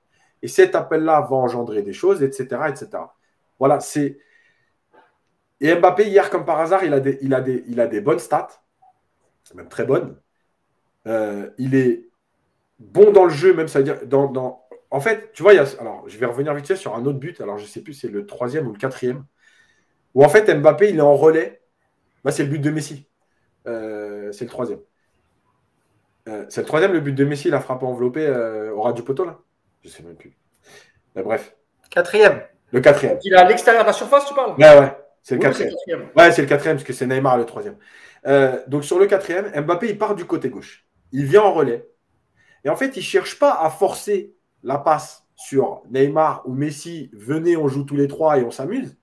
Et 0.41 0.47
cet 0.47 0.75
appel-là 0.75 1.21
va 1.21 1.36
engendrer 1.36 1.82
des 1.82 1.93
choses, 1.93 2.23
etc. 2.23 2.61
etc. 2.69 2.89
Voilà, 3.57 3.80
c'est 3.80 4.19
et 5.62 5.76
Mbappé, 5.76 6.07
hier, 6.07 6.30
comme 6.30 6.45
par 6.45 6.60
hasard, 6.60 6.84
il 6.84 6.93
a 6.93 6.99
des, 6.99 7.18
il 7.22 7.34
a 7.34 7.41
des, 7.41 7.64
il 7.68 7.80
a 7.80 7.88
des 7.88 8.01
bonnes 8.01 8.20
stats, 8.20 8.62
même 9.55 9.68
très 9.68 9.86
bonnes. 9.86 10.16
Euh, 11.07 11.49
il 11.57 11.76
est 11.76 12.07
bon 12.78 13.12
dans 13.12 13.24
le 13.24 13.30
jeu, 13.30 13.53
même 13.53 13.68
ça 13.68 13.80
veut 13.80 13.86
dire 13.86 14.05
dans, 14.05 14.28
dans... 14.28 14.66
En 14.91 14.99
fait, 14.99 15.32
tu 15.34 15.43
vois, 15.43 15.53
il 15.53 15.57
y 15.57 15.60
a... 15.60 15.66
alors 15.80 16.07
je 16.07 16.18
vais 16.18 16.26
revenir 16.26 16.53
vite 16.53 16.68
fait 16.68 16.76
sur 16.76 16.95
un 16.95 17.05
autre 17.05 17.20
but. 17.20 17.41
Alors 17.41 17.57
je 17.57 17.64
ne 17.64 17.68
sais 17.68 17.82
plus, 17.82 17.93
c'est 17.93 18.10
le 18.10 18.26
troisième 18.26 18.68
ou 18.68 18.74
le 18.74 18.78
quatrième. 18.78 19.26
Où 20.14 20.24
en 20.24 20.30
fait 20.30 20.53
Mbappé, 20.53 20.89
il 20.89 20.97
est 20.97 21.01
en 21.01 21.16
relais. 21.16 21.62
Bah, 22.24 22.32
c'est 22.32 22.43
le 22.43 22.49
but 22.49 22.60
de 22.60 22.70
Messi. 22.70 23.07
Euh, 23.68 24.32
c'est 24.32 24.45
le 24.45 24.49
troisième. 24.49 24.80
Euh, 26.28 26.45
c'est 26.49 26.62
le 26.62 26.68
troisième, 26.68 26.93
le 26.93 26.99
but 26.99 27.14
de 27.14 27.26
Messi, 27.26 27.49
la 27.49 27.60
frappe 27.60 27.84
enveloppée 27.84 28.30
au 28.74 28.82
ras 28.82 28.93
du 28.93 29.03
poteau 29.03 29.26
là. 29.26 29.39
Je 29.82 29.88
ne 29.88 29.93
sais 29.93 30.03
même 30.03 30.16
plus. 30.16 30.38
Mais 31.16 31.24
bref. 31.24 31.55
Quatrième. 31.89 32.41
Le 32.72 32.82
quatrième. 32.82 33.18
Il 33.24 33.34
est 33.34 33.38
à 33.38 33.47
l'extérieur 33.47 33.84
de 33.84 33.88
la 33.88 33.93
surface, 33.93 34.26
tu 34.26 34.34
parles? 34.34 34.53
Ouais, 34.57 34.80
ouais. 34.80 34.95
C'est 35.30 35.36
le 35.36 35.41
quatrième. 35.41 36.09
Ouais, 36.17 36.32
c'est 36.32 36.41
le 36.41 36.47
quatrième, 36.47 36.77
parce 36.77 36.88
que 36.88 36.93
c'est 36.93 37.05
Neymar 37.05 37.38
le 37.38 37.45
troisième. 37.45 37.77
Euh, 38.25 38.59
donc 38.65 38.84
sur 38.84 38.97
le 38.97 39.05
quatrième, 39.05 39.51
Mbappé, 39.64 39.89
il 39.89 39.97
part 39.99 40.15
du 40.15 40.26
côté 40.26 40.49
gauche. 40.49 40.88
Il 41.11 41.26
vient 41.26 41.43
en 41.43 41.53
relais. 41.53 41.88
Et 42.65 42.69
en 42.69 42.76
fait, 42.76 42.95
il 42.95 42.99
ne 42.99 43.03
cherche 43.03 43.38
pas 43.38 43.53
à 43.53 43.69
forcer 43.69 44.34
la 44.64 44.80
passe 44.80 45.27
sur 45.35 45.84
Neymar 45.91 46.41
ou 46.45 46.53
Messi. 46.56 47.11
Venez, 47.14 47.56
on 47.57 47.68
joue 47.68 47.84
tous 47.84 47.95
les 47.95 48.07
trois 48.07 48.39
et 48.39 48.43
on 48.43 48.49
s'amuse. 48.49 48.97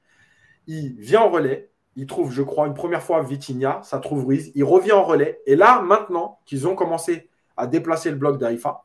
Il 0.66 0.96
vient 0.98 1.20
en 1.20 1.30
relais. 1.30 1.70
Il 1.94 2.06
trouve, 2.06 2.32
je 2.32 2.42
crois, 2.42 2.66
une 2.66 2.74
première 2.74 3.04
fois 3.04 3.22
Vitinha. 3.22 3.80
Ça 3.84 4.00
trouve 4.00 4.26
Ruiz. 4.26 4.50
Il 4.56 4.64
revient 4.64 4.92
en 4.92 5.04
relais. 5.04 5.40
Et 5.46 5.54
là, 5.54 5.80
maintenant 5.80 6.40
qu'ils 6.44 6.66
ont 6.66 6.74
commencé 6.74 7.30
à 7.56 7.68
déplacer 7.68 8.10
le 8.10 8.16
bloc 8.16 8.38
d'Aïfa, 8.38 8.82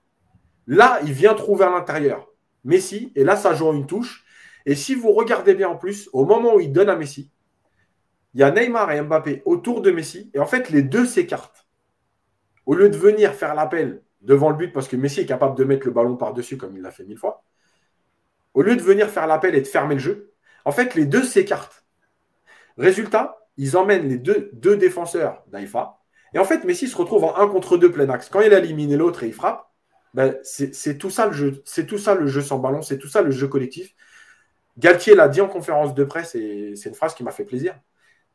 là, 0.68 0.99
il 1.03 1.11
vient 1.11 1.34
trouver 1.34 1.65
à 1.65 1.72
l'intérieur 1.72 2.27
Messi. 2.65 3.11
Et 3.15 3.23
là, 3.23 3.35
ça 3.35 3.55
joue 3.55 3.73
une 3.73 3.88
touche. 3.88 4.26
Et 4.65 4.75
si 4.75 4.95
vous 4.95 5.11
regardez 5.11 5.53
bien 5.53 5.69
en 5.69 5.75
plus, 5.75 6.09
au 6.13 6.25
moment 6.25 6.55
où 6.55 6.59
il 6.59 6.71
donne 6.71 6.89
à 6.89 6.95
Messi, 6.95 7.31
il 8.33 8.39
y 8.39 8.43
a 8.43 8.51
Neymar 8.51 8.91
et 8.91 9.01
Mbappé 9.01 9.41
autour 9.45 9.81
de 9.81 9.91
Messi. 9.91 10.31
Et 10.33 10.39
en 10.39 10.45
fait, 10.45 10.69
les 10.69 10.83
deux 10.83 11.05
s'écartent. 11.05 11.67
Au 12.65 12.75
lieu 12.75 12.89
de 12.89 12.97
venir 12.97 13.33
faire 13.33 13.55
l'appel 13.55 14.03
devant 14.21 14.49
le 14.49 14.55
but, 14.55 14.71
parce 14.71 14.88
que 14.88 14.95
Messi 14.95 15.21
est 15.21 15.25
capable 15.25 15.57
de 15.57 15.63
mettre 15.63 15.85
le 15.85 15.91
ballon 15.91 16.15
par-dessus, 16.15 16.57
comme 16.57 16.75
il 16.75 16.81
l'a 16.81 16.91
fait 16.91 17.03
mille 17.03 17.17
fois, 17.17 17.43
au 18.53 18.61
lieu 18.61 18.75
de 18.75 18.81
venir 18.81 19.09
faire 19.09 19.27
l'appel 19.27 19.55
et 19.55 19.61
de 19.61 19.67
fermer 19.67 19.95
le 19.95 20.01
jeu, 20.01 20.31
en 20.65 20.71
fait, 20.71 20.95
les 20.95 21.05
deux 21.05 21.23
s'écartent. 21.23 21.85
Résultat, 22.77 23.47
ils 23.57 23.77
emmènent 23.77 24.07
les 24.07 24.17
deux, 24.17 24.49
deux 24.53 24.77
défenseurs 24.77 25.43
d'Aïfa. 25.47 25.97
Et 26.33 26.39
en 26.39 26.45
fait, 26.45 26.63
Messi 26.63 26.88
se 26.88 26.95
retrouve 26.95 27.23
en 27.25 27.35
un 27.38 27.47
contre 27.47 27.77
deux 27.77 27.91
plein 27.91 28.09
axe. 28.09 28.29
Quand 28.29 28.41
il 28.41 28.53
a 28.53 28.59
éliminé 28.59 28.95
l'autre 28.95 29.23
et 29.23 29.27
il 29.27 29.33
frappe, 29.33 29.69
ben, 30.13 30.38
c'est 30.43 30.97
tout 30.97 31.09
ça 31.09 31.25
le 31.25 31.33
jeu. 31.33 31.61
C'est 31.65 31.85
tout 31.85 31.97
ça 31.97 32.15
le 32.15 32.27
jeu 32.27 32.41
sans 32.41 32.59
ballon. 32.59 32.81
C'est 32.81 32.97
tout 32.97 33.07
ça 33.07 33.21
le 33.21 33.31
jeu 33.31 33.47
collectif. 33.47 33.95
Galtier 34.82 35.14
l'a 35.14 35.28
dit 35.28 35.41
en 35.41 35.48
conférence 35.48 35.94
de 35.94 36.03
presse 36.03 36.34
et 36.34 36.76
c'est 36.76 36.90
une 36.90 36.95
phrase 36.95 37.14
qui 37.14 37.24
m'a 37.24 37.30
fait 37.30 37.45
plaisir. 37.45 37.80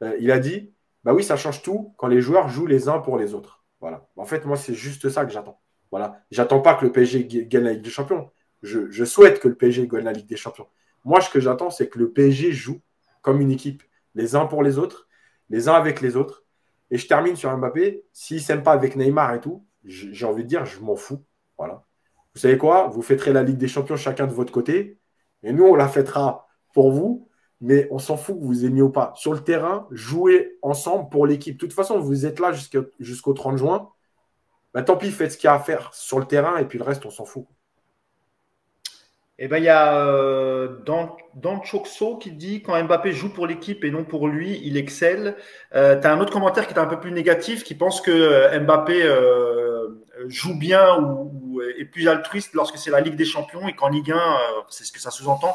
Euh, 0.03 0.17
il 0.21 0.31
a 0.31 0.39
dit 0.39 0.73
Bah 1.03 1.13
oui, 1.13 1.25
ça 1.25 1.37
change 1.37 1.61
tout 1.61 1.93
quand 1.99 2.07
les 2.07 2.21
joueurs 2.21 2.49
jouent 2.49 2.67
les 2.67 2.89
uns 2.89 3.01
pour 3.01 3.19
les 3.19 3.35
autres. 3.35 3.65
Voilà. 3.81 4.07
En 4.17 4.25
fait, 4.25 4.45
moi, 4.45 4.57
c'est 4.57 4.73
juste 4.73 5.09
ça 5.09 5.25
que 5.25 5.33
j'attends. 5.33 5.61
Voilà. 5.91 6.23
J'attends 6.31 6.61
pas 6.61 6.75
que 6.75 6.85
le 6.85 6.93
PSG 6.93 7.25
gagne 7.49 7.65
la 7.65 7.73
Ligue 7.73 7.83
des 7.83 7.91
Champions. 7.91 8.31
Je, 8.63 9.05
souhaite 9.05 9.41
que 9.41 9.49
le 9.49 9.57
PSG 9.57 9.89
gagne 9.89 10.05
la 10.05 10.13
Ligue 10.13 10.29
des 10.29 10.37
Champions. 10.37 10.69
Moi, 11.05 11.21
ce 11.21 11.31
que 11.31 11.41
j'attends, 11.41 11.71
c'est 11.71 11.89
que 11.89 11.99
le 11.99 12.13
PSG 12.13 12.53
joue 12.53 12.81
comme 13.23 13.41
une 13.41 13.51
équipe, 13.51 13.83
les 14.15 14.37
uns 14.37 14.47
pour 14.47 14.63
les 14.63 14.79
autres, 14.79 15.09
les 15.51 15.69
uns 15.69 15.75
avec 15.75 16.01
les 16.01 16.15
autres. 16.15 16.45
Et 16.93 16.97
je 16.97 17.09
termine 17.09 17.35
sur 17.35 17.55
Mbappé. 17.57 18.05
S'il 18.13 18.37
ne 18.37 18.43
s'aime 18.43 18.63
pas 18.63 18.73
avec 18.73 18.95
Neymar 18.95 19.35
et 19.35 19.41
tout, 19.41 19.67
j'ai 19.85 20.27
envie 20.27 20.45
de 20.45 20.49
dire, 20.49 20.65
je 20.65 20.79
m'en 20.79 20.95
fous. 20.95 21.25
Voilà. 21.59 21.85
Vous 22.35 22.41
savez 22.41 22.57
quoi? 22.57 22.87
Vous 22.87 23.03
fêterez 23.03 23.33
la 23.33 23.43
Ligue 23.43 23.59
des 23.59 23.67
Champions 23.67 23.97
chacun 23.97 24.29
de 24.29 24.33
votre 24.33 24.53
côté. 24.53 25.01
Et 25.47 25.53
nous, 25.53 25.65
on 25.65 25.75
la 25.77 25.89
fêtera 25.89 26.49
pour 26.75 26.91
vous. 26.93 27.29
mais 27.63 27.89
on 27.91 27.99
s'en 27.99 28.19
fout 28.19 28.39
que 28.39 28.45
vous 28.45 28.67
aimiez 28.67 28.83
ou 28.83 28.91
pas. 28.91 29.13
Sur 29.17 29.33
le 29.33 29.41
terrain, 29.41 29.87
jouez 29.91 30.59
ensemble 30.61 31.09
pour 31.09 31.27
l'équipe. 31.27 31.55
De 31.57 31.61
toute 31.61 31.73
façon, 31.73 31.99
vous 31.99 32.27
êtes 32.27 32.39
là 32.41 32.53
jusqu'au 33.01 33.33
30 33.33 33.57
juin. 33.57 33.89
Bah, 34.75 34.83
tant 34.83 34.97
pis, 34.99 35.11
faites 35.11 35.33
ce 35.33 35.39
qu'il 35.39 35.49
y 35.49 35.51
a 35.51 35.55
à 35.55 35.59
faire 35.59 35.95
sur 35.95 36.19
le 36.19 36.27
terrain 36.27 36.59
et 36.59 36.67
puis 36.67 36.79
le 36.79 36.85
reste, 36.85 37.07
on 37.07 37.11
s'en 37.11 37.25
fout. 37.25 37.47
Eh 39.39 39.49
ben, 39.49 39.59
il 39.59 39.65
y 39.65 39.69
a 39.69 40.03
euh, 40.07 40.79
Dan, 41.35 41.63
Chokso 41.63 42.17
qui 42.17 42.33
dit 42.33 42.63
quand 42.63 42.83
Mbappé 42.83 43.13
joue 43.13 43.31
pour 43.31 43.47
l'équipe 43.47 43.85
et 43.85 43.91
non 43.91 44.03
pour 44.05 44.29
lui, 44.29 44.61
il 44.65 44.79
excelle. 44.79 45.37
Euh, 45.75 46.01
tu 46.01 46.07
as 46.07 46.13
un 46.13 46.21
autre 46.21 46.33
commentaire 46.33 46.67
qui 46.67 46.73
est 46.73 46.79
un 46.79 46.87
peu 46.87 46.99
plus 46.99 47.13
négatif 47.13 47.63
qui 47.63 47.75
pense 47.75 48.01
que 48.01 48.11
euh, 48.11 48.61
Mbappé 48.61 49.03
euh, 49.03 49.66
joue 50.29 50.59
bien 50.59 50.99
ou, 50.99 51.61
est 51.79 51.85
plus 51.85 52.09
altruiste 52.09 52.55
lorsque 52.55 52.79
c'est 52.79 52.91
la 52.91 53.01
Ligue 53.01 53.17
des 53.17 53.25
Champions 53.25 53.67
et 53.69 53.75
qu'en 53.75 53.89
Ligue 53.89 54.13
1, 54.13 54.19
c'est 54.69 54.85
ce 54.85 54.93
que 54.93 55.01
ça 55.01 55.11
sous-entend. 55.11 55.55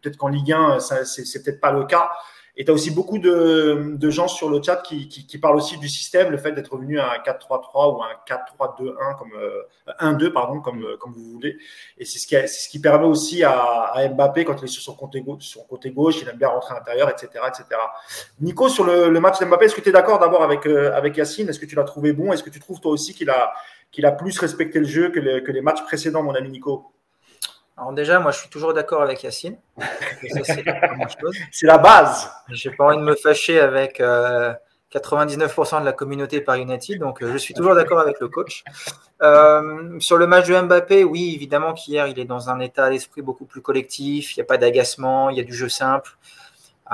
Peut-être 0.00 0.16
qu'en 0.16 0.28
Ligue 0.28 0.52
1, 0.52 0.80
c'est 0.80 1.42
peut-être 1.42 1.60
pas 1.60 1.72
le 1.72 1.84
cas. 1.84 2.10
Et 2.54 2.66
tu 2.66 2.70
as 2.70 2.74
aussi 2.74 2.90
beaucoup 2.90 3.18
de, 3.18 3.94
de, 3.96 4.10
gens 4.10 4.28
sur 4.28 4.50
le 4.50 4.60
chat 4.62 4.76
qui, 4.76 5.08
qui, 5.08 5.38
parlent 5.38 5.56
aussi 5.56 5.78
du 5.78 5.88
système, 5.88 6.30
le 6.30 6.36
fait 6.36 6.52
d'être 6.52 6.70
revenu 6.70 7.00
à 7.00 7.10
un 7.12 7.16
4-3-3 7.16 7.96
ou 7.96 8.02
un 8.02 8.10
4-3-2-1, 8.28 9.16
comme 9.16 9.32
euh, 9.34 9.62
1-2, 10.00 10.32
pardon, 10.32 10.60
comme, 10.60 10.84
euh, 10.84 10.96
comme 10.98 11.12
vous 11.12 11.24
voulez. 11.32 11.56
Et 11.96 12.04
c'est 12.04 12.18
ce, 12.18 12.26
qui, 12.26 12.36
ce 12.46 12.68
qui 12.68 12.78
permet 12.78 13.06
aussi 13.06 13.42
à, 13.42 13.94
Mbappé, 14.14 14.44
quand 14.44 14.60
il 14.60 14.64
est 14.64 14.66
sur 14.66 14.82
son 14.82 14.94
côté, 14.94 15.22
gauche, 15.22 16.20
il 16.20 16.28
aime 16.28 16.36
bien 16.36 16.48
rentrer 16.48 16.74
à 16.74 16.78
l'intérieur, 16.78 17.08
etc., 17.08 17.42
etc. 17.48 17.64
Nico, 18.42 18.68
sur 18.68 18.84
le, 18.84 19.08
le 19.08 19.20
match 19.20 19.40
d'Mbappé, 19.40 19.64
est-ce 19.64 19.74
que 19.74 19.80
tu 19.80 19.88
es 19.88 19.92
d'accord 19.92 20.18
d'abord 20.18 20.42
avec, 20.42 20.66
euh, 20.66 20.94
avec 20.94 21.16
Yacine? 21.16 21.48
Est-ce 21.48 21.58
que 21.58 21.66
tu 21.66 21.74
l'as 21.74 21.84
trouvé 21.84 22.12
bon? 22.12 22.34
Est-ce 22.34 22.42
que 22.42 22.50
tu 22.50 22.60
trouves 22.60 22.80
toi 22.80 22.92
aussi 22.92 23.14
qu'il 23.14 23.30
a, 23.30 23.54
qu'il 23.92 24.06
a 24.06 24.12
plus 24.12 24.38
respecté 24.38 24.80
le 24.80 24.86
jeu 24.86 25.10
que, 25.10 25.38
que 25.40 25.52
les 25.52 25.60
matchs 25.60 25.82
précédents, 25.84 26.22
mon 26.22 26.34
ami 26.34 26.50
Nico 26.50 26.92
alors 27.76 27.92
déjà, 27.94 28.20
moi, 28.20 28.32
je 28.32 28.38
suis 28.38 28.50
toujours 28.50 28.74
d'accord 28.74 29.02
avec 29.02 29.22
Yacine. 29.22 29.56
c'est 31.50 31.66
la 31.66 31.78
base. 31.78 32.30
J'ai 32.50 32.70
pas 32.70 32.84
envie 32.84 32.98
de 32.98 33.02
me 33.02 33.14
fâcher 33.14 33.60
avec 33.60 33.98
99% 33.98 34.02
euh, 34.02 35.80
de 35.80 35.84
la 35.84 35.92
communauté 35.92 36.42
par 36.42 36.56
United, 36.56 37.00
donc 37.00 37.22
euh, 37.22 37.32
je 37.32 37.38
suis 37.38 37.54
toujours 37.54 37.74
d'accord 37.74 37.98
avec 37.98 38.20
le 38.20 38.28
coach. 38.28 38.62
Euh, 39.22 39.98
sur 40.00 40.18
le 40.18 40.26
match 40.26 40.48
de 40.48 40.60
Mbappé, 40.60 41.02
oui, 41.02 41.32
évidemment 41.34 41.72
qu'hier, 41.72 42.06
il 42.08 42.18
est 42.18 42.26
dans 42.26 42.50
un 42.50 42.60
état 42.60 42.90
d'esprit 42.90 43.22
beaucoup 43.22 43.46
plus 43.46 43.62
collectif. 43.62 44.36
Il 44.36 44.40
n'y 44.40 44.42
a 44.42 44.46
pas 44.46 44.58
d'agacement, 44.58 45.30
il 45.30 45.38
y 45.38 45.40
a 45.40 45.44
du 45.44 45.54
jeu 45.54 45.70
simple. 45.70 46.10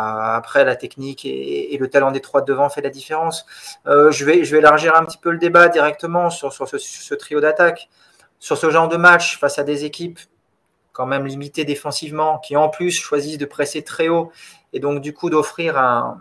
Après, 0.00 0.64
la 0.64 0.76
technique 0.76 1.24
et, 1.24 1.76
le 1.78 1.88
talent 1.88 2.10
des 2.10 2.20
trois 2.20 2.42
devant 2.42 2.68
fait 2.68 2.80
la 2.82 2.90
différence. 2.90 3.46
je, 3.86 4.24
vais, 4.24 4.44
je 4.44 4.52
vais 4.52 4.58
élargir 4.58 4.96
un 4.96 5.04
petit 5.04 5.18
peu 5.18 5.30
le 5.30 5.38
débat 5.38 5.68
directement 5.68 6.30
sur, 6.30 6.52
ce 6.52 7.14
trio 7.14 7.40
d'attaque. 7.40 7.88
Sur 8.38 8.56
ce 8.56 8.70
genre 8.70 8.88
de 8.88 8.96
match, 8.96 9.38
face 9.38 9.58
à 9.58 9.64
des 9.64 9.84
équipes 9.84 10.20
quand 10.98 11.06
même 11.06 11.26
limité 11.26 11.64
défensivement, 11.64 12.38
qui 12.38 12.56
en 12.56 12.68
plus 12.68 12.90
choisissent 12.90 13.38
de 13.38 13.44
presser 13.44 13.84
très 13.84 14.08
haut 14.08 14.32
et 14.72 14.80
donc 14.80 15.00
du 15.00 15.14
coup 15.14 15.30
d'offrir 15.30 15.78
un 15.78 16.18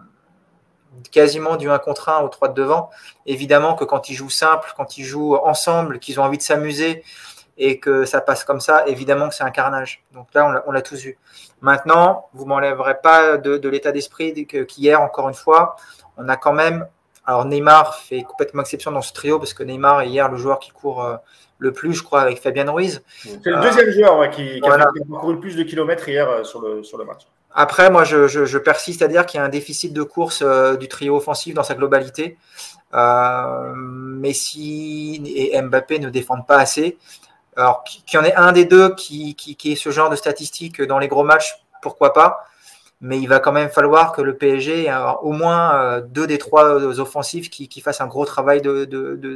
quasiment 1.12 1.58
du 1.58 1.68
1 1.68 1.80
contre 1.80 2.10
1 2.10 2.20
aux 2.20 2.30
trois 2.30 2.48
de 2.48 2.54
devant. 2.54 2.92
Évidemment 3.26 3.74
que 3.74 3.86
quand 3.86 4.10
ils 4.10 4.14
jouent 4.14 4.30
simple, 4.30 4.72
quand 4.78 5.00
ils 5.00 5.04
jouent 5.04 5.36
ensemble, 5.36 5.98
qu'ils 5.98 6.20
ont 6.20 6.24
envie 6.24 6.38
de 6.38 6.44
s'amuser 6.44 7.04
et 7.58 7.80
que 7.80 8.06
ça 8.06 8.22
passe 8.22 8.44
comme 8.44 8.60
ça, 8.60 8.86
évidemment 8.88 9.30
que 9.30 9.36
c'est 9.36 9.44
un 9.44 9.52
carnage. 9.52 10.04
Donc 10.14 10.28
là, 10.34 10.64
on 10.68 10.72
l'a 10.72 10.82
tous 10.82 11.02
vu. 11.02 11.18
Maintenant, 11.62 12.30
vous 12.34 12.46
m'enlèverez 12.46 13.00
pas 13.02 13.38
de, 13.38 13.70
l'état 13.70 13.92
d'esprit 13.92 14.46
qu'hier, 14.46 15.02
encore 15.02 15.28
une 15.28 15.36
fois, 15.36 15.76
on 16.18 16.30
a 16.30 16.38
quand 16.38 16.54
même. 16.54 16.88
Alors 17.26 17.44
Neymar 17.46 17.96
fait 17.96 18.22
complètement 18.24 18.62
exception 18.62 18.92
dans 18.92 19.02
ce 19.02 19.12
trio 19.12 19.38
parce 19.38 19.54
que 19.54 19.62
Neymar 19.64 20.02
est 20.02 20.08
hier 20.08 20.30
le 20.30 20.38
joueur 20.38 20.60
qui 20.60 20.72
court 20.72 21.04
euh, 21.04 21.18
le 21.58 21.74
plus, 21.74 21.94
je 21.94 22.02
crois, 22.02 22.22
avec 22.22 22.42
Fabien 22.42 22.72
Ruiz. 22.72 23.04
C'est 23.22 23.46
le 23.48 23.60
deuxième 23.62 23.90
joueur 23.90 24.30
qui, 24.30 24.62
a, 24.64 24.86
couru 25.10 25.34
le 25.34 25.40
plus 25.40 25.58
de 25.58 25.64
kilomètres 25.64 26.08
hier 26.08 26.30
euh, 26.30 26.46
sur, 26.46 26.62
le, 26.62 26.84
sur 26.84 26.98
le 26.98 27.04
match. 27.04 27.24
Après, 27.54 27.90
moi, 27.90 28.06
je, 28.06 28.58
persiste 28.60 29.02
à 29.02 29.10
dire 29.10 29.26
qu'il 29.26 29.40
y 29.40 29.42
a 29.42 29.46
un 29.46 29.50
déficit 29.50 29.92
de 29.92 30.04
course 30.04 30.42
euh, 30.42 30.78
du 30.78 30.88
trio 30.88 31.18
offensif 31.18 31.54
dans 31.54 31.64
sa 31.64 31.76
globalité. 31.76 32.38
Messi 33.76 35.22
et 35.26 35.62
Mbappé 35.62 36.00
ne 36.00 36.10
défendent 36.10 36.48
pas 36.48 36.60
assez. 36.60 36.98
Alors, 37.58 37.84
qu'il 37.84 38.14
y 38.14 38.18
en 38.18 38.24
ait 38.24 38.36
un 38.36 38.52
des 38.52 38.66
deux 38.66 38.96
qui, 38.96 39.36
qui, 39.36 39.72
ait 39.72 39.76
ce 39.76 39.90
genre 39.90 40.10
de 40.10 40.16
statistiques 40.16 40.82
dans 40.82 41.00
les 41.00 41.08
gros 41.08 41.24
matchs, 41.24 41.62
pourquoi 41.82 42.14
pas 42.14 42.46
mais 43.00 43.20
il 43.20 43.28
va 43.28 43.40
quand 43.40 43.52
même 43.52 43.70
falloir 43.70 44.12
que 44.12 44.24
le 44.24 44.36
PSG 44.36 44.86
ait 44.86 44.92
au 45.22 45.32
moins 45.32 46.02
deux 46.02 46.26
des 46.26 46.40
trois 46.40 46.66
offensifs 47.00 47.48
qui, 47.52 47.80
fassent 47.80 48.02
un 48.02 48.08
gros 48.08 48.26
travail 48.26 48.60
de 48.60 49.30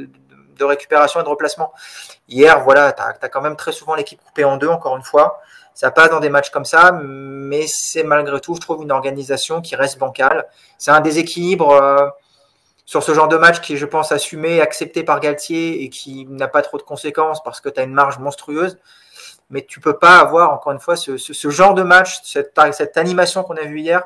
récupération 0.64 1.20
et 1.20 1.22
de 1.22 1.28
replacement. 1.28 1.72
Hier, 2.28 2.60
voilà, 2.60 2.92
tu 2.92 3.02
as, 3.02 3.28
quand 3.28 3.40
même 3.40 3.56
très 3.56 3.72
souvent 3.72 3.94
l'équipe 3.94 4.20
coupée 4.22 4.44
en 4.44 4.56
deux, 4.56 4.68
encore 4.68 4.96
une 4.96 5.02
fois. 5.02 5.40
Ça 5.74 5.90
passe 5.90 6.10
dans 6.10 6.20
des 6.20 6.28
matchs 6.28 6.50
comme 6.50 6.64
ça, 6.64 6.92
mais 7.02 7.66
c'est 7.66 8.04
malgré 8.04 8.40
tout, 8.40 8.54
je 8.54 8.60
trouve, 8.60 8.82
une 8.82 8.92
organisation 8.92 9.60
qui 9.60 9.74
reste 9.74 9.98
bancale. 9.98 10.46
C'est 10.78 10.90
un 10.90 11.00
déséquilibre 11.00 11.70
euh, 11.70 12.08
sur 12.92 13.02
ce 13.02 13.14
genre 13.14 13.28
de 13.28 13.38
match 13.38 13.62
qui 13.62 13.72
est, 13.72 13.76
je 13.78 13.86
pense, 13.86 14.12
assumé, 14.12 14.60
accepté 14.60 15.02
par 15.02 15.18
Galtier 15.18 15.82
et 15.82 15.88
qui 15.88 16.26
n'a 16.26 16.46
pas 16.46 16.60
trop 16.60 16.76
de 16.76 16.82
conséquences 16.82 17.42
parce 17.42 17.58
que 17.58 17.70
tu 17.70 17.80
as 17.80 17.84
une 17.84 17.94
marge 17.94 18.18
monstrueuse. 18.18 18.78
Mais 19.48 19.62
tu 19.62 19.80
peux 19.80 19.96
pas 19.96 20.18
avoir, 20.18 20.52
encore 20.52 20.72
une 20.72 20.78
fois, 20.78 20.94
ce, 20.94 21.16
genre 21.48 21.72
de 21.72 21.82
match, 21.84 22.20
cette, 22.22 22.98
animation 22.98 23.44
qu'on 23.44 23.56
a 23.56 23.62
vue 23.62 23.80
hier, 23.80 24.02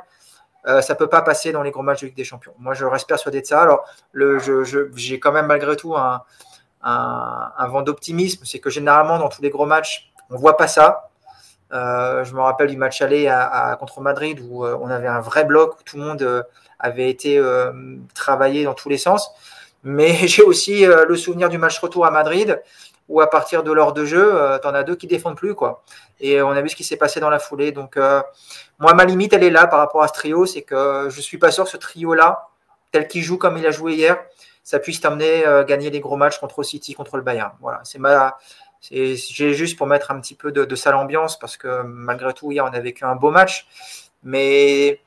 euh, 0.68 0.80
ça 0.82 0.94
peut 0.94 1.08
pas 1.08 1.22
passer 1.22 1.50
dans 1.50 1.64
les 1.64 1.72
gros 1.72 1.82
matchs 1.82 2.02
de 2.02 2.06
Ligue 2.06 2.16
des 2.16 2.22
Champions. 2.22 2.54
Moi, 2.60 2.74
je 2.74 2.84
reste 2.84 3.08
persuadé 3.08 3.40
de 3.40 3.46
ça. 3.46 3.60
Alors, 3.60 3.84
j'ai 4.94 5.18
quand 5.18 5.32
même 5.32 5.46
malgré 5.46 5.74
tout 5.74 5.96
un, 5.96 6.22
vent 6.80 7.82
d'optimisme. 7.82 8.44
C'est 8.44 8.60
que 8.60 8.70
généralement, 8.70 9.18
dans 9.18 9.28
tous 9.28 9.42
les 9.42 9.50
gros 9.50 9.66
matchs, 9.66 10.12
on 10.30 10.36
voit 10.36 10.56
pas 10.56 10.68
ça. 10.68 11.10
Euh, 11.72 12.22
je 12.22 12.32
me 12.34 12.40
rappelle 12.40 12.68
du 12.68 12.76
match 12.76 13.02
aller 13.02 13.28
contre 13.80 14.00
Madrid 14.00 14.40
où 14.48 14.64
euh, 14.64 14.78
on 14.80 14.88
avait 14.88 15.08
un 15.08 15.20
vrai 15.20 15.44
bloc 15.44 15.80
où 15.80 15.82
tout 15.82 15.96
le 15.96 16.04
monde 16.04 16.22
euh, 16.22 16.42
avait 16.86 17.10
été 17.10 17.42
travaillé 18.14 18.64
dans 18.64 18.74
tous 18.74 18.88
les 18.88 18.98
sens. 18.98 19.30
Mais 19.84 20.14
j'ai 20.26 20.42
aussi 20.42 20.84
le 20.86 21.16
souvenir 21.16 21.48
du 21.48 21.58
match 21.58 21.78
retour 21.78 22.06
à 22.06 22.10
Madrid 22.10 22.60
où 23.08 23.20
à 23.20 23.30
partir 23.30 23.62
de 23.62 23.70
l'heure 23.70 23.92
de 23.92 24.04
jeu, 24.04 24.58
tu 24.60 24.66
en 24.66 24.74
as 24.74 24.82
deux 24.82 24.96
qui 24.96 25.06
défendent 25.06 25.36
plus. 25.36 25.54
quoi. 25.54 25.84
Et 26.18 26.42
on 26.42 26.50
a 26.50 26.60
vu 26.60 26.68
ce 26.68 26.76
qui 26.76 26.82
s'est 26.82 26.96
passé 26.96 27.20
dans 27.20 27.30
la 27.30 27.38
foulée. 27.38 27.70
Donc, 27.70 27.96
moi, 28.78 28.94
ma 28.94 29.04
limite, 29.04 29.32
elle 29.32 29.44
est 29.44 29.50
là 29.50 29.66
par 29.66 29.78
rapport 29.78 30.02
à 30.02 30.08
ce 30.08 30.12
trio. 30.14 30.44
C'est 30.46 30.62
que 30.62 31.08
je 31.10 31.20
suis 31.20 31.38
pas 31.38 31.50
sûr 31.50 31.64
que 31.64 31.70
ce 31.70 31.76
trio-là, 31.76 32.48
tel 32.90 33.06
qu'il 33.06 33.22
joue 33.22 33.38
comme 33.38 33.56
il 33.58 33.66
a 33.66 33.70
joué 33.70 33.94
hier, 33.94 34.18
ça 34.66 34.80
puisse 34.80 35.00
t'amener 35.00 35.46
euh, 35.46 35.64
gagner 35.64 35.90
les 35.90 36.00
gros 36.00 36.16
matchs 36.16 36.38
contre 36.38 36.64
City, 36.64 36.92
contre 36.94 37.16
le 37.16 37.22
Bayern. 37.22 37.52
Voilà, 37.60 37.80
c'est 37.84 38.00
ma, 38.00 38.36
j'ai 38.80 39.54
juste 39.54 39.78
pour 39.78 39.86
mettre 39.86 40.10
un 40.10 40.20
petit 40.20 40.34
peu 40.34 40.50
de, 40.50 40.64
de 40.64 40.74
sale 40.74 40.96
ambiance 40.96 41.38
parce 41.38 41.56
que 41.56 41.82
malgré 41.82 42.34
tout 42.34 42.50
hier 42.50 42.64
on 42.64 42.74
a 42.74 42.80
vécu 42.80 43.04
un 43.04 43.14
beau 43.14 43.30
match, 43.30 43.68
mais 44.24 45.00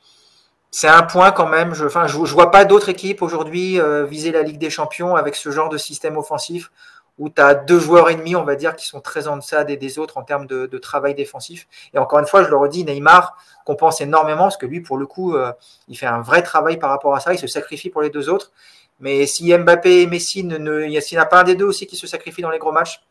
c'est 0.72 0.88
un 0.88 1.04
point 1.04 1.32
quand 1.32 1.48
même. 1.48 1.74
Je, 1.74 1.86
enfin, 1.86 2.08
je, 2.08 2.18
vois 2.18 2.52
pas 2.52 2.66
d'autres 2.66 2.90
équipes 2.90 3.22
aujourd'hui 3.22 3.80
euh, 3.80 4.06
viser 4.06 4.32
la 4.32 4.44
Ligue 4.44 4.60
des 4.60 4.70
Champions 4.70 5.16
avec 5.16 5.36
ce 5.36 5.50
genre 5.52 5.70
de 5.70 5.78
système 5.78 6.18
offensif 6.18 6.72
où 7.18 7.30
tu 7.30 7.42
as 7.42 7.54
deux 7.54 7.80
joueurs 7.80 8.10
ennemis, 8.10 8.36
on 8.38 8.46
va 8.46 8.56
dire, 8.56 8.76
qui 8.78 8.88
sont 8.88 9.02
très 9.02 9.28
en 9.28 9.36
deçà 9.36 9.66
des, 9.66 10.00
autres 10.00 10.18
en 10.18 10.24
termes 10.24 10.48
de, 10.48 10.78
travail 10.78 11.16
défensif. 11.16 11.68
Et 11.94 11.98
encore 11.98 12.20
une 12.20 12.26
fois, 12.26 12.44
je 12.44 12.50
le 12.50 12.56
redis, 12.56 12.86
Neymar 12.86 13.38
compense 13.66 14.00
énormément 14.00 14.44
parce 14.44 14.56
que 14.56 14.66
lui, 14.66 14.80
pour 14.80 14.98
le 14.98 15.06
coup, 15.06 15.36
euh, 15.36 15.52
il 15.90 15.98
fait 15.98 16.06
un 16.06 16.22
vrai 16.22 16.42
travail 16.44 16.78
par 16.78 16.90
rapport 16.90 17.14
à 17.14 17.20
ça. 17.20 17.34
Il 17.34 17.38
se 17.38 17.48
sacrifie 17.48 17.90
pour 17.90 18.02
les 18.02 18.10
deux 18.10 18.30
autres. 18.30 18.54
Mais 19.02 19.26
si 19.28 19.56
Mbappé 19.56 20.04
et 20.04 20.08
Messi, 20.08 20.46
ne, 20.46 20.58
ne, 20.58 21.00
s'il 21.02 21.18
n'y 21.18 21.22
a 21.22 21.26
pas 21.26 21.42
un 21.42 21.44
des 21.44 21.56
deux 21.56 21.66
aussi 21.66 21.88
qui 21.88 21.98
se 21.98 22.08
sacrifie 22.08 22.42
dans 22.42 22.52
les 22.52 22.60
gros 22.60 22.72
matchs, 22.72 23.02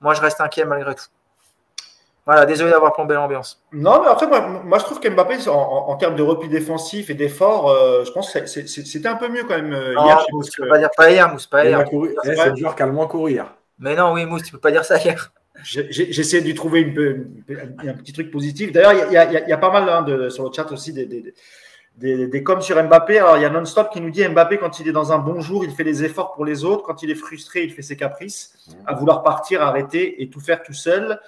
moi 0.00 0.14
je 0.14 0.22
reste 0.22 0.40
inquiet 0.40 0.64
malgré 0.64 0.94
tout. 0.94 1.06
Voilà, 2.26 2.46
désolé 2.46 2.70
d'avoir 2.70 2.94
plombé 2.94 3.14
l'ambiance. 3.14 3.62
Non, 3.72 4.00
mais 4.02 4.08
après, 4.08 4.26
moi, 4.26 4.78
je 4.78 4.84
trouve 4.84 4.98
qu'Mbappé, 4.98 5.46
en, 5.46 5.52
en, 5.52 5.96
termes 5.96 6.16
de 6.16 6.22
repli 6.22 6.48
défensif 6.48 7.10
et 7.10 7.14
d'effort, 7.14 7.68
euh, 7.68 8.02
je 8.04 8.10
pense 8.12 8.32
que 8.32 8.46
c'était 8.46 9.08
un 9.08 9.16
peu 9.16 9.28
mieux 9.28 9.42
quand 9.44 9.56
même 9.56 9.74
euh, 9.74 9.92
non, 9.94 10.06
hier. 10.06 10.24
Mousse, 10.32 10.48
tu 10.48 10.62
peux 10.62 10.68
pas 10.68 10.78
dire 10.78 10.88
pas 10.96 11.10
hier, 11.10 11.30
Mousse, 11.30 11.46
pas 11.46 11.66
hier. 11.66 11.84
Eh, 11.92 12.34
c'est 12.34 12.50
le 12.50 12.56
joueur 12.56 12.74
qui 12.76 12.82
a 12.82 12.86
le 12.86 12.92
moins 12.92 13.06
couru 13.06 13.32
hier. 13.32 13.54
Mais 13.78 13.94
non, 13.94 14.12
oui, 14.14 14.24
Mousse, 14.24 14.44
tu 14.44 14.52
peux 14.52 14.58
pas 14.58 14.70
dire 14.70 14.86
ça 14.86 14.96
hier. 14.96 15.32
J'essaie 15.64 16.40
de 16.40 16.52
trouver 16.52 16.80
une, 16.80 17.44
un 17.86 17.94
petit 17.94 18.14
truc 18.14 18.30
positif. 18.30 18.72
D'ailleurs, 18.72 18.92
il 18.92 19.12
y, 19.12 19.46
y, 19.46 19.48
y, 19.48 19.52
a 19.52 19.58
pas 19.58 19.70
mal 19.70 19.88
hein, 19.88 20.02
de, 20.02 20.30
sur 20.30 20.44
le 20.44 20.50
chat 20.52 20.70
aussi 20.72 20.94
des, 20.94 21.04
des, 21.04 21.34
des, 21.96 22.26
des 22.26 22.42
coms 22.42 22.62
sur 22.62 22.82
Mbappé. 22.82 23.18
Alors, 23.18 23.36
il 23.36 23.42
y 23.42 23.46
a 23.46 23.50
Non-Stop 23.50 23.90
qui 23.92 24.00
nous 24.00 24.10
dit 24.10 24.26
Mbappé, 24.26 24.56
quand 24.56 24.80
il 24.80 24.88
est 24.88 24.92
dans 24.92 25.12
un 25.12 25.18
bon 25.18 25.40
jour, 25.40 25.64
il 25.64 25.70
fait 25.72 25.84
des 25.84 26.04
efforts 26.04 26.32
pour 26.32 26.46
les 26.46 26.64
autres. 26.64 26.82
Quand 26.84 27.02
il 27.02 27.10
est 27.10 27.14
frustré, 27.14 27.64
il 27.64 27.70
fait 27.70 27.82
ses 27.82 27.96
caprices, 27.96 28.54
à 28.86 28.94
vouloir 28.94 29.22
partir, 29.22 29.60
arrêter 29.60 30.22
et 30.22 30.30
tout 30.30 30.40
faire 30.40 30.62
tout 30.62 30.72
seul. 30.72 31.20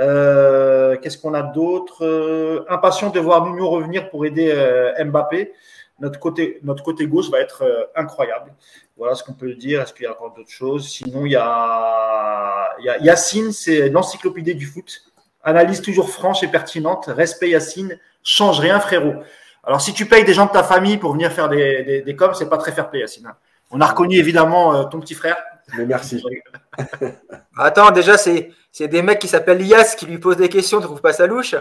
Euh, 0.00 0.96
Qu'est-ce 0.96 1.18
qu'on 1.18 1.34
a 1.34 1.42
d'autre? 1.42 2.04
Euh, 2.04 2.64
Impatient 2.68 3.10
de 3.10 3.20
voir 3.20 3.46
Nuno 3.46 3.68
revenir 3.68 4.10
pour 4.10 4.24
aider 4.24 4.50
euh, 4.54 4.92
Mbappé. 5.04 5.52
Notre 6.00 6.18
côté, 6.18 6.58
notre 6.62 6.82
côté 6.82 7.06
gauche 7.06 7.30
va 7.30 7.38
être 7.38 7.90
incroyable. 7.94 8.52
Voilà 8.96 9.14
ce 9.14 9.22
qu'on 9.22 9.34
peut 9.34 9.54
dire. 9.54 9.82
Est-ce 9.82 9.92
qu'il 9.92 10.04
y 10.04 10.06
a 10.06 10.12
encore 10.12 10.32
d'autres 10.34 10.50
choses? 10.50 10.88
Sinon, 10.88 11.26
il 11.26 11.32
y 11.32 11.36
a, 11.36 12.74
Yacine, 13.00 13.52
c'est 13.52 13.88
l'encyclopédie 13.88 14.54
du 14.54 14.66
foot. 14.66 15.02
Analyse 15.44 15.80
toujours 15.80 16.10
franche 16.10 16.42
et 16.42 16.48
pertinente. 16.48 17.06
Respect 17.06 17.50
Yacine. 17.50 17.98
Change 18.24 18.58
rien, 18.58 18.80
frérot. 18.80 19.14
Alors, 19.62 19.80
si 19.80 19.92
tu 19.92 20.06
payes 20.06 20.24
des 20.24 20.34
gens 20.34 20.46
de 20.46 20.52
ta 20.52 20.64
famille 20.64 20.96
pour 20.96 21.12
venir 21.12 21.30
faire 21.30 21.48
des, 21.48 21.84
des, 21.84 22.02
des 22.02 22.16
coms, 22.16 22.34
c'est 22.34 22.48
pas 22.48 22.58
très 22.58 22.72
fair 22.72 22.90
play, 22.90 23.00
Yacine. 23.00 23.32
On 23.70 23.80
a 23.80 23.86
reconnu 23.86 24.16
évidemment 24.16 24.84
ton 24.86 24.98
petit 24.98 25.14
frère. 25.14 25.36
Mais 25.76 25.86
merci. 25.86 26.22
Attends, 27.56 27.90
déjà, 27.90 28.16
c'est 28.16 28.88
des 28.88 29.02
mecs 29.02 29.18
qui 29.18 29.28
s'appellent 29.28 29.62
Yas 29.62 29.94
qui 29.96 30.06
lui 30.06 30.18
posent 30.18 30.36
des 30.36 30.48
questions, 30.48 30.78
tu 30.78 30.86
trouves 30.86 31.00
pas 31.00 31.12
ça 31.12 31.26
louche? 31.26 31.54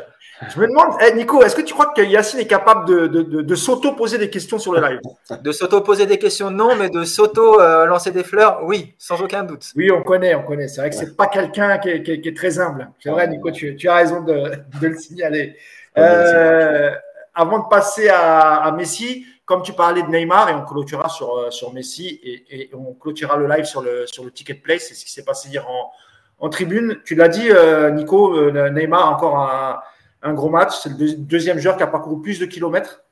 Je 0.50 0.60
me 0.60 0.68
demande, 0.68 0.96
eh, 1.06 1.14
Nico, 1.14 1.44
est-ce 1.44 1.56
que 1.56 1.62
tu 1.62 1.74
crois 1.74 1.94
que 1.96 2.02
Yacine 2.02 2.40
est 2.40 2.48
capable 2.48 2.88
de, 2.88 3.08
de, 3.08 3.42
de, 3.42 3.56
s'auto-poser 3.56 4.18
des 4.18 4.32
questions 4.32 4.58
sur 4.58 4.74
le 4.74 4.82
live? 4.82 5.00
De 5.44 5.52
s'auto-poser 5.52 6.08
des 6.08 6.18
questions, 6.18 6.50
non, 6.50 6.76
mais 6.76 6.90
de 6.90 7.04
s'auto-lancer 7.04 8.10
des 8.10 8.24
fleurs, 8.24 8.62
oui, 8.64 8.96
sans 8.98 9.22
aucun 9.22 9.44
doute. 9.44 9.66
Oui, 9.76 9.92
on 9.92 10.02
connaît, 10.02 10.34
on 10.34 10.42
connaît. 10.42 10.68
C'est 10.68 10.82
vrai 10.82 10.90
que 10.90 10.96
c'est 10.96 11.16
pas 11.16 11.28
quelqu'un 11.28 11.78
qui, 11.78 11.90
est 11.90 12.36
très 12.36 12.60
humble. 12.60 12.90
C'est 13.00 13.12
vrai, 13.12 13.28
Nico, 13.28 13.52
tu, 13.52 13.76
tu, 13.76 13.88
as 13.88 13.96
raison 13.96 14.22
de, 14.22 14.52
le 14.82 14.98
signaler. 14.98 15.56
Euh, 15.98 16.92
avant 17.36 17.60
de 17.60 17.68
passer 17.70 18.10
à, 18.10 18.64
à 18.64 18.72
Messi, 18.72 19.26
comme 19.52 19.64
tu 19.64 19.74
parlais 19.74 20.02
de 20.02 20.08
Neymar, 20.08 20.48
et 20.48 20.54
on 20.54 20.64
clôturera 20.64 21.10
sur, 21.10 21.36
euh, 21.36 21.52
sur 21.52 21.74
Messi, 21.74 22.22
et, 22.24 22.70
on 22.74 22.94
clôturera 22.94 23.36
le 23.36 23.50
live 23.50 23.66
sur 23.66 23.82
le, 23.82 24.08
sur 24.08 24.24
le 24.24 24.32
ticket 24.32 24.54
play, 24.54 24.80
c'est 24.80 24.94
ce 24.94 25.04
qui 25.04 25.12
s'est 25.12 25.26
passé 25.26 25.50
hier 25.50 25.70
en, 25.70 25.92
en 26.40 26.48
tribune. 26.48 27.02
Tu 27.04 27.16
l'as 27.16 27.28
dit, 27.28 27.50
euh, 27.50 27.92
Nico, 27.92 28.34
euh, 28.34 28.70
Neymar 28.70 29.08
a 29.08 29.12
encore 29.12 29.38
un, 29.38 29.82
un 30.22 30.34
gros 30.34 30.50
match. 30.50 30.72
C'est 30.82 30.98
le 30.98 31.16
deuxième 31.16 31.60
joueur 31.60 31.76
qui 31.76 31.84
a 31.84 31.88
parcouru 31.88 32.22
plus 32.22 32.40
de 32.40 32.46
kilomètres. 32.46 33.04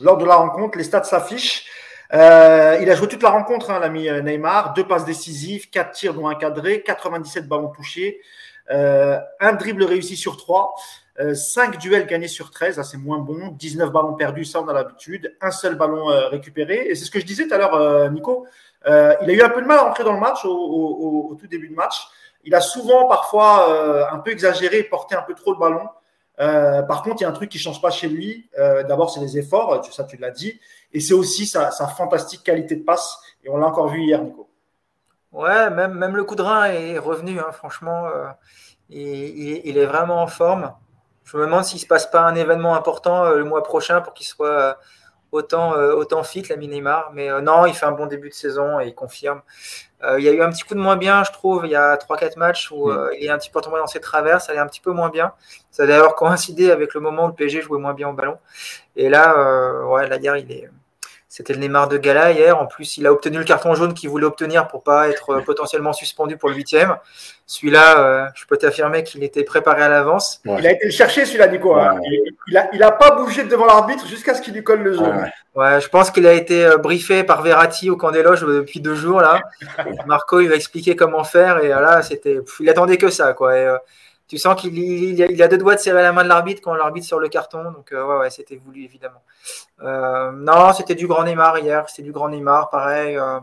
Lors 0.00 0.18
de 0.18 0.24
la 0.24 0.34
rencontre, 0.34 0.76
les 0.76 0.82
stats 0.82 1.04
s'affichent. 1.04 1.66
Euh, 2.12 2.76
il 2.82 2.90
a 2.90 2.96
joué 2.96 3.06
toute 3.06 3.22
la 3.22 3.30
rencontre, 3.30 3.70
hein, 3.70 3.78
l'ami 3.78 4.10
Neymar. 4.24 4.74
Deux 4.74 4.88
passes 4.88 5.04
décisives, 5.04 5.70
quatre 5.70 5.92
tirs 5.92 6.14
dont 6.14 6.26
un 6.26 6.34
cadré, 6.34 6.82
97 6.82 7.46
ballons 7.46 7.68
touchés, 7.68 8.20
un 8.68 9.52
dribble 9.52 9.84
réussi 9.84 10.16
sur 10.16 10.36
trois. 10.36 10.74
5 11.16 11.74
euh, 11.74 11.78
duels 11.78 12.06
gagnés 12.06 12.28
sur 12.28 12.50
13, 12.50 12.82
c'est 12.82 12.96
moins 12.96 13.18
bon. 13.18 13.48
19 13.52 13.90
ballons 13.90 14.14
perdus, 14.14 14.44
ça 14.44 14.60
on 14.60 14.68
a 14.68 14.72
l'habitude. 14.72 15.36
Un 15.40 15.50
seul 15.50 15.76
ballon 15.76 16.10
euh, 16.10 16.28
récupéré. 16.28 16.88
Et 16.88 16.94
c'est 16.94 17.04
ce 17.04 17.10
que 17.10 17.20
je 17.20 17.24
disais 17.24 17.46
tout 17.46 17.54
à 17.54 17.58
l'heure, 17.58 17.74
euh, 17.74 18.08
Nico. 18.08 18.46
il 18.86 18.90
a 18.90 19.32
eu 19.32 19.42
un 19.42 19.48
peu 19.48 19.62
de 19.62 19.66
mal 19.66 19.78
à 19.78 19.82
rentrer 19.82 20.04
dans 20.04 20.12
le 20.12 20.20
match 20.20 20.44
au, 20.44 21.36
tout 21.38 21.46
début 21.46 21.68
de 21.68 21.74
match. 21.74 22.06
Il 22.44 22.54
a 22.54 22.60
souvent, 22.60 23.06
parfois, 23.06 24.12
un 24.12 24.18
peu 24.18 24.30
exagéré 24.30 24.82
porté 24.82 25.14
un 25.14 25.22
peu 25.22 25.34
trop 25.34 25.52
le 25.52 25.58
ballon. 25.58 25.88
par 26.86 27.02
contre, 27.02 27.16
il 27.20 27.22
y 27.22 27.24
a 27.24 27.30
un 27.30 27.32
truc 27.32 27.48
qui 27.48 27.56
ne 27.56 27.62
change 27.62 27.80
pas 27.80 27.90
chez 27.90 28.08
lui. 28.08 28.50
D'abord, 28.58 29.08
c'est 29.08 29.20
les 29.20 29.38
efforts, 29.38 29.82
ça 29.90 30.04
tu 30.04 30.18
l'as 30.18 30.30
dit. 30.30 30.60
Et 30.92 31.00
c'est 31.00 31.14
aussi 31.14 31.46
sa, 31.46 31.70
fantastique 31.70 32.42
qualité 32.42 32.76
de 32.76 32.82
passe. 32.82 33.18
Et 33.42 33.48
on 33.48 33.56
l'a 33.56 33.66
encore 33.66 33.88
vu 33.88 34.02
hier, 34.02 34.20
Nico. 34.22 34.46
Ouais, 35.32 35.70
même, 35.70 35.94
même 35.94 36.16
le 36.16 36.24
coup 36.24 36.34
de 36.34 36.42
rein 36.42 36.66
est 36.66 36.98
revenu, 36.98 37.40
hein, 37.40 37.52
franchement. 37.52 38.04
il, 38.90 39.78
est 39.78 39.86
vraiment 39.86 40.20
en 40.20 40.26
forme. 40.26 40.74
Je 41.24 41.36
me 41.36 41.46
demande 41.46 41.64
s'il 41.64 41.76
ne 41.76 41.80
se 41.80 41.86
passe 41.86 42.06
pas 42.06 42.20
un 42.20 42.34
événement 42.34 42.74
important 42.74 43.24
euh, 43.24 43.38
le 43.38 43.44
mois 43.44 43.62
prochain 43.62 44.00
pour 44.00 44.14
qu'il 44.14 44.26
soit 44.26 44.48
euh, 44.48 44.74
autant, 45.32 45.74
euh, 45.76 45.92
autant 45.94 46.22
fit, 46.22 46.42
la 46.48 46.56
Neymar. 46.56 47.12
Mais 47.14 47.28
non, 47.42 47.66
il 47.66 47.74
fait 47.74 47.86
un 47.86 47.92
bon 47.92 48.06
début 48.06 48.28
de 48.28 48.34
saison 48.34 48.80
et 48.80 48.88
il 48.88 48.94
confirme. 48.94 49.42
il 50.18 50.22
y 50.22 50.28
a 50.28 50.32
eu 50.32 50.42
un 50.42 50.50
petit 50.50 50.62
coup 50.64 50.74
de 50.74 50.80
moins 50.80 50.96
bien, 50.96 51.24
je 51.24 51.32
trouve, 51.32 51.64
il 51.64 51.70
y 51.70 51.76
a 51.76 51.96
3-4 51.96 52.38
matchs 52.38 52.70
où 52.70 52.90
mm. 52.90 53.10
il 53.18 53.26
est 53.26 53.30
un 53.30 53.38
petit 53.38 53.50
peu 53.50 53.60
tombé 53.60 53.78
dans 53.78 53.86
ses 53.86 54.00
traverses, 54.00 54.46
ça 54.46 54.54
est 54.54 54.58
un 54.58 54.66
petit 54.66 54.80
peu 54.80 54.92
moins 54.92 55.08
bien. 55.08 55.32
Ça 55.70 55.84
a 55.84 55.86
d'ailleurs 55.86 56.14
coïncidé 56.16 56.70
avec 56.70 56.94
le 56.94 57.00
moment 57.00 57.24
où 57.24 57.28
le 57.28 57.34
PSG 57.34 57.62
jouait 57.62 57.80
moins 57.80 57.94
bien 57.94 58.08
au 58.08 58.12
ballon. 58.12 58.38
Et 58.96 59.08
là, 59.08 59.84
ouais, 59.86 60.06
la 60.06 60.18
guerre, 60.18 60.36
il 60.36 60.52
est 60.52 60.70
c'était 61.36 61.52
le 61.52 61.58
Neymar 61.58 61.88
de 61.88 61.98
Gala 61.98 62.30
hier. 62.30 62.56
En 62.56 62.66
plus, 62.66 62.96
il 62.96 63.08
a 63.08 63.12
obtenu 63.12 63.38
le 63.38 63.44
carton 63.44 63.74
jaune 63.74 63.92
qu'il 63.92 64.08
voulait 64.08 64.24
obtenir 64.24 64.68
pour 64.68 64.84
pas 64.84 65.08
être 65.08 65.30
euh, 65.30 65.40
potentiellement 65.40 65.92
suspendu 65.92 66.36
pour 66.36 66.48
le 66.48 66.54
huitième. 66.54 66.94
Celui-là, 67.46 67.98
euh, 67.98 68.26
je 68.36 68.46
peux 68.46 68.56
t'affirmer 68.56 69.02
qu'il 69.02 69.24
était 69.24 69.42
préparé 69.42 69.82
à 69.82 69.88
l'avance. 69.88 70.40
Il 70.44 70.64
a 70.64 70.70
été 70.70 70.86
le 70.86 70.92
chercher, 70.92 71.26
celui-là, 71.26 71.48
Nico. 71.48 71.74
Hein. 71.74 71.98
Il, 72.46 72.56
a, 72.56 72.68
il 72.72 72.80
a 72.84 72.92
pas 72.92 73.16
bougé 73.16 73.42
devant 73.42 73.66
l'arbitre 73.66 74.06
jusqu'à 74.06 74.34
ce 74.34 74.42
qu'il 74.42 74.54
lui 74.54 74.62
colle 74.62 74.82
le 74.82 74.92
jaune. 74.92 75.28
Ouais. 75.56 75.80
je 75.80 75.88
pense 75.88 76.12
qu'il 76.12 76.24
a 76.28 76.34
été 76.34 76.66
euh, 76.66 76.76
briefé 76.76 77.24
par 77.24 77.42
Verratti 77.42 77.90
au 77.90 77.96
camp 77.96 78.12
des 78.12 78.22
loges 78.22 78.42
depuis 78.42 78.78
deux 78.78 78.94
jours 78.94 79.20
là. 79.20 79.40
Marco, 80.06 80.38
il 80.38 80.48
va 80.48 80.54
expliquer 80.54 80.94
comment 80.94 81.24
faire 81.24 81.58
et 81.58 81.70
là, 81.70 82.00
c'était, 82.02 82.38
il 82.60 82.68
attendait 82.68 82.96
que 82.96 83.08
ça 83.08 83.32
quoi. 83.32 83.80
Tu 84.26 84.38
sens 84.38 84.58
qu'il 84.60 84.78
il, 84.78 85.42
a 85.42 85.48
deux 85.48 85.58
doigts 85.58 85.74
de 85.74 85.80
serrer 85.80 86.02
la 86.02 86.12
main 86.12 86.24
de 86.24 86.28
l'arbitre 86.28 86.62
quand 86.62 86.74
l'arbitre 86.74 87.06
sur 87.06 87.18
le 87.18 87.28
carton. 87.28 87.64
Donc 87.72 87.90
ouais, 87.92 88.18
ouais, 88.18 88.30
c'était 88.30 88.56
voulu 88.56 88.84
évidemment. 88.84 89.22
Euh, 89.82 90.32
non, 90.32 90.72
c'était 90.72 90.94
du 90.94 91.06
grand 91.06 91.24
Neymar 91.24 91.58
hier. 91.58 91.88
C'était 91.88 92.02
du 92.02 92.12
grand 92.12 92.28
Neymar, 92.28 92.70
pareil. 92.70 93.16
Euh, 93.16 93.40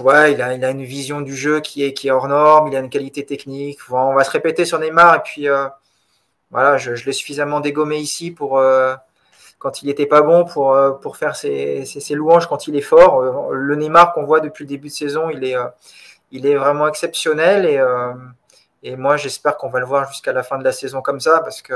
ouais, 0.00 0.32
il 0.32 0.42
a, 0.42 0.54
il 0.54 0.64
a, 0.64 0.70
une 0.70 0.84
vision 0.84 1.20
du 1.20 1.36
jeu 1.36 1.60
qui 1.60 1.84
est, 1.84 1.92
qui 1.92 2.08
est 2.08 2.10
hors 2.10 2.28
norme. 2.28 2.68
Il 2.68 2.76
a 2.76 2.80
une 2.80 2.90
qualité 2.90 3.24
technique. 3.24 3.78
on 3.90 4.14
va 4.14 4.24
se 4.24 4.30
répéter 4.30 4.64
sur 4.64 4.78
Neymar. 4.80 5.16
Et 5.16 5.20
puis, 5.20 5.48
euh, 5.48 5.68
voilà, 6.50 6.76
je, 6.76 6.92
l'ai 6.92 7.12
suffisamment 7.12 7.60
dégommé 7.60 7.98
ici 7.98 8.30
pour 8.30 8.60
quand 9.58 9.82
il 9.82 9.86
n'était 9.86 10.06
pas 10.06 10.22
bon 10.22 10.44
pour, 10.44 10.76
pour 11.02 11.16
faire 11.16 11.36
ses, 11.36 11.84
ses, 11.84 12.14
louanges 12.14 12.46
quand 12.46 12.68
il 12.68 12.76
est 12.76 12.80
fort. 12.80 13.52
Le 13.52 13.76
Neymar 13.76 14.14
qu'on 14.14 14.24
voit 14.24 14.40
depuis 14.40 14.64
le 14.64 14.68
début 14.68 14.88
de 14.88 14.92
saison, 14.92 15.30
il 15.30 15.44
est, 15.44 15.56
il 16.32 16.46
est 16.46 16.54
vraiment 16.54 16.88
exceptionnel 16.88 17.66
et, 17.66 17.78
et 18.82 18.96
moi 18.96 19.16
j'espère 19.16 19.56
qu'on 19.56 19.68
va 19.68 19.80
le 19.80 19.86
voir 19.86 20.08
jusqu'à 20.08 20.32
la 20.32 20.42
fin 20.42 20.58
de 20.58 20.64
la 20.64 20.72
saison 20.72 21.02
comme 21.02 21.20
ça 21.20 21.40
parce 21.40 21.62
que 21.62 21.74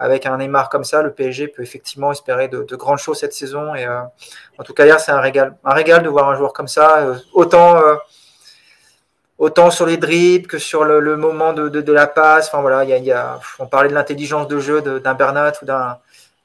avec 0.00 0.24
un 0.24 0.38
Neymar 0.38 0.70
comme 0.70 0.82
ça, 0.82 1.02
le 1.02 1.12
PSG 1.12 1.48
peut 1.48 1.62
effectivement 1.62 2.10
espérer 2.10 2.48
de, 2.48 2.64
grandes 2.74 2.98
choses 2.98 3.20
cette 3.20 3.34
saison. 3.34 3.74
Et 3.74 3.86
euh, 3.86 4.00
en 4.58 4.64
tout 4.64 4.72
cas, 4.72 4.86
hier, 4.86 4.98
c'est 4.98 5.12
un 5.12 5.20
régal. 5.20 5.56
Un 5.62 5.74
régal 5.74 6.02
de 6.02 6.08
voir 6.08 6.28
un 6.30 6.36
joueur 6.36 6.54
comme 6.54 6.68
ça, 6.68 7.00
euh, 7.00 7.16
autant, 7.34 7.76
euh, 7.76 7.96
autant 9.36 9.70
sur 9.70 9.84
les 9.84 9.98
dribbles 9.98 10.46
que 10.46 10.58
sur 10.58 10.84
le, 10.84 11.16
moment 11.18 11.52
de, 11.52 11.92
la 11.92 12.06
passe. 12.06 12.48
Enfin 12.48 12.62
voilà, 12.62 12.84
il 12.84 13.04
y 13.04 13.12
a, 13.12 13.38
on 13.58 13.66
parlait 13.66 13.90
de 13.90 13.94
l'intelligence 13.94 14.48
de 14.48 14.58
jeu 14.58 14.80
d'un 14.80 15.14
Bernat 15.14 15.52
ou 15.62 15.66
d'un 15.66 15.98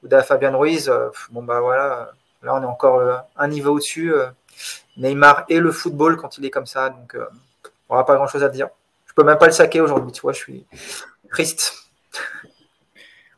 d'un 0.03 0.21
Fabian 0.21 0.55
Ruiz. 0.55 0.91
bon 1.31 1.41
bah 1.41 1.61
voilà, 1.61 2.11
là 2.43 2.53
on 2.53 2.61
est 2.61 2.65
encore 2.65 3.01
un 3.37 3.47
niveau 3.47 3.71
au-dessus. 3.71 4.13
Neymar 4.97 5.45
et 5.49 5.59
le 5.59 5.71
football 5.71 6.17
quand 6.17 6.37
il 6.37 6.45
est 6.45 6.51
comme 6.51 6.67
ça, 6.67 6.89
donc 6.89 7.17
on 7.89 7.95
n'a 7.95 8.03
pas 8.03 8.15
grand-chose 8.15 8.43
à 8.43 8.49
dire. 8.49 8.67
Je 9.15 9.21
peux 9.21 9.25
même 9.25 9.37
pas 9.37 9.45
le 9.45 9.53
saquer 9.53 9.79
aujourd'hui, 9.79 10.11
tu 10.11 10.19
vois, 10.19 10.33
je 10.33 10.39
suis 10.39 10.65
triste. 11.31 11.73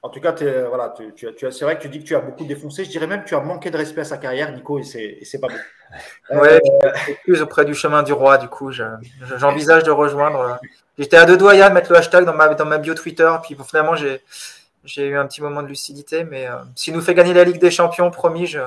En 0.02 0.10
tout 0.10 0.20
cas, 0.20 0.34
voilà, 0.70 0.92
tu, 1.16 1.36
tu, 1.36 1.52
c'est 1.52 1.66
vrai 1.66 1.78
que 1.78 1.84
tu 1.84 1.90
dis 1.90 2.00
que 2.00 2.04
tu 2.04 2.16
as 2.16 2.20
beaucoup 2.20 2.46
défoncé. 2.46 2.84
Je 2.84 2.90
dirais 2.90 3.06
même 3.06 3.24
que 3.24 3.28
tu 3.28 3.36
as 3.36 3.42
manqué 3.42 3.70
de 3.70 3.78
respect 3.78 4.02
à 4.02 4.06
sa 4.06 4.18
carrière, 4.18 4.52
Nico, 4.52 4.80
et 4.80 4.84
c'est 4.84 5.40
pas 5.40 5.50
bon. 5.50 6.40
Ouais, 6.40 6.60
euh, 6.84 6.92
plus 7.24 7.44
auprès 7.44 7.64
du 7.64 7.76
chemin 7.76 8.02
du 8.02 8.12
roi, 8.12 8.40
du 8.40 8.48
coup, 8.48 8.72
j'envisage 8.72 9.84
de 9.84 9.92
rejoindre. 9.92 10.60
J'étais 10.98 11.18
à 11.18 11.26
deux 11.26 11.38
doigts, 11.38 11.54
de 11.54 11.74
mettre 11.74 11.92
le 11.92 12.00
hashtag 12.00 12.26
dans 12.26 12.34
ma, 12.34 12.56
dans 12.56 12.66
ma 12.66 12.80
bio 12.80 12.96
Twitter, 12.96 13.32
puis 13.44 13.56
finalement, 13.64 13.94
j'ai 13.96 15.08
eu 15.08 15.16
un 15.16 15.28
petit 15.28 15.44
moment 15.44 15.62
de 15.62 15.68
lucidité. 15.68 16.24
Mais 16.24 16.48
euh, 16.48 16.56
s'il 16.76 16.96
nous 16.96 17.02
fait 17.02 17.14
gagner 17.14 17.36
la 17.36 17.44
Ligue 17.44 17.60
des 17.60 17.70
Champions, 17.70 18.10
promis, 18.10 18.48
je, 18.48 18.62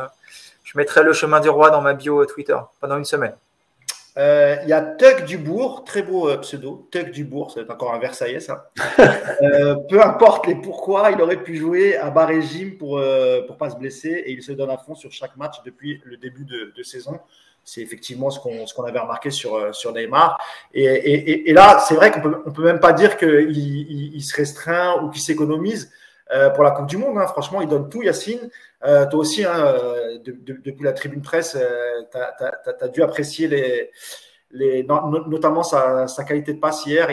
je 0.63 0.79
mettrai 0.79 1.03
le 1.03 1.13
chemin 1.13 1.41
du 1.41 1.49
roi 1.49 1.71
dans 1.71 1.81
ma 1.81 1.95
bio 1.95 2.25
Twitter 2.25 2.59
pendant 2.81 2.99
une 2.99 3.05
semaine. 3.05 3.35
Euh, 4.19 4.57
il 4.65 4.69
y 4.69 4.73
a 4.73 4.81
Tuck 4.81 5.25
Dubourg, 5.25 5.85
très 5.85 6.03
beau 6.03 6.29
euh, 6.29 6.39
pseudo. 6.39 6.89
Tuck 6.91 7.11
Dubourg, 7.11 7.53
c'est 7.53 7.71
encore 7.71 7.95
un 7.95 7.99
Versaillais, 7.99 8.41
ça. 8.41 8.71
Euh, 9.43 9.75
peu 9.89 10.03
importe 10.05 10.47
les 10.47 10.55
pourquoi, 10.55 11.11
il 11.13 11.23
aurait 11.23 11.43
pu 11.43 11.57
jouer 11.57 11.97
à 11.97 12.11
bas 12.11 12.27
régime 12.27 12.77
pour 12.77 12.99
ne 12.99 13.53
pas 13.55 13.71
se 13.71 13.77
blesser 13.77 14.11
et 14.11 14.33
il 14.33 14.43
se 14.43 14.53
donne 14.53 14.69
à 14.69 14.77
fond 14.77 14.95
sur 14.95 15.11
chaque 15.13 15.35
match 15.37 15.63
depuis 15.65 16.03
le 16.05 16.19
début 16.19 16.45
de, 16.45 16.83
saison. 16.83 17.19
C'est 17.65 17.81
effectivement 17.81 18.29
ce 18.29 18.39
qu'on 18.39 18.85
avait 18.85 18.99
remarqué 18.99 19.31
sur, 19.31 19.75
sur 19.75 19.95
Neymar. 19.95 20.39
Et, 20.75 21.53
là, 21.55 21.83
c'est 21.89 21.95
vrai 21.95 22.11
qu'on 22.11 22.21
peut, 22.21 22.43
on 22.45 22.53
peut 22.53 22.65
même 22.65 22.81
pas 22.81 22.93
dire 22.93 23.17
qu'il 23.17 23.57
il, 23.57 24.23
se 24.23 24.37
restreint 24.37 25.01
ou 25.03 25.09
qu'il 25.09 25.23
s'économise. 25.23 25.91
pour 26.55 26.65
la 26.65 26.73
Coupe 26.73 26.87
du 26.87 26.99
Monde. 26.99 27.17
Hein. 27.17 27.27
Franchement, 27.27 27.63
il 27.63 27.69
donne 27.69 27.89
tout, 27.89 28.03
Yacine. 28.03 28.51
Toi 28.83 29.21
aussi, 29.21 29.45
hein, 29.45 29.75
depuis 30.25 30.85
la 30.85 30.93
tribune 30.93 31.23
presse, 31.23 31.57
tu 32.11 32.19
as, 32.19 32.89
dû 32.89 33.03
apprécier 33.03 33.49
les, 34.51 34.83
notamment 34.85 35.63
sa, 35.63 36.25
qualité 36.27 36.55
de 36.55 36.61
passe 36.61 36.87
hier. 36.87 37.09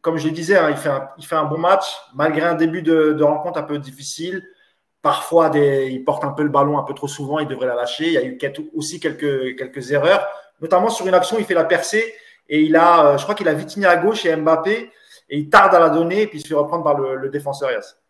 Comme 0.00 0.18
je 0.18 0.26
le 0.26 0.32
disais, 0.32 0.56
hein, 0.56 0.70
il, 0.70 0.76
fait 0.76 1.36
un, 1.36 1.44
bon 1.44 1.58
match, 1.58 1.86
malgré 2.14 2.42
un 2.42 2.54
début 2.54 2.82
de, 2.82 3.22
rencontre 3.22 3.58
un 3.58 3.62
peu 3.62 3.78
difficile. 3.78 4.42
Parfois, 5.00 5.50
il 5.54 6.04
porte 6.04 6.24
un 6.24 6.32
peu 6.32 6.42
le 6.42 6.48
ballon 6.48 6.78
un 6.78 6.84
peu 6.84 6.94
trop 6.94 7.08
souvent, 7.08 7.38
il 7.38 7.48
devrait 7.48 7.66
la 7.66 7.74
lâcher. 7.74 8.06
Il 8.06 8.12
y 8.12 8.18
a 8.18 8.24
eu 8.24 8.38
aussi 8.74 9.00
quelques, 9.00 9.56
quelques 9.56 9.90
erreurs, 9.90 10.26
notamment 10.60 10.90
sur 10.90 11.06
une 11.06 11.14
action, 11.14 11.38
il 11.38 11.44
fait 11.44 11.54
la 11.54 11.64
percée 11.64 12.14
et 12.48 12.60
il 12.60 12.76
a, 12.76 13.06
euh, 13.06 13.18
je 13.18 13.22
crois 13.22 13.34
qu'il 13.34 13.48
a 13.48 13.54
Vitinha 13.54 13.90
à 13.90 13.96
gauche 13.96 14.26
et 14.26 14.34
Mbappé 14.34 14.90
et 15.28 15.38
il 15.38 15.48
tarde 15.48 15.74
à 15.74 15.80
la 15.80 15.90
donner 15.90 16.22
et 16.22 16.26
puis 16.26 16.38
il 16.38 16.42
se 16.42 16.48
fait 16.48 16.54
reprendre 16.54 16.84
par 16.84 16.98
le, 16.98 17.16
le 17.16 17.28
défenseur 17.28 17.70
Yass 17.70 18.01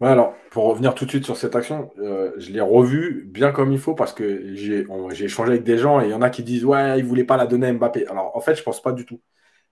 alors, 0.00 0.34
pour 0.50 0.64
revenir 0.64 0.94
tout 0.94 1.06
de 1.06 1.10
suite 1.10 1.24
sur 1.24 1.36
cette 1.36 1.56
action, 1.56 1.90
euh, 1.98 2.32
je 2.36 2.50
l'ai 2.52 2.60
revu 2.60 3.24
bien 3.26 3.50
comme 3.50 3.72
il 3.72 3.78
faut 3.78 3.94
parce 3.94 4.12
que 4.12 4.54
j'ai 4.54 4.86
échangé 5.24 5.52
avec 5.52 5.64
des 5.64 5.78
gens 5.78 6.00
et 6.00 6.04
il 6.04 6.10
y 6.10 6.14
en 6.14 6.20
a 6.20 6.28
qui 6.28 6.42
disent 6.42 6.64
Ouais, 6.66 6.98
il 6.98 7.04
ne 7.04 7.08
voulait 7.08 7.24
pas 7.24 7.38
la 7.38 7.46
donner 7.46 7.68
à 7.68 7.72
Mbappé. 7.72 8.06
Alors, 8.08 8.36
en 8.36 8.40
fait, 8.40 8.54
je 8.54 8.60
ne 8.60 8.64
pense 8.64 8.82
pas 8.82 8.92
du 8.92 9.06
tout. 9.06 9.20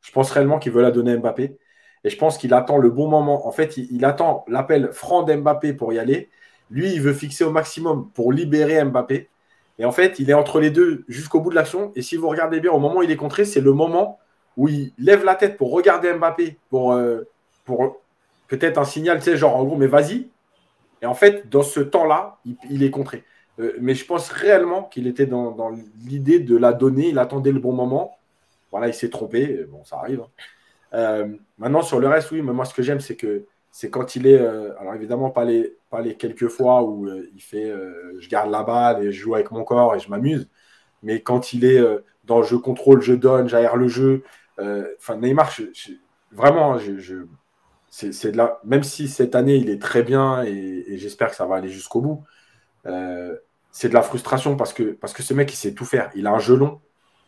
Je 0.01 0.13
pense 0.13 0.31
réellement 0.31 0.59
qu'il 0.59 0.73
veut 0.73 0.83
la 0.83 0.91
donner 0.91 1.13
à 1.13 1.17
Mbappé 1.19 1.59
et 2.05 2.11
je 2.11 2.17
pense 2.19 2.39
qu'il 2.39 2.55
attend 2.55 2.79
le 2.79 2.91
bon 2.91 3.09
moment. 3.09 3.47
En 3.47 3.53
fait, 3.53 3.77
il, 3.77 4.05
attend 4.05 4.45
l'appel 4.49 4.93
franc 4.93 5.23
d'Mbappé 5.25 5.73
pour 5.73 5.93
y 5.93 5.99
aller. 5.99 6.31
Lui, 6.71 6.93
il 6.93 7.01
veut 7.01 7.15
fixer 7.15 7.45
au 7.45 7.51
maximum 7.51 8.11
pour 8.15 8.33
libérer 8.33 8.83
Mbappé. 8.85 9.29
Et 9.79 9.85
en 9.85 9.93
fait, 9.93 10.19
il 10.19 10.31
est 10.31 10.35
entre 10.35 10.61
les 10.61 10.71
deux 10.71 11.05
jusqu'au 11.09 11.41
bout 11.41 11.51
de 11.51 11.55
l'action. 11.55 11.93
Et 11.97 12.03
si 12.03 12.17
vous 12.17 12.29
regardez 12.29 12.61
bien, 12.61 12.71
au 12.73 12.79
moment 12.79 12.99
où 12.99 13.03
il 13.03 13.11
est 13.11 13.17
contré, 13.17 13.45
c'est 13.45 13.61
le 13.61 13.73
moment 13.73 14.19
où 14.57 14.69
il 14.69 14.93
lève 14.99 15.25
la 15.25 15.35
tête 15.35 15.57
pour 15.57 15.73
regarder 15.73 16.13
Mbappé, 16.13 16.59
pour, 16.71 16.93
euh, 16.93 17.27
pour 17.65 18.01
peut-être 18.49 18.79
un 18.79 18.85
signal, 18.85 19.19
tu 19.19 19.25
sais, 19.25 19.37
genre 19.37 19.57
en 19.57 19.65
gros, 19.65 19.77
mais 19.77 19.87
vas-y. 19.87 20.29
Et 21.03 21.07
en 21.07 21.15
fait, 21.15 21.49
dans 21.49 21.63
ce 21.63 21.81
temps-là, 21.81 22.39
il, 22.71 22.83
est 22.83 22.91
contré. 22.91 23.25
mais 23.81 23.95
je 23.95 24.07
pense 24.07 24.31
réellement 24.31 24.85
qu'il 24.85 25.07
était 25.07 25.27
dans, 25.27 25.71
l'idée 26.07 26.39
de 26.39 26.57
la 26.57 26.73
donner. 26.73 27.09
Il 27.09 27.19
attendait 27.19 27.53
le 27.53 27.61
bon 27.61 27.73
moment. 27.73 28.17
Voilà, 28.71 28.89
il 28.89 28.95
s'est 28.95 29.11
trompé. 29.11 29.65
Bon, 29.69 29.85
ça 29.85 29.99
arrive. 29.99 30.23
Hein. 30.93 31.29
maintenant, 31.59 31.83
sur 31.83 32.01
le 32.01 32.09
reste, 32.09 32.31
oui, 32.31 32.43
mais 32.43 32.53
moi, 32.53 32.65
ce 32.65 32.75
que 32.75 32.83
j'aime, 32.83 33.01
c'est 33.01 33.17
que 33.17 33.45
c'est 33.71 33.91
quand 33.91 34.17
il 34.17 34.27
est. 34.27 34.39
alors, 34.39 34.95
évidemment, 34.95 35.31
pas 35.31 35.45
les, 35.45 35.77
pas 35.91 36.01
les 36.01 36.15
quelques 36.15 36.49
fois 36.49 36.83
où 36.85 37.07
il 37.07 37.43
fait 37.43 37.73
je 38.19 38.29
garde 38.29 38.51
la 38.51 38.63
balle 38.63 39.05
et 39.05 39.13
je 39.13 39.21
joue 39.21 39.35
avec 39.35 39.51
mon 39.51 39.65
corps 39.65 39.95
et 39.95 40.01
je 40.01 40.09
m'amuse. 40.09 40.49
Mais 41.03 41.21
quand 41.21 41.53
il 41.53 41.65
est 41.67 41.83
dans 42.25 42.43
je 42.43 42.57
contrôle, 42.57 43.03
je 43.03 43.13
donne, 43.13 43.49
j'aère 43.49 43.77
le 43.77 43.89
jeu. 43.89 44.25
Enfin, 44.59 45.17
Neymar, 45.17 45.51
vraiment, 46.33 46.79
je 46.79 47.27
c'est 47.95 48.35
la... 48.35 48.59
même 48.65 48.83
si 48.83 49.09
cette 49.09 49.37
année 49.37 49.55
il 49.55 49.71
est 49.71 49.81
très 49.81 50.03
bien 50.03 50.43
et, 50.43 50.99
j'espère 50.99 51.31
que 51.31 51.37
ça 51.37 51.47
va 51.47 51.57
aller 51.57 51.69
jusqu'au 51.69 52.01
bout, 52.01 52.25
euh, 52.87 53.37
c'est 53.71 53.89
de 53.89 53.95
la 53.95 54.03
frustration 54.03 54.57
parce 54.57 54.73
que, 54.73 54.83
parce 54.83 55.13
que 55.13 55.23
ce 55.23 55.33
mec 55.33 55.53
il 55.53 55.57
sait 55.57 55.75
tout 55.75 55.85
faire. 55.85 56.11
Il 56.17 56.27
a 56.27 56.33
un 56.33 56.39
jeu 56.39 56.57
long, 56.57 56.81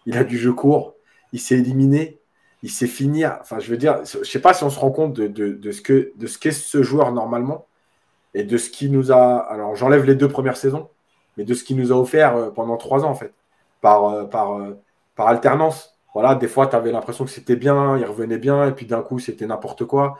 il 0.06 0.16
a 0.16 0.24
du 0.24 0.38
jeu 0.38 0.52
court, 0.52 0.94
il 1.32 1.40
sait 1.40 1.56
éliminer, 1.56 2.18
il 2.62 2.70
sait 2.70 2.88
finir. 2.88 3.38
Enfin, 3.40 3.60
je 3.60 3.70
veux 3.70 3.76
dire, 3.76 4.00
je 4.04 4.28
sais 4.28 4.40
pas 4.40 4.54
si 4.54 4.64
on 4.64 4.70
se 4.70 4.78
rend 4.78 4.90
compte 4.90 5.14
de, 5.14 5.70
ce 5.70 6.38
qu'est 6.38 6.52
ce 6.52 6.82
joueur 6.82 7.12
normalement 7.12 7.66
et 8.34 8.42
de 8.42 8.58
ce 8.58 8.68
qui 8.70 8.90
nous 8.90 9.12
a. 9.12 9.36
Alors, 9.36 9.76
j'enlève 9.76 10.04
les 10.04 10.16
deux 10.16 10.28
premières 10.28 10.56
saisons, 10.56 10.88
mais 11.36 11.44
de 11.44 11.54
ce 11.54 11.62
qu'il 11.62 11.76
nous 11.76 11.92
a 11.92 11.96
offert 11.96 12.36
euh, 12.36 12.50
pendant 12.50 12.76
trois 12.76 13.04
ans 13.04 13.10
en 13.10 13.14
fait, 13.14 13.32
par, 13.80 14.06
euh, 14.06 14.24
par 15.14 15.28
alternance. 15.28 15.96
Voilà, 16.12 16.34
des 16.34 16.48
fois, 16.48 16.66
tu 16.66 16.74
avais 16.74 16.92
l'impression 16.92 17.24
que 17.24 17.30
c'était 17.30 17.56
bien, 17.56 17.98
il 17.98 18.04
revenait 18.04 18.38
bien, 18.38 18.66
et 18.68 18.72
puis 18.72 18.86
d'un 18.86 19.02
coup, 19.02 19.18
c'était 19.18 19.46
n'importe 19.46 19.84
quoi. 19.84 20.18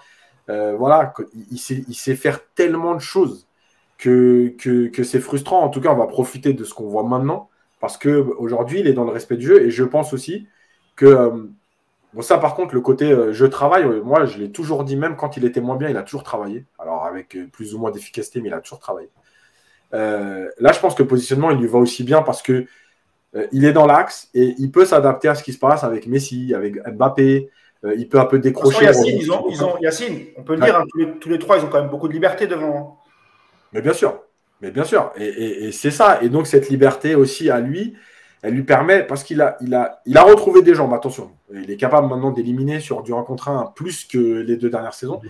Euh, 0.48 0.76
voilà, 0.76 1.12
il 1.50 1.58
sait, 1.58 2.16
faire 2.16 2.40
tellement 2.54 2.94
de 2.94 3.00
choses 3.00 3.46
que, 3.98 4.54
que, 4.58 5.02
c'est 5.02 5.20
frustrant. 5.20 5.62
En 5.62 5.68
tout 5.68 5.80
cas, 5.80 5.90
on 5.90 5.96
va 5.96 6.06
profiter 6.06 6.52
de 6.52 6.64
ce 6.64 6.74
qu'on 6.74 6.88
voit 6.88 7.02
maintenant 7.02 7.50
parce 7.80 7.98
qu'aujourd'hui, 7.98 8.80
il 8.80 8.86
est 8.86 8.92
dans 8.92 9.04
le 9.04 9.10
respect 9.10 9.36
du 9.36 9.46
jeu 9.46 9.62
et 9.62 9.70
je 9.70 9.84
pense 9.84 10.12
aussi 10.12 10.46
que. 10.94 11.06
Euh, 11.06 11.30
bon, 12.14 12.22
ça, 12.22 12.38
par 12.38 12.54
contre, 12.54 12.74
le 12.74 12.80
côté 12.80 13.10
euh, 13.10 13.32
je 13.32 13.46
travaille, 13.46 13.84
moi, 14.02 14.24
je 14.24 14.38
l'ai 14.38 14.50
toujours 14.50 14.84
dit, 14.84 14.96
même 14.96 15.16
quand 15.16 15.36
il 15.36 15.44
était 15.44 15.60
moins 15.60 15.76
bien, 15.76 15.88
il 15.88 15.96
a 15.96 16.02
toujours 16.02 16.22
travaillé. 16.22 16.64
Alors, 16.78 17.04
avec 17.04 17.36
plus 17.52 17.74
ou 17.74 17.78
moins 17.78 17.90
d'efficacité, 17.90 18.40
mais 18.40 18.48
il 18.48 18.54
a 18.54 18.60
toujours 18.60 18.80
travaillé. 18.80 19.08
là, 19.92 20.72
je 20.72 20.80
pense 20.80 20.94
que 20.94 21.02
le 21.02 21.08
positionnement, 21.08 21.50
il 21.50 21.58
lui 21.58 21.68
va 21.68 21.78
aussi 21.78 22.04
bien 22.04 22.22
parce 22.22 22.42
que 22.42 22.66
il 23.52 23.66
est 23.66 23.72
dans 23.72 23.86
l'axe 23.86 24.30
et 24.32 24.54
il 24.58 24.70
peut 24.70 24.86
s'adapter 24.86 25.28
à 25.28 25.34
ce 25.34 25.42
qui 25.42 25.52
se 25.52 25.58
passe 25.58 25.84
avec 25.84 26.06
Messi, 26.06 26.54
avec 26.54 26.76
Mbappé, 26.86 27.50
il 27.96 28.08
peut 28.08 28.18
un 28.18 28.24
peu 28.24 28.38
décrocher. 28.38 28.84
Yacine, 28.84 29.18
ils 29.20 29.30
ont, 29.30 29.46
ils 29.48 29.62
ont, 29.62 29.78
Yacine, 29.80 30.26
on 30.36 30.42
peut 30.42 30.54
le 30.54 30.60
dire, 30.60 30.76
hein, 30.76 30.84
tous, 31.20 31.28
les, 31.28 31.38
trois, 31.38 31.58
ils 31.58 31.64
ont 31.64 31.68
quand 31.68 31.80
même 31.80 31.90
beaucoup 31.90 32.08
de 32.08 32.12
liberté 32.12 32.46
devant. 32.46 32.76
Hein. 32.76 33.06
Mais 33.72 33.80
bien 33.80 33.92
sûr, 33.92 34.18
mais 34.60 34.70
bien 34.70 34.84
sûr. 34.84 35.12
Et, 35.16 35.70
c'est 35.72 35.90
ça. 35.90 36.20
Et 36.22 36.28
donc, 36.28 36.46
cette 36.46 36.68
liberté 36.68 37.14
aussi 37.14 37.50
à 37.50 37.60
lui, 37.60 37.94
elle 38.42 38.54
lui 38.54 38.62
permet, 38.62 39.02
parce 39.04 39.24
qu'il 39.24 39.40
a, 39.40 39.56
il 39.60 39.74
a, 39.74 40.00
il 40.06 40.16
a 40.16 40.22
retrouvé 40.22 40.62
des 40.62 40.74
jambes, 40.74 40.94
attention. 40.94 41.30
Il 41.52 41.70
est 41.70 41.76
capable 41.76 42.08
maintenant 42.08 42.30
d'éliminer 42.30 42.80
sur 42.80 43.02
du 43.02 43.12
1 43.12 43.22
contre 43.22 43.48
1 43.48 43.72
plus 43.74 44.04
que 44.04 44.18
les 44.18 44.56
deux 44.56 44.70
dernières 44.70 44.94
saisons. 44.94 45.20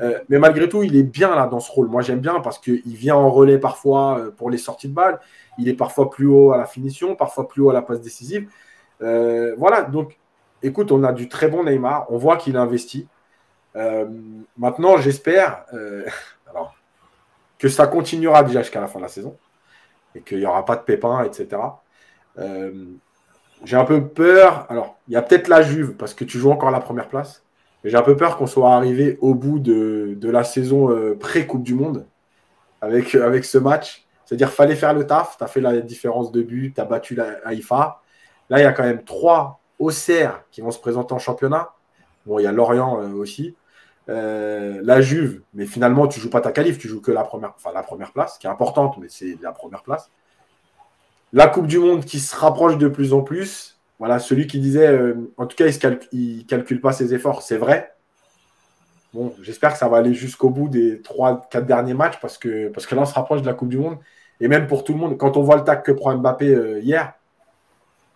Euh, 0.00 0.18
mais 0.28 0.38
malgré 0.38 0.68
tout, 0.68 0.82
il 0.82 0.96
est 0.96 1.02
bien 1.02 1.34
là 1.34 1.46
dans 1.46 1.60
ce 1.60 1.70
rôle. 1.70 1.88
Moi, 1.88 2.02
j'aime 2.02 2.20
bien 2.20 2.40
parce 2.40 2.58
qu'il 2.58 2.82
vient 2.86 3.16
en 3.16 3.30
relais 3.30 3.58
parfois 3.58 4.18
euh, 4.18 4.30
pour 4.30 4.50
les 4.50 4.58
sorties 4.58 4.88
de 4.88 4.94
balles. 4.94 5.18
Il 5.58 5.68
est 5.68 5.74
parfois 5.74 6.10
plus 6.10 6.26
haut 6.26 6.52
à 6.52 6.58
la 6.58 6.66
finition, 6.66 7.16
parfois 7.16 7.48
plus 7.48 7.62
haut 7.62 7.70
à 7.70 7.74
la 7.74 7.82
passe 7.82 8.00
décisive. 8.00 8.48
voilà, 9.00 9.82
donc 9.82 10.16
écoute, 10.62 10.92
on 10.92 11.02
a 11.04 11.12
du 11.12 11.28
très 11.28 11.48
bon 11.48 11.64
Neymar. 11.64 12.06
On 12.10 12.16
voit 12.16 12.36
qu'il 12.36 12.56
investit. 12.56 13.08
Euh, 13.76 14.06
maintenant, 14.56 14.96
j'espère 14.96 15.64
euh, 15.72 16.04
que 17.58 17.68
ça 17.68 17.86
continuera 17.86 18.42
déjà 18.42 18.62
jusqu'à 18.62 18.80
la 18.80 18.88
fin 18.88 18.98
de 18.98 19.04
la 19.04 19.08
saison 19.08 19.36
et 20.14 20.20
qu'il 20.20 20.38
n'y 20.38 20.46
aura 20.46 20.64
pas 20.64 20.76
de 20.76 20.82
pépins, 20.82 21.24
etc. 21.24 21.60
Euh, 22.38 22.84
j'ai 23.64 23.76
un 23.76 23.84
peu 23.84 24.06
peur. 24.08 24.66
Alors, 24.68 24.98
il 25.08 25.14
y 25.14 25.16
a 25.16 25.22
peut-être 25.22 25.48
la 25.48 25.62
Juve 25.62 25.94
parce 25.94 26.14
que 26.14 26.24
tu 26.24 26.38
joues 26.38 26.50
encore 26.50 26.70
la 26.70 26.80
première 26.80 27.08
place. 27.08 27.44
Mais 27.82 27.90
j'ai 27.90 27.96
un 27.96 28.02
peu 28.02 28.16
peur 28.16 28.36
qu'on 28.36 28.46
soit 28.46 28.74
arrivé 28.74 29.18
au 29.20 29.34
bout 29.34 29.58
de, 29.58 30.16
la 30.22 30.44
saison 30.44 31.16
pré-Coupe 31.18 31.64
du 31.64 31.74
Monde 31.74 32.06
avec, 32.80 33.08
ce 33.08 33.58
match. 33.58 34.06
C'est-à-dire 34.24 34.52
fallait 34.52 34.76
faire 34.76 34.94
le 34.94 35.04
taf. 35.06 35.36
Tu 35.36 35.44
as 35.44 35.48
fait 35.48 35.60
la 35.60 35.80
différence 35.80 36.30
de 36.30 36.42
but, 36.42 36.74
tu 36.74 36.80
as 36.80 36.84
battu 36.84 37.16
la 37.16 37.38
Haïfa. 37.44 38.00
Là, 38.50 38.60
il 38.60 38.62
y 38.62 38.66
a 38.66 38.72
quand 38.72 38.84
même 38.84 39.02
trois 39.02 39.61
Auxerre 39.82 40.44
qui 40.50 40.60
vont 40.60 40.70
se 40.70 40.78
présenter 40.78 41.12
en 41.12 41.18
championnat. 41.18 41.72
Bon, 42.24 42.38
il 42.38 42.44
y 42.44 42.46
a 42.46 42.52
Lorient 42.52 43.00
euh, 43.00 43.12
aussi. 43.12 43.56
Euh, 44.08 44.80
la 44.82 45.00
Juve, 45.00 45.42
mais 45.54 45.66
finalement, 45.66 46.06
tu 46.06 46.20
joues 46.20 46.30
pas 46.30 46.40
ta 46.40 46.52
qualif, 46.52 46.78
tu 46.78 46.88
joues 46.88 47.00
que 47.00 47.10
la 47.10 47.24
première, 47.24 47.54
enfin, 47.56 47.70
la 47.72 47.82
place, 48.06 48.38
qui 48.38 48.46
est 48.46 48.50
importante, 48.50 48.96
mais 48.98 49.08
c'est 49.08 49.36
la 49.42 49.52
première 49.52 49.82
place. 49.82 50.10
La 51.32 51.48
Coupe 51.48 51.66
du 51.66 51.78
Monde 51.78 52.04
qui 52.04 52.20
se 52.20 52.34
rapproche 52.36 52.78
de 52.78 52.88
plus 52.88 53.12
en 53.12 53.22
plus. 53.22 53.80
Voilà, 53.98 54.18
celui 54.18 54.46
qui 54.46 54.60
disait, 54.60 54.86
euh, 54.86 55.14
en 55.36 55.46
tout 55.46 55.56
cas, 55.56 55.66
il 56.12 56.38
ne 56.38 56.42
calcule 56.42 56.80
pas 56.80 56.92
ses 56.92 57.14
efforts, 57.14 57.42
c'est 57.42 57.56
vrai. 57.56 57.94
Bon, 59.14 59.34
j'espère 59.42 59.72
que 59.72 59.78
ça 59.78 59.88
va 59.88 59.98
aller 59.98 60.14
jusqu'au 60.14 60.50
bout 60.50 60.68
des 60.68 61.00
3-4 61.00 61.66
derniers 61.66 61.94
matchs 61.94 62.18
parce 62.20 62.38
que, 62.38 62.68
parce 62.68 62.86
que 62.86 62.94
là, 62.94 63.02
on 63.02 63.06
se 63.06 63.14
rapproche 63.14 63.42
de 63.42 63.46
la 63.46 63.54
Coupe 63.54 63.68
du 63.68 63.78
Monde. 63.78 63.98
Et 64.40 64.48
même 64.48 64.66
pour 64.66 64.84
tout 64.84 64.92
le 64.92 64.98
monde, 64.98 65.18
quand 65.18 65.36
on 65.36 65.42
voit 65.42 65.56
le 65.56 65.64
tac 65.64 65.84
que 65.84 65.92
prend 65.92 66.16
Mbappé 66.16 66.80
hier, 66.82 67.14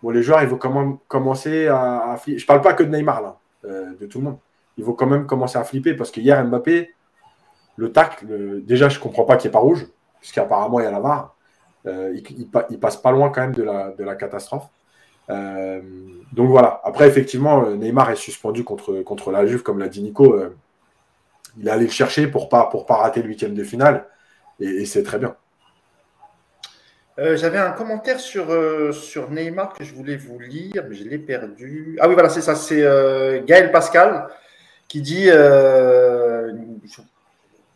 bon, 0.03 0.11
les 0.11 0.23
joueurs, 0.23 0.43
ils 0.43 0.49
vont 0.49 0.59
quand 0.59 0.73
même 0.73 0.99
commencer 1.09 1.67
à, 1.69 2.17
flipper. 2.19 2.39
Je 2.39 2.47
parle 2.47 2.61
pas 2.61 2.75
que 2.75 2.83
de 2.83 2.95
Neymar, 2.95 3.23
là, 3.23 3.39
euh, 3.65 3.95
de 3.99 4.07
tout 4.07 4.19
le 4.19 4.25
monde. 4.25 4.39
Il 4.79 4.85
faut 4.85 4.95
quand 4.95 5.07
même 5.07 5.27
commencer 5.27 5.59
à 5.59 5.65
flipper 5.65 5.95
parce 5.95 6.11
que 6.11 6.21
hier, 6.21 6.43
Mbappé, 6.45 6.95
le 7.77 7.93
tacle, 7.93 8.27
déjà, 8.65 8.89
je 8.89 8.99
ne 8.99 9.03
comprends 9.03 9.25
pas 9.25 9.37
qu'il 9.37 9.49
n'y 9.49 9.53
ait 9.53 9.59
pas 9.59 9.61
rouge, 9.61 9.87
puisqu'apparemment, 10.21 10.81
il 10.81 10.85
y 10.85 10.87
a 10.87 10.91
la 10.91 11.01
VAR. 11.01 11.37
Euh, 11.87 12.13
il, 12.15 12.49
il, 12.71 12.81
passe 12.81 12.97
pas 12.97 13.13
loin 13.13 13.31
quand 13.31 13.43
même 13.43 13.55
de 13.55 13.63
la, 13.63 14.15
catastrophe. 14.17 14.69
Euh, 15.31 15.81
donc 16.33 16.49
voilà. 16.51 16.81
Après, 16.85 17.07
effectivement, 17.07 17.71
Neymar 17.71 18.11
est 18.11 18.17
suspendu 18.17 18.65
contre, 18.65 19.31
la 19.31 19.47
Juve, 19.47 19.63
comme 19.63 19.79
l'a 19.79 19.89
dit 19.89 20.03
Nico. 20.03 20.39
il 21.59 21.69
est 21.69 21.71
allé 21.71 21.85
le 21.85 21.91
chercher 21.91 22.27
pour 22.27 22.45
ne 22.45 22.49
pas, 22.49 22.71
pas 22.87 22.97
rater 22.97 23.23
le 23.23 23.29
huitième 23.29 23.55
de 23.55 23.65
finale. 23.65 24.07
et 24.61 24.85
c'est 24.85 25.03
très 25.03 25.19
bien. 25.19 25.37
Euh, 27.19 27.37
j'avais 27.37 27.59
un 27.59 27.71
commentaire 27.71 28.21
sur, 28.21 28.53
euh, 28.53 28.93
sur 28.93 29.31
Neymar 29.31 29.73
que 29.73 29.85
je 29.85 29.95
voulais 29.95 30.17
vous 30.17 30.39
lire, 30.39 30.85
mais 30.89 30.95
je 30.95 31.05
l'ai 31.05 31.19
perdu. 31.19 31.97
Ah 32.01 32.09
oui, 32.09 32.15
voilà, 32.15 32.29
c'est 32.29 32.43
ça. 32.43 32.55
C'est 32.55 32.83
euh, 32.83 33.43
Gaël 33.43 33.73
Pascal 33.73 34.29
qui 34.87 35.01
dit. 35.01 35.31
on 35.31 35.35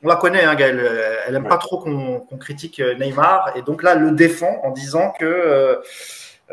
la 0.09 0.17
connaît, 0.17 0.45
hein, 0.45 0.55
Gaël. 0.55 0.81
Elle 1.27 1.35
n'aime 1.35 1.49
pas 1.49 1.57
trop 1.57 1.79
qu'on 1.79 2.39
critique 2.39 2.83
Neymar. 2.99 3.55
Et 3.57 3.62
donc 3.62 3.83
là, 3.83 3.95
elle 3.95 4.03
le 4.03 4.12
défend 4.12 4.61
en 4.62 4.71
disant 4.71 5.12
que. 5.19 5.81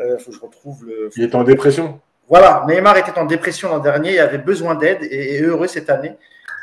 Il 0.00 0.16
faut 0.20 0.30
que 0.30 0.36
je 0.36 0.40
retrouve 0.40 0.86
le. 0.86 1.10
Il 1.16 1.24
est 1.24 1.34
en 1.34 1.44
dépression. 1.44 2.00
Voilà, 2.28 2.64
Neymar 2.68 2.96
était 2.98 3.18
en 3.18 3.24
dépression 3.24 3.70
l'an 3.70 3.78
dernier, 3.78 4.12
il 4.12 4.18
avait 4.18 4.36
besoin 4.36 4.74
d'aide 4.74 5.02
et 5.02 5.36
est 5.36 5.40
heureux 5.40 5.66
cette 5.66 5.88
année. 5.88 6.14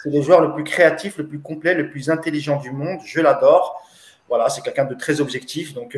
C'est 0.04 0.12
le 0.12 0.22
joueur 0.22 0.42
le 0.42 0.54
plus 0.54 0.64
créatif, 0.64 1.18
le 1.18 1.26
plus 1.26 1.40
complet, 1.40 1.74
le 1.74 1.90
plus 1.90 2.12
intelligent 2.12 2.58
du 2.58 2.72
monde. 2.72 3.00
Je 3.04 3.20
l'adore. 3.20 3.82
Voilà, 4.36 4.50
c'est 4.50 4.62
quelqu'un 4.62 4.84
de 4.84 4.96
très 4.96 5.22
objectif. 5.22 5.74
Donc, 5.74 5.96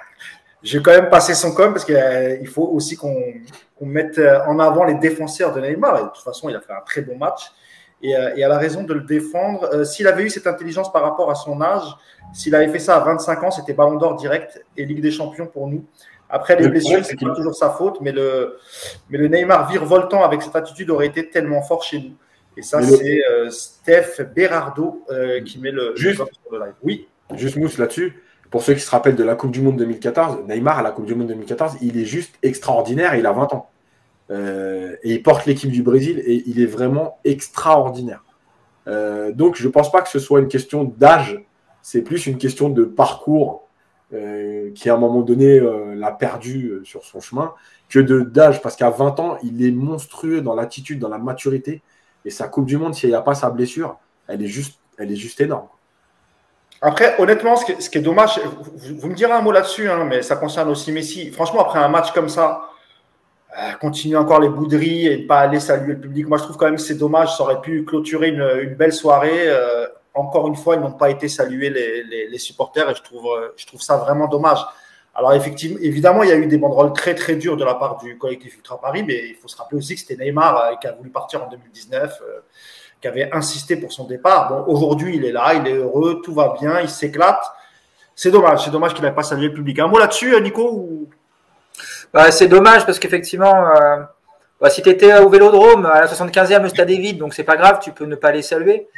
j'ai 0.64 0.82
quand 0.82 0.90
même 0.90 1.08
passé 1.08 1.34
son 1.34 1.54
com 1.54 1.72
parce 1.72 1.84
qu'il 1.84 1.94
euh, 1.94 2.44
faut 2.46 2.66
aussi 2.66 2.96
qu'on 2.96 3.14
mette 3.80 4.18
euh, 4.18 4.40
en 4.46 4.58
avant 4.58 4.82
les 4.82 4.94
défenseurs 4.94 5.54
de 5.54 5.60
Neymar. 5.60 5.96
Et 5.96 6.02
de 6.02 6.08
toute 6.08 6.24
façon, 6.24 6.48
il 6.48 6.56
a 6.56 6.60
fait 6.60 6.72
un 6.72 6.80
très 6.84 7.02
bon 7.02 7.16
match. 7.16 7.52
Et, 8.02 8.16
euh, 8.16 8.34
et 8.34 8.42
a 8.42 8.48
la 8.48 8.58
raison 8.58 8.82
de 8.82 8.92
le 8.94 9.02
défendre. 9.02 9.84
s'il 9.84 10.08
avait 10.08 10.24
eu 10.24 10.30
cette 10.30 10.48
intelligence 10.48 10.92
par 10.92 11.02
rapport 11.02 11.30
à 11.30 11.36
son 11.36 11.60
âge, 11.62 11.84
s'il 12.34 12.52
avait 12.56 12.66
fait 12.66 12.80
ça 12.80 12.96
à 12.96 13.00
25 13.00 13.44
ans, 13.44 13.50
c'était 13.52 13.74
Ballon 13.74 13.94
d'Or 13.94 14.16
direct 14.16 14.60
et 14.76 14.84
Ligue 14.84 15.00
des 15.00 15.12
Champions 15.12 15.46
pour 15.46 15.68
nous. 15.68 15.84
Après, 16.28 16.56
les 16.56 16.68
blessures, 16.68 17.04
c'est 17.04 17.18
pas 17.18 17.32
toujours 17.32 17.54
sa 17.54 17.70
faute, 17.70 18.00
mais 18.00 18.10
le, 18.10 18.58
mais 19.08 19.18
le 19.18 19.28
Neymar 19.28 19.70
virevoltant 19.70 20.24
avec 20.24 20.42
cette 20.42 20.56
attitude 20.56 20.90
aurait 20.90 21.06
été 21.06 21.30
tellement 21.30 21.62
fort 21.62 21.84
chez 21.84 22.00
nous. 22.00 22.16
Et 22.56 22.62
ça, 22.62 22.82
c'est 22.82 23.22
Steph 23.50 24.24
Berardo 24.34 25.04
qui 25.46 25.60
met 25.60 25.70
le, 25.70 25.94
Juste, 25.94 26.16
sur 26.16 26.52
le 26.52 26.58
live. 26.58 26.74
Oui. 26.82 27.08
Juste 27.34 27.56
mousse 27.56 27.78
là-dessus. 27.78 28.22
Pour 28.50 28.62
ceux 28.62 28.74
qui 28.74 28.80
se 28.80 28.90
rappellent 28.90 29.16
de 29.16 29.24
la 29.24 29.34
Coupe 29.34 29.50
du 29.50 29.60
Monde 29.60 29.76
2014, 29.76 30.46
Neymar 30.48 30.78
à 30.78 30.82
la 30.82 30.90
Coupe 30.90 31.04
du 31.04 31.14
Monde 31.14 31.28
2014, 31.28 31.76
il 31.82 31.98
est 31.98 32.06
juste 32.06 32.36
extraordinaire. 32.42 33.14
Il 33.14 33.26
a 33.26 33.32
20 33.32 33.52
ans. 33.52 33.70
Euh, 34.30 34.96
et 35.02 35.14
il 35.14 35.22
porte 35.22 35.46
l'équipe 35.46 35.70
du 35.70 35.82
Brésil 35.82 36.22
et 36.24 36.42
il 36.46 36.60
est 36.60 36.66
vraiment 36.66 37.18
extraordinaire. 37.24 38.24
Euh, 38.86 39.32
donc 39.32 39.56
je 39.56 39.66
ne 39.66 39.72
pense 39.72 39.90
pas 39.90 40.02
que 40.02 40.08
ce 40.08 40.18
soit 40.18 40.40
une 40.40 40.48
question 40.48 40.84
d'âge, 40.84 41.42
c'est 41.82 42.02
plus 42.02 42.26
une 42.26 42.36
question 42.36 42.68
de 42.68 42.84
parcours 42.84 43.66
euh, 44.12 44.70
qui 44.74 44.88
à 44.88 44.94
un 44.94 44.98
moment 44.98 45.22
donné 45.22 45.60
l'a 45.94 46.12
perdu 46.12 46.72
sur 46.84 47.04
son 47.04 47.20
chemin 47.20 47.54
que 47.88 47.98
de 47.98 48.20
d'âge, 48.20 48.60
parce 48.60 48.76
qu'à 48.76 48.90
20 48.90 49.20
ans, 49.20 49.38
il 49.42 49.64
est 49.64 49.70
monstrueux 49.70 50.42
dans 50.42 50.54
l'attitude, 50.54 50.98
dans 50.98 51.08
la 51.08 51.18
maturité. 51.18 51.82
Et 52.24 52.30
sa 52.30 52.48
Coupe 52.48 52.66
du 52.66 52.76
Monde, 52.76 52.94
s'il 52.94 53.08
n'y 53.08 53.14
a 53.14 53.22
pas 53.22 53.34
sa 53.34 53.48
blessure, 53.48 53.98
elle 54.26 54.42
est 54.42 54.48
juste, 54.48 54.78
elle 54.98 55.10
est 55.10 55.16
juste 55.16 55.40
énorme. 55.40 55.68
Après, 56.80 57.20
honnêtement, 57.20 57.56
ce 57.56 57.90
qui, 57.90 57.98
est, 57.98 58.00
dommage, 58.00 58.40
vous, 58.74 59.08
me 59.08 59.14
direz 59.14 59.32
un 59.32 59.40
mot 59.40 59.50
là-dessus, 59.50 59.88
hein, 59.90 60.04
mais 60.04 60.22
ça 60.22 60.36
concerne 60.36 60.68
aussi 60.68 60.92
Messi. 60.92 61.30
Franchement, 61.32 61.60
après 61.62 61.80
un 61.80 61.88
match 61.88 62.12
comme 62.12 62.28
ça, 62.28 62.70
euh, 63.58 63.72
continuer 63.80 64.16
encore 64.16 64.40
les 64.40 64.48
bouderies 64.48 65.08
et 65.08 65.18
ne 65.22 65.26
pas 65.26 65.40
aller 65.40 65.58
saluer 65.58 65.94
le 65.94 66.00
public, 66.00 66.28
moi 66.28 66.38
je 66.38 66.44
trouve 66.44 66.56
quand 66.56 66.66
même 66.66 66.76
que 66.76 66.80
c'est 66.80 66.94
dommage. 66.94 67.36
Ça 67.36 67.42
aurait 67.42 67.60
pu 67.60 67.84
clôturer 67.84 68.28
une, 68.28 68.74
belle 68.76 68.92
soirée. 68.92 69.48
Euh, 69.48 69.86
encore 70.14 70.46
une 70.46 70.54
fois, 70.54 70.76
ils 70.76 70.80
n'ont 70.80 70.92
pas 70.92 71.10
été 71.10 71.28
salués 71.28 71.70
les, 71.70 72.38
supporters 72.38 72.88
et 72.90 72.94
je 72.94 73.02
trouve, 73.02 73.28
je 73.56 73.66
trouve 73.66 73.80
ça 73.82 73.96
vraiment 73.96 74.28
dommage. 74.28 74.64
Alors 75.14 75.32
effectivement, 75.32 75.78
évidemment, 75.82 76.22
il 76.22 76.28
y 76.28 76.32
a 76.32 76.36
eu 76.36 76.46
des 76.46 76.58
banderoles 76.58 76.92
très 76.92 77.16
très 77.16 77.34
dures 77.34 77.56
de 77.56 77.64
la 77.64 77.74
part 77.74 77.98
du 77.98 78.16
collectif 78.18 78.56
Ultra 78.56 78.80
Paris, 78.80 79.02
mais 79.02 79.28
il 79.30 79.34
faut 79.34 79.48
se 79.48 79.56
rappeler 79.56 79.78
aussi 79.78 79.94
que 79.94 80.00
c'était 80.00 80.16
Neymar 80.16 80.78
qui 80.80 80.86
a 80.86 80.92
voulu 80.92 81.10
partir 81.10 81.42
en 81.42 81.48
2019, 81.48 82.22
qui 83.00 83.08
avait 83.08 83.30
insisté 83.32 83.76
pour 83.76 83.92
son 83.92 84.04
départ. 84.04 84.48
Bon, 84.48 84.64
aujourd'hui, 84.72 85.16
il 85.16 85.24
est 85.24 85.32
là, 85.32 85.54
il 85.54 85.66
est 85.66 85.76
heureux, 85.76 86.20
tout 86.24 86.34
va 86.34 86.54
bien, 86.60 86.80
il 86.80 86.88
s'éclate. 86.88 87.44
C'est 88.14 88.30
dommage, 88.30 88.64
c'est 88.64 88.70
dommage 88.70 88.94
qu'il 88.94 89.04
n'ait 89.04 89.12
pas 89.12 89.22
salué 89.22 89.48
le 89.48 89.54
public. 89.54 89.78
Un 89.78 89.86
mot 89.86 89.98
là-dessus, 89.98 90.40
Nico 90.40 91.08
bah, 92.12 92.30
C'est 92.30 92.48
dommage 92.48 92.84
parce 92.84 92.98
qu'effectivement, 92.98 93.54
bah, 94.60 94.70
si 94.70 94.82
tu 94.82 94.88
étais 94.88 95.16
au 95.18 95.28
Vélodrome 95.28 95.86
à 95.86 96.00
la 96.00 96.06
75e, 96.08 96.62
le 96.62 96.68
stade 96.68 96.90
est 96.90 96.96
vide, 96.96 97.18
donc 97.18 97.32
c'est 97.32 97.44
pas 97.44 97.56
grave, 97.56 97.78
tu 97.80 97.92
peux 97.92 98.06
ne 98.06 98.16
pas 98.16 98.32
les 98.32 98.42
saluer. 98.42 98.88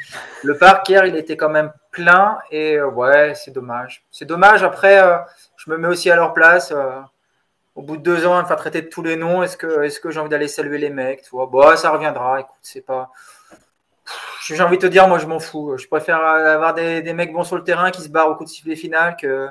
Le 0.42 0.56
parc 0.56 0.88
hier, 0.88 1.04
il 1.04 1.16
était 1.16 1.36
quand 1.36 1.50
même 1.50 1.70
plein 1.90 2.38
et 2.50 2.76
euh, 2.76 2.88
ouais, 2.88 3.34
c'est 3.34 3.50
dommage. 3.50 4.02
C'est 4.10 4.24
dommage. 4.24 4.62
Après, 4.62 5.02
euh, 5.02 5.18
je 5.56 5.70
me 5.70 5.76
mets 5.76 5.88
aussi 5.88 6.10
à 6.10 6.16
leur 6.16 6.32
place. 6.32 6.72
Euh, 6.72 7.00
au 7.74 7.82
bout 7.82 7.98
de 7.98 8.02
deux 8.02 8.26
ans, 8.26 8.40
me 8.40 8.46
faire 8.46 8.56
traiter 8.56 8.82
de 8.82 8.88
tous 8.88 9.02
les 9.02 9.16
noms, 9.16 9.42
est-ce 9.42 9.56
que, 9.56 10.00
que 10.00 10.10
j'ai 10.10 10.20
envie 10.20 10.30
d'aller 10.30 10.48
saluer 10.48 10.78
les 10.78 10.90
mecs 10.90 11.22
tu 11.22 11.30
bon, 11.32 11.76
Ça 11.76 11.90
reviendra. 11.90 12.40
Écoute, 12.40 12.56
c'est 12.62 12.80
pas. 12.84 13.10
J'ai 14.54 14.62
envie 14.62 14.76
de 14.76 14.82
te 14.82 14.86
dire, 14.86 15.08
moi, 15.08 15.18
je 15.18 15.26
m'en 15.26 15.40
fous. 15.40 15.76
Je 15.76 15.86
préfère 15.86 16.22
avoir 16.24 16.74
des, 16.74 17.02
des, 17.02 17.12
mecs 17.12 17.32
bons 17.32 17.44
sur 17.44 17.56
le 17.56 17.64
terrain 17.64 17.90
qui 17.90 18.02
se 18.02 18.08
barrent 18.08 18.30
au 18.30 18.36
coup 18.36 18.44
de 18.44 18.48
sifflet 18.48 18.76
final 18.76 19.16
que, 19.16 19.48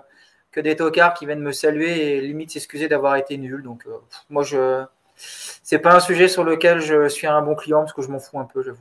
que 0.52 0.60
des 0.60 0.76
tocards 0.76 1.14
qui 1.14 1.26
viennent 1.26 1.42
me 1.42 1.52
saluer 1.52 2.18
et 2.18 2.22
limite 2.22 2.52
s'excuser 2.52 2.88
d'avoir 2.88 3.16
été 3.16 3.38
nul. 3.38 3.64
Donc, 3.64 3.86
moi, 4.30 4.44
je 4.44 4.84
c'est 5.64 5.80
pas 5.80 5.94
un 5.94 6.00
sujet 6.00 6.28
sur 6.28 6.44
lequel 6.44 6.80
je 6.80 7.08
suis 7.10 7.28
un 7.28 7.42
bon 7.42 7.56
client 7.56 7.80
parce 7.80 7.94
que 7.94 8.02
je 8.02 8.10
m'en 8.10 8.20
fous 8.20 8.40
un 8.40 8.46
peu, 8.46 8.64
j'avoue. 8.64 8.78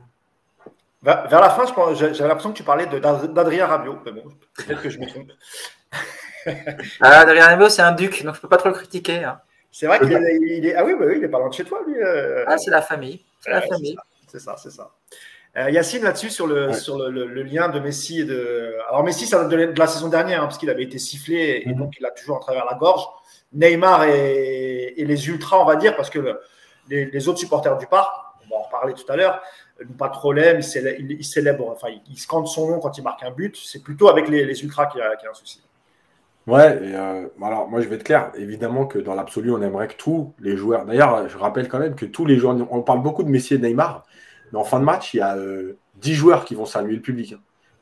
Vers 1.02 1.40
la 1.40 1.50
fin, 1.50 1.64
j'avais 1.94 2.28
l'impression 2.28 2.52
que 2.52 2.56
tu 2.56 2.64
parlais 2.64 2.86
d'Adrien 2.86 3.66
Rabiot. 3.66 3.98
Mais 4.04 4.12
bon, 4.12 4.24
peut-être 4.54 4.82
que 4.82 4.90
je 4.90 4.98
me 4.98 5.06
trompe. 5.06 5.30
ah, 7.00 7.20
Adrien 7.20 7.46
Rabiot, 7.46 7.68
c'est 7.68 7.82
un 7.82 7.92
duc, 7.92 8.22
donc 8.24 8.34
je 8.34 8.40
peux 8.40 8.48
pas 8.48 8.56
trop 8.56 8.68
le 8.68 8.74
critiquer. 8.74 9.24
Hein. 9.24 9.40
C'est 9.70 9.86
vrai 9.86 9.98
qu'il 10.00 10.12
est, 10.12 10.74
Ah 10.74 10.84
oui, 10.84 10.94
bah 10.98 11.06
oui, 11.06 11.14
il 11.18 11.24
est 11.24 11.28
pas 11.28 11.38
loin 11.38 11.48
de 11.48 11.54
chez 11.54 11.64
toi, 11.64 11.80
lui. 11.86 11.94
Euh. 11.96 12.44
Ah, 12.46 12.58
c'est 12.58 12.70
la 12.70 12.82
famille. 12.82 13.24
C'est 13.40 13.50
la 13.50 13.62
famille. 13.62 13.96
C'est 14.26 14.40
ça, 14.40 14.56
c'est 14.56 14.70
ça. 14.70 14.90
Euh, 15.58 15.70
Yacine, 15.70 16.04
là-dessus, 16.04 16.30
sur, 16.30 16.46
le, 16.46 16.72
sur 16.72 16.98
le, 16.98 17.42
lien 17.42 17.68
de 17.68 17.80
Messi 17.80 18.20
et 18.20 18.24
de. 18.24 18.74
Alors, 18.88 19.02
Messi, 19.02 19.26
ça 19.26 19.42
date 19.44 19.74
de 19.74 19.78
la 19.78 19.86
saison 19.88 20.08
dernière, 20.08 20.42
hein, 20.42 20.46
parce 20.46 20.58
qu'il 20.58 20.70
avait 20.70 20.84
été 20.84 20.98
sifflé 20.98 21.62
et 21.64 21.68
mhm. 21.68 21.76
donc 21.76 21.94
il 21.98 22.06
a 22.06 22.10
toujours 22.10 22.36
en 22.36 22.40
travers 22.40 22.64
la 22.64 22.74
gorge. 22.74 23.04
Neymar 23.52 24.04
et, 24.04 24.94
les 24.96 25.28
Ultras, 25.28 25.58
on 25.58 25.64
va 25.64 25.76
dire, 25.76 25.96
parce 25.96 26.10
que 26.10 26.38
les, 26.88 27.28
autres 27.28 27.38
supporters 27.38 27.76
du 27.76 27.86
parc, 27.86 28.10
on 28.44 28.54
va 28.54 28.60
en 28.60 28.62
reparler 28.64 28.94
tout 28.94 29.10
à 29.10 29.16
l'heure, 29.16 29.40
n'ont 29.80 29.96
pas 29.96 30.08
de 30.08 30.12
problème, 30.12 30.60
ils 30.60 31.24
célèbrent, 31.24 31.70
enfin, 31.70 31.88
ils 32.08 32.18
scandent 32.18 32.46
son 32.46 32.68
nom 32.68 32.78
quand 32.78 32.96
il 32.98 33.02
marque 33.02 33.22
un 33.22 33.30
but. 33.30 33.56
C'est 33.56 33.82
plutôt 33.82 34.08
avec 34.08 34.28
les, 34.28 34.62
Ultras 34.62 34.86
qu'il 34.86 35.00
y, 35.00 35.02
a 35.02 35.10
un 35.10 35.34
souci. 35.34 35.62
Ouais, 36.46 36.78
et 36.82 36.94
euh, 36.94 37.26
alors 37.42 37.68
moi 37.68 37.82
je 37.82 37.88
vais 37.88 37.96
être 37.96 38.04
clair, 38.04 38.32
évidemment 38.34 38.86
que 38.86 38.98
dans 38.98 39.14
l'absolu, 39.14 39.50
on 39.50 39.60
aimerait 39.60 39.88
que 39.88 39.96
tous 39.96 40.32
les 40.40 40.56
joueurs, 40.56 40.86
d'ailleurs, 40.86 41.28
je 41.28 41.36
rappelle 41.36 41.68
quand 41.68 41.78
même 41.78 41.94
que 41.94 42.06
tous 42.06 42.24
les 42.24 42.36
joueurs, 42.36 42.56
on 42.70 42.80
parle 42.80 43.02
beaucoup 43.02 43.22
de 43.22 43.28
Messi 43.28 43.54
et 43.54 43.58
Neymar, 43.58 44.06
mais 44.52 44.58
en 44.58 44.64
fin 44.64 44.80
de 44.80 44.84
match, 44.84 45.14
il 45.14 45.18
y 45.18 45.20
a 45.20 45.36
10 45.36 45.40
euh, 45.40 46.14
joueurs 46.14 46.44
qui 46.44 46.54
vont 46.54 46.66
saluer 46.66 46.94
le 46.96 47.02
public. 47.02 47.34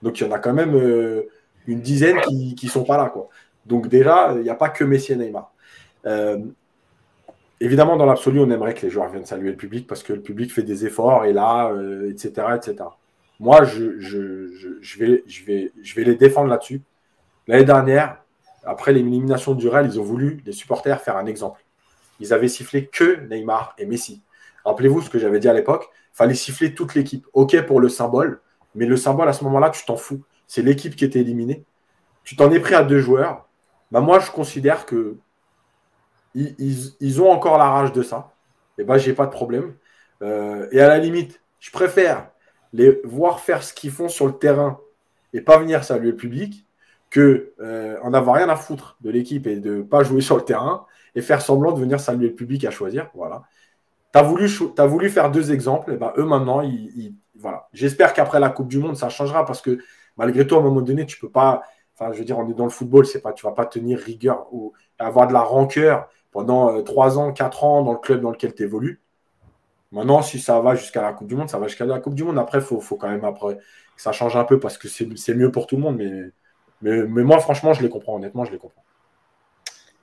Donc 0.03 0.21
il 0.21 0.27
y 0.27 0.29
en 0.29 0.33
a 0.33 0.39
quand 0.39 0.53
même 0.53 0.75
euh, 0.75 1.29
une 1.67 1.81
dizaine 1.81 2.21
qui 2.21 2.59
ne 2.63 2.71
sont 2.71 2.85
pas 2.85 2.97
là. 2.97 3.09
Quoi. 3.09 3.29
Donc 3.65 3.89
déjà, 3.89 4.33
il 4.37 4.43
n'y 4.43 4.51
a 4.51 4.55
pas 4.55 4.69
que 4.69 4.85
Messi 4.85 5.13
et 5.13 5.17
Neymar. 5.17 5.53
Évidemment, 7.59 7.97
dans 7.97 8.05
l'absolu, 8.05 8.41
on 8.41 8.51
aimerait 8.51 8.75
que 8.75 8.83
les 8.83 8.91
joueurs 8.91 9.09
viennent 9.09 9.25
saluer 9.25 9.51
le 9.51 9.57
public 9.57 9.87
parce 9.87 10.03
que 10.03 10.13
le 10.13 10.21
public 10.21 10.53
fait 10.53 10.63
des 10.63 10.85
efforts 10.85 11.25
et 11.25 11.33
là, 11.33 11.73
etc., 12.09 12.33
euh, 12.39 12.57
etc. 12.57 12.77
Moi, 13.41 13.65
je 13.65 15.05
vais 15.97 16.05
les 16.05 16.15
défendre 16.17 16.49
là-dessus. 16.49 16.83
L'année 17.47 17.65
dernière, 17.65 18.23
après 18.65 18.93
l'élimination 18.93 19.55
du 19.55 19.69
Real, 19.69 19.87
ils 19.87 19.99
ont 19.99 20.05
voulu, 20.05 20.43
les 20.45 20.53
supporters, 20.53 21.01
faire 21.01 21.17
un 21.17 21.27
exemple. 21.27 21.65
Ils 22.21 22.35
avaient 22.35 22.49
sifflé 22.49 22.87
que 22.87 23.27
Neymar 23.29 23.75
et 23.79 23.87
Messi. 23.87 24.23
Rappelez-vous 24.65 25.01
ce 25.03 25.11
que 25.11 25.19
j'avais 25.19 25.39
dit 25.39 25.49
à 25.49 25.55
l'époque. 25.55 25.89
Fallait 26.17 26.35
siffler 26.35 26.75
toute 26.75 26.95
l'équipe. 26.95 27.27
OK 27.35 27.61
pour 27.67 27.79
le 27.79 27.91
symbole, 27.91 28.41
mais 28.75 28.87
le 28.87 28.97
symbole, 28.97 29.29
à 29.29 29.35
ce 29.35 29.45
moment-là, 29.45 29.69
tu 29.69 29.85
t'en 29.85 29.99
fous. 29.99 30.23
C'est 30.47 30.63
l'équipe 30.63 30.97
qui 30.97 31.05
était 31.05 31.21
éliminée. 31.21 31.63
Tu 32.25 32.37
t'en 32.37 32.51
es 32.51 32.59
pris 32.59 32.75
à 32.75 32.85
deux 32.85 33.01
joueurs. 33.01 33.47
Bah, 33.93 34.01
moi, 34.01 34.19
je 34.19 34.31
considère 34.31 34.87
que 34.87 35.19
ils, 36.35 37.21
ont 37.21 37.31
encore 37.31 37.59
la 37.59 37.69
rage 37.69 37.93
de 37.93 38.03
ça. 38.03 38.33
Et 38.79 38.85
ben, 38.85 38.97
j'ai 38.97 39.13
pas 39.13 39.27
de 39.27 39.31
problème. 39.31 39.75
Euh, 40.23 40.67
et 40.73 40.81
à 40.81 40.89
la 40.89 40.99
limite, 40.99 41.43
je 41.61 41.71
préfère 41.71 42.31
les 42.73 42.99
voir 43.05 43.41
faire 43.41 43.63
ce 43.63 43.75
qu'ils 43.75 43.91
font 43.91 44.09
sur 44.09 44.27
le 44.27 44.39
terrain 44.39 44.81
et 45.35 45.43
pas 45.43 45.59
venir 45.59 45.85
saluer 45.85 46.13
le 46.13 46.17
public 46.17 46.67
que 47.11 47.53
euh, 47.61 47.99
en 48.03 48.15
avoir 48.15 48.37
rien 48.37 48.49
à 48.49 48.57
foutre 48.57 48.97
de 49.03 49.11
l'équipe 49.11 49.47
et 49.47 49.57
de 49.57 49.83
pas 49.83 50.03
jouer 50.03 50.23
sur 50.23 50.37
le 50.37 50.43
terrain 50.43 50.87
et 51.15 51.21
faire 51.21 51.43
semblant 51.43 51.73
de 51.73 51.81
venir 51.81 52.01
saluer 52.01 52.29
le 52.29 52.35
public 52.35 52.65
à 52.65 52.71
choisir. 52.71 53.11
Voilà. 53.15 53.43
Tu 54.17 54.81
as 54.81 54.87
voulu, 54.87 55.11
faire 55.11 55.31
deux 55.31 55.53
exemples, 55.53 55.93
et 55.93 55.95
eh 55.95 55.97
ben, 55.99 56.13
eux 56.17 56.25
maintenant, 56.25 56.63
ils, 56.63 57.15
voilà. 57.39 57.69
J'espère 57.73 58.15
qu'après 58.15 58.41
la 58.41 58.49
Coupe 58.49 58.69
du 58.69 58.79
Monde, 58.79 58.97
ça 58.97 59.09
changera 59.09 59.45
parce 59.45 59.61
que 59.61 59.79
malgré 60.17 60.47
tout, 60.47 60.57
à 60.57 60.59
un 60.59 60.63
moment 60.63 60.81
donné, 60.81 61.07
tu 61.07 61.19
peux 61.19 61.31
pas. 61.31 61.63
Enfin, 61.95 62.13
je 62.13 62.19
veux 62.19 62.25
dire, 62.25 62.39
on 62.39 62.49
est 62.49 62.55
dans 62.55 62.65
le 62.65 62.71
football, 62.71 63.07
c'est 63.07 63.21
pas, 63.21 63.33
tu 63.33 63.47
vas 63.47 63.53
pas 63.53 63.67
tenir 63.67 63.99
rigueur 63.99 64.47
ou 64.53 64.73
avoir 64.99 65.29
de 65.29 65.33
la 65.33 65.41
rancœur 65.41 66.09
pendant 66.31 66.83
3 66.83 67.19
euh, 67.19 67.21
ans, 67.21 67.33
4 67.33 67.65
ans 67.65 67.83
dans 67.83 67.93
le 67.93 67.99
club 67.99 68.21
dans 68.21 68.31
lequel 68.31 68.55
tu 68.55 68.63
évolues. 68.63 69.01
Maintenant, 69.93 70.23
si 70.23 70.39
ça 70.41 70.61
va 70.61 70.75
jusqu'à 70.75 71.01
la 71.01 71.13
Coupe 71.13 71.29
du 71.29 71.37
Monde, 71.37 71.49
ça 71.49 71.59
va 71.59 71.69
jusqu'à 71.69 71.87
la 71.87 72.01
Coupe 72.01 72.15
du 72.15 72.25
Monde. 72.25 72.39
Après, 72.39 72.59
il 72.59 72.65
faut, 72.65 72.97
quand 72.97 73.09
même 73.09 73.25
après, 73.25 73.57
que 73.57 74.03
ça 74.03 74.13
change 74.13 74.37
un 74.37 74.45
peu 74.45 74.59
parce 74.59 74.79
que 74.79 74.89
c'est 74.89 75.35
mieux 75.35 75.51
pour 75.51 75.67
tout 75.67 75.77
le 75.77 75.83
monde. 75.83 75.97
Mais, 75.97 76.33
mais, 76.83 77.23
moi, 77.23 77.39
franchement, 77.39 77.73
je 77.73 77.83
les 77.83 77.89
comprends. 77.89 78.17
Honnêtement, 78.17 78.45
je 78.45 78.53
les 78.53 78.59
comprends. 78.59 78.85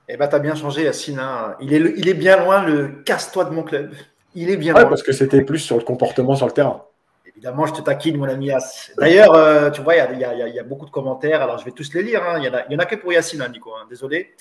Eh 0.08 0.16
ben, 0.16 0.28
tu 0.28 0.34
as 0.34 0.38
bien 0.38 0.54
changé, 0.54 0.84
Yacine. 0.84 1.18
Hein. 1.18 1.56
Il, 1.60 1.72
est 1.72 1.94
il 1.96 2.08
est 2.08 2.14
bien 2.14 2.36
loin 2.36 2.64
le 2.64 3.02
casse-toi 3.04 3.46
de 3.46 3.50
mon 3.50 3.62
club. 3.62 3.94
Il 4.34 4.50
est 4.50 4.56
bien 4.56 4.72
loin. 4.74 4.84
parce 4.86 5.02
que 5.02 5.12
c'était 5.12 5.42
plus 5.42 5.58
sur 5.58 5.76
le 5.76 5.82
comportement 5.84 6.36
sur 6.36 6.46
le 6.46 6.52
terrain. 6.52 6.84
Évidemment, 7.26 7.66
je 7.66 7.72
te 7.72 7.80
taquine, 7.80 8.16
mon 8.16 8.28
ami 8.28 8.46
Yass. 8.46 8.92
D'ailleurs, 8.98 9.34
euh, 9.34 9.70
tu 9.70 9.80
vois, 9.80 9.96
il 9.96 10.18
y, 10.18 10.54
y, 10.54 10.58
a 10.58 10.62
beaucoup 10.62 10.86
de 10.86 10.90
commentaires. 10.90 11.42
Alors, 11.42 11.58
je 11.58 11.64
vais 11.64 11.72
tous 11.72 11.92
les 11.94 12.02
lire. 12.02 12.22
Hein. 12.22 12.38
Il 12.38 12.42
n'y 12.68 12.76
en, 12.76 12.78
a 12.78 12.86
que 12.86 12.96
pour 12.96 13.12
Yacine, 13.12 13.42
hein, 13.42 13.48
Nico. 13.48 13.70
Désolé. 13.88 14.34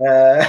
Euh... 0.00 0.40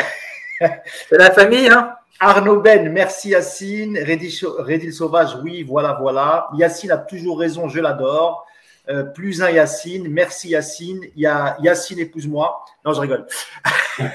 C'est 1.10 1.18
la 1.18 1.32
famille, 1.32 1.70
hein 1.70 1.96
Arnaud 2.20 2.60
Ben, 2.60 2.92
merci 2.92 3.30
Yacine. 3.30 3.98
Redil 3.98 4.94
Sauvage, 4.94 5.38
oui, 5.42 5.64
voilà, 5.64 5.98
voilà. 6.02 6.50
Yacine 6.56 6.92
a 6.92 6.98
toujours 6.98 7.40
raison, 7.40 7.70
je 7.70 7.80
l'adore. 7.80 8.46
Euh, 8.90 9.04
plus 9.04 9.42
un 9.44 9.52
Yacine, 9.52 10.08
merci 10.10 10.50
Yacine. 10.50 11.06
Il 11.16 11.22
y 11.22 11.28
a 11.28 11.58
Yacine, 11.62 12.00
épouse-moi. 12.00 12.66
Non, 12.84 12.94
je 12.94 13.02
rigole. 13.02 13.28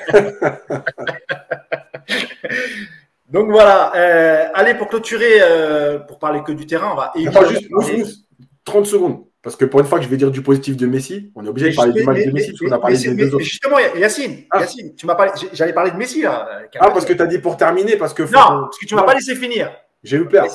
Donc 3.28 3.50
voilà. 3.50 3.92
Euh, 3.94 4.48
allez, 4.52 4.74
pour 4.74 4.88
clôturer, 4.88 5.38
euh, 5.40 6.00
pour 6.00 6.18
parler 6.18 6.42
que 6.42 6.50
du 6.50 6.66
terrain, 6.66 6.90
on 6.92 6.96
va. 6.96 7.12
juste, 7.48 8.26
30 8.64 8.86
secondes. 8.86 9.24
Parce 9.42 9.54
que 9.56 9.64
pour 9.64 9.78
une 9.78 9.86
fois 9.86 9.98
que 9.98 10.04
je 10.04 10.10
vais 10.10 10.16
dire 10.16 10.30
du 10.30 10.42
positif 10.42 10.76
de 10.76 10.86
Messi, 10.86 11.30
on 11.36 11.44
est 11.44 11.48
obligé 11.48 11.70
de 11.70 11.76
parler 11.76 11.92
du 11.92 12.02
match 12.02 12.24
de 12.24 12.30
Messi 12.32 12.50
parce 12.52 12.60
qu'on 12.60 12.72
a 12.72 12.78
parlé 12.78 12.96
des 12.98 13.14
deux 13.14 13.34
autres. 13.34 13.44
Justement, 13.44 13.76
Yacine, 13.78 14.44
ah. 14.50 14.60
Yacine 14.60 14.94
tu 14.96 15.06
m'as 15.06 15.14
parlé, 15.14 15.32
j'allais 15.52 15.74
parler 15.74 15.92
de 15.92 15.96
Messi 15.96 16.22
là. 16.22 16.48
Ah, 16.80 16.90
parce 16.90 17.04
que 17.04 17.12
tu 17.12 17.22
as 17.22 17.26
dit 17.26 17.38
pour 17.38 17.56
terminer, 17.56 17.96
parce 17.96 18.14
que. 18.14 18.22
Non, 18.24 18.64
parce 18.64 18.78
que 18.78 18.86
tu 18.86 18.96
m'as 18.96 19.04
pas 19.04 19.14
laissé 19.14 19.36
finir. 19.36 19.70
J'ai 20.02 20.16
eu 20.16 20.26
peur. 20.26 20.46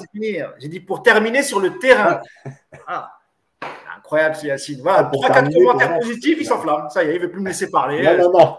J'ai 0.60 0.68
dit 0.68 0.82
pour 0.82 1.04
terminer 1.04 1.44
sur 1.44 1.62
le 1.62 1.78
terrain. 1.80 2.20
Ah. 2.88 3.12
Ah. 4.10 4.16
Incroyable, 4.16 4.36
ce 4.36 4.46
Yacine. 4.48 4.82
Voilà, 4.82 5.04
pour 5.06 5.24
3-4 5.24 5.54
commentaires 5.54 6.00
positifs, 6.00 6.38
il 6.40 6.46
s'enflamme. 6.46 6.90
Ça 6.90 7.04
y 7.04 7.10
est, 7.10 7.16
il 7.16 7.18
ne 7.18 7.26
veut 7.26 7.32
plus 7.32 7.42
me 7.42 7.48
laisser 7.48 7.70
parler. 7.70 8.02
Non, 8.04 8.18
non, 8.18 8.40
non. 8.40 8.58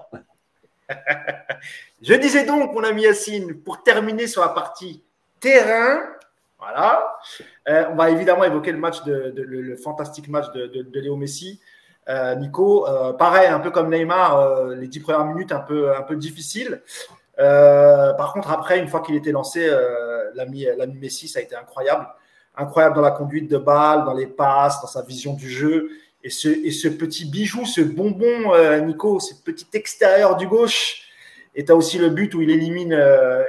je 2.02 2.14
disais 2.14 2.44
donc, 2.44 2.72
mon 2.72 2.84
ami 2.84 3.02
Yacine, 3.02 3.60
pour 3.62 3.82
terminer 3.82 4.26
sur 4.26 4.42
la 4.42 4.48
partie 4.48 5.02
terrain, 5.40 6.00
voilà. 6.60 7.18
Euh, 7.68 7.86
on 7.90 7.96
va 7.96 8.10
évidemment 8.10 8.44
évoquer 8.44 8.72
le 8.72 8.78
match 8.78 9.02
de, 9.04 9.32
le, 9.34 9.76
fantastique 9.76 10.28
match 10.28 10.50
de, 10.52 11.00
Léo 11.00 11.16
Messi. 11.16 11.60
Euh, 12.08 12.34
Nico, 12.34 12.86
euh, 12.86 13.12
pareil, 13.12 13.48
un 13.48 13.60
peu 13.60 13.70
comme 13.70 13.90
Neymar, 13.90 14.66
les 14.68 14.88
dix 14.88 15.00
premières 15.00 15.24
minutes 15.24 15.52
un 15.52 15.60
peu, 15.60 15.94
un 15.94 16.02
peu 16.02 16.16
difficiles. 16.16 16.82
par 17.36 18.32
contre, 18.34 18.50
après, 18.50 18.78
une 18.78 18.88
fois 18.88 19.00
qu'il 19.00 19.16
était 19.16 19.32
lancé, 19.32 19.68
l'ami 20.34 20.66
Messi, 20.94 21.28
ça 21.28 21.38
a 21.38 21.42
été 21.42 21.56
incroyable. 21.56 22.06
Incroyable 22.56 22.96
dans 22.96 23.02
la 23.02 23.12
conduite 23.12 23.50
de 23.50 23.58
balle, 23.58 24.04
dans 24.04 24.14
les 24.14 24.26
passes, 24.26 24.80
dans 24.80 24.88
sa 24.88 25.02
vision 25.02 25.34
du 25.34 25.48
jeu. 25.48 25.90
Et 26.22 26.30
ce, 26.30 26.48
et 26.48 26.70
ce 26.70 26.88
petit 26.88 27.24
bijou, 27.24 27.64
ce 27.64 27.80
bonbon, 27.80 28.52
Nico, 28.84 29.20
ce 29.20 29.34
petit 29.34 29.66
extérieur 29.72 30.36
du 30.36 30.46
gauche. 30.46 31.02
Et 31.54 31.64
tu 31.64 31.72
as 31.72 31.76
aussi 31.76 31.98
le 31.98 32.10
but 32.10 32.34
où 32.34 32.42
il 32.42 32.50
élimine, 32.50 32.94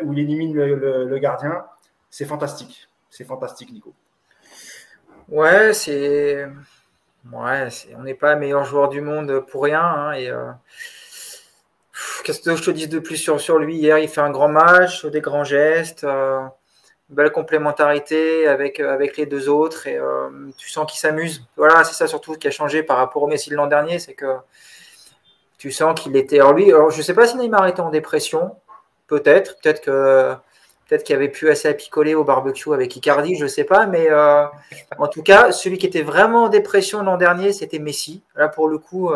où 0.03 0.14
il 0.14 0.19
élimine 0.19 0.56
le 0.56 1.18
gardien. 1.18 1.65
C'est 2.10 2.26
fantastique 2.26 2.88
c'est 3.11 3.26
fantastique, 3.26 3.72
Nico. 3.72 3.94
Ouais, 5.30 5.73
c'est. 5.73 6.48
Ouais, 7.32 7.68
on 7.95 8.03
n'est 8.03 8.15
pas 8.15 8.36
meilleur 8.36 8.64
joueur 8.64 8.90
du 8.90 9.02
monde 9.02 9.45
pour 9.52 9.64
rien. 9.64 9.84
Hein, 9.84 10.14
et 10.14 10.30
euh, 10.30 10.52
Qu'est-ce 12.23 12.41
que 12.41 12.56
je 12.56 12.64
te 12.64 12.72
dis 12.72 12.88
de 12.88 12.99
plus 12.99 13.18
sur, 13.18 13.60
lui? 13.60 13.76
Hier, 13.76 13.99
il 13.99 14.07
fait 14.07 14.22
un 14.22 14.32
grand 14.32 14.48
match, 14.48 15.06
des 15.06 15.22
grands 15.22 15.44
gestes. 15.44 16.03
Euh, 16.03 16.41
belle 17.12 17.32
complémentarité 17.32 18.48
avec, 18.48 18.80
avec 18.80 19.18
les 19.18 19.26
deux 19.26 19.50
autres 19.50 19.88
et 19.88 20.00
tu 20.58 20.70
sens 20.70 20.90
qu'ils 20.90 21.00
s'amusent. 21.00 21.46
Voilà, 21.58 21.84
c'est 21.84 21.94
ça 21.94 22.08
surtout 22.08 22.34
qui 22.34 22.48
a 22.48 22.52
changé 22.52 22.84
par 22.84 22.98
rapport 22.98 23.24
au 23.24 23.28
Messi 23.28 23.50
de 23.50 23.56
l'an 23.56 23.68
dernier, 23.68 24.00
c'est 24.00 24.14
que 24.14 24.38
tu 25.58 25.72
sens 25.72 26.00
qu'il 26.00 26.16
était. 26.16 26.40
Alors 26.40 26.54
lui, 26.54 26.70
je 26.70 26.98
ne 26.98 27.04
sais 27.04 27.14
pas 27.14 27.28
si 27.28 27.38
Neymar 27.38 27.68
était 27.68 27.82
en 27.82 27.90
dépression, 27.90 28.56
peut-être, 29.08 29.58
peut-être 29.62 29.82
que 29.82 30.34
peut-être 30.88 31.04
qu'il 31.04 31.16
avait 31.16 31.30
pu 31.30 31.50
assez 31.50 31.70
à 31.70 31.74
picoler 31.74 32.16
au 32.16 32.26
barbecue 32.26 32.74
avec 32.74 32.94
Icardi, 32.96 33.36
je 33.36 33.44
ne 33.44 33.48
sais 33.48 33.64
pas, 33.64 33.86
mais 33.86 34.10
en 34.98 35.08
tout 35.08 35.24
cas, 35.24 35.52
celui 35.52 35.78
qui 35.78 35.86
était 35.86 36.02
vraiment 36.02 36.46
en 36.46 36.50
dépression 36.50 37.02
l'an 37.04 37.18
dernier, 37.18 37.54
c'était 37.54 37.80
Messi. 37.80 38.24
Là, 38.36 38.48
pour 38.50 38.68
le 38.68 38.78
coup, 38.78 39.12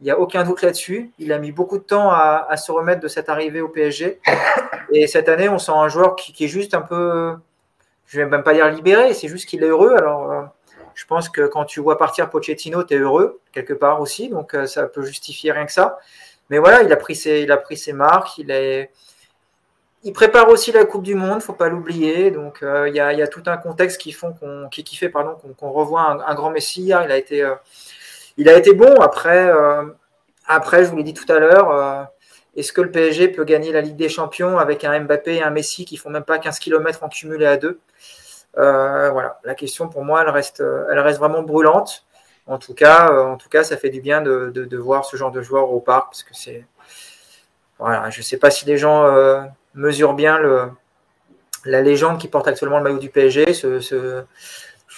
il 0.00 0.04
n'y 0.04 0.10
a 0.10 0.18
aucun 0.18 0.44
doute 0.44 0.62
là-dessus. 0.62 1.10
Il 1.18 1.32
a 1.32 1.38
mis 1.38 1.52
beaucoup 1.52 1.78
de 1.78 1.82
temps 1.82 2.10
à, 2.10 2.56
se 2.56 2.72
remettre 2.72 3.00
de 3.00 3.08
cette 3.08 3.28
arrivée 3.28 3.60
au 3.60 3.68
PSG. 3.68 4.20
Et 4.92 5.06
cette 5.06 5.28
année, 5.28 5.48
on 5.48 5.58
sent 5.58 5.72
un 5.74 5.88
joueur 5.88 6.16
qui, 6.16 6.44
est 6.44 6.48
juste 6.48 6.74
un 6.74 6.80
peu, 6.80 7.34
je 8.06 8.18
ne 8.18 8.24
vais 8.24 8.30
même 8.30 8.42
pas 8.42 8.54
dire 8.54 8.68
libéré, 8.70 9.12
c'est 9.14 9.28
juste 9.28 9.46
qu'il 9.46 9.62
est 9.62 9.68
heureux. 9.68 9.94
Alors, 9.94 10.32
euh, 10.32 10.42
je 10.94 11.04
pense 11.04 11.28
que 11.28 11.46
quand 11.46 11.64
tu 11.64 11.80
vois 11.80 11.98
partir 11.98 12.30
Pochettino, 12.30 12.82
tu 12.82 12.94
es 12.94 12.98
heureux, 12.98 13.40
quelque 13.52 13.74
part 13.74 14.00
aussi. 14.00 14.30
Donc, 14.30 14.54
euh, 14.54 14.66
ça 14.66 14.86
peut 14.86 15.02
justifier 15.02 15.52
rien 15.52 15.66
que 15.66 15.72
ça. 15.72 15.98
Mais 16.48 16.58
voilà, 16.58 16.82
il 16.82 16.90
a 16.92 16.96
pris 16.96 17.14
ses, 17.14 17.42
il 17.42 17.52
a 17.52 17.58
pris 17.58 17.76
ses 17.76 17.92
marques. 17.92 18.38
Il, 18.38 18.50
est, 18.50 18.90
il 20.02 20.14
prépare 20.14 20.48
aussi 20.48 20.72
la 20.72 20.86
Coupe 20.86 21.02
du 21.02 21.14
Monde, 21.14 21.42
faut 21.42 21.52
pas 21.52 21.68
l'oublier. 21.68 22.30
Donc, 22.30 22.62
euh, 22.62 22.88
il 22.88 22.94
y, 22.94 23.00
a, 23.00 23.28
tout 23.28 23.42
un 23.46 23.58
contexte 23.58 24.00
qui, 24.00 24.12
font 24.12 24.34
qui, 24.70 24.96
fait 24.96 25.12
qu'on, 25.12 25.70
revoit 25.70 26.24
un, 26.26 26.34
grand 26.34 26.50
Messi. 26.50 26.86
Il 26.86 26.92
a 26.94 27.18
été 27.18 27.46
il 28.40 28.48
a 28.48 28.56
été 28.56 28.72
bon. 28.72 28.94
Après, 29.00 29.48
euh, 29.48 29.84
après 30.46 30.84
je 30.84 30.90
vous 30.90 30.96
l'ai 30.96 31.02
dit 31.02 31.14
tout 31.14 31.30
à 31.30 31.38
l'heure, 31.38 31.70
euh, 31.70 32.02
est-ce 32.56 32.72
que 32.72 32.80
le 32.80 32.90
PSG 32.90 33.28
peut 33.28 33.44
gagner 33.44 33.70
la 33.70 33.82
Ligue 33.82 33.96
des 33.96 34.08
Champions 34.08 34.58
avec 34.58 34.82
un 34.82 34.98
Mbappé 34.98 35.36
et 35.36 35.42
un 35.42 35.50
Messi 35.50 35.84
qui 35.84 35.98
font 35.98 36.08
même 36.08 36.24
pas 36.24 36.38
15 36.38 36.58
km 36.58 37.02
en 37.02 37.08
cumulé 37.08 37.44
à 37.44 37.58
deux? 37.58 37.78
Euh, 38.56 39.10
Voilà, 39.10 39.38
la 39.44 39.54
question 39.54 39.88
pour 39.88 40.04
moi, 40.04 40.22
elle 40.22 40.30
reste, 40.30 40.62
vraiment 40.62 41.42
brûlante. 41.42 42.06
En 42.46 42.58
tout 42.58 42.74
cas, 42.74 43.08
ça 43.62 43.76
fait 43.76 43.90
du 43.90 44.00
bien 44.00 44.22
de, 44.22 44.76
voir 44.76 45.04
ce 45.04 45.16
genre 45.16 45.30
de 45.30 45.42
joueur 45.42 45.70
au 45.70 45.80
parc 45.80 46.06
parce 46.06 46.22
que 46.22 46.34
c'est, 46.34 46.64
je 48.08 48.22
sais 48.22 48.38
pas 48.38 48.50
si 48.50 48.64
les 48.64 48.78
gens 48.78 49.06
mesurent 49.74 50.14
bien 50.14 50.40
la 51.66 51.82
légende 51.82 52.18
qui 52.18 52.26
porte 52.26 52.48
actuellement 52.48 52.78
le 52.78 52.84
maillot 52.84 52.98
du 52.98 53.10
PSG, 53.10 53.52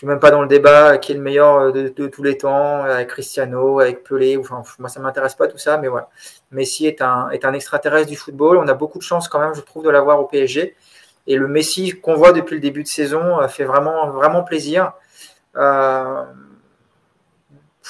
suis 0.02 0.08
même 0.08 0.18
pas 0.18 0.32
dans 0.32 0.42
le 0.42 0.48
débat 0.48 0.98
qui 0.98 1.12
est 1.12 1.14
le 1.14 1.20
meilleur 1.20 1.58
euh, 1.58 1.70
de, 1.70 2.06
tous 2.08 2.22
les 2.24 2.36
temps, 2.36 2.82
avec 2.82 3.08
Cristiano, 3.08 3.78
avec 3.78 4.02
Pelé. 4.02 4.36
Enfin, 4.36 4.64
moi, 4.80 4.88
ça 4.88 4.98
m'intéresse 4.98 5.36
pas 5.36 5.46
tout 5.46 5.58
ça, 5.58 5.78
mais 5.78 5.86
voilà. 5.86 6.08
Messi 6.50 6.86
est 6.86 7.00
un, 7.02 7.30
est 7.30 7.44
un 7.44 7.52
extraterrestre 7.52 8.08
du 8.08 8.16
football. 8.16 8.56
On 8.56 8.66
a 8.66 8.74
beaucoup 8.74 8.98
de 8.98 9.04
chance 9.04 9.28
quand 9.28 9.38
même, 9.38 9.54
je 9.54 9.60
trouve, 9.60 9.84
de 9.84 9.90
l'avoir 9.90 10.18
au 10.18 10.24
PSG. 10.24 10.74
Et 11.28 11.36
le 11.36 11.46
Messi 11.46 12.00
qu'on 12.00 12.14
voit 12.14 12.32
depuis 12.32 12.56
le 12.56 12.60
début 12.60 12.82
de 12.82 12.88
saison 12.88 13.40
euh, 13.40 13.46
fait 13.46 13.64
vraiment, 13.64 14.10
vraiment 14.10 14.42
plaisir. 14.42 14.92
Euh, 15.54 16.24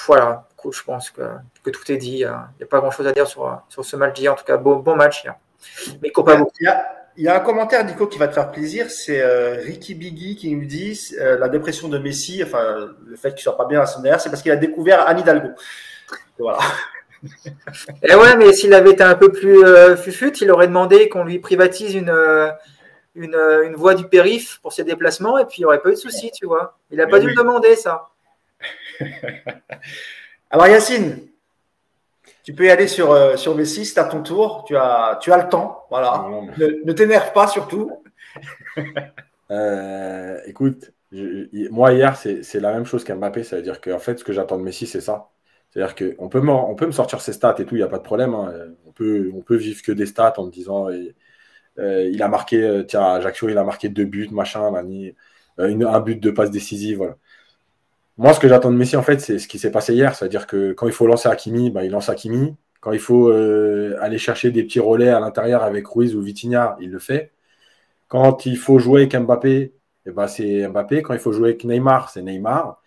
voilà, 0.05 0.47
je 0.71 0.83
pense 0.83 1.09
que, 1.09 1.21
que, 1.63 1.71
tout 1.71 1.91
est 1.91 1.97
dit. 1.97 2.19
Il 2.19 2.57
n'y 2.59 2.63
a 2.63 2.67
pas 2.69 2.79
grand-chose 2.79 3.07
à 3.07 3.11
dire 3.11 3.25
sur, 3.25 3.59
sur 3.69 3.83
ce 3.83 3.95
match 3.95 4.13
d'hier. 4.13 4.33
En 4.33 4.35
tout 4.35 4.45
cas, 4.45 4.57
bon, 4.57 4.75
bon 4.75 4.95
match 4.95 5.23
hier. 5.23 5.33
Mais 6.03 6.11
pas 6.11 6.35
beaucoup. 6.35 6.51
Il 7.15 7.23
y 7.23 7.27
a 7.27 7.35
un 7.35 7.39
commentaire, 7.41 7.85
Nico, 7.85 8.07
qui 8.07 8.17
va 8.17 8.27
te 8.27 8.33
faire 8.33 8.51
plaisir. 8.51 8.89
C'est 8.89 9.21
euh, 9.21 9.57
Ricky 9.61 9.93
Biggie 9.93 10.35
qui 10.35 10.55
nous 10.55 10.65
dit 10.65 10.99
euh, 11.19 11.37
la 11.37 11.47
dépression 11.47 11.87
de 11.87 11.99
Messi, 11.99 12.41
enfin, 12.43 12.89
le 13.05 13.15
fait 13.15 13.29
qu'il 13.29 13.37
ne 13.37 13.41
soit 13.41 13.57
pas 13.57 13.65
bien 13.65 13.81
à 13.81 13.85
son 13.85 14.01
derrière, 14.01 14.19
c'est 14.19 14.29
parce 14.29 14.41
qu'il 14.41 14.51
a 14.51 14.55
découvert 14.55 15.07
Anne 15.07 15.19
Hidalgo. 15.19 15.49
Voilà. 16.39 16.59
Et 17.23 17.29
eh 18.09 18.15
ouais, 18.15 18.35
mais 18.37 18.51
s'il 18.51 18.73
avait 18.73 18.91
été 18.91 19.03
un 19.03 19.15
peu 19.15 19.31
plus 19.31 19.63
euh, 19.63 19.95
fufut, 19.95 20.33
il 20.41 20.51
aurait 20.51 20.67
demandé 20.67 21.07
qu'on 21.07 21.23
lui 21.23 21.39
privatise 21.39 21.93
une, 21.93 22.13
une, 23.15 23.35
une, 23.35 23.75
voie 23.75 23.93
du 23.93 24.07
périph 24.07 24.59
pour 24.61 24.73
ses 24.73 24.83
déplacements 24.83 25.37
et 25.37 25.45
puis 25.45 25.57
il 25.59 25.61
n'y 25.61 25.65
aurait 25.65 25.81
pas 25.81 25.89
eu 25.89 25.93
de 25.93 25.97
souci, 25.97 26.31
tu 26.31 26.47
vois. 26.47 26.77
Il 26.89 26.97
n'a 26.97 27.07
pas 27.07 27.19
dû 27.19 27.27
le 27.27 27.35
demander, 27.35 27.75
ça. 27.75 28.09
Alors, 30.49 30.67
Yacine, 30.67 31.19
tu 32.43 32.53
peux 32.53 32.65
y 32.65 32.69
aller 32.69 32.87
sur, 32.87 33.11
euh, 33.11 33.37
sur 33.37 33.57
V6, 33.57 33.85
c'est 33.85 33.99
à 33.99 34.03
ton 34.03 34.21
tour. 34.21 34.65
Tu 34.67 34.75
as, 34.75 35.17
tu 35.21 35.31
as 35.31 35.41
le 35.41 35.49
temps. 35.49 35.85
Voilà. 35.89 36.25
ne, 36.57 36.91
t'énerve 36.91 37.33
pas 37.33 37.47
surtout. 37.47 37.91
Euh, 39.51 40.39
écoute, 40.47 40.91
moi 41.11 41.93
hier, 41.93 42.15
c'est 42.17 42.59
la 42.59 42.73
même 42.73 42.85
chose 42.85 43.03
qu'un 43.03 43.17
Mbappé. 43.17 43.43
Ça 43.43 43.57
veut 43.57 43.61
dire 43.61 43.79
qu'en 43.81 43.99
fait, 43.99 44.17
ce 44.17 44.23
que 44.23 44.33
j'attends 44.33 44.57
de 44.57 44.63
Messi, 44.63 44.87
c'est 44.87 45.01
ça. 45.01 45.29
C'est-à-dire 45.69 45.93
qu'on 45.93 46.27
peut, 46.27 46.39
on 46.39 46.73
peut 46.73 46.87
me 46.87 46.91
sortir 46.91 47.21
ses 47.21 47.33
stats 47.33 47.55
et 47.59 47.65
tout, 47.65 47.75
il 47.75 47.79
n'y 47.79 47.83
a 47.83 47.87
pas 47.87 47.99
de 47.99 48.03
problème. 48.03 48.33
Hein. 48.33 48.51
On, 48.87 48.91
peut, 48.91 49.29
on 49.35 49.41
peut 49.41 49.57
vivre 49.57 49.83
que 49.83 49.91
des 49.91 50.07
stats 50.07 50.33
en 50.37 50.45
me 50.45 50.49
disant 50.49 50.87
euh, 50.89 52.09
il 52.11 52.23
a 52.23 52.27
marqué, 52.29 52.83
tiens, 52.87 53.13
Ajaccio, 53.13 53.49
il 53.49 53.57
a 53.59 53.63
marqué 53.63 53.89
deux 53.89 54.05
buts, 54.05 54.29
machin, 54.31 54.73
un 55.59 55.99
but 55.99 56.19
de 56.19 56.31
passe 56.31 56.49
décisive. 56.49 56.97
Voilà. 56.97 57.17
Moi, 58.17 58.33
ce 58.33 58.39
que 58.39 58.47
j'attends 58.47 58.71
de 58.71 58.75
Messi, 58.77 58.95
en 58.95 59.01
fait, 59.03 59.19
c'est 59.19 59.39
ce 59.39 59.47
qui 59.47 59.57
s'est 59.57 59.71
passé 59.71 59.93
hier. 59.93 60.15
C'est-à-dire 60.15 60.45
que 60.47 60.73
quand 60.73 60.87
il 60.87 60.93
faut 60.93 61.07
lancer 61.07 61.29
Hakimi, 61.29 61.71
bah, 61.71 61.83
il 61.83 61.91
lance 61.91 62.09
Hakimi. 62.09 62.55
Quand 62.79 62.91
il 62.91 62.99
faut 62.99 63.29
euh, 63.29 63.97
aller 64.01 64.17
chercher 64.17 64.51
des 64.51 64.63
petits 64.63 64.79
relais 64.79 65.09
à 65.09 65.19
l'intérieur 65.19 65.63
avec 65.63 65.87
Ruiz 65.87 66.15
ou 66.15 66.21
Vitinha, 66.21 66.77
il 66.79 66.91
le 66.91 66.99
fait. 66.99 67.31
Quand 68.09 68.45
il 68.45 68.57
faut 68.57 68.79
jouer 68.79 69.01
avec 69.03 69.15
Mbappé, 69.15 69.73
eh 70.05 70.11
ben, 70.11 70.27
c'est 70.27 70.67
Mbappé. 70.67 71.01
Quand 71.03 71.13
il 71.13 71.19
faut 71.19 71.31
jouer 71.31 71.49
avec 71.49 71.63
Neymar, 71.65 72.09
c'est 72.09 72.21
Neymar. 72.21 72.81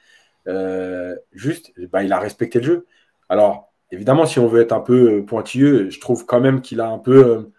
Euh, 0.48 1.16
juste, 1.32 1.72
bah, 1.90 2.04
il 2.04 2.12
a 2.12 2.20
respecté 2.20 2.60
le 2.60 2.64
jeu. 2.64 2.86
Alors, 3.28 3.72
évidemment, 3.90 4.26
si 4.26 4.38
on 4.38 4.46
veut 4.48 4.60
être 4.62 4.72
un 4.72 4.80
peu 4.80 5.24
pointilleux, 5.26 5.90
je 5.90 6.00
trouve 6.00 6.26
quand 6.26 6.40
même 6.40 6.60
qu'il 6.62 6.80
a 6.80 6.88
un 6.88 6.98
peu 6.98 7.50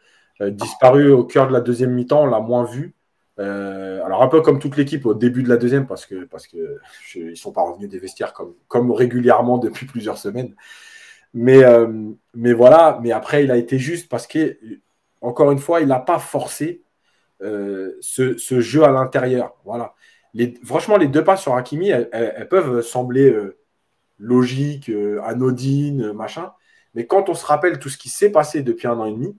euh, 0.42 0.52
disparu 0.52 1.12
au 1.12 1.26
cœur 1.26 1.48
de 1.48 1.54
la 1.54 1.62
deuxième 1.62 1.94
mi-temps. 1.94 2.24
On 2.24 2.28
l'a 2.28 2.40
moins 2.40 2.66
vu. 2.66 2.96
Euh, 3.40 4.04
alors 4.04 4.24
un 4.24 4.28
peu 4.30 4.42
comme 4.42 4.58
toute 4.58 4.78
l'équipe 4.78 5.06
au 5.06 5.14
début 5.14 5.44
de 5.44 5.50
la 5.50 5.58
deuxième 5.58 5.86
parce 5.86 6.08
que 6.08 6.26
parce 6.26 6.48
que 6.48 6.80
ils 7.16 7.38
sont 7.38 7.52
pas 7.52 7.62
revenus 7.62 7.90
des 7.90 8.00
vestiaires 8.00 8.34
comme 8.34 8.56
comme 8.68 8.92
régulièrement 8.92 9.58
depuis 9.58 9.86
plusieurs 9.88 10.18
semaines. 10.18 10.56
Mais 11.34 11.64
euh, 11.64 11.88
mais 12.34 12.54
voilà. 12.54 13.00
Mais 13.04 13.12
après 13.12 13.44
il 13.44 13.52
a 13.52 13.58
été 13.58 13.78
juste 13.80 14.10
parce 14.10 14.28
que 14.28 14.58
encore 15.22 15.52
une 15.52 15.60
fois 15.60 15.82
il 15.82 15.88
n'a 15.88 16.00
pas 16.00 16.20
forcé 16.20 16.84
euh, 17.44 17.96
ce, 18.02 18.36
jeu 18.60 18.84
à 18.84 18.92
l'intérieur. 18.92 19.56
Voilà. 19.66 19.94
Franchement 20.64 20.98
les 20.98 21.08
deux 21.08 21.24
passes 21.24 21.42
sur 21.42 21.56
Hakimi 21.56 21.90
elles, 21.90 22.48
peuvent 22.50 22.82
sembler 22.82 23.36
logiques, 24.20 24.92
anodines, 25.24 26.14
machin. 26.14 26.54
Mais 26.96 27.06
quand 27.08 27.30
on 27.30 27.34
se 27.36 27.46
rappelle 27.46 27.80
tout 27.80 27.90
ce 27.90 27.98
qui 27.98 28.10
s'est 28.10 28.32
passé 28.32 28.62
depuis 28.64 28.88
un 28.88 29.00
an 29.00 29.06
et 29.06 29.14
demi, 29.14 29.38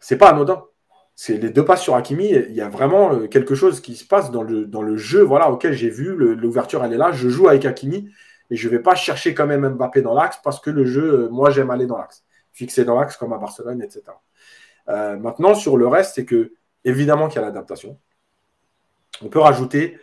c'est 0.00 0.18
pas 0.18 0.30
anodin 0.30 0.64
c'est 1.14 1.36
les 1.36 1.50
deux 1.50 1.64
passes 1.64 1.82
sur 1.82 1.94
Hakimi, 1.94 2.30
il 2.30 2.54
y 2.54 2.60
a 2.60 2.68
vraiment 2.68 3.12
euh, 3.12 3.26
quelque 3.26 3.54
chose 3.54 3.80
qui 3.80 3.96
se 3.96 4.04
passe 4.04 4.30
dans 4.30 4.42
le, 4.42 4.96
jeu 4.96 5.22
voilà, 5.22 5.50
auquel 5.50 5.72
j'ai 5.72 5.90
vu, 5.90 6.14
l'ouverture 6.16 6.84
elle 6.84 6.92
est 6.92 6.98
là, 6.98 7.12
je 7.12 7.28
joue 7.28 7.48
avec 7.48 7.64
Hakimi 7.64 8.10
et 8.50 8.56
je 8.56 8.68
ne 8.68 8.72
vais 8.72 8.80
pas 8.80 8.94
chercher 8.94 9.34
quand 9.34 9.46
même 9.46 9.68
Mbappé 9.68 10.02
dans 10.02 10.14
l'axe 10.14 10.40
parce 10.42 10.60
que 10.60 10.70
le 10.70 10.84
jeu, 10.84 11.24
euh, 11.24 11.28
moi 11.28 11.50
j'aime 11.50 11.70
aller 11.70 11.86
dans 11.86 11.98
l'axe, 11.98 12.24
fixer 12.52 12.84
dans 12.84 12.98
l'axe 12.98 13.16
comme 13.16 13.32
à 13.32 13.38
Barcelone, 13.38 13.82
etc. 13.82 14.02
Euh, 14.88 15.16
maintenant, 15.16 15.54
sur 15.54 15.76
le 15.76 15.86
reste, 15.86 16.14
c'est 16.16 16.24
que 16.24 16.54
évidemment 16.84 17.28
qu'il 17.28 17.40
y 17.40 17.44
a 17.44 17.46
l'adaptation. 17.46 17.98
On 19.22 19.28
peut 19.28 19.38
rajouter 19.38 19.98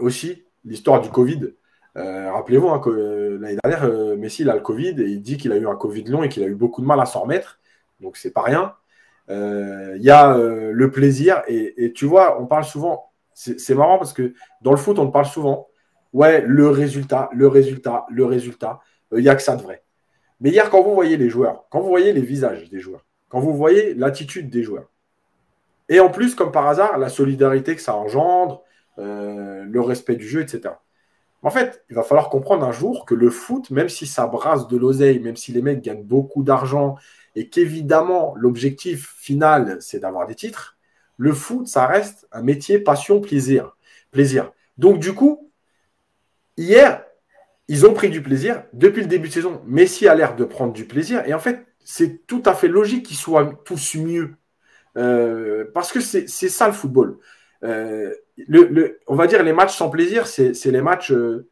aussi 0.00 0.44
l'histoire 0.64 1.00
du 1.00 1.08
Covid. 1.08 1.54
Rappelez-vous, 1.96 2.68
hein, 2.68 2.78
que 2.78 3.38
l'année 3.40 3.56
dernière, 3.64 4.16
Messi 4.16 4.48
a 4.48 4.54
le 4.54 4.60
Covid 4.60 4.90
et 5.00 5.06
il 5.06 5.22
dit 5.22 5.38
qu'il 5.38 5.50
a 5.50 5.56
eu 5.56 5.66
un 5.66 5.74
Covid 5.74 6.04
long 6.04 6.22
et 6.22 6.28
qu'il 6.28 6.44
a 6.44 6.46
eu 6.46 6.54
beaucoup 6.54 6.82
de 6.82 6.86
mal 6.86 7.00
à 7.00 7.06
s'en 7.06 7.22
remettre. 7.22 7.58
Donc 8.00 8.16
c'est 8.16 8.30
pas 8.30 8.42
rien. 8.42 8.76
Euh, 9.30 9.94
il 9.96 10.02
y 10.02 10.10
a 10.10 10.36
euh, 10.36 10.70
le 10.72 10.90
plaisir. 10.90 11.42
Et, 11.48 11.92
tu 11.94 12.06
vois, 12.06 12.40
on 12.40 12.46
parle 12.46 12.64
souvent, 12.64 13.12
c'est 13.34 13.74
marrant 13.74 13.98
parce 13.98 14.12
que 14.12 14.34
dans 14.62 14.70
le 14.70 14.76
foot, 14.76 14.98
on 14.98 15.10
parle 15.10 15.26
souvent, 15.26 15.68
ouais, 16.12 16.42
le 16.42 16.68
résultat, 16.68 17.30
le 17.32 17.48
résultat, 17.48 18.06
le 18.10 18.24
résultat, 18.24 18.80
il 19.12 19.18
euh, 19.18 19.20
n'y 19.22 19.28
a 19.28 19.34
que 19.34 19.42
ça 19.42 19.56
de 19.56 19.62
vrai. 19.62 19.82
Mais 20.40 20.50
hier, 20.50 20.70
quand 20.70 20.82
vous 20.82 20.94
voyez 20.94 21.16
les 21.16 21.28
joueurs, 21.28 21.66
quand 21.70 21.80
vous 21.80 21.88
voyez 21.88 22.12
les 22.12 22.20
visages 22.20 22.68
des 22.70 22.80
joueurs, 22.80 23.06
quand 23.28 23.40
vous 23.40 23.54
voyez 23.54 23.94
l'attitude 23.94 24.50
des 24.50 24.62
joueurs, 24.62 24.90
et 25.88 26.00
en 26.00 26.10
plus, 26.10 26.34
comme 26.34 26.50
par 26.50 26.66
hasard, 26.66 26.98
la 26.98 27.08
solidarité 27.08 27.76
que 27.76 27.82
ça 27.82 27.94
engendre, 27.94 28.62
le 28.96 29.80
respect 29.80 30.16
du 30.16 30.26
jeu, 30.26 30.40
etc. 30.40 30.74
En 31.42 31.50
fait, 31.50 31.84
il 31.90 31.96
va 31.96 32.02
falloir 32.02 32.30
comprendre 32.30 32.64
un 32.64 32.72
jour 32.72 33.04
que 33.04 33.14
le 33.14 33.28
foot, 33.28 33.70
même 33.70 33.90
si 33.90 34.06
ça 34.06 34.26
brasse 34.26 34.66
de 34.66 34.78
l'oseille, 34.78 35.18
même 35.18 35.36
si 35.36 35.52
les 35.52 35.60
mecs 35.60 35.82
gagnent 35.82 36.02
beaucoup 36.02 36.42
d'argent 36.42 36.96
et 37.34 37.48
qu'évidemment, 37.48 38.34
l'objectif 38.36 39.14
final, 39.18 39.78
c'est 39.80 40.00
d'avoir 40.00 40.26
des 40.26 40.34
titres, 40.34 40.78
le 41.16 41.32
foot, 41.32 41.66
ça 41.68 41.86
reste 41.86 42.26
un 42.32 42.42
métier 42.42 42.78
passion, 42.78 43.20
plaisir. 43.20 43.76
plaisir. 44.10 44.52
Donc, 44.78 44.98
du 44.98 45.14
coup, 45.14 45.50
hier, 46.56 47.04
ils 47.68 47.86
ont 47.86 47.94
pris 47.94 48.10
du 48.10 48.22
plaisir 48.22 48.64
depuis 48.72 49.02
le 49.02 49.08
début 49.08 49.28
de 49.28 49.32
saison. 49.32 49.62
Messi 49.66 50.08
a 50.08 50.14
l'air 50.14 50.36
de 50.36 50.44
prendre 50.44 50.72
du 50.72 50.86
plaisir. 50.86 51.22
Et 51.26 51.34
en 51.34 51.38
fait, 51.38 51.66
c'est 51.84 52.26
tout 52.26 52.42
à 52.46 52.54
fait 52.54 52.68
logique 52.68 53.06
qu'ils 53.06 53.16
soient 53.16 53.60
tous 53.64 53.96
mieux. 53.96 54.34
Euh, 54.96 55.64
parce 55.74 55.92
que 55.92 56.00
c'est 56.00 56.26
ça 56.26 56.66
le 56.66 56.72
football. 56.72 57.18
Euh, 57.64 58.12
on 59.06 59.14
va 59.14 59.26
dire 59.26 59.42
les 59.42 59.52
matchs 59.52 59.76
sans 59.76 59.90
plaisir, 59.90 60.26
c'est 60.26 60.64
les 60.66 60.82
matchs, 60.82 61.12
euh, 61.12 61.48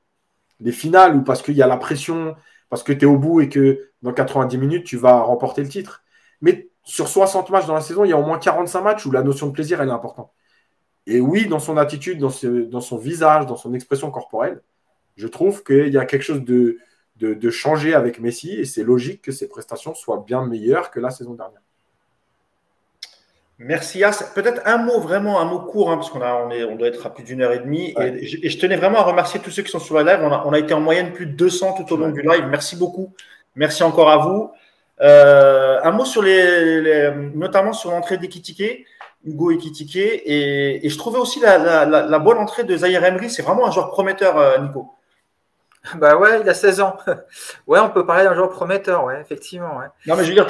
les 0.60 0.72
finales, 0.72 1.16
ou 1.16 1.22
parce 1.22 1.42
qu'il 1.42 1.54
y 1.54 1.62
a 1.62 1.66
la 1.66 1.76
pression, 1.76 2.36
parce 2.68 2.82
que 2.82 2.92
tu 2.92 3.02
es 3.02 3.08
au 3.08 3.18
bout 3.18 3.40
et 3.40 3.48
que 3.48 3.91
dans 4.02 4.12
90 4.12 4.58
minutes, 4.58 4.84
tu 4.84 4.96
vas 4.96 5.20
remporter 5.20 5.62
le 5.62 5.68
titre. 5.68 6.02
Mais 6.40 6.68
sur 6.84 7.08
60 7.08 7.50
matchs 7.50 7.66
dans 7.66 7.74
la 7.74 7.80
saison, 7.80 8.04
il 8.04 8.10
y 8.10 8.12
a 8.12 8.18
au 8.18 8.24
moins 8.24 8.38
45 8.38 8.80
matchs 8.82 9.06
où 9.06 9.10
la 9.10 9.22
notion 9.22 9.46
de 9.46 9.52
plaisir, 9.52 9.80
elle 9.80 9.88
est 9.88 9.92
importante. 9.92 10.30
Et 11.06 11.20
oui, 11.20 11.46
dans 11.46 11.58
son 11.58 11.76
attitude, 11.76 12.18
dans, 12.18 12.32
dans 12.70 12.80
son 12.80 12.96
visage, 12.96 13.46
dans 13.46 13.56
son 13.56 13.74
expression 13.74 14.10
corporelle, 14.10 14.60
je 15.16 15.26
trouve 15.26 15.62
qu'il 15.62 15.92
y 15.92 15.98
a 15.98 16.04
quelque 16.04 16.22
chose 16.22 16.42
de, 16.42 16.78
de, 17.16 17.34
de 17.34 17.50
changé 17.50 17.94
avec 17.94 18.20
Messi 18.20 18.52
et 18.52 18.64
c'est 18.64 18.84
logique 18.84 19.22
que 19.22 19.32
ses 19.32 19.48
prestations 19.48 19.94
soient 19.94 20.24
bien 20.26 20.44
meilleures 20.46 20.90
que 20.90 21.00
la 21.00 21.10
saison 21.10 21.34
dernière. 21.34 21.60
Merci 23.58 24.00
Yass. 24.00 24.32
Peut-être 24.34 24.60
un 24.64 24.78
mot, 24.78 24.98
vraiment 24.98 25.40
un 25.40 25.44
mot 25.44 25.60
court, 25.60 25.90
hein, 25.90 25.96
parce 25.96 26.10
qu'on 26.10 26.20
on, 26.20 26.76
doit 26.76 26.88
être 26.88 27.06
à 27.06 27.14
plus 27.14 27.22
d'une 27.22 27.42
heure 27.42 27.52
et 27.52 27.60
demie. 27.60 27.94
Et, 28.00 28.48
je 28.48 28.58
tenais 28.58 28.76
vraiment 28.76 28.98
à 28.98 29.02
remercier 29.02 29.38
tous 29.38 29.50
ceux 29.50 29.62
qui 29.62 29.70
sont 29.70 29.78
sur 29.78 29.94
la 29.94 30.02
live. 30.02 30.24
On 30.24 30.32
a, 30.32 30.42
on 30.46 30.52
a 30.52 30.58
été 30.58 30.74
en 30.74 30.80
moyenne 30.80 31.12
plus 31.12 31.26
de 31.26 31.32
200 31.32 31.74
tout 31.74 31.94
au 31.94 31.96
long 31.96 32.10
du 32.10 32.22
live. 32.22 32.46
Merci 32.50 32.74
beaucoup. 32.76 33.12
Merci 33.56 33.82
encore 33.82 34.10
à 34.10 34.18
vous. 34.18 34.50
Euh, 35.00 35.80
un 35.82 35.90
mot 35.90 36.04
sur 36.04 36.22
les, 36.22 37.10
notamment 37.34 37.72
sur 37.72 37.90
l'entrée 37.90 38.18
d'Ekitike, 38.18 38.86
Hugo 39.24 39.50
Ekitike. 39.50 39.96
Et, 39.96 40.86
et, 40.86 40.88
je 40.88 40.98
trouvais 40.98 41.18
aussi 41.18 41.40
la, 41.40 41.58
la, 41.58 41.84
la, 41.84 42.18
bonne 42.18 42.38
entrée 42.38 42.64
de 42.64 42.76
Zahir 42.76 43.04
Emery. 43.04 43.30
C'est 43.30 43.42
vraiment 43.42 43.66
un 43.66 43.70
joueur 43.70 43.90
prometteur, 43.90 44.38
euh, 44.38 44.58
Nico. 44.58 44.94
Bah 45.96 46.16
ouais, 46.16 46.40
il 46.42 46.48
a 46.48 46.54
16 46.54 46.80
ans. 46.80 46.96
ouais, 47.66 47.80
on 47.80 47.90
peut 47.90 48.06
parler 48.06 48.22
d'un 48.22 48.34
joueur 48.34 48.50
prometteur, 48.50 49.04
ouais, 49.04 49.20
effectivement. 49.20 49.78
Ouais. 49.78 49.86
Non, 50.06 50.14
mais 50.14 50.22
je 50.22 50.28
veux 50.28 50.34
dire, 50.34 50.46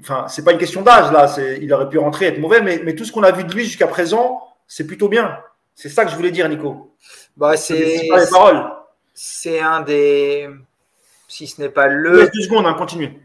enfin, 0.00 0.26
c'est 0.26 0.44
pas 0.44 0.50
une 0.50 0.58
question 0.58 0.82
d'âge 0.82 1.12
là. 1.12 1.32
Il 1.60 1.72
aurait 1.72 1.88
pu 1.88 1.98
rentrer, 1.98 2.26
être 2.26 2.40
mauvais, 2.40 2.60
mais, 2.60 2.80
mais 2.84 2.96
tout 2.96 3.04
ce 3.04 3.12
qu'on 3.12 3.22
a 3.22 3.30
vu 3.30 3.44
de 3.44 3.54
lui 3.54 3.64
jusqu'à 3.64 3.86
présent, 3.86 4.42
c'est 4.66 4.88
plutôt 4.88 5.08
bien. 5.08 5.38
C'est 5.76 5.88
ça 5.88 6.04
que 6.04 6.10
je 6.10 6.16
voulais 6.16 6.32
dire, 6.32 6.48
Nico. 6.48 6.96
Bah, 7.36 7.56
c'est. 7.56 8.08
C'est 9.14 9.60
un 9.60 9.82
des. 9.82 10.48
Si 11.32 11.46
ce 11.46 11.62
n'est 11.62 11.70
pas 11.70 11.86
le. 11.86 12.12
Je 12.12 12.20
laisse 12.20 12.30
deux 12.30 12.42
secondes, 12.42 12.66
hein, 12.66 12.74
continuez. 12.74 13.18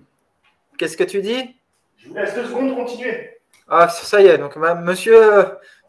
Qu'est-ce 0.78 0.96
que 0.96 1.04
tu 1.04 1.20
dis? 1.20 1.58
Je 1.98 2.08
vous 2.08 2.16
laisse 2.16 2.34
deux 2.34 2.46
secondes, 2.46 2.74
continuez. 2.74 3.32
Ah, 3.68 3.90
ça 3.90 4.22
y 4.22 4.28
est. 4.28 4.38
Donc, 4.38 4.56
monsieur, 4.56 5.20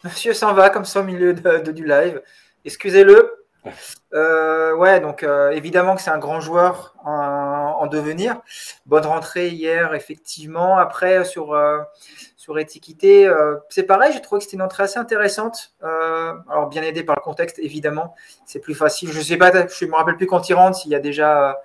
monsieur 0.02 0.32
s'en 0.32 0.52
va 0.52 0.68
comme 0.68 0.84
ça 0.84 0.98
au 0.98 1.04
milieu 1.04 1.32
de, 1.32 1.70
du 1.70 1.86
live. 1.86 2.20
Excusez-le. 2.64 3.46
Euh, 4.14 4.74
ouais, 4.74 4.98
donc 4.98 5.22
euh, 5.22 5.50
évidemment 5.50 5.94
que 5.94 6.00
c'est 6.00 6.10
un 6.10 6.18
grand 6.18 6.40
joueur 6.40 6.96
en, 7.04 7.86
devenir. 7.86 8.40
Bonne 8.84 9.06
rentrée 9.06 9.50
hier, 9.50 9.94
effectivement. 9.94 10.76
Après, 10.76 11.24
sur, 11.24 11.52
euh, 11.52 11.78
sur 12.36 12.58
Étiquité, 12.58 13.32
c'est 13.68 13.84
pareil, 13.84 14.12
j'ai 14.12 14.20
trouvé 14.20 14.40
que 14.40 14.44
c'était 14.44 14.56
une 14.56 14.62
entrée 14.62 14.82
assez 14.82 14.98
intéressante. 14.98 15.72
alors, 15.82 16.68
bien 16.68 16.82
aidé 16.82 17.04
par 17.04 17.14
le 17.14 17.22
contexte, 17.22 17.60
évidemment. 17.60 18.16
C'est 18.44 18.58
plus 18.58 18.74
facile. 18.74 19.12
Je 19.12 19.20
sais 19.20 19.36
pas, 19.36 19.52
je 19.68 19.84
me 19.86 19.94
rappelle 19.94 20.16
plus 20.16 20.26
quand 20.26 20.48
il 20.48 20.54
rentre, 20.54 20.78
s'il 20.78 20.90
y 20.90 20.96
a 20.96 21.00
déjà, 21.00 21.56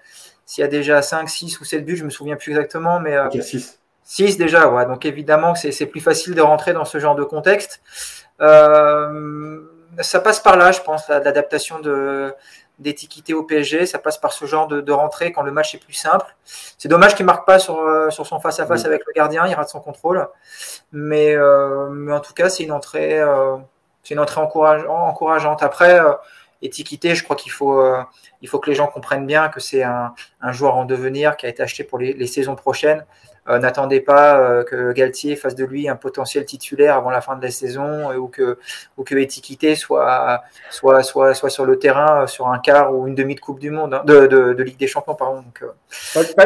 s'il 0.46 0.62
y 0.62 0.66
a 0.66 0.68
déjà 0.68 1.02
5, 1.02 1.30
6 1.30 1.60
ou 1.60 1.66
7 1.66 1.86
buts, 1.86 1.96
je 1.96 2.06
me 2.06 2.10
souviens 2.10 2.36
plus 2.36 2.52
exactement. 2.52 3.00
Mais, 3.00 3.18
il 3.32 3.38
y 3.38 3.40
a 3.40 3.44
6. 3.44 3.80
6 4.04 4.38
déjà, 4.38 4.68
ouais. 4.68 4.86
Donc 4.86 5.06
évidemment 5.06 5.54
que 5.54 5.72
c'est 5.72 5.86
plus 5.86 6.02
facile 6.02 6.36
de 6.36 6.42
rentrer 6.42 6.74
dans 6.74 6.86
ce 6.86 7.00
genre 7.00 7.16
de 7.16 7.24
contexte. 7.24 7.82
Euh, 8.42 9.62
ça 10.02 10.20
passe 10.20 10.40
par 10.40 10.58
là, 10.58 10.72
je 10.72 10.82
pense, 10.82 11.08
l'adaptation 11.08 11.80
de 11.80 12.34
d'étiqueté 12.80 13.34
au 13.34 13.44
PSG. 13.44 13.86
Ça 13.86 14.00
passe 14.00 14.18
par 14.18 14.34
ce 14.34 14.46
genre 14.46 14.68
de, 14.68 14.92
rentrée 14.92 15.32
quand 15.32 15.44
le 15.44 15.52
match 15.52 15.76
est 15.76 15.80
plus 15.80 15.94
simple. 15.94 16.36
C'est 16.78 16.90
dommage 16.90 17.16
qu'il 17.16 17.26
ne 17.26 17.28
marque 17.28 17.46
pas 17.46 17.60
sur, 17.60 17.80
euh, 17.80 18.10
sur 18.10 18.26
son 18.26 18.40
face-à-face 18.40 18.86
avec 18.86 19.04
le 19.06 19.14
gardien, 19.14 19.46
il 19.46 19.54
rate 19.54 19.70
son 19.70 19.80
contrôle. 19.80 20.28
Mais, 20.92 21.36
euh, 21.36 21.90
mais 21.90 22.14
en 22.14 22.20
tout 22.20 22.34
cas, 22.34 22.50
c'est 22.50 22.64
une 22.64 22.72
entrée, 22.72 23.20
euh, 23.20 23.58
c'est 24.04 24.16
une 24.16 24.20
entrée 24.20 24.42
encourageante. 24.42 25.64
Après, 25.64 26.00
étiqueté, 26.64 27.16
je 27.16 27.24
crois 27.24 27.36
qu'il 27.36 27.52
faut, 27.52 27.84
il 28.42 28.50
faut 28.50 28.60
que 28.60 28.70
les 28.70 28.76
gens 28.76 28.88
comprennent 28.88 29.28
bien 29.28 29.50
que 29.50 29.60
c'est 29.60 29.84
un, 29.84 30.14
un, 30.42 30.52
joueur 30.52 30.76
en 30.76 30.86
devenir 30.86 31.38
qui 31.38 31.46
a 31.46 31.50
été 31.50 31.62
acheté 31.62 31.84
pour 31.84 32.00
les, 32.00 32.14
les 32.14 32.28
saisons 32.28 32.56
prochaines. 32.56 33.06
Euh, 33.50 33.60
n'attendez 33.60 34.00
pas 34.00 34.40
euh, 34.40 34.64
que 34.64 34.94
Galtier 34.94 35.36
fasse 35.36 35.56
de 35.56 35.66
lui 35.66 35.90
un 35.90 35.98
potentiel 35.98 36.46
titulaire 36.46 36.96
avant 36.96 37.10
la 37.10 37.20
fin 37.20 37.36
de 37.36 37.44
la 37.44 37.52
saison 37.52 38.10
euh, 38.10 38.16
ou 38.16 38.30
que 38.30 38.58
ou 38.96 39.04
que 39.04 39.16
Etiquité 39.16 39.76
soit 39.76 40.42
soit 40.70 41.04
soit 41.04 41.34
soit 41.34 41.50
sur 41.50 41.66
le 41.66 41.78
terrain 41.78 42.26
sur 42.26 42.48
un 42.48 42.60
quart 42.60 42.96
ou 42.96 43.06
une 43.06 43.16
demi 43.16 43.36
de 43.36 43.42
Coupe 43.42 43.60
du 43.60 43.70
Monde 43.70 43.96
hein, 43.96 44.04
de, 44.06 44.28
de, 44.28 44.64
Ligue 44.64 44.78
des 44.78 44.88
Champions 44.88 45.16
pardon. 45.16 45.44
Donc, 45.44 45.62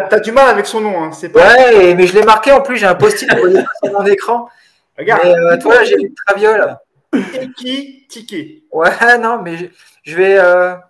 t'as, 0.10 0.20
du 0.20 0.32
mal 0.32 0.50
avec 0.50 0.66
son 0.66 0.82
nom, 0.82 1.04
hein, 1.04 1.12
c'est 1.12 1.32
Ouais, 1.36 1.94
mais 1.94 2.08
je 2.08 2.16
l'ai 2.16 2.24
marqué 2.24 2.52
en 2.52 2.62
plus. 2.62 2.78
J'ai 2.78 2.88
un 2.88 2.96
post-it 2.96 3.30
sur 3.32 3.94
mon 3.94 4.06
écran. 4.06 4.50
Regarde. 4.98 5.60
toi, 5.62 5.84
j'ai 5.84 5.98
une 6.00 6.16
traviole. 6.26 6.78
Eki 7.14 8.64
Ouais, 8.72 9.18
non, 9.20 9.42
mais 9.44 9.70
je, 10.08 10.16
vais, 10.16 10.38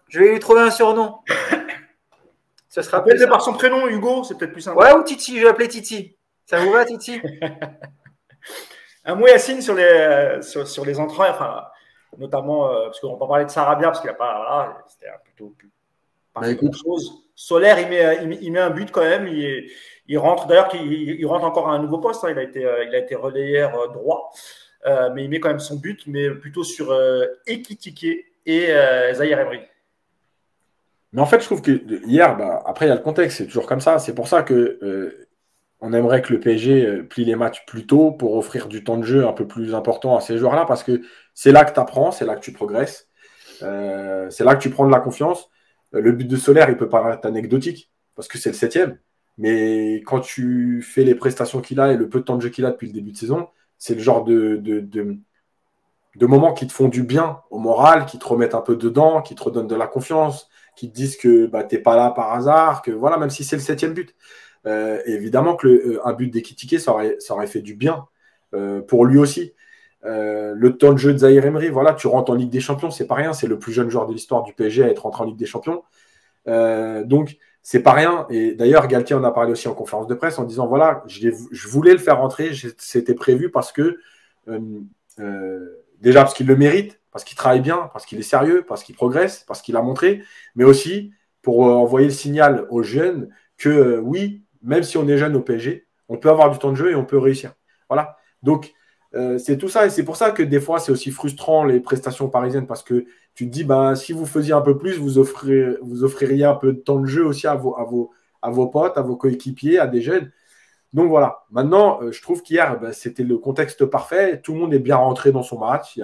je 0.08 0.20
vais 0.20 0.32
lui 0.34 0.40
trouver 0.40 0.62
un 0.62 0.72
surnom. 0.72 1.20
Ça 2.70 2.84
sera 2.84 3.04
peut-être 3.04 3.28
par 3.28 3.42
son 3.42 3.54
prénom, 3.54 3.88
Hugo, 3.88 4.24
c'est 4.24 4.38
peut-être 4.38 4.52
plus 4.52 4.62
simple. 4.62 4.78
Ouais, 4.78 4.94
ou 4.94 5.04
Titi, 5.04 5.38
je 5.38 5.44
vais 5.44 5.50
appeler 5.50 5.68
Titi. 5.68 6.16
Ça 6.46 6.60
vous 6.60 6.72
va, 6.72 6.86
Titi 6.86 7.20
Un 9.06 9.16
mot, 9.16 9.26
Yacine, 9.26 9.62
sur 9.62 9.74
les, 9.74 10.40
sur, 10.42 10.86
les 10.86 11.00
entrailles, 11.00 11.32
enfin, 11.32 11.64
notamment, 12.18 12.70
euh, 12.70 12.86
parce 12.86 13.00
qu'on 13.00 13.14
va 13.14 13.18
pas 13.18 13.28
parler 13.28 13.46
de 13.46 13.50
Sarabia, 13.50 13.88
parce 13.88 14.02
qu'il 14.02 14.10
n'a 14.10 14.16
pas. 14.16 14.36
Voilà, 14.38 14.84
c'était 14.88 15.08
plutôt 15.24 15.56
pas 16.34 16.42
bah, 16.42 16.72
chose. 16.72 17.24
Solaire, 17.34 17.80
il 17.80 17.88
met, 17.88 18.38
il 18.42 18.52
met, 18.52 18.60
un 18.60 18.70
but 18.70 18.92
quand 18.92 19.02
même. 19.02 19.28
Il, 19.28 19.72
il 20.08 20.18
rentre, 20.18 20.46
d'ailleurs, 20.46 20.70
il, 20.76 21.26
rentre 21.26 21.46
encore 21.46 21.70
à 21.70 21.74
un 21.74 21.80
nouveau 21.80 22.00
poste. 22.00 22.26
Hein. 22.26 22.32
il, 22.32 22.38
a 22.38 22.44
été, 22.44 22.66
euh, 22.66 22.84
il 22.84 22.94
a 22.94 22.98
été 22.98 23.16
relayeur 23.16 23.80
euh, 23.80 23.88
droit. 23.88 24.32
mais 25.14 25.24
il 25.24 25.30
met 25.30 25.40
quand 25.40 25.50
même 25.50 25.60
son 25.60 25.78
but, 25.78 26.06
mais 26.06 26.30
plutôt 26.30 26.66
sur 26.66 26.92
euh, 26.92 27.26
Ekitike 27.46 28.26
et 28.48 28.68
Zahir 29.14 29.40
Emery. 29.40 29.60
Mais 31.14 31.22
en 31.22 31.26
fait, 31.26 31.40
je 31.40 31.46
trouve 31.46 31.62
que 31.62 31.72
hier, 32.06 32.38
bah, 32.38 32.62
après, 32.66 32.86
il 32.86 32.90
y 32.90 32.92
a 32.92 32.96
le 32.96 33.02
contexte, 33.02 33.38
c'est 33.38 33.48
toujours 33.48 33.66
comme 33.66 33.82
ça. 33.82 34.00
C'est 34.00 34.14
pour 34.14 34.28
ça 34.28 34.44
que 34.44 34.78
euh, 34.84 35.28
on 35.80 35.94
aimerait 35.94 36.22
que 36.22 36.34
le 36.34 36.40
PSG 36.40 36.86
euh, 36.86 37.04
plie 37.04 37.26
les 37.26 37.36
matchs 37.36 37.66
plus 37.66 37.86
tôt 37.88 38.12
pour 38.12 38.36
offrir 38.36 38.68
du 38.68 38.84
temps 38.84 38.98
de 38.98 39.04
jeu 39.04 39.26
un 39.28 39.34
peu 39.34 39.48
plus 39.48 39.74
important 39.74 40.18
à 40.18 40.22
ces 40.22 40.38
joueurs-là, 40.38 40.66
parce 40.66 40.84
que 40.84 41.02
c'est 41.34 41.52
là 41.52 41.66
que 41.66 41.74
tu 41.74 41.80
apprends, 41.80 42.12
c'est 42.12 42.26
là 42.26 42.36
que 42.36 42.42
tu 42.42 42.52
progresses, 42.52 43.10
euh, 43.64 44.30
c'est 44.30 44.44
là 44.44 44.56
que 44.56 44.62
tu 44.62 44.70
prends 44.70 44.86
de 44.86 44.92
la 44.92 45.00
confiance. 45.00 45.50
Le 45.92 46.12
but 46.12 46.28
de 46.28 46.36
Solaire, 46.36 46.70
il 46.70 46.78
peut 46.78 46.90
paraître 46.90 47.26
anecdotique, 47.26 47.92
parce 48.16 48.28
que 48.28 48.38
c'est 48.38 48.50
le 48.50 48.56
septième. 48.56 49.00
Mais 49.38 49.98
quand 50.06 50.20
tu 50.20 50.82
fais 50.82 51.04
les 51.04 51.16
prestations 51.16 51.62
qu'il 51.62 51.80
a 51.80 51.94
et 51.94 51.98
le 51.98 52.10
peu 52.10 52.20
de 52.20 52.26
temps 52.26 52.36
de 52.38 52.42
jeu 52.42 52.50
qu'il 52.50 52.66
a 52.66 52.72
depuis 52.72 52.88
le 52.88 52.94
début 52.94 53.12
de 53.12 53.18
saison, 53.18 53.48
c'est 53.78 53.96
le 53.96 54.02
genre 54.02 54.24
de 54.26 54.58
moments 56.26 56.54
qui 56.54 56.66
te 56.68 56.74
font 56.74 56.88
du 56.88 57.04
bien 57.04 57.42
au 57.52 57.60
moral, 57.60 58.06
qui 58.06 58.18
te 58.18 58.26
remettent 58.26 58.56
un 58.56 58.62
peu 58.62 58.76
dedans, 58.76 59.22
qui 59.22 59.36
te 59.36 59.44
redonnent 59.44 59.68
de 59.68 59.76
la 59.76 59.88
confiance, 59.88 60.50
qui 60.76 60.90
te 60.90 60.96
disent 60.96 61.18
que 61.18 61.46
bah, 61.48 61.64
tu 61.64 61.76
n'es 61.76 61.82
pas 61.82 61.96
là 61.96 62.10
par 62.12 62.34
hasard, 62.34 62.82
que 62.82 62.92
voilà, 62.92 63.18
même 63.18 63.30
si 63.30 63.44
c'est 63.44 63.56
le 63.56 63.62
septième 63.62 63.94
but. 63.94 64.16
Euh, 64.66 65.02
évidemment 65.06 65.56
que 65.56 65.68
euh, 65.68 66.02
un 66.06 66.14
but 66.14 66.30
d'équitiqué, 66.30 66.80
ça 66.80 66.94
aurait, 66.94 67.48
fait 67.48 67.62
du 67.62 67.76
bien 67.76 68.06
euh, 68.54 68.82
pour 68.82 69.06
lui 69.06 69.18
aussi. 69.18 69.54
le 70.04 70.70
temps 70.70 70.94
de 70.94 70.98
jeu 70.98 71.14
de 71.14 71.20
Zahir 71.20 71.46
Emery, 71.46 71.70
voilà, 71.70 71.94
tu 71.94 72.08
rentres 72.08 72.32
en 72.32 72.36
Ligue 72.36 72.50
des 72.50 72.60
Champions, 72.60 72.92
c'est 72.92 73.08
pas 73.08 73.16
rien, 73.16 73.34
c'est 73.34 73.48
le 73.48 73.60
plus 73.60 73.74
jeune 73.74 73.90
joueur 73.90 74.08
de 74.08 74.14
l'histoire 74.14 74.44
du 74.44 74.54
PSG 74.54 74.84
à 74.84 74.90
être 74.90 75.04
rentré 75.04 75.24
en 75.24 75.28
Ligue 75.28 75.38
des 75.38 75.46
Champions. 75.46 75.84
donc, 76.46 77.38
c'est 77.64 77.84
pas 77.84 77.92
rien. 77.92 78.26
Et 78.30 78.54
d'ailleurs, 78.56 78.88
Galtier 78.88 79.16
en 79.16 79.24
a 79.26 79.32
parlé 79.32 79.52
aussi 79.52 79.68
en 79.68 79.74
conférence 79.74 80.08
de 80.08 80.16
presse 80.16 80.40
en 80.40 80.46
disant 80.46 80.68
voilà, 80.68 81.04
je, 81.08 81.30
je 81.52 81.68
voulais 81.68 81.92
le 81.92 81.98
faire 81.98 82.20
rentrer, 82.20 82.52
c'était 82.78 83.14
prévu 83.14 83.52
parce 83.52 83.72
que, 83.74 84.00
déjà 86.02 86.22
parce 86.22 86.34
qu'il 86.34 86.48
le 86.48 86.56
mérite, 86.56 87.00
parce 87.12 87.24
qu'il 87.24 87.38
travaille 87.38 87.62
bien, 87.62 87.90
parce 87.94 88.06
qu'il 88.06 88.20
est 88.20 88.24
sérieux, 88.24 88.64
parce 88.68 88.84
qu'il 88.84 88.96
progresse, 88.96 89.44
parce 89.48 89.62
qu'il 89.62 89.76
a 89.76 89.82
montré, 89.82 90.22
mais 90.56 90.64
aussi 90.64 91.12
pour 91.42 91.68
euh, 91.68 91.72
envoyer 91.72 92.08
le 92.08 92.14
signal 92.14 92.68
aux 92.70 92.84
jeunes 92.84 93.30
que 93.58 93.70
euh, 93.70 94.00
oui, 94.00 94.44
même 94.62 94.84
si 94.84 94.98
on 94.98 95.08
est 95.08 95.18
jeune 95.18 95.36
au 95.36 95.42
PSG, 95.42 95.88
on 96.10 96.18
peut 96.18 96.30
avoir 96.30 96.52
du 96.52 96.58
temps 96.60 96.72
de 96.72 96.76
jeu 96.76 96.92
et 96.92 96.96
on 96.96 97.06
peut 97.06 97.18
réussir. 97.18 97.54
Voilà. 97.90 98.18
Donc, 98.44 98.74
euh, 99.16 99.38
c'est 99.38 99.58
tout 99.58 99.70
ça. 99.70 99.86
Et 99.86 99.90
c'est 99.90 100.04
pour 100.04 100.16
ça 100.16 100.32
que 100.32 100.44
des 100.44 100.60
fois, 100.60 100.80
c'est 100.80 100.92
aussi 100.92 101.12
frustrant 101.12 101.64
les 101.64 101.80
prestations 101.80 102.30
parisiennes 102.30 102.68
parce 102.68 102.84
que 102.84 103.06
tu 103.34 103.46
te 103.46 103.52
dis, 103.52 103.64
bah, 103.64 103.96
si 103.96 104.14
vous 104.14 104.26
faisiez 104.26 104.54
un 104.54 104.62
peu 104.62 104.78
plus, 104.78 104.98
vous, 104.98 105.24
vous 105.82 106.04
offririez 106.04 106.46
un 106.46 106.56
peu 106.56 106.74
de 106.74 106.80
temps 106.80 107.00
de 107.00 107.06
jeu 107.06 107.26
aussi 107.26 107.48
à 107.48 107.56
vos 107.56 108.68
potes, 108.68 108.98
à 108.98 109.02
vos 109.02 109.16
coéquipiers, 109.16 109.80
à 109.80 109.88
des 109.88 110.02
jeunes. 110.02 110.32
Donc 110.98 111.10
voilà, 111.10 111.44
maintenant, 111.52 112.02
euh, 112.02 112.12
je 112.12 112.24
trouve 112.24 112.42
qu'hier, 112.42 112.80
bah, 112.80 112.92
c'était 112.92 113.22
le 113.22 113.38
contexte 113.38 113.86
parfait. 113.86 114.42
Tout 114.42 114.54
le 114.54 114.60
monde 114.60 114.74
est 114.74 114.80
bien 114.80 114.96
rentré 114.96 115.32
dans 115.32 115.44
son 115.44 115.60
match. 115.60 116.00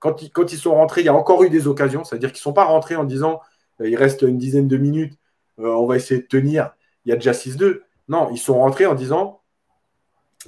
Quand, 0.00 0.20
ils, 0.20 0.58
sont 0.58 0.74
rentrés, 0.74 1.02
il 1.02 1.04
y 1.04 1.08
a 1.08 1.14
encore 1.14 1.44
eu 1.44 1.48
des 1.48 1.68
occasions. 1.68 2.02
C'est-à-dire 2.02 2.32
qu'ils 2.32 2.40
ne 2.40 2.42
sont 2.42 2.52
pas 2.52 2.64
rentrés 2.64 2.96
en 2.96 3.04
disant 3.04 3.40
euh, 3.80 3.88
il 3.88 3.94
reste 3.94 4.22
une 4.22 4.38
dizaine 4.38 4.66
de 4.66 4.76
minutes, 4.76 5.16
euh, 5.60 5.68
on 5.68 5.86
va 5.86 5.94
essayer 5.94 6.20
de 6.22 6.26
tenir. 6.26 6.74
Il 7.04 7.10
y 7.10 7.12
a 7.12 7.14
déjà 7.14 7.30
6-2. 7.30 7.82
Non, 8.08 8.30
ils 8.32 8.38
sont 8.38 8.58
rentrés 8.58 8.84
en 8.84 8.96
disant 8.96 9.42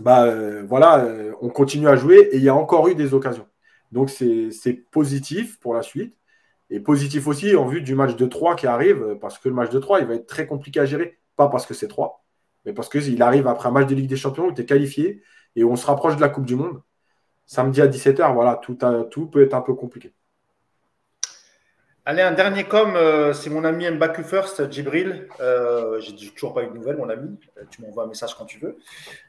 bah 0.00 0.26
voilà, 0.64 1.06
on 1.40 1.48
continue 1.48 1.86
à 1.86 1.94
jouer 1.94 2.28
et 2.32 2.38
il 2.38 2.42
y 2.42 2.48
a 2.48 2.54
encore 2.54 2.88
eu 2.88 2.96
des 2.96 3.14
occasions. 3.14 3.46
Donc 3.92 4.10
c'est 4.10 4.72
positif 4.90 5.60
pour 5.60 5.72
la 5.72 5.82
suite. 5.82 6.16
Et 6.68 6.80
positif 6.80 7.28
aussi 7.28 7.54
en 7.54 7.66
vue 7.66 7.80
du 7.80 7.94
match 7.94 8.16
de 8.16 8.26
3 8.26 8.56
qui 8.56 8.66
arrive, 8.66 9.18
parce 9.20 9.38
que 9.38 9.48
le 9.48 9.54
match 9.54 9.70
de 9.70 9.78
3, 9.78 10.00
il 10.00 10.06
va 10.06 10.14
être 10.16 10.26
très 10.26 10.48
compliqué 10.48 10.80
à 10.80 10.84
gérer. 10.84 11.20
Pas 11.36 11.48
parce 11.48 11.64
que 11.64 11.74
c'est 11.74 11.86
3, 11.86 12.23
mais 12.64 12.72
parce 12.72 12.88
qu'il 12.88 13.20
arrive 13.22 13.46
après 13.46 13.68
un 13.68 13.72
match 13.72 13.86
de 13.86 13.94
Ligue 13.94 14.08
des 14.08 14.16
Champions 14.16 14.46
où 14.46 14.52
tu 14.52 14.62
es 14.62 14.64
qualifié 14.64 15.22
et 15.56 15.64
où 15.64 15.70
on 15.70 15.76
se 15.76 15.86
rapproche 15.86 16.16
de 16.16 16.20
la 16.20 16.28
Coupe 16.28 16.46
du 16.46 16.56
Monde. 16.56 16.80
Samedi 17.46 17.82
à 17.82 17.86
17h, 17.86 18.32
voilà, 18.32 18.56
tout, 18.56 19.26
peut 19.26 19.42
être 19.42 19.54
un 19.54 19.60
peu 19.60 19.74
compliqué. 19.74 20.12
Allez, 22.06 22.20
un 22.20 22.32
dernier 22.32 22.64
com, 22.64 22.94
euh, 22.96 23.32
c'est 23.32 23.48
mon 23.48 23.64
ami 23.64 23.90
Mbaku 23.90 24.22
First, 24.24 24.70
Djibril. 24.70 25.26
Euh, 25.40 25.98
J'ai 26.00 26.30
toujours 26.30 26.52
pas 26.52 26.62
eu 26.62 26.68
de 26.68 26.74
nouvelles, 26.74 26.96
mon 26.96 27.08
ami. 27.08 27.38
Euh, 27.56 27.62
tu 27.70 27.80
m'envoies 27.80 28.04
un 28.04 28.08
message 28.08 28.34
quand 28.34 28.44
tu 28.44 28.58
veux. 28.58 28.76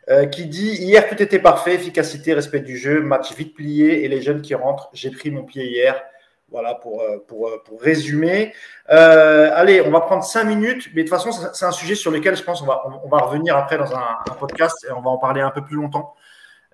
Euh, 0.09 0.25
qui 0.25 0.45
dit 0.45 0.71
Hier, 0.75 1.07
tout 1.07 1.21
était 1.21 1.39
parfait, 1.39 1.73
efficacité, 1.73 2.33
respect 2.33 2.59
du 2.59 2.77
jeu, 2.77 3.01
match 3.01 3.33
vite 3.33 3.53
plié 3.53 4.03
et 4.03 4.09
les 4.09 4.21
jeunes 4.21 4.41
qui 4.41 4.55
rentrent. 4.55 4.89
J'ai 4.93 5.09
pris 5.09 5.31
mon 5.31 5.43
pied 5.43 5.65
hier. 5.65 6.03
Voilà 6.51 6.75
pour, 6.75 7.03
pour, 7.27 7.51
pour 7.65 7.81
résumer. 7.81 8.53
allez, 8.87 9.81
on 9.81 9.91
va 9.91 10.01
prendre 10.01 10.23
cinq 10.23 10.43
minutes, 10.45 10.89
mais 10.93 11.03
de 11.03 11.09
toute 11.09 11.17
façon, 11.17 11.31
c'est 11.31 11.65
un 11.65 11.71
sujet 11.71 11.95
sur 11.95 12.11
lequel 12.11 12.35
je 12.37 12.43
pense 12.43 12.61
on 12.61 12.65
va, 12.65 12.83
on 13.03 13.09
va 13.09 13.17
revenir 13.17 13.57
après 13.57 13.77
dans 13.77 13.93
un, 13.93 14.17
un 14.29 14.33
podcast 14.35 14.85
et 14.87 14.91
on 14.93 15.01
va 15.01 15.09
en 15.09 15.17
parler 15.17 15.41
un 15.41 15.49
peu 15.49 15.63
plus 15.63 15.75
longtemps. 15.75 16.13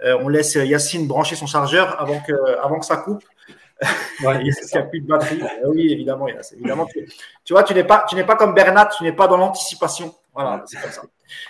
on 0.04 0.28
laisse 0.28 0.56
Yacine 0.56 1.08
brancher 1.08 1.36
son 1.36 1.48
chargeur 1.48 2.00
avant 2.02 2.20
que, 2.20 2.34
avant 2.60 2.80
que 2.80 2.86
ça 2.86 2.98
coupe. 2.98 3.24
Ouais, 4.24 4.40
il 4.44 4.54
n'y 4.54 4.78
a 4.78 4.84
plus 4.84 5.02
de 5.02 5.08
batterie. 5.08 5.42
Euh, 5.42 5.70
oui, 5.70 5.92
évidemment, 5.92 6.28
évidemment 6.28 6.86
tu, 6.86 7.08
tu, 7.44 7.54
vois, 7.54 7.64
tu 7.64 7.74
n'es 7.74 7.84
pas, 7.84 8.06
tu 8.08 8.16
n'es 8.16 8.24
pas 8.24 8.36
comme 8.36 8.54
Bernat, 8.54 8.90
tu 8.98 9.04
n'es 9.04 9.14
pas 9.14 9.28
dans 9.28 9.38
l'anticipation. 9.38 10.14
Voilà, 10.34 10.64
c'est 10.66 10.80
comme 10.80 10.92
ça. 10.92 11.02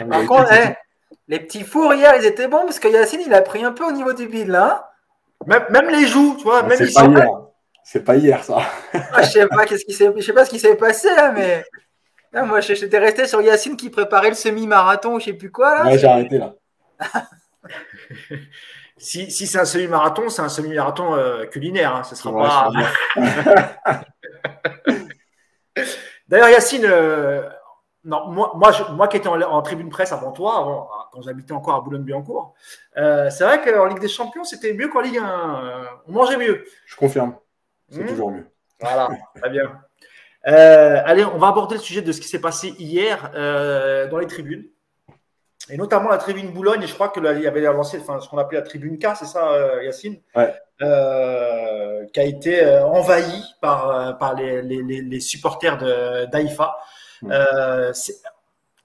Par 0.06 0.26
contre, 0.26 0.54
eh, 0.54 0.74
les 1.28 1.40
petits 1.40 1.64
fours 1.64 1.94
hier, 1.94 2.14
ils 2.18 2.26
étaient 2.26 2.48
bons 2.48 2.64
parce 2.64 2.80
que 2.80 2.88
Yacine, 2.88 3.22
il 3.26 3.34
a 3.34 3.42
pris 3.42 3.64
un 3.64 3.72
peu 3.72 3.86
au 3.86 3.92
niveau 3.92 4.14
du 4.14 4.28
bide 4.28 4.48
là. 4.48 4.92
Même, 5.46 5.66
même 5.70 5.90
les 5.90 6.08
joues, 6.08 6.36
tu 6.38 6.44
vois. 6.44 6.64
Même 6.64 6.78
c'est 6.78 6.94
pas 6.94 7.06
hier. 7.06 7.28
C'est 7.84 8.04
pas 8.04 8.16
hier 8.16 8.44
ça. 8.44 8.60
Ah, 8.94 9.24
je 9.24 9.30
sais 9.30 9.48
pas 9.48 9.66
qu'est-ce 9.66 9.86
qui 9.86 9.94
s'est, 9.94 10.12
je 10.16 10.22
sais 10.22 10.34
pas 10.34 10.46
ce 10.46 10.50
qui 10.50 10.60
s'est 10.60 10.76
passé 10.76 11.08
là, 11.16 11.32
mais 11.32 11.64
moi, 12.34 12.62
j'étais 12.62 12.98
resté 12.98 13.28
sur 13.28 13.42
Yacine 13.42 13.76
qui 13.76 13.90
préparait 13.90 14.30
le 14.30 14.36
semi-marathon, 14.36 15.20
je 15.20 15.26
sais 15.26 15.34
plus 15.34 15.52
quoi 15.52 15.76
là. 15.76 15.86
Ouais, 15.86 15.98
j'ai 15.98 16.08
arrêté 16.08 16.38
là. 16.38 16.56
si, 18.98 19.30
si 19.30 19.48
c'est 19.48 19.60
un 19.60 19.66
semi-marathon, 19.66 20.30
c'est 20.30 20.42
un 20.42 20.48
semi-marathon 20.50 21.14
euh, 21.16 21.46
culinaire. 21.46 21.94
Hein, 21.96 22.04
ce 22.04 22.16
sera 22.16 22.32
pas. 22.32 22.70
D'ailleurs, 26.28 26.50
Yacine, 26.50 26.86
euh, 26.86 27.50
non, 28.06 28.28
moi, 28.28 28.54
moi, 28.56 28.72
moi 28.92 29.10
qui 29.10 29.18
étais 29.18 29.28
en, 29.28 29.62
tribune 29.62 29.90
presse 29.90 30.14
avant 30.14 30.32
toi, 30.32 30.58
avant, 30.60 30.90
quand 31.12 31.22
j'habitais 31.22 31.52
encore 31.52 31.76
à 31.76 31.82
boulogne-billancourt, 31.82 32.54
euh, 32.96 33.30
c'est 33.30 33.44
vrai 33.44 33.62
qu'en 33.62 33.88
Ligue 33.88 34.00
des 34.00 34.08
Champions, 34.08 34.46
c'était 34.46 34.74
mieux 34.74 34.88
qu'en 34.88 35.02
Ligue 35.02 35.18
1. 35.18 35.84
on 36.08 36.14
mangeait 36.14 36.38
mieux. 36.38 36.64
Je 36.86 36.96
confirme. 36.96 37.36
C'est 37.92 38.04
mmh. 38.04 38.08
toujours 38.08 38.32
mieux. 38.32 38.48
Voilà, 38.80 39.10
très 39.36 39.50
bien. 39.52 39.72
allez, 40.44 41.24
on 41.26 41.38
va 41.38 41.50
aborder 41.50 41.76
le 41.76 41.82
sujet 41.82 42.02
de 42.02 42.12
ce 42.12 42.20
qui 42.20 42.28
s'est 42.28 42.42
passé 42.42 42.74
hier 42.80 43.30
dans 44.10 44.18
les 44.18 44.28
tribunes 44.28 44.66
et 45.72 45.78
notamment 45.78 46.10
la 46.10 46.18
tribune 46.18 46.52
Boulogne, 46.52 46.84
et 46.84 46.88
je 46.88 46.94
crois 46.94 47.10
qu'il 47.10 47.24
y 47.24 47.48
avait 47.48 47.62
lancé 47.62 48.00
enfin, 48.00 48.20
ce 48.20 48.28
qu'on 48.28 48.38
appelait 48.38 48.60
la 48.60 48.66
tribune 48.66 48.98
K, 48.98 49.08
c'est 49.16 49.26
ça, 49.26 49.52
euh, 49.52 49.84
Yacine? 49.84 50.18
Ouais. 50.36 50.54
euh, 50.82 52.06
Qui 52.14 52.20
a 52.20 52.24
été 52.24 52.64
euh, 52.64 52.86
envahie 52.86 53.44
par, 53.62 53.90
euh, 53.90 54.12
par 54.14 54.34
les, 54.36 54.62
les, 54.62 54.82
les 54.82 55.20
supporters 55.20 55.78
d'AIFA. 56.28 56.78
Mm. 57.22 57.32
Euh, 57.32 57.94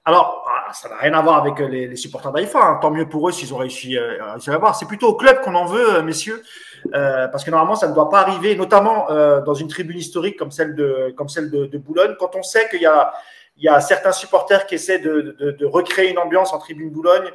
alors, 0.04 0.46
ah, 0.48 0.72
ça 0.72 0.88
n'a 0.88 0.96
rien 0.98 1.14
à 1.14 1.22
voir 1.22 1.42
avec 1.44 1.58
les, 1.58 1.88
les 1.88 1.96
supporters 1.96 2.30
d'AIFA, 2.30 2.60
hein. 2.60 2.78
tant 2.80 2.90
mieux 2.90 3.08
pour 3.08 3.28
eux 3.28 3.32
s'ils 3.32 3.52
ont 3.52 3.58
réussi, 3.58 3.98
à 3.98 4.36
avoir. 4.52 4.76
C'est 4.76 4.86
plutôt 4.86 5.08
au 5.08 5.16
club 5.16 5.40
qu'on 5.40 5.54
en 5.56 5.64
veut, 5.64 6.02
messieurs, 6.02 6.42
parce 6.92 7.44
que 7.44 7.50
normalement, 7.50 7.76
ça 7.76 7.88
ne 7.88 7.94
doit 7.94 8.10
pas 8.10 8.20
arriver, 8.20 8.56
notamment 8.56 9.06
dans 9.44 9.54
une 9.54 9.68
tribune 9.68 9.98
historique 9.98 10.38
comme 10.38 10.50
celle 10.50 10.74
de, 10.74 11.12
comme 11.16 11.28
celle 11.28 11.50
de, 11.50 11.66
de 11.66 11.78
Boulogne, 11.78 12.14
quand 12.18 12.36
on 12.36 12.42
sait 12.42 12.68
qu'il 12.68 12.82
y 12.82 12.86
a 12.86 13.12
il 13.56 13.64
y 13.64 13.68
a 13.68 13.80
certains 13.80 14.12
supporters 14.12 14.66
qui 14.66 14.74
essaient 14.74 14.98
de, 14.98 15.34
de, 15.38 15.50
de 15.52 15.66
recréer 15.66 16.10
une 16.10 16.18
ambiance 16.18 16.52
en 16.52 16.58
tribune 16.58 16.90
Boulogne, 16.90 17.30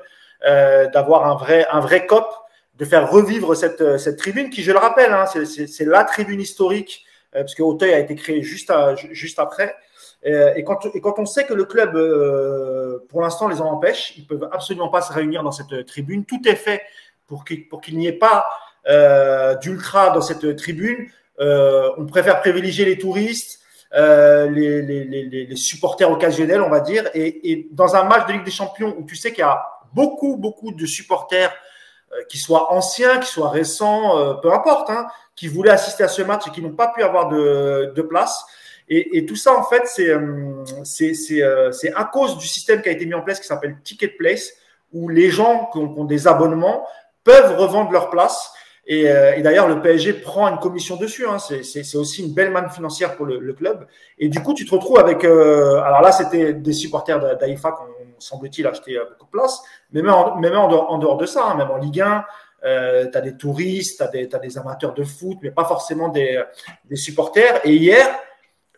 euh, 0.48 0.88
d'avoir 0.90 1.26
un 1.26 1.36
vrai, 1.36 1.66
un 1.72 1.80
vrai 1.80 2.06
cop, 2.06 2.28
de 2.76 2.86
faire 2.86 3.10
revivre 3.10 3.56
cette, 3.56 3.98
cette 3.98 4.18
tribune 4.18 4.50
qui, 4.50 4.64
je 4.64 4.72
le 4.72 4.78
rappelle, 4.78 5.14
hein, 5.14 5.26
c'est 5.26 5.86
la 5.86 6.04
tribune 6.04 6.40
historique, 6.40 7.06
euh, 7.36 7.42
parce 7.42 7.56
que 7.56 7.64
Auteuil 7.64 7.94
a 7.94 8.00
été 8.00 8.16
créé 8.16 8.42
juste, 8.42 8.72
à, 8.72 8.96
juste 8.96 9.40
après. 9.40 9.76
Euh, 10.26 10.54
et, 10.56 10.64
quand, 10.64 10.86
et 10.94 11.02
quand 11.02 11.18
on 11.18 11.26
sait 11.26 11.46
que 11.46 11.54
le 11.54 11.66
club, 11.66 11.96
euh, 11.96 13.00
pour 13.10 13.22
l'instant, 13.22 13.48
les 13.48 13.62
en 13.62 13.66
empêche, 13.66 14.14
ils 14.18 14.26
peuvent 14.26 14.48
absolument 14.52 14.90
pas 14.90 15.02
se 15.02 15.12
réunir 15.12 15.44
dans 15.44 15.52
cette 15.52 15.86
tribune. 15.88 16.26
Tout 16.26 16.42
est 16.48 16.56
fait 16.56 16.82
pour 17.28 17.46
qu'il 17.46 17.68
qu'il 17.84 17.98
n'y 17.98 18.08
ait 18.08 18.14
pas 18.14 18.46
euh, 18.46 18.71
d'ultra 19.62 20.12
dans 20.12 20.22
cette 20.22 20.56
tribune. 20.56 21.08
on 21.40 22.06
préfère 22.08 22.42
privilégier 22.42 22.86
les 22.86 22.98
touristes. 22.98 23.62
Euh, 23.94 24.50
les, 24.50 25.56
supporters 25.56 26.10
occasionnels, 26.10 26.62
on 26.62 26.70
va 26.70 26.80
dire. 26.80 27.10
Et, 27.14 27.68
dans 27.72 27.96
un 27.96 28.04
match 28.04 28.28
de 28.28 28.34
Ligue 28.34 28.46
des 28.46 28.52
Champions 28.52 28.96
où 28.98 29.06
tu 29.06 29.16
sais 29.16 29.32
qu'il 29.32 29.40
y 29.40 29.44
a 29.44 29.64
beaucoup, 29.94 30.38
beaucoup 30.38 30.72
de 30.72 30.86
supporters 30.86 31.54
euh, 32.14 32.24
qui 32.30 32.38
soient 32.38 32.74
anciens, 32.74 33.20
qui 33.20 33.28
soient 33.28 33.50
récents, 33.50 34.18
euh, 34.18 34.34
peu 34.36 34.54
importe, 34.54 34.90
hein, 34.90 35.08
qui 35.36 35.48
voulaient 35.48 35.72
assister 35.72 36.04
à 36.04 36.08
ce 36.08 36.22
match 36.22 36.48
et 36.48 36.52
qui 36.52 36.62
n'ont 36.62 36.72
pas 36.72 36.88
pu 36.88 37.04
avoir 37.04 37.30
de, 37.30 38.02
place. 38.02 38.46
Et, 38.94 39.26
tout 39.26 39.38
ça, 39.38 39.58
en 39.58 39.64
fait, 39.64 39.84
c'est 39.86 41.94
à 41.94 42.04
cause 42.06 42.38
du 42.38 42.48
système 42.48 42.82
qui 42.82 42.90
a 42.90 42.92
été 42.92 43.06
mis 43.06 43.14
en 43.14 43.22
place 43.22 43.40
qui 43.40 43.48
s'appelle 43.48 43.78
Ticket 43.86 44.10
Place, 44.10 44.52
où 44.92 45.08
les 45.08 45.30
gens 45.30 45.70
qui 45.72 45.78
ont 45.78 46.04
des 46.04 46.28
abonnements 46.28 46.86
peuvent 47.24 47.58
revendre 47.58 47.92
leur 47.92 48.10
place 48.10 48.52
et, 48.88 49.10
euh, 49.10 49.36
et 49.36 49.42
d'ailleurs, 49.42 49.68
le 49.68 49.82
PSG 49.82 50.14
prend 50.14 50.48
une 50.48 50.58
commission 50.58 50.96
dessus. 50.96 51.26
Hein. 51.28 51.38
C'est 51.40 51.96
aussi 51.96 52.24
une 52.24 52.34
belle 52.34 52.52
manne 52.52 52.70
financière 52.70 53.16
pour 53.16 53.26
le, 53.26 53.54
club. 53.54 53.86
Et 54.18 54.28
du 54.28 54.42
coup, 54.42 54.54
tu 54.54 54.66
te 54.66 54.72
retrouves 54.72 55.00
avec. 55.00 55.24
Euh, 55.24 55.82
alors 55.82 56.02
là, 56.02 56.12
c'était 56.12 56.54
des 56.54 56.74
supporters 56.74 57.38
d'AIFA 57.38 57.72
qu'on 57.72 57.86
semble-t-il 58.20 58.66
acheté 58.68 58.98
beaucoup 58.98 59.26
de 59.26 59.32
place. 59.32 59.62
Mais 59.92 60.02
même 60.02 60.14
en, 60.14 60.98
dehors, 60.98 61.18
de 61.18 61.26
ça, 61.26 61.46
hein, 61.46 61.56
même 61.56 61.72
en 61.72 61.78
Ligue 61.78 62.02
1, 62.02 62.26
euh, 62.64 63.08
tu 63.12 63.18
as 63.18 63.22
des 63.22 63.38
touristes, 63.38 64.04
tu 64.12 64.36
as, 64.36 64.40
des 64.40 64.58
amateurs 64.58 64.94
de 64.94 65.04
foot, 65.04 65.38
mais 65.42 65.52
pas 65.52 65.66
forcément 65.66 66.10
des, 66.10 66.44
supporters. 66.94 67.62
Et 67.66 67.76
hier, 67.76 68.08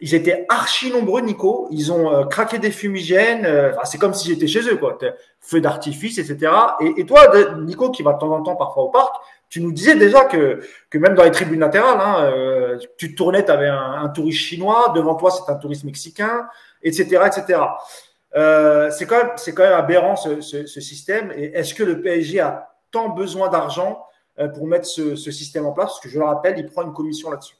ils 0.01 0.15
étaient 0.15 0.45
archi 0.49 0.91
nombreux, 0.91 1.21
Nico. 1.21 1.67
Ils 1.71 1.91
ont 1.91 2.13
euh, 2.13 2.25
craqué 2.25 2.59
des 2.59 2.71
fumigènes. 2.71 3.47
C'est 3.85 3.97
comme 3.97 4.13
si 4.13 4.27
j'étais 4.27 4.47
chez 4.47 4.61
eux, 4.69 4.77
quoi. 4.77 4.97
Feu 5.39 5.61
d'artifice, 5.61 6.17
etc. 6.17 6.51
Et, 6.81 7.01
et, 7.01 7.05
toi, 7.05 7.21
Nico, 7.57 7.89
qui 7.89 8.03
va 8.03 8.13
de 8.13 8.19
temps 8.19 8.33
en 8.33 8.41
temps 8.43 8.55
parfois 8.55 8.83
au 8.83 8.89
parc, 8.89 9.15
tu 9.53 9.61
nous 9.61 9.71
disais 9.71 9.95
déjà 9.95 10.25
que, 10.25 10.61
même 10.95 11.13
dans 11.13 11.23
les 11.23 11.29
tribunes 11.29 11.59
latérales, 11.59 11.99
hein, 12.01 12.25
euh, 12.25 12.79
tu 12.97 13.13
tournais, 13.13 13.45
tu 13.45 13.51
avais 13.51 13.67
un, 13.67 14.09
touriste 14.09 14.39
chinois, 14.39 14.91
devant 14.95 15.13
toi, 15.13 15.29
c'est 15.29 15.47
un 15.47 15.53
touriste 15.53 15.83
mexicain, 15.83 16.49
etc. 16.81 17.21
etc. 17.27 17.61
Euh, 18.35 18.89
c'est 18.89 19.05
quand, 19.05 19.17
même, 19.59 19.73
aberrant 19.73 20.15
ce, 20.15 20.65
système. 20.65 21.31
Et 21.35 21.51
est-ce 21.53 21.75
que 21.75 21.83
le 21.83 22.01
PSG 22.01 22.39
a 22.39 22.73
tant 22.89 23.09
besoin 23.09 23.49
d'argent 23.49 24.03
euh, 24.39 24.47
pour 24.47 24.65
mettre 24.65 24.87
ce, 24.87 25.15
système 25.15 25.67
en 25.67 25.71
place? 25.71 25.91
Parce 25.91 25.99
que 25.99 26.09
je 26.09 26.17
le 26.17 26.25
rappelle, 26.25 26.57
il 26.57 26.65
prend 26.65 26.81
une 26.81 26.93
commission 26.93 27.29
là-dessus. 27.29 27.57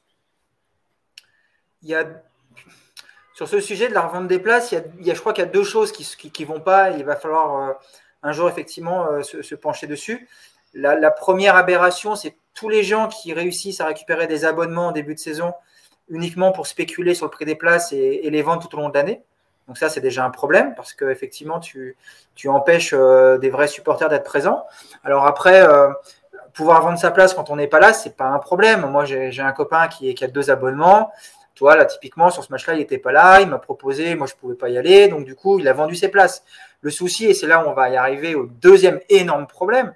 Il 1.82 1.90
y 1.90 1.94
a 1.94 2.06
sur 3.34 3.46
ce 3.46 3.60
sujet 3.60 3.88
de 3.88 3.94
la 3.94 4.00
revente 4.00 4.26
des 4.26 4.40
places, 4.40 4.72
il 4.72 5.06
y 5.06 5.12
a, 5.12 5.14
je 5.14 5.20
crois 5.20 5.32
qu'il 5.32 5.44
y 5.44 5.46
a 5.46 5.50
deux 5.50 5.62
choses 5.62 5.92
qui 5.92 6.32
ne 6.42 6.46
vont 6.46 6.60
pas. 6.60 6.90
Il 6.90 7.04
va 7.04 7.14
falloir 7.14 7.78
un 8.24 8.32
jour 8.32 8.48
effectivement 8.48 9.22
se, 9.22 9.54
pencher 9.54 9.86
dessus. 9.86 10.28
La, 10.74 11.10
première 11.10 11.56
aberration, 11.56 12.16
c'est 12.16 12.36
tous 12.52 12.68
les 12.68 12.82
gens 12.82 13.08
qui 13.08 13.32
réussissent 13.32 13.80
à 13.80 13.86
récupérer 13.86 14.26
des 14.26 14.44
abonnements 14.44 14.88
en 14.88 14.92
début 14.92 15.14
de 15.14 15.20
saison 15.20 15.52
uniquement 16.08 16.52
pour 16.52 16.66
spéculer 16.66 17.14
sur 17.14 17.26
le 17.26 17.30
prix 17.30 17.44
des 17.44 17.54
places 17.54 17.92
et, 17.92 18.28
les 18.28 18.42
vendre 18.42 18.66
tout 18.66 18.76
au 18.76 18.80
long 18.80 18.88
de 18.88 18.94
l'année. 18.94 19.22
Donc 19.68 19.78
ça, 19.78 19.88
c'est 19.88 20.00
déjà 20.00 20.24
un 20.24 20.30
problème 20.30 20.74
parce 20.74 20.92
que 20.92 21.06
effectivement, 21.06 21.58
tu, 21.58 21.96
tu 22.34 22.48
empêches 22.48 22.92
euh, 22.92 23.38
des 23.38 23.48
vrais 23.48 23.68
supporters 23.68 24.08
d'être 24.10 24.24
présents. 24.24 24.66
Alors 25.04 25.26
après, 25.26 25.62
euh, 25.62 25.88
pouvoir 26.52 26.82
vendre 26.82 26.98
sa 26.98 27.10
place 27.10 27.34
quand 27.34 27.50
on 27.50 27.56
n'est 27.56 27.66
pas 27.66 27.80
là, 27.80 27.92
c'est 27.92 28.16
pas 28.16 28.26
un 28.26 28.38
problème. 28.38 28.86
Moi, 28.86 29.04
j'ai 29.04 29.40
un 29.40 29.52
copain 29.52 29.88
qui, 29.88 30.14
qui, 30.14 30.24
a 30.24 30.28
deux 30.28 30.50
abonnements. 30.50 31.12
Toi, 31.54 31.76
là, 31.76 31.84
typiquement, 31.84 32.30
sur 32.30 32.42
ce 32.42 32.50
match-là, 32.50 32.74
il 32.74 32.78
n'était 32.78 32.98
pas 32.98 33.12
là. 33.12 33.40
Il 33.40 33.48
m'a 33.48 33.58
proposé, 33.58 34.14
moi, 34.14 34.26
je 34.26 34.34
pouvais 34.34 34.56
pas 34.56 34.68
y 34.68 34.78
aller. 34.78 35.08
Donc, 35.08 35.24
du 35.24 35.34
coup, 35.34 35.58
il 35.58 35.68
a 35.68 35.72
vendu 35.72 35.94
ses 35.94 36.08
places. 36.08 36.44
Le 36.80 36.90
souci, 36.90 37.26
et 37.26 37.34
c'est 37.34 37.46
là 37.46 37.64
où 37.64 37.68
on 37.68 37.74
va 37.74 37.90
y 37.90 37.96
arriver 37.96 38.34
au 38.34 38.46
deuxième 38.46 39.00
énorme 39.08 39.46
problème, 39.46 39.94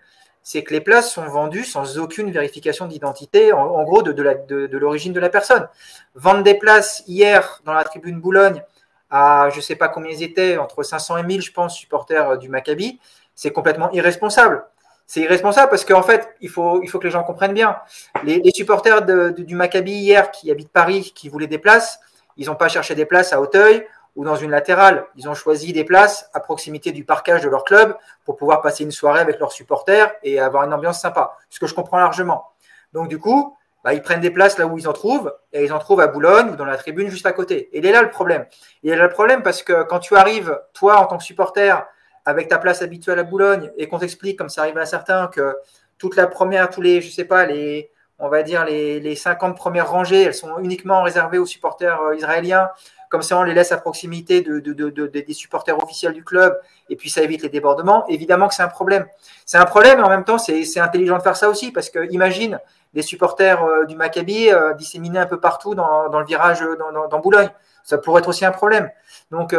c'est 0.49 0.62
que 0.62 0.73
les 0.73 0.81
places 0.81 1.12
sont 1.12 1.27
vendues 1.27 1.66
sans 1.66 1.99
aucune 1.99 2.31
vérification 2.31 2.87
d'identité, 2.87 3.53
en, 3.53 3.85
gros, 3.85 4.01
de, 4.01 4.79
l'origine 4.79 5.12
de, 5.12 5.20
la 5.20 5.29
personne. 5.29 5.69
Vendre 6.15 6.43
des 6.43 6.55
places 6.55 7.05
hier 7.07 7.61
dans 7.66 7.75
la 7.75 7.85
tribune 7.85 8.19
Boulogne 8.19 8.62
à, 9.11 9.51
je 9.55 9.61
sais 9.61 9.77
pas 9.77 9.89
combien 9.89 10.11
ils 10.11 10.23
étaient, 10.23 10.57
entre 10.57 10.83
500 10.83 11.19
et 11.19 11.23
1000, 11.25 11.43
je 11.43 11.53
pense, 11.53 11.77
supporters 11.77 12.39
du 12.39 12.49
Maccabi, 12.49 12.99
c'est 13.35 13.51
complètement 13.51 13.93
irresponsable. 13.93 14.65
C'est 15.07 15.20
irresponsable 15.20 15.69
parce 15.69 15.85
qu'en 15.85 16.03
fait, 16.03 16.35
il 16.41 16.49
faut, 16.49 16.81
que 16.81 17.05
les 17.05 17.11
gens 17.11 17.25
comprennent 17.25 17.53
bien. 17.53 17.77
Les, 18.25 18.41
supporters 18.55 19.03
du 19.03 19.55
Maccabi 19.55 19.93
hier 19.93 20.31
qui 20.31 20.51
habitent 20.51 20.73
Paris, 20.73 21.12
qui 21.15 21.29
voulaient 21.29 21.47
des 21.47 21.59
places, 21.59 22.01
ils 22.39 22.47
n'ont 22.47 22.57
pas 22.57 22.69
cherché 22.69 22.95
des 22.95 23.05
places 23.05 23.35
à 23.35 23.41
Auteuil 23.43 23.87
ou 24.19 24.24
dans 24.24 24.35
une 24.35 24.51
latérale. 24.51 25.07
Ils 25.15 25.28
ont 25.28 25.35
choisi 25.35 25.73
des 25.73 25.85
places 25.85 26.28
à 26.35 26.40
proximité 26.40 26.90
du 26.90 27.05
parcage 27.05 27.40
de 27.40 27.49
leur 27.49 27.62
club 27.62 27.97
pour 28.24 28.36
pouvoir 28.36 28.61
passer 28.62 28.82
une 28.82 28.90
soirée 28.90 29.20
avec 29.20 29.39
leurs 29.39 29.53
supporters 29.53 30.12
et 30.24 30.40
avoir 30.40 30.65
une 30.65 30.74
ambiance 30.74 31.01
sympa. 31.01 31.36
Ce 31.51 31.61
que 31.61 31.69
je 31.69 31.74
comprends 31.74 31.99
largement. 31.99 32.51
Donc, 32.93 33.07
du 33.07 33.20
coup, 33.20 33.57
bah, 33.85 33.95
ils 33.95 34.03
prennent 34.03 34.20
des 34.20 34.32
places 34.32 34.59
là 34.59 34.66
où 34.66 34.77
ils 34.77 34.89
en 34.89 34.93
trouvent 34.93 35.32
et 35.53 35.65
ils 35.65 35.73
en 35.73 35.78
trouvent 35.78 36.01
à 36.01 36.09
Boulogne 36.09 36.51
ou 36.51 36.57
dans 36.57 36.65
la 36.65 36.77
tribune 36.77 37.09
juste 37.09 37.27
à 37.27 37.32
côté. 37.32 37.69
Et 37.73 37.78
il 37.78 37.86
est 37.86 37.93
là 37.93 38.03
le 38.03 38.11
problème. 38.11 38.45
Il 38.82 38.90
est 38.90 38.97
là 38.97 39.05
le 39.05 39.12
problème 39.12 39.45
parce 39.45 39.62
que 39.62 39.85
quand 39.85 40.01
tu 40.01 40.16
arrives, 40.16 40.61
toi, 40.74 40.99
en 40.99 41.07
tant 41.07 41.16
que 41.16 41.23
supporter, 41.24 41.86
avec 42.24 42.49
ta 42.49 42.59
place 42.59 42.82
habituelle 42.82 43.20
à 43.20 43.23
Boulogne 43.23 43.70
et 43.77 43.86
qu'on 43.86 44.01
t'explique, 44.01 44.36
comme 44.36 44.49
ça 44.49 44.62
arrive 44.62 44.78
à 44.78 44.85
certains, 44.85 45.28
que 45.28 45.57
toute 45.97 46.16
la 46.16 46.27
première, 46.27 46.70
tous 46.70 46.82
les, 46.82 47.01
je 47.01 47.09
sais 47.09 47.24
pas, 47.24 47.47
les 47.47 47.93
on 48.19 48.28
va 48.28 48.43
dire, 48.43 48.65
les, 48.65 49.01
les 49.01 49.15
50 49.15 49.57
premières 49.57 49.90
rangées, 49.90 50.23
elles 50.23 50.35
sont 50.35 50.59
uniquement 50.59 51.03
réservées 51.03 51.39
aux 51.39 51.47
supporters 51.47 52.01
euh, 52.03 52.16
israéliens. 52.16 52.70
Comme 53.09 53.22
ça, 53.22 53.39
on 53.39 53.43
les 53.43 53.55
laisse 53.55 53.72
à 53.72 53.78
proximité 53.78 54.43
de, 54.43 54.59
des 54.59 55.32
supporters 55.32 55.82
officiels 55.82 56.12
du 56.12 56.24
club 56.24 56.59
et 56.89 56.97
puis 56.97 57.10
ça 57.10 57.22
évite 57.22 57.43
les 57.43 57.48
débordements. 57.48 58.06
Évidemment 58.09 58.48
que 58.48 58.55
c'est 58.55 58.62
un 58.62 58.68
problème. 58.68 59.06
C'est 59.47 59.59
un 59.59 59.64
problème, 59.64 59.98
mais 59.98 60.05
en 60.05 60.10
même 60.10 60.24
temps, 60.24 60.39
c'est 60.39 60.80
intelligent 60.80 61.16
de 61.16 61.22
faire 61.22 61.36
ça 61.36 61.48
aussi 61.48 61.72
parce 61.72 61.90
que 61.90 62.10
imagine 62.10 62.60
des 62.94 63.02
supporters 63.02 63.62
euh, 63.62 63.85
du 63.85 63.97
Maccabi 63.97 64.51
euh, 64.51 64.74
disséminés 64.74 65.18
un 65.18 65.26
peu 65.26 65.40
partout 65.40 65.74
dans, 65.74 66.09
le 66.09 66.24
virage 66.24 66.60
dans, 66.60 67.18
Boulogne. 67.20 67.51
Ça 67.85 67.98
pourrait 67.98 68.20
être 68.20 68.28
aussi 68.28 68.44
un 68.44 68.51
problème. 68.51 68.90
Donc, 69.30 69.55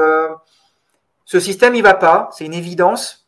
ce 1.25 1.39
système, 1.39 1.75
il 1.75 1.83
va 1.83 1.93
pas, 1.93 2.29
c'est 2.31 2.45
une 2.45 2.55
évidence. 2.55 3.27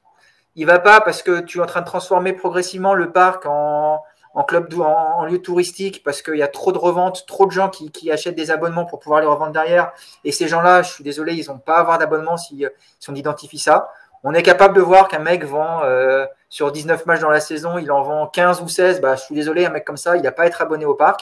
Il 0.56 0.66
va 0.66 0.80
pas 0.80 1.02
parce 1.02 1.22
que 1.22 1.40
tu 1.42 1.60
es 1.60 1.62
en 1.62 1.68
train 1.68 1.82
de 1.82 1.86
transformer 1.86 2.34
progressivement 2.34 2.94
le 2.94 3.12
parc 3.12 3.46
en, 3.46 4.02
en 4.34 4.44
club 4.44 4.74
en, 4.80 5.26
lieu 5.26 5.42
touristique 5.42 6.04
parce 6.04 6.22
qu'il 6.22 6.36
y 6.36 6.42
a 6.42 6.48
trop 6.48 6.72
de 6.72 6.78
reventes, 6.78 7.26
trop 7.28 7.46
de 7.46 7.52
gens 7.52 7.70
qui, 7.70 8.12
achètent 8.12 8.36
des 8.36 8.52
abonnements 8.52 8.86
pour 8.86 9.00
pouvoir 9.00 9.22
les 9.22 9.28
revendre 9.28 9.52
derrière. 9.52 9.92
Et 10.24 10.32
ces 10.32 10.48
gens-là, 10.48 10.82
je 10.82 10.92
suis 10.92 11.04
désolé, 11.04 11.34
ils 11.34 11.48
n'ont 11.48 11.58
pas 11.58 11.78
à 11.78 11.80
avoir 11.80 11.98
d'abonnement 11.98 12.38
si, 12.38 12.66
on 13.08 13.16
identifie 13.16 13.60
ça. 13.60 13.92
On 14.24 14.34
est 14.34 14.44
capable 14.44 14.76
de 14.76 14.82
voir 14.82 15.08
qu'un 15.08 15.20
mec 15.20 15.44
vend 15.44 15.82
euh, 15.84 16.26
sur 16.50 16.72
19 16.72 17.08
matchs 17.08 17.22
dans 17.22 17.30
la 17.30 17.40
saison, 17.40 17.80
il 17.80 17.92
en 17.92 18.04
vend 18.04 18.28
15 18.28 18.62
ou 18.62 18.68
16. 18.68 19.02
Bah, 19.02 19.16
je 19.16 19.24
suis 19.24 19.36
désolé, 19.36 19.66
un 19.66 19.72
mec 19.72 19.84
comme 19.84 19.98
ça, 19.98 20.16
il 20.16 20.22
n'a 20.22 20.32
pas 20.32 20.44
à 20.44 20.46
être 20.46 20.62
abonné 20.62 20.86
au 20.86 20.94
parc. 20.94 21.22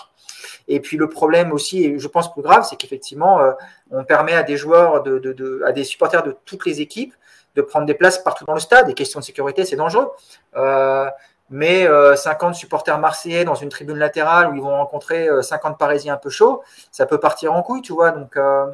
Et 0.67 0.79
puis 0.79 0.97
le 0.97 1.09
problème 1.09 1.51
aussi, 1.51 1.83
et 1.83 1.97
je 1.97 2.07
pense 2.07 2.31
plus 2.31 2.41
grave, 2.41 2.65
c'est 2.69 2.75
qu'effectivement, 2.75 3.39
euh, 3.39 3.53
on 3.89 4.03
permet 4.03 4.33
à 4.33 4.43
des 4.43 4.57
joueurs, 4.57 5.01
de, 5.01 5.63
à 5.65 5.71
des 5.71 5.83
supporters 5.83 6.23
de 6.23 6.35
toutes 6.45 6.65
les 6.65 6.81
équipes 6.81 7.13
de 7.55 7.61
prendre 7.61 7.85
des 7.85 7.93
places 7.93 8.19
partout 8.19 8.45
dans 8.45 8.53
le 8.53 8.59
stade. 8.59 8.89
Et 8.89 8.93
question 8.93 9.19
de 9.19 9.25
sécurité, 9.25 9.65
c'est 9.65 9.75
dangereux. 9.75 10.09
Euh, 10.55 11.09
mais 11.49 11.87
50 12.15 12.51
euh, 12.51 12.53
supporters 12.53 12.97
marseillais 12.99 13.43
dans 13.43 13.55
une 13.55 13.69
tribune 13.69 13.97
latérale 13.97 14.49
où 14.49 14.55
ils 14.55 14.61
vont 14.61 14.69
rencontrer 14.69 15.27
50 15.41 15.73
euh, 15.73 15.75
Parisiens 15.75 16.13
un 16.15 16.17
peu 16.17 16.29
chauds, 16.29 16.63
ça 16.91 17.05
peut 17.05 17.19
partir 17.19 17.53
en 17.53 17.61
couille, 17.61 17.81
tu 17.81 17.93
vois. 17.93 18.11
Donc, 18.11 18.37
euh, 18.37 18.67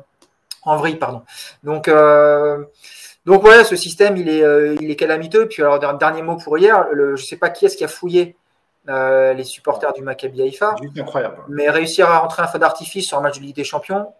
en 0.64 0.77
vrille, 0.77 0.95
pardon. 0.95 1.22
Donc, 1.64 1.89
donc 3.26 3.41
voilà, 3.41 3.64
ce 3.64 3.76
système, 3.76 4.18
il 4.18 4.30
est, 4.30 4.76
il 4.81 4.89
est 4.89 4.95
calamiteux. 4.95 5.47
Puis 5.47 5.61
alors, 5.61 5.80
dernier 5.97 6.22
mot 6.22 6.38
pour 6.38 6.57
hier, 6.57 6.88
je 6.91 7.11
ne 7.11 7.15
sais 7.15 7.38
pas 7.38 7.49
qui 7.49 7.65
est-ce 7.65 7.77
qui 7.77 7.84
a 7.84 7.88
fouillé 7.88 8.35
les 8.88 9.43
supporters 9.43 9.93
du 9.93 10.02
Maccabi 10.02 10.41
Haïfa. 10.41 10.76
incroyable. 10.97 11.38
Mais 11.49 11.69
réussir 11.69 12.10
à 12.10 12.19
rentrer 12.19 12.41
un 12.41 12.47
feu 12.47 12.60
d'artifice 12.60 13.07
sur 13.07 13.18
un 13.18 13.22
match 13.22 13.38
de 13.38 13.43
Ligue 13.43 13.56
des 13.56 13.64
Champions, 13.64 14.11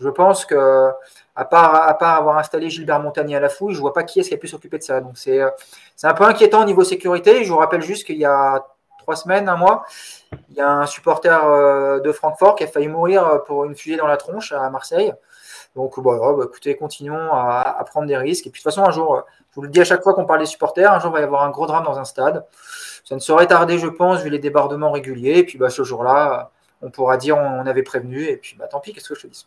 je 0.00 0.08
pense 0.08 0.46
que 0.46 0.90
à 1.34 1.44
part, 1.44 2.02
avoir 2.02 2.38
installé 2.38 2.70
Gilbert 2.70 3.00
Montagnier 3.00 3.36
à 3.36 3.40
la 3.40 3.48
fouille, 3.48 3.72
je 3.72 3.78
ne 3.78 3.82
vois 3.82 3.92
pas 3.92 4.02
qui 4.02 4.20
est-ce 4.20 4.28
qui 4.28 4.34
a 4.34 4.38
pu 4.38 4.48
s'occuper 4.48 4.78
de 4.78 4.82
ça. 4.82 5.00
Donc 5.00 5.16
c'est 5.16 5.40
un 5.40 6.14
peu 6.14 6.24
inquiétant 6.24 6.62
au 6.62 6.64
niveau 6.64 6.84
sécurité. 6.84 7.44
Je 7.44 7.52
vous 7.52 7.58
rappelle 7.58 7.82
juste 7.82 8.04
qu'il 8.04 8.18
y 8.18 8.24
a 8.24 8.64
trois 8.98 9.16
semaines, 9.16 9.48
un 9.48 9.56
mois, 9.56 9.84
il 10.50 10.56
y 10.56 10.60
a 10.60 10.70
un 10.70 10.86
supporter 10.86 11.44
euh, 11.44 12.00
de 12.00 12.12
Francfort 12.12 12.56
qui 12.56 12.64
a 12.64 12.66
failli 12.66 12.88
mourir 12.88 13.42
pour 13.46 13.64
une 13.64 13.74
fusée 13.74 13.96
dans 13.96 14.06
la 14.06 14.16
tronche 14.16 14.52
à 14.52 14.68
Marseille. 14.70 15.12
Donc 15.76 15.98
voilà, 15.98 16.32
bah, 16.36 16.44
écoutez, 16.46 16.76
continuons 16.76 17.32
à, 17.32 17.82
prendre 17.86 18.06
des 18.06 18.16
risques. 18.16 18.46
Et 18.46 18.50
puis 18.50 18.60
de 18.60 18.62
toute 18.62 18.74
façon, 18.74 18.86
un 18.86 18.92
jour, 18.92 19.22
je 19.50 19.54
vous 19.54 19.62
le 19.62 19.68
dis 19.68 19.80
à 19.80 19.84
chaque 19.84 20.02
fois 20.02 20.14
qu'on 20.14 20.26
parle 20.26 20.40
des 20.40 20.46
supporters, 20.46 20.92
un 20.92 20.98
jour 20.98 21.10
il 21.10 21.14
va 21.14 21.20
y 21.20 21.24
avoir 21.24 21.42
un 21.44 21.50
gros 21.50 21.66
drame 21.66 21.84
dans 21.84 21.98
un 21.98 22.04
stade. 22.04 22.44
Ça 23.04 23.14
ne 23.14 23.20
saurait 23.20 23.46
tarder, 23.46 23.78
je 23.78 23.86
pense, 23.86 24.20
vu 24.20 24.30
les 24.30 24.38
débordements 24.38 24.92
réguliers. 24.92 25.38
Et 25.38 25.44
puis 25.44 25.58
bah, 25.58 25.70
ce 25.70 25.82
jour-là, 25.84 26.50
on 26.82 26.90
pourra 26.90 27.16
dire 27.16 27.36
on 27.38 27.66
avait 27.66 27.82
prévenu. 27.82 28.24
Et 28.24 28.36
puis 28.36 28.56
bah, 28.58 28.66
tant 28.66 28.80
pis, 28.80 28.92
qu'est-ce 28.92 29.08
que 29.08 29.14
je 29.14 29.22
te 29.22 29.26
dis? 29.28 29.46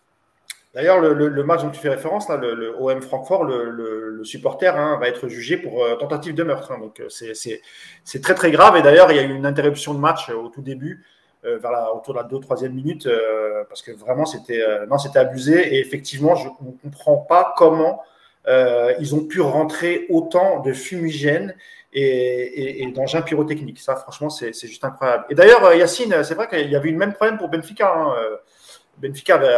D'ailleurs, 0.74 1.00
le, 1.00 1.44
match 1.44 1.62
dont 1.62 1.70
tu 1.70 1.80
fais 1.80 1.90
référence, 1.90 2.28
là, 2.30 2.38
le, 2.38 2.76
OM 2.80 3.00
Francfort, 3.02 3.44
le, 3.44 4.24
supporter 4.24 4.76
hein, 4.76 4.98
va 5.00 5.08
être 5.08 5.28
jugé 5.28 5.58
pour 5.58 5.84
euh, 5.84 5.96
tentative 5.96 6.34
de 6.34 6.44
meurtre. 6.44 6.72
Hein. 6.72 6.80
donc 6.80 7.00
euh, 7.00 7.10
c'est 7.10 8.22
très 8.22 8.34
très 8.34 8.50
grave. 8.52 8.76
Et 8.78 8.82
d'ailleurs, 8.82 9.12
il 9.12 9.18
y 9.18 9.20
a 9.20 9.24
eu 9.24 9.34
une 9.34 9.46
interruption 9.46 9.94
de 9.94 10.00
match 10.00 10.30
euh, 10.30 10.36
au 10.36 10.50
tout 10.50 10.62
début, 10.62 11.06
la, 11.44 11.94
autour 11.94 12.14
de 12.14 12.20
la 12.20 12.26
2-3e 12.26 12.70
minute, 12.70 13.08
parce 13.68 13.82
que 13.82 13.92
vraiment 13.92 14.26
c'était 14.26 14.64
c'était 14.98 15.20
abusé. 15.20 15.76
Et 15.76 15.80
effectivement, 15.82 16.36
je 16.36 16.48
ne 16.48 16.72
comprends 16.82 17.18
pas 17.18 17.54
comment 17.58 18.02
ils 18.48 19.14
ont 19.14 19.26
pu 19.26 19.42
rentrer 19.42 20.08
autant 20.10 20.62
de 20.62 20.72
fumigènes 20.72 21.54
et, 21.92 22.82
et, 22.82 22.92
d'engins 22.94 23.22
pyrotechniques. 23.22 23.82
Ça, 23.82 23.98
franchement, 23.98 24.30
c'est 24.30 24.54
juste 24.54 24.86
incroyable. 24.86 25.26
Et 25.30 25.36
d'ailleurs, 25.36 25.74
Yacine, 25.74 26.24
c'est 26.24 26.34
vrai 26.34 26.48
qu'il 26.48 26.72
y 26.72 26.78
avait 26.78 26.88
eu 26.88 26.94
le 26.94 26.98
même 26.98 27.14
problème 27.14 27.38
pour 27.38 27.50
Benfica. 27.50 27.94
Hein, 27.94 28.16
Benfica 29.04 29.36
avait, 29.36 29.54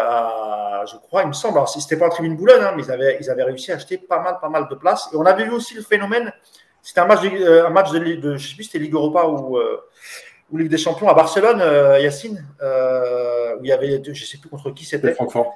je 0.91 0.97
crois, 0.97 1.21
il 1.21 1.27
me 1.27 1.33
semble, 1.33 1.57
alors 1.57 1.69
si 1.69 1.79
c'était 1.79 1.97
pas 1.97 2.07
en 2.07 2.09
tribune 2.09 2.35
Boulogne, 2.35 2.63
hein, 2.63 2.73
mais 2.75 2.83
ils 2.83 2.91
avaient, 2.91 3.17
ils 3.21 3.29
avaient 3.29 3.43
réussi 3.43 3.71
à 3.71 3.75
acheter 3.75 3.97
pas 3.99 4.19
mal, 4.19 4.37
pas 4.41 4.49
mal 4.49 4.67
de 4.67 4.75
places. 4.75 5.07
Et 5.13 5.17
on 5.17 5.25
avait 5.25 5.43
vu 5.43 5.51
aussi 5.51 5.75
le 5.75 5.83
phénomène, 5.83 6.33
c'était 6.81 7.01
un 7.01 7.05
match 7.05 7.21
de, 7.21 7.29
euh, 7.29 7.67
un 7.67 7.69
match 7.69 7.91
de, 7.91 7.99
de 7.99 8.37
je 8.37 8.47
sais 8.49 8.55
plus 8.55 8.63
c'était 8.63 8.79
Ligue 8.79 8.95
Europa 8.95 9.25
ou, 9.25 9.57
euh, 9.57 9.81
ou 10.51 10.57
Ligue 10.57 10.69
des 10.69 10.79
Champions 10.79 11.07
à 11.09 11.13
Barcelone, 11.13 11.61
euh, 11.61 11.99
Yacine, 11.99 12.43
où 12.59 13.63
il 13.63 13.69
y 13.69 13.71
avait, 13.71 14.01
je 14.03 14.25
sais 14.25 14.39
plus 14.39 14.49
contre 14.49 14.71
qui 14.71 14.83
c'était. 14.83 15.09
C'était 15.09 15.15
Francfort. 15.15 15.53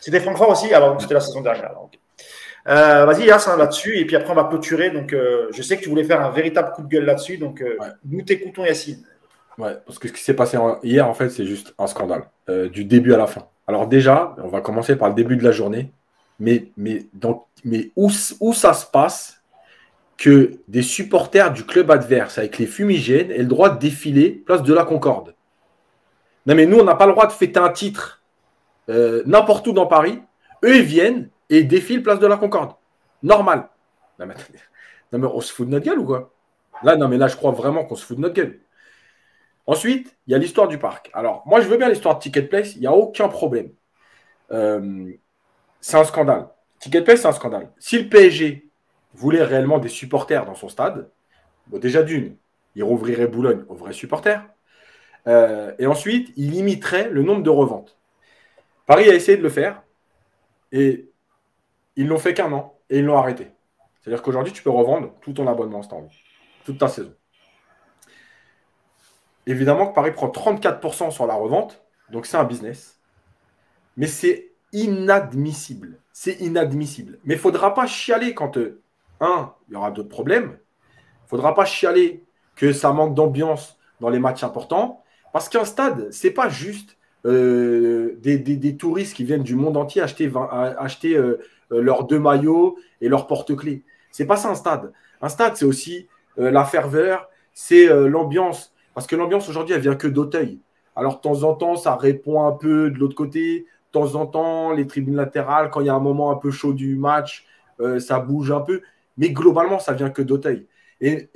C'était 0.00 0.20
Francfort 0.20 0.50
aussi, 0.50 0.74
alors 0.74 1.00
c'était 1.00 1.14
la 1.14 1.20
saison 1.20 1.40
dernière. 1.40 1.72
Vas-y, 2.66 3.26
Yacine, 3.26 3.56
là-dessus, 3.56 3.96
et 3.96 4.04
puis 4.06 4.16
après 4.16 4.32
on 4.32 4.34
va 4.34 4.44
clôturer. 4.44 4.90
Donc, 4.90 5.14
je 5.14 5.62
sais 5.62 5.76
que 5.76 5.82
tu 5.82 5.88
voulais 5.88 6.04
faire 6.04 6.20
un 6.20 6.30
véritable 6.30 6.72
coup 6.72 6.82
de 6.82 6.88
gueule 6.88 7.04
là-dessus, 7.04 7.38
donc 7.38 7.62
nous 8.04 8.22
t'écoutons, 8.22 8.64
Yacine. 8.64 9.04
Parce 9.60 9.98
que 9.98 10.08
ce 10.08 10.12
qui 10.12 10.22
s'est 10.22 10.34
passé 10.34 10.58
hier, 10.82 11.08
en 11.08 11.14
fait, 11.14 11.30
c'est 11.30 11.46
juste 11.46 11.74
un 11.78 11.86
scandale, 11.86 12.24
euh, 12.48 12.68
du 12.68 12.84
début 12.84 13.14
à 13.14 13.16
la 13.16 13.26
fin. 13.26 13.46
Alors 13.66 13.86
déjà, 13.86 14.34
on 14.42 14.48
va 14.48 14.60
commencer 14.60 14.96
par 14.96 15.08
le 15.08 15.14
début 15.14 15.36
de 15.36 15.44
la 15.44 15.52
journée, 15.52 15.92
mais, 16.38 16.72
mais 16.76 17.06
où, 17.96 18.10
où 18.40 18.52
ça 18.52 18.72
se 18.74 18.86
passe 18.86 19.42
que 20.16 20.52
des 20.68 20.82
supporters 20.82 21.52
du 21.52 21.64
club 21.64 21.90
adverse 21.90 22.38
avec 22.38 22.58
les 22.58 22.66
fumigènes 22.66 23.30
aient 23.30 23.38
le 23.38 23.44
droit 23.44 23.70
de 23.70 23.78
défiler 23.78 24.30
place 24.30 24.62
de 24.62 24.74
la 24.74 24.84
Concorde? 24.84 25.34
Non, 26.46 26.54
mais 26.54 26.66
nous, 26.66 26.78
on 26.78 26.84
n'a 26.84 26.94
pas 26.94 27.06
le 27.06 27.12
droit 27.12 27.26
de 27.26 27.32
fêter 27.32 27.60
un 27.60 27.70
titre 27.70 28.22
euh, 28.88 29.22
n'importe 29.26 29.66
où 29.68 29.72
dans 29.72 29.86
Paris. 29.86 30.20
Eux, 30.64 30.76
ils 30.76 30.82
viennent 30.82 31.28
et 31.48 31.62
défilent 31.62 32.02
place 32.02 32.18
de 32.18 32.26
la 32.26 32.36
Concorde. 32.36 32.72
Normal. 33.22 33.68
Non 34.18 34.26
mais, 34.26 34.34
non, 35.12 35.18
mais 35.18 35.26
on 35.26 35.40
se 35.40 35.52
fout 35.52 35.66
de 35.66 35.72
notre 35.72 35.84
gueule 35.86 35.98
ou 35.98 36.04
quoi? 36.04 36.32
Là, 36.82 36.96
non, 36.96 37.08
mais 37.08 37.18
là, 37.18 37.28
je 37.28 37.36
crois 37.36 37.52
vraiment 37.52 37.84
qu'on 37.84 37.94
se 37.94 38.04
fout 38.04 38.16
de 38.16 38.22
notre 38.22 38.34
gueule. 38.34 38.60
Ensuite, 39.66 40.16
il 40.26 40.32
y 40.32 40.34
a 40.34 40.38
l'histoire 40.38 40.68
du 40.68 40.78
parc. 40.78 41.10
Alors, 41.12 41.42
moi, 41.46 41.60
je 41.60 41.68
veux 41.68 41.76
bien 41.76 41.88
l'histoire 41.88 42.16
de 42.16 42.22
Ticket 42.22 42.42
Place, 42.42 42.74
il 42.74 42.80
n'y 42.80 42.86
a 42.86 42.92
aucun 42.92 43.28
problème. 43.28 43.70
Euh, 44.52 45.12
c'est 45.80 45.96
un 45.96 46.04
scandale. 46.04 46.48
Ticket 46.78 47.02
Place, 47.02 47.20
c'est 47.20 47.28
un 47.28 47.32
scandale. 47.32 47.70
Si 47.78 47.98
le 47.98 48.08
PSG 48.08 48.68
voulait 49.14 49.42
réellement 49.42 49.78
des 49.78 49.88
supporters 49.88 50.44
dans 50.44 50.54
son 50.54 50.68
stade, 50.68 51.10
déjà 51.78 52.02
d'une, 52.02 52.36
il 52.74 52.82
rouvrirait 52.82 53.26
Boulogne 53.26 53.64
aux 53.68 53.74
vrais 53.74 53.92
supporters. 53.92 54.44
Euh, 55.26 55.72
et 55.78 55.86
ensuite, 55.86 56.32
il 56.36 56.50
limiterait 56.50 57.10
le 57.10 57.22
nombre 57.22 57.42
de 57.42 57.50
reventes. 57.50 57.98
Paris 58.86 59.08
a 59.08 59.14
essayé 59.14 59.36
de 59.36 59.42
le 59.42 59.50
faire 59.50 59.82
et 60.72 61.10
ils 61.96 62.06
l'ont 62.06 62.18
fait 62.18 62.34
qu'un 62.34 62.52
an 62.52 62.78
et 62.88 62.98
ils 62.98 63.04
l'ont 63.04 63.18
arrêté. 63.18 63.48
C'est-à-dire 64.00 64.22
qu'aujourd'hui, 64.22 64.52
tu 64.52 64.62
peux 64.62 64.70
revendre 64.70 65.12
tout 65.20 65.32
ton 65.32 65.46
abonnement 65.46 65.82
si 65.82 65.88
toute 66.64 66.78
ta 66.78 66.88
saison. 66.88 67.14
Évidemment 69.50 69.88
que 69.88 69.94
Paris 69.96 70.12
prend 70.12 70.28
34% 70.28 71.10
sur 71.10 71.26
la 71.26 71.34
revente, 71.34 71.82
donc 72.12 72.26
c'est 72.26 72.36
un 72.36 72.44
business. 72.44 73.00
Mais 73.96 74.06
c'est 74.06 74.52
inadmissible. 74.72 75.98
C'est 76.12 76.40
inadmissible. 76.40 77.18
Mais 77.24 77.34
il 77.34 77.36
ne 77.36 77.42
faudra 77.42 77.74
pas 77.74 77.88
chialer 77.88 78.32
quand, 78.32 78.58
euh, 78.58 78.80
un, 79.18 79.52
il 79.68 79.74
y 79.74 79.76
aura 79.76 79.90
d'autres 79.90 80.08
problèmes. 80.08 80.50
Il 80.52 81.24
ne 81.24 81.28
faudra 81.30 81.52
pas 81.56 81.64
chialer 81.64 82.22
que 82.54 82.72
ça 82.72 82.92
manque 82.92 83.16
d'ambiance 83.16 83.76
dans 83.98 84.08
les 84.08 84.20
matchs 84.20 84.44
importants. 84.44 85.02
Parce 85.32 85.48
qu'un 85.48 85.64
stade, 85.64 86.12
ce 86.12 86.28
n'est 86.28 86.32
pas 86.32 86.48
juste 86.48 86.96
euh, 87.26 88.16
des, 88.20 88.76
touristes 88.76 89.16
qui 89.16 89.24
viennent 89.24 89.42
du 89.42 89.56
monde 89.56 89.76
entier 89.76 90.00
acheter, 90.00 90.30
acheter 90.78 91.16
euh, 91.16 91.38
leurs 91.70 92.04
deux 92.04 92.20
maillots 92.20 92.78
et 93.00 93.08
leurs 93.08 93.26
porte-clés. 93.26 93.82
C'est 94.12 94.26
pas 94.26 94.36
ça 94.36 94.48
un 94.48 94.54
stade. 94.54 94.92
Un 95.20 95.28
stade, 95.28 95.56
c'est 95.56 95.64
aussi 95.64 96.06
la 96.36 96.64
ferveur, 96.64 97.28
c'est 97.52 97.88
l'ambiance. 98.08 98.72
Parce 98.94 99.06
que 99.06 99.16
l'ambiance 99.16 99.48
aujourd'hui, 99.48 99.74
elle 99.74 99.80
vient 99.80 99.96
que 99.96 100.08
d'Auteuil. 100.08 100.60
Alors, 100.96 101.16
de 101.16 101.20
temps 101.20 101.42
en 101.44 101.54
temps, 101.54 101.76
ça 101.76 101.96
répond 101.96 102.46
un 102.46 102.52
peu 102.52 102.90
de 102.90 102.98
l'autre 102.98 103.14
côté. 103.14 103.60
De 103.60 103.92
temps 103.92 104.14
en 104.16 104.26
temps, 104.26 104.72
les 104.72 104.86
tribunes 104.86 105.16
latérales, 105.16 105.70
quand 105.70 105.80
il 105.80 105.86
y 105.86 105.90
a 105.90 105.94
un 105.94 106.00
moment 106.00 106.30
un 106.30 106.36
peu 106.36 106.50
chaud 106.50 106.72
du 106.72 106.96
match, 106.96 107.46
euh, 107.80 107.98
ça 107.98 108.20
bouge 108.20 108.50
un 108.50 108.60
peu. 108.60 108.82
Mais 109.16 109.30
globalement, 109.30 109.78
ça 109.78 109.92
vient 109.92 110.10
que 110.10 110.22
d'Auteuil. 110.22 110.66
Et, 111.00 111.30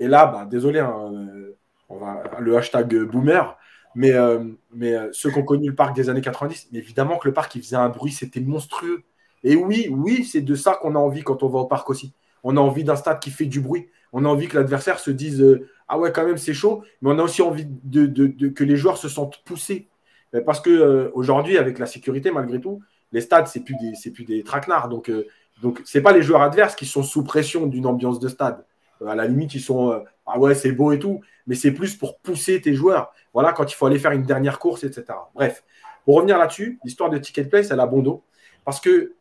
là, 0.00 0.26
bah, 0.26 0.46
désolé, 0.50 0.80
hein, 0.80 0.94
euh, 1.12 1.56
on 1.88 1.98
va, 1.98 2.22
le 2.40 2.56
hashtag 2.56 2.96
boomer, 3.04 3.56
mais, 3.94 4.12
euh, 4.12 4.44
mais 4.72 4.94
ceux 5.12 5.30
qui 5.30 5.38
ont 5.38 5.44
connu 5.44 5.68
le 5.68 5.74
parc 5.74 5.94
des 5.94 6.08
années 6.08 6.20
90, 6.20 6.68
mais 6.72 6.78
évidemment 6.78 7.18
que 7.18 7.28
le 7.28 7.34
parc, 7.34 7.54
il 7.54 7.62
faisait 7.62 7.76
un 7.76 7.88
bruit, 7.88 8.12
c'était 8.12 8.40
monstrueux. 8.40 9.02
Et 9.44 9.56
oui, 9.56 9.88
oui, 9.90 10.24
c'est 10.24 10.40
de 10.40 10.54
ça 10.54 10.74
qu'on 10.80 10.94
a 10.94 10.98
envie 10.98 11.22
quand 11.22 11.42
on 11.42 11.48
va 11.48 11.60
au 11.60 11.66
parc 11.66 11.88
aussi. 11.90 12.14
On 12.42 12.56
a 12.56 12.60
envie 12.60 12.84
d'un 12.84 12.96
stade 12.96 13.20
qui 13.20 13.30
fait 13.30 13.46
du 13.46 13.60
bruit. 13.60 13.88
On 14.12 14.24
a 14.24 14.28
envie 14.28 14.48
que 14.48 14.56
l'adversaire 14.56 14.98
se 14.98 15.10
dise 15.10 15.44
ah 15.88 15.98
ouais, 15.98 16.12
quand 16.12 16.24
même, 16.24 16.36
c'est 16.36 16.54
chaud. 16.54 16.82
Mais 17.00 17.10
on 17.10 17.18
a 17.18 17.22
aussi 17.22 17.42
envie 17.42 17.66
que 17.94 18.64
les 18.64 18.76
joueurs 18.76 18.96
se 18.96 19.08
sentent 19.08 19.42
poussés. 19.44 19.88
Euh, 20.34 20.40
parce 20.44 20.60
que 20.60 20.70
euh, 20.70 21.10
aujourd'hui, 21.14 21.58
avec 21.58 21.78
la 21.78 21.86
sécurité, 21.86 22.30
malgré 22.30 22.60
tout, 22.60 22.80
les 23.12 23.20
stades, 23.20 23.46
c'est 23.46 23.60
plus 23.60 23.76
des, 23.76 24.10
plus 24.10 24.24
des 24.24 24.42
traquenards. 24.42 24.88
Donc, 24.88 25.08
euh, 25.08 25.26
donc 25.62 25.80
c'est 25.84 26.02
pas 26.02 26.12
les 26.12 26.22
joueurs 26.22 26.42
adverses 26.42 26.74
qui 26.74 26.86
sont 26.86 27.02
sous 27.02 27.24
pression 27.24 27.66
d'une 27.66 27.86
ambiance 27.86 28.18
de 28.20 28.28
stade. 28.28 28.64
à 29.06 29.14
la 29.14 29.26
limite, 29.26 29.54
ils 29.54 29.60
sont 29.60 30.02
ah 30.26 30.38
ouais, 30.38 30.54
c'est 30.54 30.72
beau 30.72 30.92
et 30.92 30.98
tout, 30.98 31.20
mais 31.46 31.54
c'est 31.54 31.70
plus 31.72 31.96
pour 31.96 32.18
pousser 32.18 32.60
tes 32.60 32.74
joueurs. 32.74 33.12
Voilà, 33.32 33.52
quand 33.52 33.70
il 33.70 33.74
faut 33.74 33.86
aller 33.86 33.98
faire 33.98 34.12
une 34.12 34.24
dernière 34.24 34.58
course, 34.58 34.84
etc. 34.84 35.04
Bref, 35.34 35.62
pour 36.04 36.16
revenir 36.16 36.38
là-dessus, 36.38 36.78
l'histoire 36.84 37.10
de 37.10 37.18
Ticket 37.18 37.44
Place, 37.44 37.70
elle 37.70 37.80
a 37.80 37.86
bon 37.86 38.02
dos. 38.02 38.24
Parce 38.64 38.80
que 38.80 39.14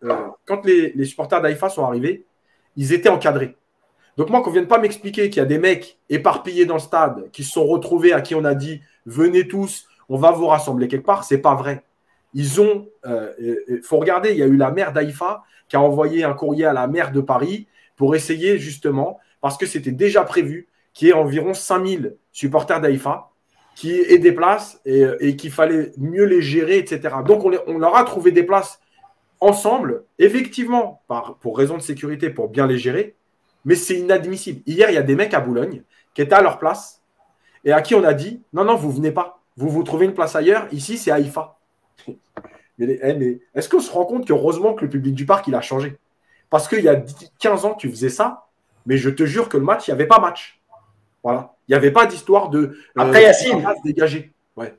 quand 0.46 0.66
les, 0.66 0.92
les 0.94 1.06
supporters 1.06 1.42
d'AIFA 1.42 1.70
sont 1.70 1.86
arrivés, 1.86 2.26
ils 2.76 2.94
étaient 2.94 3.10
encadrés. 3.10 3.56
Donc 4.18 4.30
moi, 4.30 4.42
qu'on 4.42 4.50
ne 4.50 4.56
vienne 4.56 4.68
pas 4.68 4.80
m'expliquer 4.80 5.30
qu'il 5.30 5.42
y 5.42 5.46
a 5.46 5.48
des 5.48 5.58
mecs 5.58 5.98
éparpillés 6.10 6.66
dans 6.66 6.76
le 6.76 6.80
stade 6.80 7.30
qui 7.32 7.44
se 7.44 7.52
sont 7.52 7.66
retrouvés, 7.66 8.14
à 8.14 8.22
qui 8.22 8.36
on 8.36 8.46
a 8.46 8.56
dit 8.56 8.82
venez 9.06 9.48
tous, 9.48 9.88
on 10.10 10.18
va 10.18 10.32
vous 10.32 10.48
rassembler 10.48 10.88
quelque 10.88 11.06
part, 11.06 11.24
c'est 11.24 11.40
pas 11.40 11.56
vrai. 11.56 11.84
Ils 12.34 12.62
ont, 12.62 12.88
il 13.06 13.12
euh, 13.12 13.82
faut 13.84 13.98
regarder, 13.98 14.32
il 14.32 14.38
y 14.38 14.44
a 14.44 14.48
eu 14.48 14.58
la 14.58 14.72
maire 14.72 14.94
d'Aïfa 14.94 15.44
qui 15.68 15.76
a 15.76 15.82
envoyé 15.82 16.24
un 16.24 16.34
courrier 16.34 16.66
à 16.66 16.74
la 16.74 16.88
maire 16.88 17.12
de 17.12 17.22
Paris 17.22 17.68
pour 17.96 18.16
essayer 18.16 18.58
justement, 18.58 19.20
parce 19.42 19.58
que 19.58 19.66
c'était 19.66 19.92
déjà 19.92 20.24
prévu, 20.24 20.68
qu'il 20.94 21.10
y 21.10 21.12
ait 21.12 21.14
environ 21.14 21.54
5000 21.54 22.16
supporters 22.32 22.82
d'Aïfa 22.82 23.30
qui 23.76 23.92
aient 23.92 24.20
des 24.20 24.32
places 24.32 24.80
et, 24.86 25.36
qu'il 25.36 25.52
fallait 25.52 25.92
mieux 25.98 26.24
les 26.24 26.42
gérer, 26.42 26.78
etc. 26.78 27.16
Donc 27.26 27.44
on, 27.44 27.52
on, 27.68 27.78
leur 27.78 27.96
a 27.98 28.06
trouvé 28.06 28.32
des 28.32 28.44
places 28.44 28.80
ensemble, 29.42 30.06
effectivement, 30.18 31.02
pour 31.42 31.58
raison 31.58 31.76
de 31.76 31.82
sécurité, 31.82 32.30
pour 32.30 32.48
bien 32.48 32.68
les 32.68 32.78
gérer, 32.78 33.16
mais 33.66 33.76
c'est 33.76 33.96
inadmissible. 33.96 34.62
Hier, 34.66 34.90
il 34.90 34.94
y 34.94 34.98
a 34.98 35.04
des 35.04 35.16
mecs 35.16 35.34
à 35.34 35.42
Boulogne 35.42 35.82
qui 36.14 36.22
étaient 36.22 36.36
à 36.36 36.42
leur 36.42 36.60
place 36.60 37.02
et 37.66 37.74
à 37.74 37.82
qui 37.82 37.96
on 37.96 38.04
a 38.04 38.14
dit 38.14 38.42
non, 38.54 38.64
non, 38.64 38.76
vous 38.76 38.92
venez 38.92 39.12
pas. 39.12 39.42
Vous 39.58 39.70
vous 39.70 39.84
trouvez 39.84 40.06
une 40.06 40.14
place 40.14 40.36
ailleurs. 40.36 40.68
Ici, 40.72 40.98
c'est 40.98 41.12
Haïfa. 41.12 41.58
mais, 42.78 43.00
eh, 43.02 43.14
mais 43.14 43.40
est-ce 43.56 43.68
qu'on 43.68 43.80
se 43.80 43.92
rend 43.92 44.06
compte 44.06 44.28
qu'heureusement 44.28 44.74
que 44.74 44.86
le 44.86 44.90
public 44.90 45.14
du 45.14 45.26
parc, 45.26 45.48
il 45.48 45.56
a 45.56 45.62
changé? 45.62 45.98
Parce 46.50 46.68
qu'il 46.68 46.84
y 46.84 46.90
a 46.90 47.02
15 47.40 47.66
ans, 47.66 47.74
tu 47.74 47.90
faisais 47.90 48.10
ça, 48.10 48.48
mais 48.86 48.98
je 48.98 49.10
te 49.10 49.26
jure 49.26 49.50
que 49.50 49.58
le 49.58 49.64
match, 49.64 49.88
il 49.88 49.92
n'y 49.92 49.96
avait 49.96 50.08
pas 50.08 50.20
match. 50.20 50.62
Voilà. 51.24 51.54
Il 51.68 51.72
n'y 51.72 51.76
avait 51.76 51.92
pas 51.92 52.06
d'histoire 52.06 52.50
de. 52.50 52.60
Euh, 52.60 52.74
Après, 52.98 53.24
Yacine. 53.24 53.66
Dégagé. 53.84 54.32
Ouais. 54.56 54.76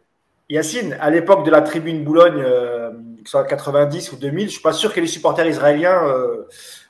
Yacine, 0.48 0.96
à 1.00 1.10
l'époque 1.10 1.44
de 1.44 1.50
la 1.50 1.60
tribune 1.60 2.04
Boulogne, 2.04 2.40
euh, 2.40 2.92
que 2.92 3.24
ce 3.24 3.32
soit 3.32 3.44
90 3.44 4.12
ou 4.12 4.16
2000, 4.16 4.40
je 4.40 4.44
ne 4.44 4.50
suis 4.50 4.62
pas 4.62 4.72
sûr 4.72 4.94
que 4.94 5.00
les 5.00 5.08
supporters 5.08 5.46
israéliens. 5.46 6.06
Euh, 6.06 6.46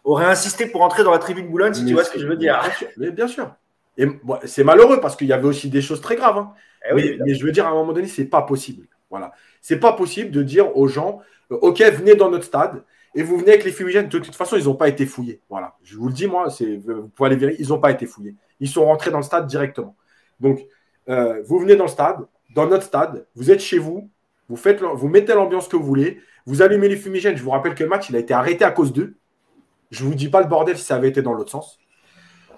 aurait 0.06 0.26
insisté 0.26 0.66
pour 0.66 0.82
entrer 0.82 1.04
dans 1.04 1.10
la 1.10 1.18
tribune 1.18 1.48
Boulogne, 1.48 1.74
si 1.74 1.84
tu 1.84 1.92
vois 1.92 2.04
ce 2.04 2.10
que 2.10 2.18
je 2.18 2.26
veux 2.26 2.36
dire. 2.36 2.60
Mais 2.96 3.10
bien 3.10 3.28
sûr. 3.28 3.54
Et 3.98 4.06
c'est 4.44 4.64
malheureux 4.64 5.00
parce 5.00 5.16
qu'il 5.16 5.26
y 5.26 5.32
avait 5.32 5.46
aussi 5.46 5.68
des 5.68 5.82
choses 5.82 6.00
très 6.00 6.16
graves. 6.16 6.38
Hein. 6.38 6.52
Eh 6.90 6.94
mais, 6.94 7.34
je 7.34 7.44
veux 7.44 7.52
dire, 7.52 7.66
à 7.66 7.70
un 7.70 7.74
moment 7.74 7.92
donné, 7.92 8.06
c'est 8.06 8.26
pas 8.26 8.42
possible. 8.42 8.86
Voilà. 9.10 9.32
C'est 9.60 9.78
pas 9.78 9.92
possible 9.92 10.30
de 10.30 10.42
dire 10.42 10.76
aux 10.76 10.86
gens, 10.86 11.20
euh, 11.50 11.58
OK, 11.62 11.80
venez 11.80 12.14
dans 12.14 12.30
notre 12.30 12.44
stade 12.44 12.84
et 13.14 13.22
vous 13.22 13.38
venez 13.38 13.52
avec 13.52 13.64
les 13.64 13.72
fumigènes. 13.72 14.08
De 14.08 14.18
toute 14.18 14.34
façon, 14.34 14.56
ils 14.56 14.64
n'ont 14.64 14.74
pas 14.74 14.88
été 14.88 15.06
fouillés. 15.06 15.40
Voilà. 15.48 15.76
Je 15.82 15.96
vous 15.96 16.08
le 16.08 16.14
dis, 16.14 16.26
moi, 16.26 16.48
vous 16.48 17.08
pouvez 17.08 17.26
aller 17.26 17.36
vérifier, 17.36 17.64
ils 17.64 17.68
n'ont 17.70 17.80
pas 17.80 17.90
été 17.90 18.06
fouillés. 18.06 18.34
Ils 18.60 18.68
sont 18.68 18.84
rentrés 18.84 19.10
dans 19.10 19.18
le 19.18 19.24
stade 19.24 19.46
directement. 19.46 19.96
Donc, 20.38 20.60
euh, 21.08 21.42
vous 21.44 21.58
venez 21.58 21.76
dans 21.76 21.84
le 21.84 21.90
stade, 21.90 22.18
dans 22.54 22.66
notre 22.66 22.84
stade, 22.84 23.26
vous 23.34 23.50
êtes 23.50 23.60
chez 23.60 23.78
vous, 23.78 24.10
vous, 24.48 24.56
faites, 24.56 24.82
vous 24.82 25.08
mettez 25.08 25.34
l'ambiance 25.34 25.68
que 25.68 25.76
vous 25.76 25.84
voulez, 25.84 26.20
vous 26.44 26.62
allumez 26.62 26.88
les 26.88 26.96
fumigènes. 26.96 27.36
Je 27.36 27.42
vous 27.42 27.50
rappelle 27.50 27.74
que 27.74 27.82
le 27.82 27.88
match, 27.88 28.10
il 28.10 28.16
a 28.16 28.18
été 28.18 28.34
arrêté 28.34 28.64
à 28.64 28.70
cause 28.70 28.92
d'eux. 28.92 29.16
Je 29.90 30.04
ne 30.04 30.08
vous 30.08 30.14
dis 30.14 30.28
pas 30.28 30.40
le 30.40 30.46
bordel 30.46 30.76
si 30.76 30.84
ça 30.84 30.96
avait 30.96 31.08
été 31.08 31.22
dans 31.22 31.32
l'autre 31.32 31.50
sens. 31.50 31.78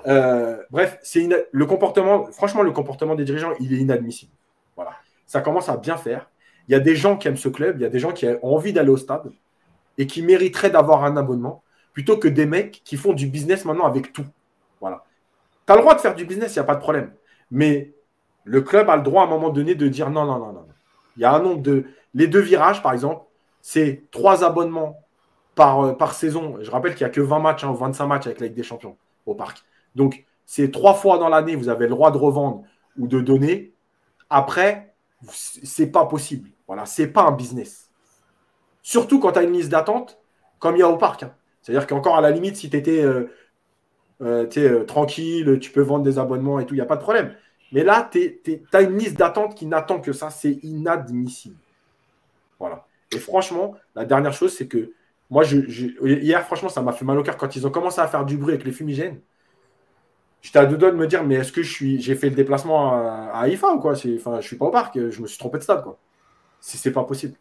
Euh, 0.06 0.62
bref, 0.70 0.98
c'est 1.02 1.28
le 1.50 1.66
comportement, 1.66 2.26
franchement, 2.32 2.62
le 2.62 2.70
comportement 2.70 3.14
des 3.14 3.24
dirigeants, 3.24 3.52
il 3.60 3.72
est 3.72 3.78
inadmissible. 3.78 4.32
Voilà. 4.76 4.92
Ça 5.26 5.40
commence 5.40 5.68
à 5.68 5.76
bien 5.76 5.96
faire. 5.96 6.30
Il 6.68 6.72
y 6.72 6.74
a 6.74 6.80
des 6.80 6.96
gens 6.96 7.16
qui 7.16 7.28
aiment 7.28 7.36
ce 7.36 7.48
club, 7.48 7.78
il 7.78 7.82
y 7.82 7.86
a 7.86 7.90
des 7.90 7.98
gens 7.98 8.12
qui 8.12 8.26
ont 8.26 8.54
envie 8.54 8.72
d'aller 8.72 8.90
au 8.90 8.96
stade 8.96 9.30
et 9.96 10.06
qui 10.06 10.22
mériteraient 10.22 10.70
d'avoir 10.70 11.04
un 11.04 11.16
abonnement 11.16 11.62
plutôt 11.92 12.16
que 12.16 12.28
des 12.28 12.46
mecs 12.46 12.82
qui 12.84 12.96
font 12.96 13.12
du 13.12 13.26
business 13.26 13.64
maintenant 13.64 13.86
avec 13.86 14.12
tout. 14.12 14.26
Voilà. 14.80 15.04
Tu 15.66 15.72
as 15.72 15.76
le 15.76 15.82
droit 15.82 15.94
de 15.94 16.00
faire 16.00 16.14
du 16.14 16.24
business, 16.24 16.54
il 16.54 16.58
n'y 16.58 16.62
a 16.62 16.64
pas 16.64 16.76
de 16.76 16.80
problème. 16.80 17.12
Mais 17.50 17.92
le 18.44 18.60
club 18.60 18.88
a 18.88 18.96
le 18.96 19.02
droit 19.02 19.22
à 19.22 19.26
un 19.26 19.28
moment 19.28 19.50
donné 19.50 19.74
de 19.74 19.88
dire 19.88 20.10
non, 20.10 20.24
non, 20.24 20.38
non, 20.38 20.52
non. 20.52 20.66
Il 21.16 21.22
y 21.22 21.24
a 21.24 21.34
un 21.34 21.40
nombre 21.40 21.60
de. 21.60 21.84
Les 22.14 22.26
deux 22.26 22.40
virages, 22.40 22.82
par 22.82 22.92
exemple, 22.92 23.24
c'est 23.60 24.04
trois 24.10 24.44
abonnements 24.44 25.00
euh, 25.60 25.92
par, 25.92 26.14
saison. 26.14 26.58
Je 26.60 26.70
rappelle 26.70 26.94
qu'il 26.94 27.06
n'y 27.06 27.10
a 27.10 27.14
que 27.14 27.20
20 27.20 27.38
matchs, 27.38 27.64
hein, 27.64 27.72
25 27.72 28.06
matchs 28.06 28.26
avec 28.26 28.40
la 28.40 28.46
Ligue 28.46 28.56
des 28.56 28.62
Champions 28.62 28.96
au 29.26 29.34
parc. 29.34 29.64
Donc, 29.94 30.24
c'est 30.46 30.70
trois 30.70 30.94
fois 30.94 31.18
dans 31.18 31.28
l'année, 31.28 31.56
vous 31.56 31.68
avez 31.68 31.84
le 31.86 31.90
droit 31.90 32.10
de 32.10 32.18
revendre 32.18 32.62
ou 32.98 33.06
de 33.06 33.20
donner. 33.20 33.72
Après, 34.30 34.94
c'est 35.28 35.90
pas 35.90 36.06
possible. 36.06 36.50
Voilà, 36.66 36.86
c'est 36.86 37.08
pas 37.08 37.22
un 37.22 37.32
business. 37.32 37.90
Surtout 38.82 39.20
quand 39.20 39.32
tu 39.32 39.38
as 39.38 39.42
une 39.42 39.52
liste 39.52 39.70
d'attente, 39.70 40.18
comme 40.58 40.76
il 40.76 40.80
y 40.80 40.82
a 40.82 40.88
au 40.88 40.96
parc. 40.96 41.22
Hein. 41.22 41.34
C'est-à-dire 41.62 41.86
qu'encore 41.86 42.16
à 42.16 42.20
la 42.20 42.30
limite, 42.30 42.56
si 42.56 42.70
tu 42.70 42.76
étais 42.76 43.02
euh, 43.02 43.28
euh, 44.22 44.84
tranquille, 44.84 45.58
tu 45.60 45.70
peux 45.70 45.82
vendre 45.82 46.04
des 46.04 46.18
abonnements 46.18 46.60
et 46.60 46.66
tout, 46.66 46.74
il 46.74 46.78
n'y 46.78 46.82
a 46.82 46.86
pas 46.86 46.96
de 46.96 47.02
problème. 47.02 47.34
Mais 47.72 47.84
là, 47.84 48.08
tu 48.10 48.40
as 48.72 48.80
une 48.80 48.96
liste 48.96 49.18
d'attente 49.18 49.54
qui 49.54 49.66
n'attend 49.66 50.00
que 50.00 50.12
ça. 50.12 50.30
C'est 50.30 50.58
inadmissible. 50.62 51.56
Voilà. 52.58 52.86
Et 53.12 53.18
franchement, 53.18 53.74
la 53.94 54.04
dernière 54.04 54.32
chose, 54.32 54.54
c'est 54.54 54.66
que 54.66 54.92
moi, 55.30 55.44
je, 55.44 55.58
hier, 56.06 56.44
franchement, 56.44 56.68
ça 56.68 56.80
m'a 56.80 56.92
fait 56.92 57.04
mal 57.04 57.18
au 57.18 57.22
cœur 57.22 57.36
quand 57.36 57.54
ils 57.54 57.66
ont 57.66 57.70
commencé 57.70 58.00
à 58.00 58.06
faire 58.06 58.24
du 58.24 58.36
bruit 58.36 58.54
avec 58.54 58.64
les 58.64 58.72
fumigènes. 58.72 59.20
J'étais 60.40 60.58
à 60.58 60.66
deux 60.66 60.76
doigts 60.76 60.90
de 60.90 60.96
me 60.96 61.06
dire, 61.06 61.24
mais 61.24 61.34
est-ce 61.34 61.52
que 61.52 61.62
je 61.62 61.70
suis, 61.70 62.00
j'ai 62.00 62.14
fait 62.14 62.30
le 62.30 62.36
déplacement 62.36 62.92
à, 62.92 63.30
à 63.34 63.40
Haïfa 63.42 63.68
ou 63.72 63.80
quoi? 63.80 63.92
Enfin, 63.92 64.40
je 64.40 64.46
suis 64.46 64.56
pas 64.56 64.66
au 64.66 64.70
parc, 64.70 64.98
je 65.10 65.20
me 65.20 65.26
suis 65.26 65.38
trompé 65.38 65.58
de 65.58 65.62
stade, 65.62 65.82
quoi. 65.82 65.98
Si 66.60 66.76
c'est 66.76 66.92
pas 66.92 67.04
possible. 67.04 67.34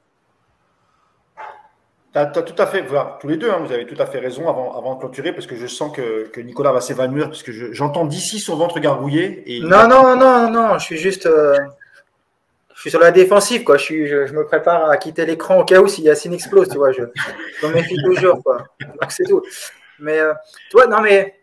As, 2.13 2.25
tout 2.25 2.61
à 2.61 2.65
fait, 2.65 2.83
tous 3.19 3.27
les 3.27 3.37
deux, 3.37 3.51
hein, 3.51 3.59
vous 3.63 3.71
avez 3.71 3.85
tout 3.85 4.01
à 4.01 4.07
fait 4.07 4.17
raison 4.17 4.49
avant, 4.49 4.75
avant 4.75 4.95
de 4.95 4.99
clôturer, 4.99 5.33
parce 5.33 5.45
que 5.45 5.55
je 5.55 5.67
sens 5.67 5.95
que, 5.95 6.39
Nicolas 6.39 6.71
va 6.71 6.81
s'évanouir, 6.81 7.27
parce 7.27 7.43
que 7.43 7.51
j'entends 7.51 8.05
d'ici 8.05 8.39
son 8.39 8.55
ventre 8.55 8.79
gargouiller. 8.79 9.43
Et 9.45 9.59
non, 9.61 9.87
non, 9.87 10.15
non, 10.15 10.49
non, 10.49 10.79
je 10.79 10.83
suis 10.83 10.97
juste. 10.97 11.27
Euh, 11.27 11.55
je 12.77 12.81
suis 12.81 12.89
sur 12.91 12.99
la 12.99 13.09
défensive, 13.09 13.63
quoi. 13.63 13.77
Je, 13.77 13.83
suis, 13.83 14.07
je, 14.07 14.31
me 14.33 14.45
prépare 14.45 14.87
à 14.87 14.97
quitter 14.97 15.25
l'écran 15.25 15.59
au 15.59 15.65
cas 15.65 15.79
où 15.79 15.87
si 15.87 16.03
Yacine 16.03 16.35
explose, 16.35 16.69
tu 16.69 16.77
vois. 16.77 16.91
Je, 16.91 17.01
me 17.01 17.73
méfie 17.73 17.97
toujours, 18.05 18.43
quoi. 18.43 18.65
c'est 19.09 19.23
tout. 19.23 19.41
Mais, 19.97 20.19
euh, 20.19 20.31
toi, 20.69 20.85
non, 20.85 21.01
mais 21.01 21.39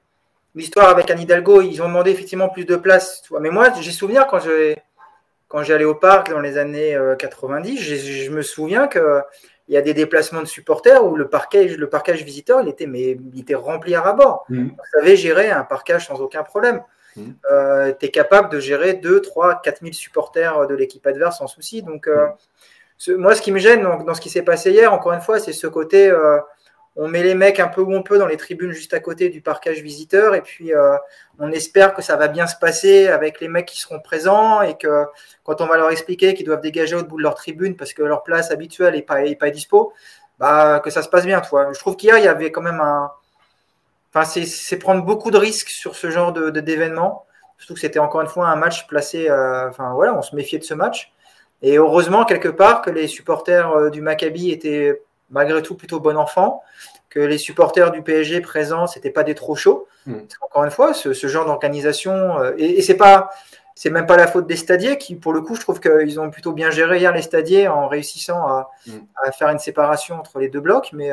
l'histoire 0.54 0.90
avec 0.90 1.10
Anne 1.10 1.18
Hidalgo, 1.18 1.60
ils 1.60 1.82
ont 1.82 1.88
demandé 1.88 2.12
effectivement 2.12 2.48
plus 2.48 2.64
de 2.64 2.76
place, 2.76 3.20
tu 3.22 3.30
vois. 3.30 3.40
Mais 3.40 3.50
moi, 3.50 3.72
j'ai 3.80 3.90
souvenir 3.90 4.28
quand 4.28 4.38
je 4.38 4.76
quand 5.48 5.64
j'allais 5.64 5.84
au 5.84 5.96
parc 5.96 6.30
dans 6.30 6.40
les 6.40 6.56
années 6.56 6.96
90, 7.18 7.78
euh, 7.78 8.24
je 8.24 8.30
me 8.30 8.42
souviens 8.42 8.86
que 8.86 9.20
il 9.66 9.74
y 9.74 9.76
a 9.76 9.82
des 9.82 9.94
déplacements 9.94 10.40
de 10.40 10.46
supporters 10.46 11.04
où 11.04 11.16
le 11.16 11.28
parquage, 11.28 11.76
le 11.76 11.88
parquage 11.88 12.22
visiteur, 12.22 12.60
il 12.60 12.68
était, 12.68 12.86
mais, 12.86 13.18
il 13.32 13.40
était 13.40 13.54
rempli 13.56 13.96
à 13.96 14.02
ras-bord. 14.02 14.44
Mmh. 14.50 14.66
Vous 14.66 15.00
savez 15.00 15.16
gérer 15.16 15.50
un 15.50 15.64
parquage 15.64 16.06
sans 16.06 16.20
aucun 16.20 16.44
problème. 16.44 16.80
Mmh. 17.16 17.22
Euh, 17.50 17.92
tu 17.98 18.06
es 18.06 18.10
capable 18.10 18.50
de 18.50 18.58
gérer 18.58 18.94
2, 18.94 19.20
3, 19.20 19.60
4 19.62 19.80
000 19.82 19.92
supporters 19.92 20.66
de 20.66 20.74
l'équipe 20.74 21.06
adverse 21.06 21.38
sans 21.38 21.46
souci. 21.46 21.82
Donc, 21.82 22.08
euh, 22.08 22.26
moi, 23.08 23.34
ce 23.34 23.42
qui 23.42 23.52
me 23.52 23.58
gêne 23.58 23.82
dans, 23.82 24.14
ce 24.14 24.20
qui 24.20 24.30
s'est 24.30 24.42
passé 24.42 24.70
hier, 24.70 24.92
encore 24.92 25.12
une 25.12 25.20
fois, 25.20 25.38
c'est 25.38 25.52
ce 25.52 25.66
côté 25.66 26.10
euh, 26.10 26.38
on 26.96 27.08
met 27.08 27.24
les 27.24 27.34
mecs 27.34 27.58
un 27.58 27.66
peu 27.66 27.80
où 27.80 27.92
on 27.92 28.04
peut 28.04 28.18
dans 28.18 28.26
les 28.28 28.36
tribunes 28.36 28.70
juste 28.70 28.94
à 28.94 29.00
côté 29.00 29.28
du 29.28 29.40
parquage 29.40 29.80
visiteur 29.82 30.36
et 30.36 30.42
puis 30.42 30.70
on 31.40 31.50
espère 31.50 31.92
que 31.92 32.02
ça 32.02 32.14
va 32.14 32.28
bien 32.28 32.46
se 32.46 32.54
passer 32.54 33.08
avec 33.08 33.40
les 33.40 33.48
mecs 33.48 33.66
qui 33.66 33.80
seront 33.80 33.98
présents 33.98 34.62
et 34.62 34.78
que 34.78 35.04
quand 35.42 35.60
on 35.60 35.66
va 35.66 35.76
leur 35.76 35.90
expliquer 35.90 36.34
qu'ils 36.34 36.46
doivent 36.46 36.60
dégager 36.60 36.94
au 36.94 37.02
bout 37.02 37.16
de 37.16 37.24
leur 37.24 37.34
tribune 37.34 37.74
parce 37.74 37.94
que 37.94 38.02
leur 38.04 38.22
place 38.22 38.52
habituelle 38.52 38.94
n'est 38.94 39.02
pas, 39.02 39.24
est 39.24 39.34
pas 39.34 39.50
dispo, 39.50 39.92
bah, 40.38 40.80
que 40.84 40.90
ça 40.90 41.02
se 41.02 41.08
passe 41.08 41.26
bien. 41.26 41.40
Toi. 41.40 41.72
Je 41.72 41.80
trouve 41.80 41.96
qu'hier, 41.96 42.16
il 42.18 42.24
y 42.24 42.28
avait 42.28 42.52
quand 42.52 42.62
même 42.62 42.80
un, 42.80 43.10
Enfin, 44.14 44.42
c'est 44.46 44.78
prendre 44.78 45.04
beaucoup 45.04 45.32
de 45.32 45.38
risques 45.38 45.70
sur 45.70 45.96
ce 45.96 46.08
genre 46.08 46.32
de 46.32 46.50
d'événement. 46.50 47.26
Surtout 47.58 47.74
que 47.74 47.80
c'était 47.80 47.98
encore 47.98 48.20
une 48.20 48.28
fois 48.28 48.46
un 48.48 48.56
match 48.56 48.86
placé. 48.86 49.28
Euh, 49.28 49.68
enfin 49.68 49.92
voilà, 49.94 50.16
on 50.16 50.22
se 50.22 50.36
méfiait 50.36 50.58
de 50.58 50.64
ce 50.64 50.74
match. 50.74 51.12
Et 51.62 51.78
heureusement 51.78 52.24
quelque 52.24 52.48
part 52.48 52.82
que 52.82 52.90
les 52.90 53.08
supporters 53.08 53.70
euh, 53.72 53.90
du 53.90 54.02
Maccabi 54.02 54.50
étaient 54.50 55.00
malgré 55.30 55.62
tout 55.62 55.74
plutôt 55.74 55.98
bon 55.98 56.16
enfant, 56.16 56.62
que 57.10 57.18
les 57.18 57.38
supporters 57.38 57.90
du 57.90 58.02
PSG 58.02 58.40
présents 58.40 58.86
c'était 58.86 59.10
pas 59.10 59.24
des 59.24 59.34
trop 59.34 59.56
chauds. 59.56 59.88
Hmm. 60.06 60.20
Encore 60.42 60.64
une 60.64 60.70
fois, 60.70 60.94
ce, 60.94 61.12
genre 61.12 61.46
d'organisation 61.46 62.38
euh, 62.38 62.52
et, 62.56 62.82
c'est 62.82 62.96
pas 62.96 63.30
c'est 63.74 63.90
même 63.90 64.06
pas 64.06 64.16
la 64.16 64.28
faute 64.28 64.46
des 64.46 64.56
stadiers 64.56 64.98
qui, 64.98 65.16
pour 65.16 65.32
le 65.32 65.40
coup, 65.40 65.56
je 65.56 65.60
trouve 65.60 65.80
qu'ils 65.80 66.20
ont 66.20 66.30
plutôt 66.30 66.52
bien 66.52 66.70
géré 66.70 66.98
hier 66.98 67.12
les 67.12 67.22
stadiers 67.22 67.66
en 67.66 67.88
réussissant 67.88 68.46
à, 68.46 68.70
hmm. 68.86 69.32
faire 69.36 69.48
une 69.48 69.58
séparation 69.58 70.16
entre 70.16 70.38
les 70.38 70.48
deux 70.48 70.60
blocs. 70.60 70.90
Mais 70.92 71.10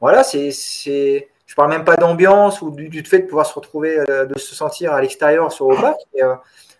voilà, 0.00 0.22
c'est 0.22 0.50
je 1.50 1.56
parle 1.56 1.70
même 1.70 1.84
pas 1.84 1.96
d'ambiance 1.96 2.62
ou 2.62 2.70
du, 2.70 3.02
fait 3.02 3.18
de 3.18 3.26
pouvoir 3.26 3.44
se 3.44 3.54
retrouver, 3.54 3.98
euh, 4.08 4.24
de 4.24 4.38
se 4.38 4.54
sentir 4.54 4.92
à 4.92 5.00
l'extérieur 5.00 5.50
sur 5.50 5.68
le 5.68 5.76
parc. 5.76 5.98
Euh, 6.22 6.36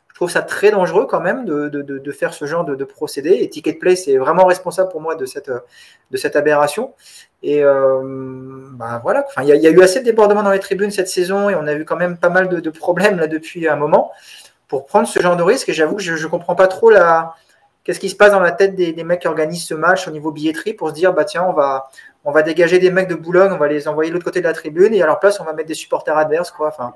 je 0.07 0.15
trouve 0.15 0.31
ça 0.31 0.43
très 0.43 0.71
dangereux 0.71 1.09
quand 1.11 1.19
même 1.19 1.45
de, 1.45 2.13
faire 2.13 2.33
ce 2.33 2.45
genre 2.45 2.65
de, 2.65 2.85
procédé. 2.85 3.39
Et 3.41 3.51
Ticket 3.51 3.73
Play, 3.73 3.97
c'est 3.97 4.17
vraiment 4.17 4.45
responsable 4.45 4.89
pour 4.89 5.01
moi 5.01 5.17
de 5.17 5.27
cette, 5.27 6.37
aberration. 6.37 6.95
Et 7.43 7.65
euh, 7.65 8.01
bah, 8.75 9.01
voilà, 9.03 9.27
il 9.43 9.49
y, 9.49 9.67
a 9.67 9.71
eu 9.71 9.83
assez 9.83 9.99
de 9.99 10.05
débordements 10.05 10.45
dans 10.45 10.53
les 10.53 10.61
tribunes 10.61 10.93
cette 10.93 11.09
saison 11.09 11.51
et 11.51 11.57
on 11.57 11.67
a 11.67 11.75
vu 11.75 11.85
quand 11.85 11.97
même 11.97 12.17
pas 12.17 12.29
mal 12.29 12.49
de, 12.49 12.71
problèmes 12.71 13.19
là 13.19 13.27
depuis 13.27 13.67
un 13.67 13.75
moment 13.77 14.13
pour 14.69 14.87
prendre 14.87 15.09
ce 15.09 15.19
genre 15.19 15.35
de 15.35 15.43
risque. 15.43 15.69
Et 15.69 15.73
j'avoue 15.73 15.97
que 15.97 16.03
je 16.03 16.13
ne 16.13 16.31
comprends 16.31 16.55
pas 16.55 16.69
trop 16.69 16.91
la, 16.91 17.35
Qu'est-ce 17.83 18.01
qui 18.01 18.11
se 18.11 18.17
passe 18.17 18.33
dans 18.33 18.41
la 18.41 18.53
tête 18.53 18.75
des, 18.75 18.93
mecs 19.05 19.21
qui 19.21 19.29
organisent 19.29 19.65
ce 19.65 19.75
match 19.75 20.07
au 20.07 20.11
niveau 20.11 20.33
billetterie 20.33 20.75
pour 20.75 20.91
se 20.91 20.95
dire 20.95 21.15
bah 21.15 21.25
tiens 21.25 21.45
on 21.45 21.53
va 21.53 21.89
on 22.25 22.33
va 22.33 22.43
dégager 22.43 22.79
des 22.79 22.91
mecs 22.91 23.09
de 23.09 23.15
Boulogne, 23.15 23.51
on 23.53 23.57
va 23.57 23.69
les 23.69 23.89
envoyer 23.89 24.11
de 24.11 24.15
l'autre 24.15 24.27
côté 24.27 24.41
de 24.41 24.47
la 24.47 24.53
tribune 24.53 24.93
et 24.93 25.03
à 25.03 25.07
leur 25.07 25.19
place 25.19 25.41
on 25.41 25.45
va 25.45 25.55
mettre 25.55 25.69
des 25.69 25.75
supporters 25.75 26.17
adverses 26.17 26.51
quoi. 26.51 26.69
Enfin, 26.69 26.93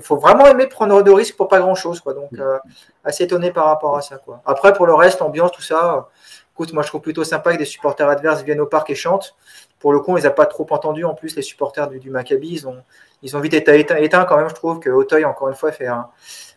faut 0.00 0.16
vraiment 0.16 0.46
aimer 0.46 0.66
prendre 0.66 1.02
de 1.02 1.10
risques 1.10 1.36
pour 1.36 1.48
pas 1.48 1.60
grand 1.60 1.74
chose 1.74 2.00
quoi. 2.00 2.14
Donc 2.14 2.30
euh, 2.38 2.58
assez 3.04 3.24
étonné 3.24 3.50
par 3.50 3.66
rapport 3.66 3.96
à 3.96 4.00
ça 4.00 4.16
quoi. 4.16 4.40
Après 4.46 4.72
pour 4.72 4.86
le 4.86 4.94
reste 4.94 5.20
ambiance 5.20 5.52
tout 5.52 5.62
ça, 5.62 6.08
écoute 6.54 6.72
moi 6.72 6.82
je 6.82 6.88
trouve 6.88 7.02
plutôt 7.02 7.24
sympa 7.24 7.52
que 7.52 7.58
des 7.58 7.66
supporters 7.66 8.08
adverses 8.08 8.42
viennent 8.42 8.60
au 8.60 8.66
parc 8.66 8.88
et 8.88 8.94
chantent. 8.94 9.36
Pour 9.78 9.92
le 9.92 10.00
coup 10.00 10.12
on 10.12 10.14
les 10.14 10.24
a 10.24 10.30
pas 10.30 10.46
trop 10.46 10.66
entendus 10.70 11.04
en 11.04 11.14
plus 11.14 11.36
les 11.36 11.42
supporters 11.42 11.88
du, 11.88 12.08
Maccabi 12.08 12.48
ils 12.48 12.66
ont 12.66 12.82
ils 13.22 13.36
ont 13.36 13.40
vite 13.40 13.52
été 13.52 13.78
éteints, 13.78 14.24
quand 14.24 14.38
même 14.38 14.48
je 14.48 14.54
trouve 14.54 14.80
que 14.80 14.88
Auteuil 14.88 15.26
encore 15.26 15.48
une 15.48 15.54
fois 15.54 15.70
fait 15.72 15.86
un 15.86 16.08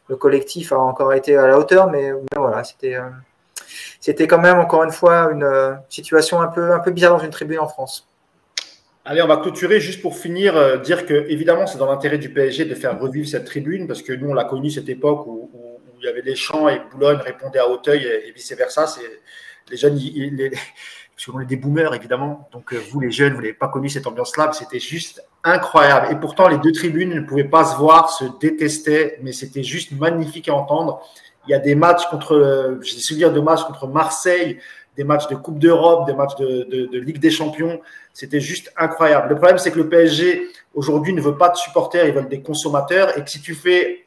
le 0.10 0.16
collectif 0.16 0.74
a 0.74 0.80
encore 0.80 1.14
été 1.14 1.38
à 1.38 1.48
la 1.48 1.58
hauteur, 1.58 1.90
mais, 1.90 2.12
voilà, 2.36 2.64
c'était 2.64 2.96
euh, 2.96 3.10
c'était 4.00 4.28
quand 4.28 4.40
même 4.40 4.60
encore 4.60 4.84
une 4.84 4.92
fois 4.92 5.30
une 5.32 5.44
euh, 5.44 5.74
situation 5.88 6.42
un 6.42 6.48
peu, 6.48 6.74
un 6.74 6.80
peu 6.80 6.92
bizarre 6.92 7.18
dans 7.18 7.24
une 7.24 7.30
tribune 7.30 7.60
en 7.60 7.68
France. 7.68 8.08
Allez, 9.06 9.22
on 9.22 9.28
va 9.28 9.38
clôturer 9.38 9.80
juste 9.80 10.02
pour 10.02 10.18
finir, 10.18 10.58
euh, 10.58 10.78
dire 10.78 11.06
que 11.06 11.14
évidemment 11.30 11.68
c'est 11.68 11.78
dans 11.78 11.86
l'intérêt 11.86 12.18
du 12.18 12.32
PSG 12.32 12.66
de 12.66 12.76
faire 12.76 13.00
revivre 13.00 13.28
cette 13.28 13.46
tribune 13.46 13.88
parce 13.88 14.02
que 14.02 14.14
nous 14.14 14.30
on 14.30 14.34
l'a 14.34 14.46
connu 14.46 14.70
cette 14.70 14.90
époque 14.90 15.26
où, 15.28 15.50
il 16.02 16.06
y 16.06 16.08
avait 16.08 16.22
les 16.22 16.36
champs 16.36 16.70
et 16.70 16.80
Boulogne 16.94 17.18
répondait 17.18 17.60
à 17.60 17.68
Auteuil 17.68 18.06
et, 18.06 18.32
vice 18.32 18.54
versa. 18.54 18.86
Les 19.70 19.76
jeunes, 19.76 19.98
les, 19.98 20.50
parce 21.20 21.36
qu'on 21.36 21.42
est 21.42 21.46
des 21.46 21.58
boomers 21.58 21.94
évidemment. 21.94 22.48
Donc 22.54 22.74
vous 22.74 23.02
les 23.02 23.12
jeunes, 23.12 23.34
vous 23.34 23.42
n'avez 23.42 23.54
pas 23.54 23.68
connu 23.68 23.90
cette 23.90 24.08
ambiance-là, 24.08 24.52
c'était 24.54 24.80
juste 24.80 25.22
incroyable. 25.44 26.08
Et 26.14 26.16
pourtant, 26.16 26.48
les 26.48 26.58
deux 26.60 26.72
tribunes 26.72 27.14
ne 27.14 27.20
pouvaient 27.20 27.44
pas 27.44 27.66
se 27.66 27.76
voir, 27.76 28.10
se 28.10 28.24
détestaient, 28.40 29.20
mais 29.22 29.34
c'était 29.34 29.64
juste 29.64 29.92
magnifique 29.92 30.48
à 30.48 30.54
entendre. 30.54 31.02
Il 31.46 31.52
y 31.52 31.54
a 31.54 31.60
des 31.60 31.76
matchs 31.76 32.06
contre, 32.10 32.80
j'ai 32.82 33.00
souvenir 33.00 33.34
de 33.34 33.42
matchs 33.42 33.64
contre 33.64 33.88
Marseille, 33.88 34.60
des 34.96 35.04
matchs 35.04 35.28
de 35.28 35.36
Coupe 35.36 35.60
d'Europe, 35.60 36.08
des 36.08 36.14
matchs 36.14 36.38
de, 36.38 36.88
de, 36.90 37.00
Ligue 37.00 37.20
des 37.20 37.32
Champions. 37.32 37.82
C'était 38.14 38.40
juste 38.40 38.72
incroyable. 38.78 39.28
Le 39.28 39.36
problème, 39.36 39.58
c'est 39.58 39.72
que 39.72 39.80
le 39.80 39.90
PSG, 39.90 40.48
aujourd'hui, 40.80 41.12
ne 41.12 41.22
veut 41.22 41.36
pas 41.36 41.50
de 41.50 41.58
supporters, 41.58 42.08
ils 42.08 42.14
veulent 42.14 42.30
des 42.30 42.42
consommateurs. 42.42 43.18
Et 43.18 43.24
que 43.24 43.30
si 43.30 43.42
tu 43.42 43.54
fais 43.54 44.06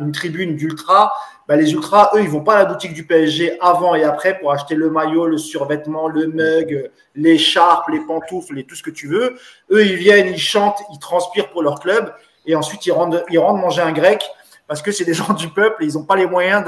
une 0.00 0.10
tribune 0.10 0.56
d'ultra, 0.56 1.12
bah, 1.46 1.54
les 1.56 1.72
ultras, 1.72 2.10
eux, 2.14 2.22
ils 2.22 2.28
vont 2.28 2.42
pas 2.42 2.54
à 2.54 2.58
la 2.58 2.64
boutique 2.64 2.92
du 2.92 3.06
PSG 3.06 3.58
avant 3.60 3.94
et 3.94 4.02
après 4.02 4.38
pour 4.38 4.50
acheter 4.52 4.74
le 4.74 4.90
maillot, 4.90 5.26
le 5.26 5.38
survêtement, 5.38 6.08
le 6.08 6.26
mug, 6.26 6.90
l'écharpe, 7.14 7.88
les 7.88 8.00
pantoufles 8.00 8.58
et 8.58 8.64
tout 8.64 8.74
ce 8.74 8.82
que 8.82 8.90
tu 8.90 9.06
veux. 9.06 9.36
Eux, 9.70 9.86
ils 9.86 9.96
viennent, 9.96 10.28
ils 10.28 10.38
chantent, 10.38 10.80
ils 10.92 10.98
transpirent 10.98 11.50
pour 11.50 11.62
leur 11.62 11.78
club 11.78 12.12
et 12.46 12.56
ensuite 12.56 12.86
ils 12.86 12.92
rentrent, 12.92 13.24
ils 13.30 13.38
rentrent 13.38 13.60
manger 13.60 13.82
un 13.82 13.92
grec 13.92 14.24
parce 14.66 14.82
que 14.82 14.90
c'est 14.92 15.04
des 15.04 15.14
gens 15.20 15.32
du 15.32 15.48
peuple 15.48 15.84
et 15.84 15.86
ils 15.86 15.94
n'ont 15.94 16.04
pas 16.04 16.16
les 16.16 16.26
moyens 16.26 16.64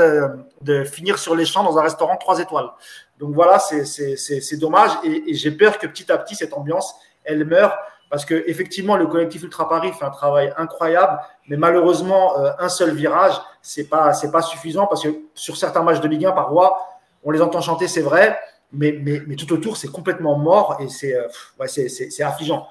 de, 0.60 0.84
finir 0.84 1.18
sur 1.18 1.34
les 1.34 1.44
champs 1.44 1.64
dans 1.64 1.78
un 1.78 1.82
restaurant 1.82 2.16
trois 2.16 2.38
étoiles. 2.38 2.70
Donc 3.18 3.34
voilà, 3.34 3.58
c'est 3.58 4.56
dommage 4.56 4.90
et, 5.04 5.30
et 5.30 5.34
j'ai 5.34 5.52
peur 5.52 5.78
que 5.78 5.86
petit 5.88 6.10
à 6.10 6.18
petit, 6.18 6.34
cette 6.36 6.54
ambiance, 6.54 6.94
elle 7.24 7.44
meurt 7.44 7.74
parce 8.12 8.26
que 8.26 8.44
effectivement 8.46 8.98
le 8.98 9.06
collectif 9.06 9.42
Ultra 9.42 9.70
Paris 9.70 9.90
fait 9.98 10.04
un 10.04 10.10
travail 10.10 10.52
incroyable, 10.58 11.18
mais 11.48 11.56
malheureusement 11.56 12.38
euh, 12.38 12.50
un 12.58 12.68
seul 12.68 12.94
virage 12.94 13.32
c'est 13.62 13.88
pas 13.88 14.12
c'est 14.12 14.30
pas 14.30 14.42
suffisant 14.42 14.86
parce 14.86 15.02
que 15.02 15.08
sur 15.34 15.56
certains 15.56 15.82
matchs 15.82 16.00
de 16.00 16.08
Ligue 16.08 16.26
1 16.26 16.32
par 16.32 16.52
voie, 16.52 16.78
on 17.24 17.30
les 17.30 17.40
entend 17.40 17.62
chanter 17.62 17.88
c'est 17.88 18.02
vrai, 18.02 18.38
mais, 18.70 19.00
mais, 19.02 19.22
mais, 19.26 19.34
tout 19.34 19.50
autour 19.54 19.78
c'est 19.78 19.88
complètement 19.88 20.36
mort 20.36 20.76
et 20.78 20.90
c'est 20.90 21.14
euh, 21.14 21.26
ouais, 21.58 21.68
c'est 21.68 22.22
affligeant. 22.22 22.68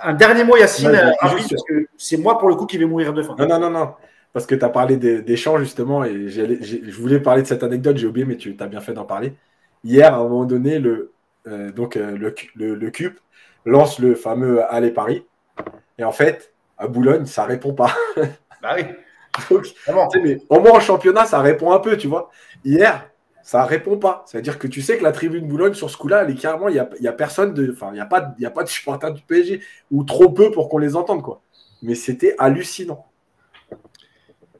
Un 0.00 0.14
dernier 0.14 0.44
mot 0.44 0.56
Yacine, 0.56 0.94
euh, 0.94 1.10
parce 1.20 1.64
que 1.68 1.88
c'est 1.96 2.16
moi 2.16 2.38
pour 2.38 2.48
le 2.48 2.54
coup 2.54 2.66
qui 2.66 2.78
vais 2.78 2.86
mourir 2.86 3.12
de 3.12 3.24
faim. 3.24 3.34
Non 3.36 3.48
non 3.48 3.58
non 3.58 3.70
non. 3.70 3.94
Parce 4.32 4.46
que 4.46 4.54
tu 4.54 4.64
as 4.64 4.68
parlé 4.68 4.96
des, 4.96 5.22
des, 5.22 5.36
chants 5.36 5.58
justement, 5.58 6.04
et 6.04 6.28
je 6.28 7.00
voulais 7.00 7.18
parler 7.18 7.42
de 7.42 7.48
cette 7.48 7.64
anecdote, 7.64 7.96
j'ai 7.96 8.06
oublié, 8.06 8.26
mais 8.26 8.36
tu 8.36 8.56
as 8.60 8.66
bien 8.66 8.80
fait 8.80 8.92
d'en 8.92 9.04
parler. 9.04 9.34
Hier, 9.82 10.12
à 10.12 10.18
un 10.18 10.22
moment 10.22 10.44
donné, 10.44 10.80
le, 10.80 11.12
donc, 11.46 11.94
le, 11.94 12.34
le, 12.56 12.74
le 12.74 12.90
CUP 12.90 13.20
lance 13.64 13.98
le 13.98 14.14
fameux 14.14 14.62
Aller 14.72 14.90
Paris. 14.90 15.24
Et 15.98 16.04
en 16.04 16.12
fait, 16.12 16.52
à 16.78 16.86
Boulogne, 16.86 17.26
ça 17.26 17.44
répond 17.44 17.74
pas. 17.74 17.94
Bah 18.62 18.76
oui. 18.76 18.84
mais 20.22 20.38
au 20.48 20.58
moins 20.58 20.72
en 20.72 20.80
championnat, 20.80 21.26
ça 21.26 21.40
répond 21.40 21.72
un 21.72 21.80
peu, 21.80 21.98
tu 21.98 22.06
vois. 22.06 22.30
Hier, 22.64 23.10
ça 23.42 23.66
répond 23.66 23.98
pas. 23.98 24.24
C'est-à-dire 24.26 24.58
que 24.58 24.66
tu 24.66 24.80
sais 24.80 24.96
que 24.96 25.02
la 25.02 25.12
tribune 25.12 25.46
Boulogne, 25.46 25.74
sur 25.74 25.90
ce 25.90 25.98
coup-là, 25.98 26.22
elle 26.22 26.30
est 26.30 26.40
carrément, 26.40 26.68
il 26.68 26.72
n'y 26.72 26.80
a, 26.80 26.88
y 26.98 27.08
a, 27.08 27.12
personne 27.12 27.52
de. 27.52 27.70
Enfin, 27.70 27.88
il 27.90 27.96
n'y 27.96 28.00
a, 28.00 28.06
pas, 28.06 28.34
a 28.42 28.50
pas 28.50 28.62
de 28.62 28.68
supporters 28.68 29.12
du 29.12 29.20
PSG, 29.20 29.60
ou 29.90 30.04
trop 30.04 30.30
peu 30.30 30.50
pour 30.50 30.70
qu'on 30.70 30.78
les 30.78 30.96
entende, 30.96 31.22
quoi. 31.22 31.42
Mais 31.82 31.94
c'était 31.94 32.34
hallucinant. 32.38 33.04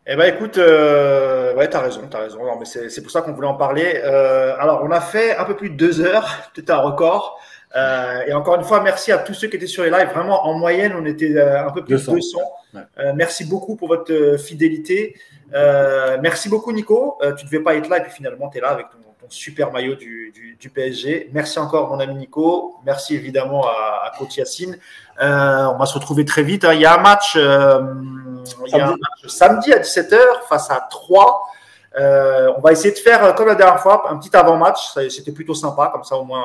Eh 0.07 0.17
ben 0.17 0.35
écoute, 0.35 0.59
euh, 0.59 1.55
ouais, 1.55 1.67
t'as 1.71 1.81
raison, 1.81 2.03
t'as 2.11 2.19
raison. 2.19 2.41
mais 2.59 2.67
c'est 2.67 3.01
pour 3.01 3.11
ça 3.11 3.23
qu'on 3.23 3.33
voulait 3.33 3.49
en 3.49 3.55
parler. 3.55 4.03
Euh, 4.05 4.55
alors, 4.59 4.83
on 4.85 4.91
a 4.91 5.01
fait 5.01 5.35
un 5.35 5.45
peu 5.45 5.57
plus 5.57 5.71
de 5.71 5.77
deux 5.77 6.03
heures, 6.03 6.51
peut-être 6.55 6.69
un 6.69 6.81
record. 6.81 7.41
Euh, 7.77 8.23
et 8.27 8.33
encore 8.33 8.55
une 8.57 8.65
fois, 8.65 8.81
merci 8.81 9.11
à 9.11 9.19
tous 9.19 9.35
ceux 9.35 9.49
qui 9.49 9.57
étaient 9.57 9.67
sur 9.67 9.83
les 9.83 9.91
lives. 9.91 10.11
Vraiment, 10.15 10.47
en 10.47 10.55
moyenne, 10.55 10.95
on 10.99 11.05
était 11.05 11.37
euh, 11.37 11.67
un 11.67 11.71
peu 11.71 11.85
plus 11.85 12.07
de 12.07 12.11
200. 12.13 12.39
Euh, 12.77 13.13
merci 13.15 13.45
beaucoup 13.45 13.77
pour 13.77 13.89
votre 13.89 14.37
fidélité. 14.39 15.17
merci 15.53 16.49
beaucoup, 16.49 16.73
Nico. 16.73 17.19
tu 17.37 17.45
ne 17.45 17.51
devais 17.51 17.63
pas 17.63 17.75
être 17.75 17.89
là 17.89 17.99
et 17.99 18.03
puis 18.03 18.13
finalement, 18.13 18.49
tu 18.49 18.59
es 18.59 18.61
là 18.61 18.71
avec 18.71 18.87
ton, 18.91 18.99
super 19.31 19.73
maillot 19.73 19.95
du, 19.95 20.35
du, 20.61 20.69
PSG. 20.69 21.31
Merci 21.33 21.59
encore, 21.59 21.89
mon 21.89 21.99
ami 21.99 22.15
Nico. 22.15 22.77
Merci 22.85 23.15
évidemment 23.15 23.67
à, 23.67 24.03
à 24.05 24.13
Coach 24.19 24.37
Yacine. 24.37 24.77
on 25.19 25.77
va 25.79 25.87
se 25.87 25.95
retrouver 25.95 26.27
très 26.27 26.43
vite. 26.43 26.67
Hein. 26.67 26.75
Il 26.75 26.83
y 26.83 26.85
a 26.85 26.99
un 26.99 27.03
match, 27.03 27.35
il 27.35 27.41
y 27.41 28.81
a 28.81 28.87
un 28.87 28.91
match 28.91 29.27
samedi 29.27 29.73
à 29.73 29.79
17h 29.79 30.19
face 30.47 30.71
à 30.71 30.87
3. 30.91 31.43
on 31.97 32.61
va 32.61 32.73
essayer 32.73 32.93
de 32.93 32.99
faire, 32.99 33.35
comme 33.35 33.49
la 33.49 33.55
dernière 33.55 33.81
fois, 33.81 34.11
un 34.11 34.19
petit 34.19 34.37
avant-match. 34.37 34.93
C'était 35.09 35.33
plutôt 35.33 35.55
sympa, 35.55 35.89
comme 35.91 36.05
ça 36.05 36.17
au 36.17 36.25
moins 36.25 36.45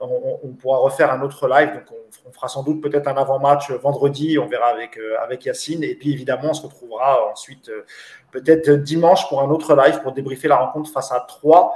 on, 0.00 0.48
pourra 0.52 0.78
refaire 0.78 1.12
un 1.12 1.20
autre 1.22 1.48
live. 1.48 1.72
Donc, 1.74 1.98
on, 2.26 2.32
fera 2.32 2.48
sans 2.48 2.62
doute 2.62 2.80
peut-être 2.80 3.08
un 3.08 3.16
avant-match 3.16 3.70
vendredi. 3.70 4.38
On 4.38 4.46
verra 4.46 4.66
avec, 4.66 4.96
euh, 4.96 5.16
avec 5.22 5.44
Yacine. 5.44 5.82
Et 5.82 5.94
puis, 5.94 6.12
évidemment, 6.12 6.50
on 6.50 6.54
se 6.54 6.62
retrouvera 6.62 7.30
ensuite 7.30 7.68
euh, 7.68 7.84
peut-être 8.30 8.70
dimanche 8.70 9.28
pour 9.28 9.42
un 9.42 9.50
autre 9.50 9.74
live 9.74 10.00
pour 10.02 10.12
débriefer 10.12 10.48
la 10.48 10.56
rencontre 10.56 10.90
face 10.90 11.12
à 11.12 11.20
3. 11.20 11.74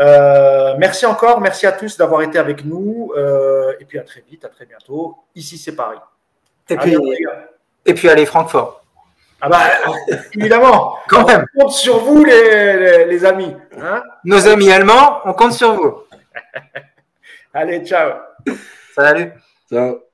Euh, 0.00 0.74
merci 0.78 1.06
encore. 1.06 1.40
Merci 1.40 1.66
à 1.66 1.72
tous 1.72 1.96
d'avoir 1.96 2.22
été 2.22 2.38
avec 2.38 2.64
nous. 2.64 3.12
et 3.80 3.84
puis, 3.84 3.98
à 3.98 4.02
très 4.02 4.20
vite, 4.20 4.44
à 4.44 4.48
très 4.48 4.66
bientôt. 4.66 5.16
Ici, 5.34 5.58
c'est 5.58 5.74
Paris. 5.74 5.98
Et 6.68 6.76
puis, 6.76 6.96
et 7.86 7.94
puis, 7.94 8.08
allez, 8.08 8.26
Francfort. 8.26 8.82
Ah 9.40 9.48
bah, 9.48 9.62
évidemment. 10.34 10.96
Quand 11.08 11.26
même. 11.26 11.44
On 11.56 11.64
compte 11.64 11.72
sur 11.72 11.98
vous, 11.98 12.24
les, 12.24 13.04
les, 13.04 13.24
amis. 13.26 13.54
Hein 13.78 14.02
Nos 14.24 14.48
amis 14.48 14.72
allemands, 14.72 15.20
on 15.26 15.34
compte 15.34 15.52
sur 15.52 15.74
vous. 15.74 15.98
Allez, 17.54 17.84
ciao. 17.84 18.20
Salut. 18.96 19.32
Ciao. 19.68 20.13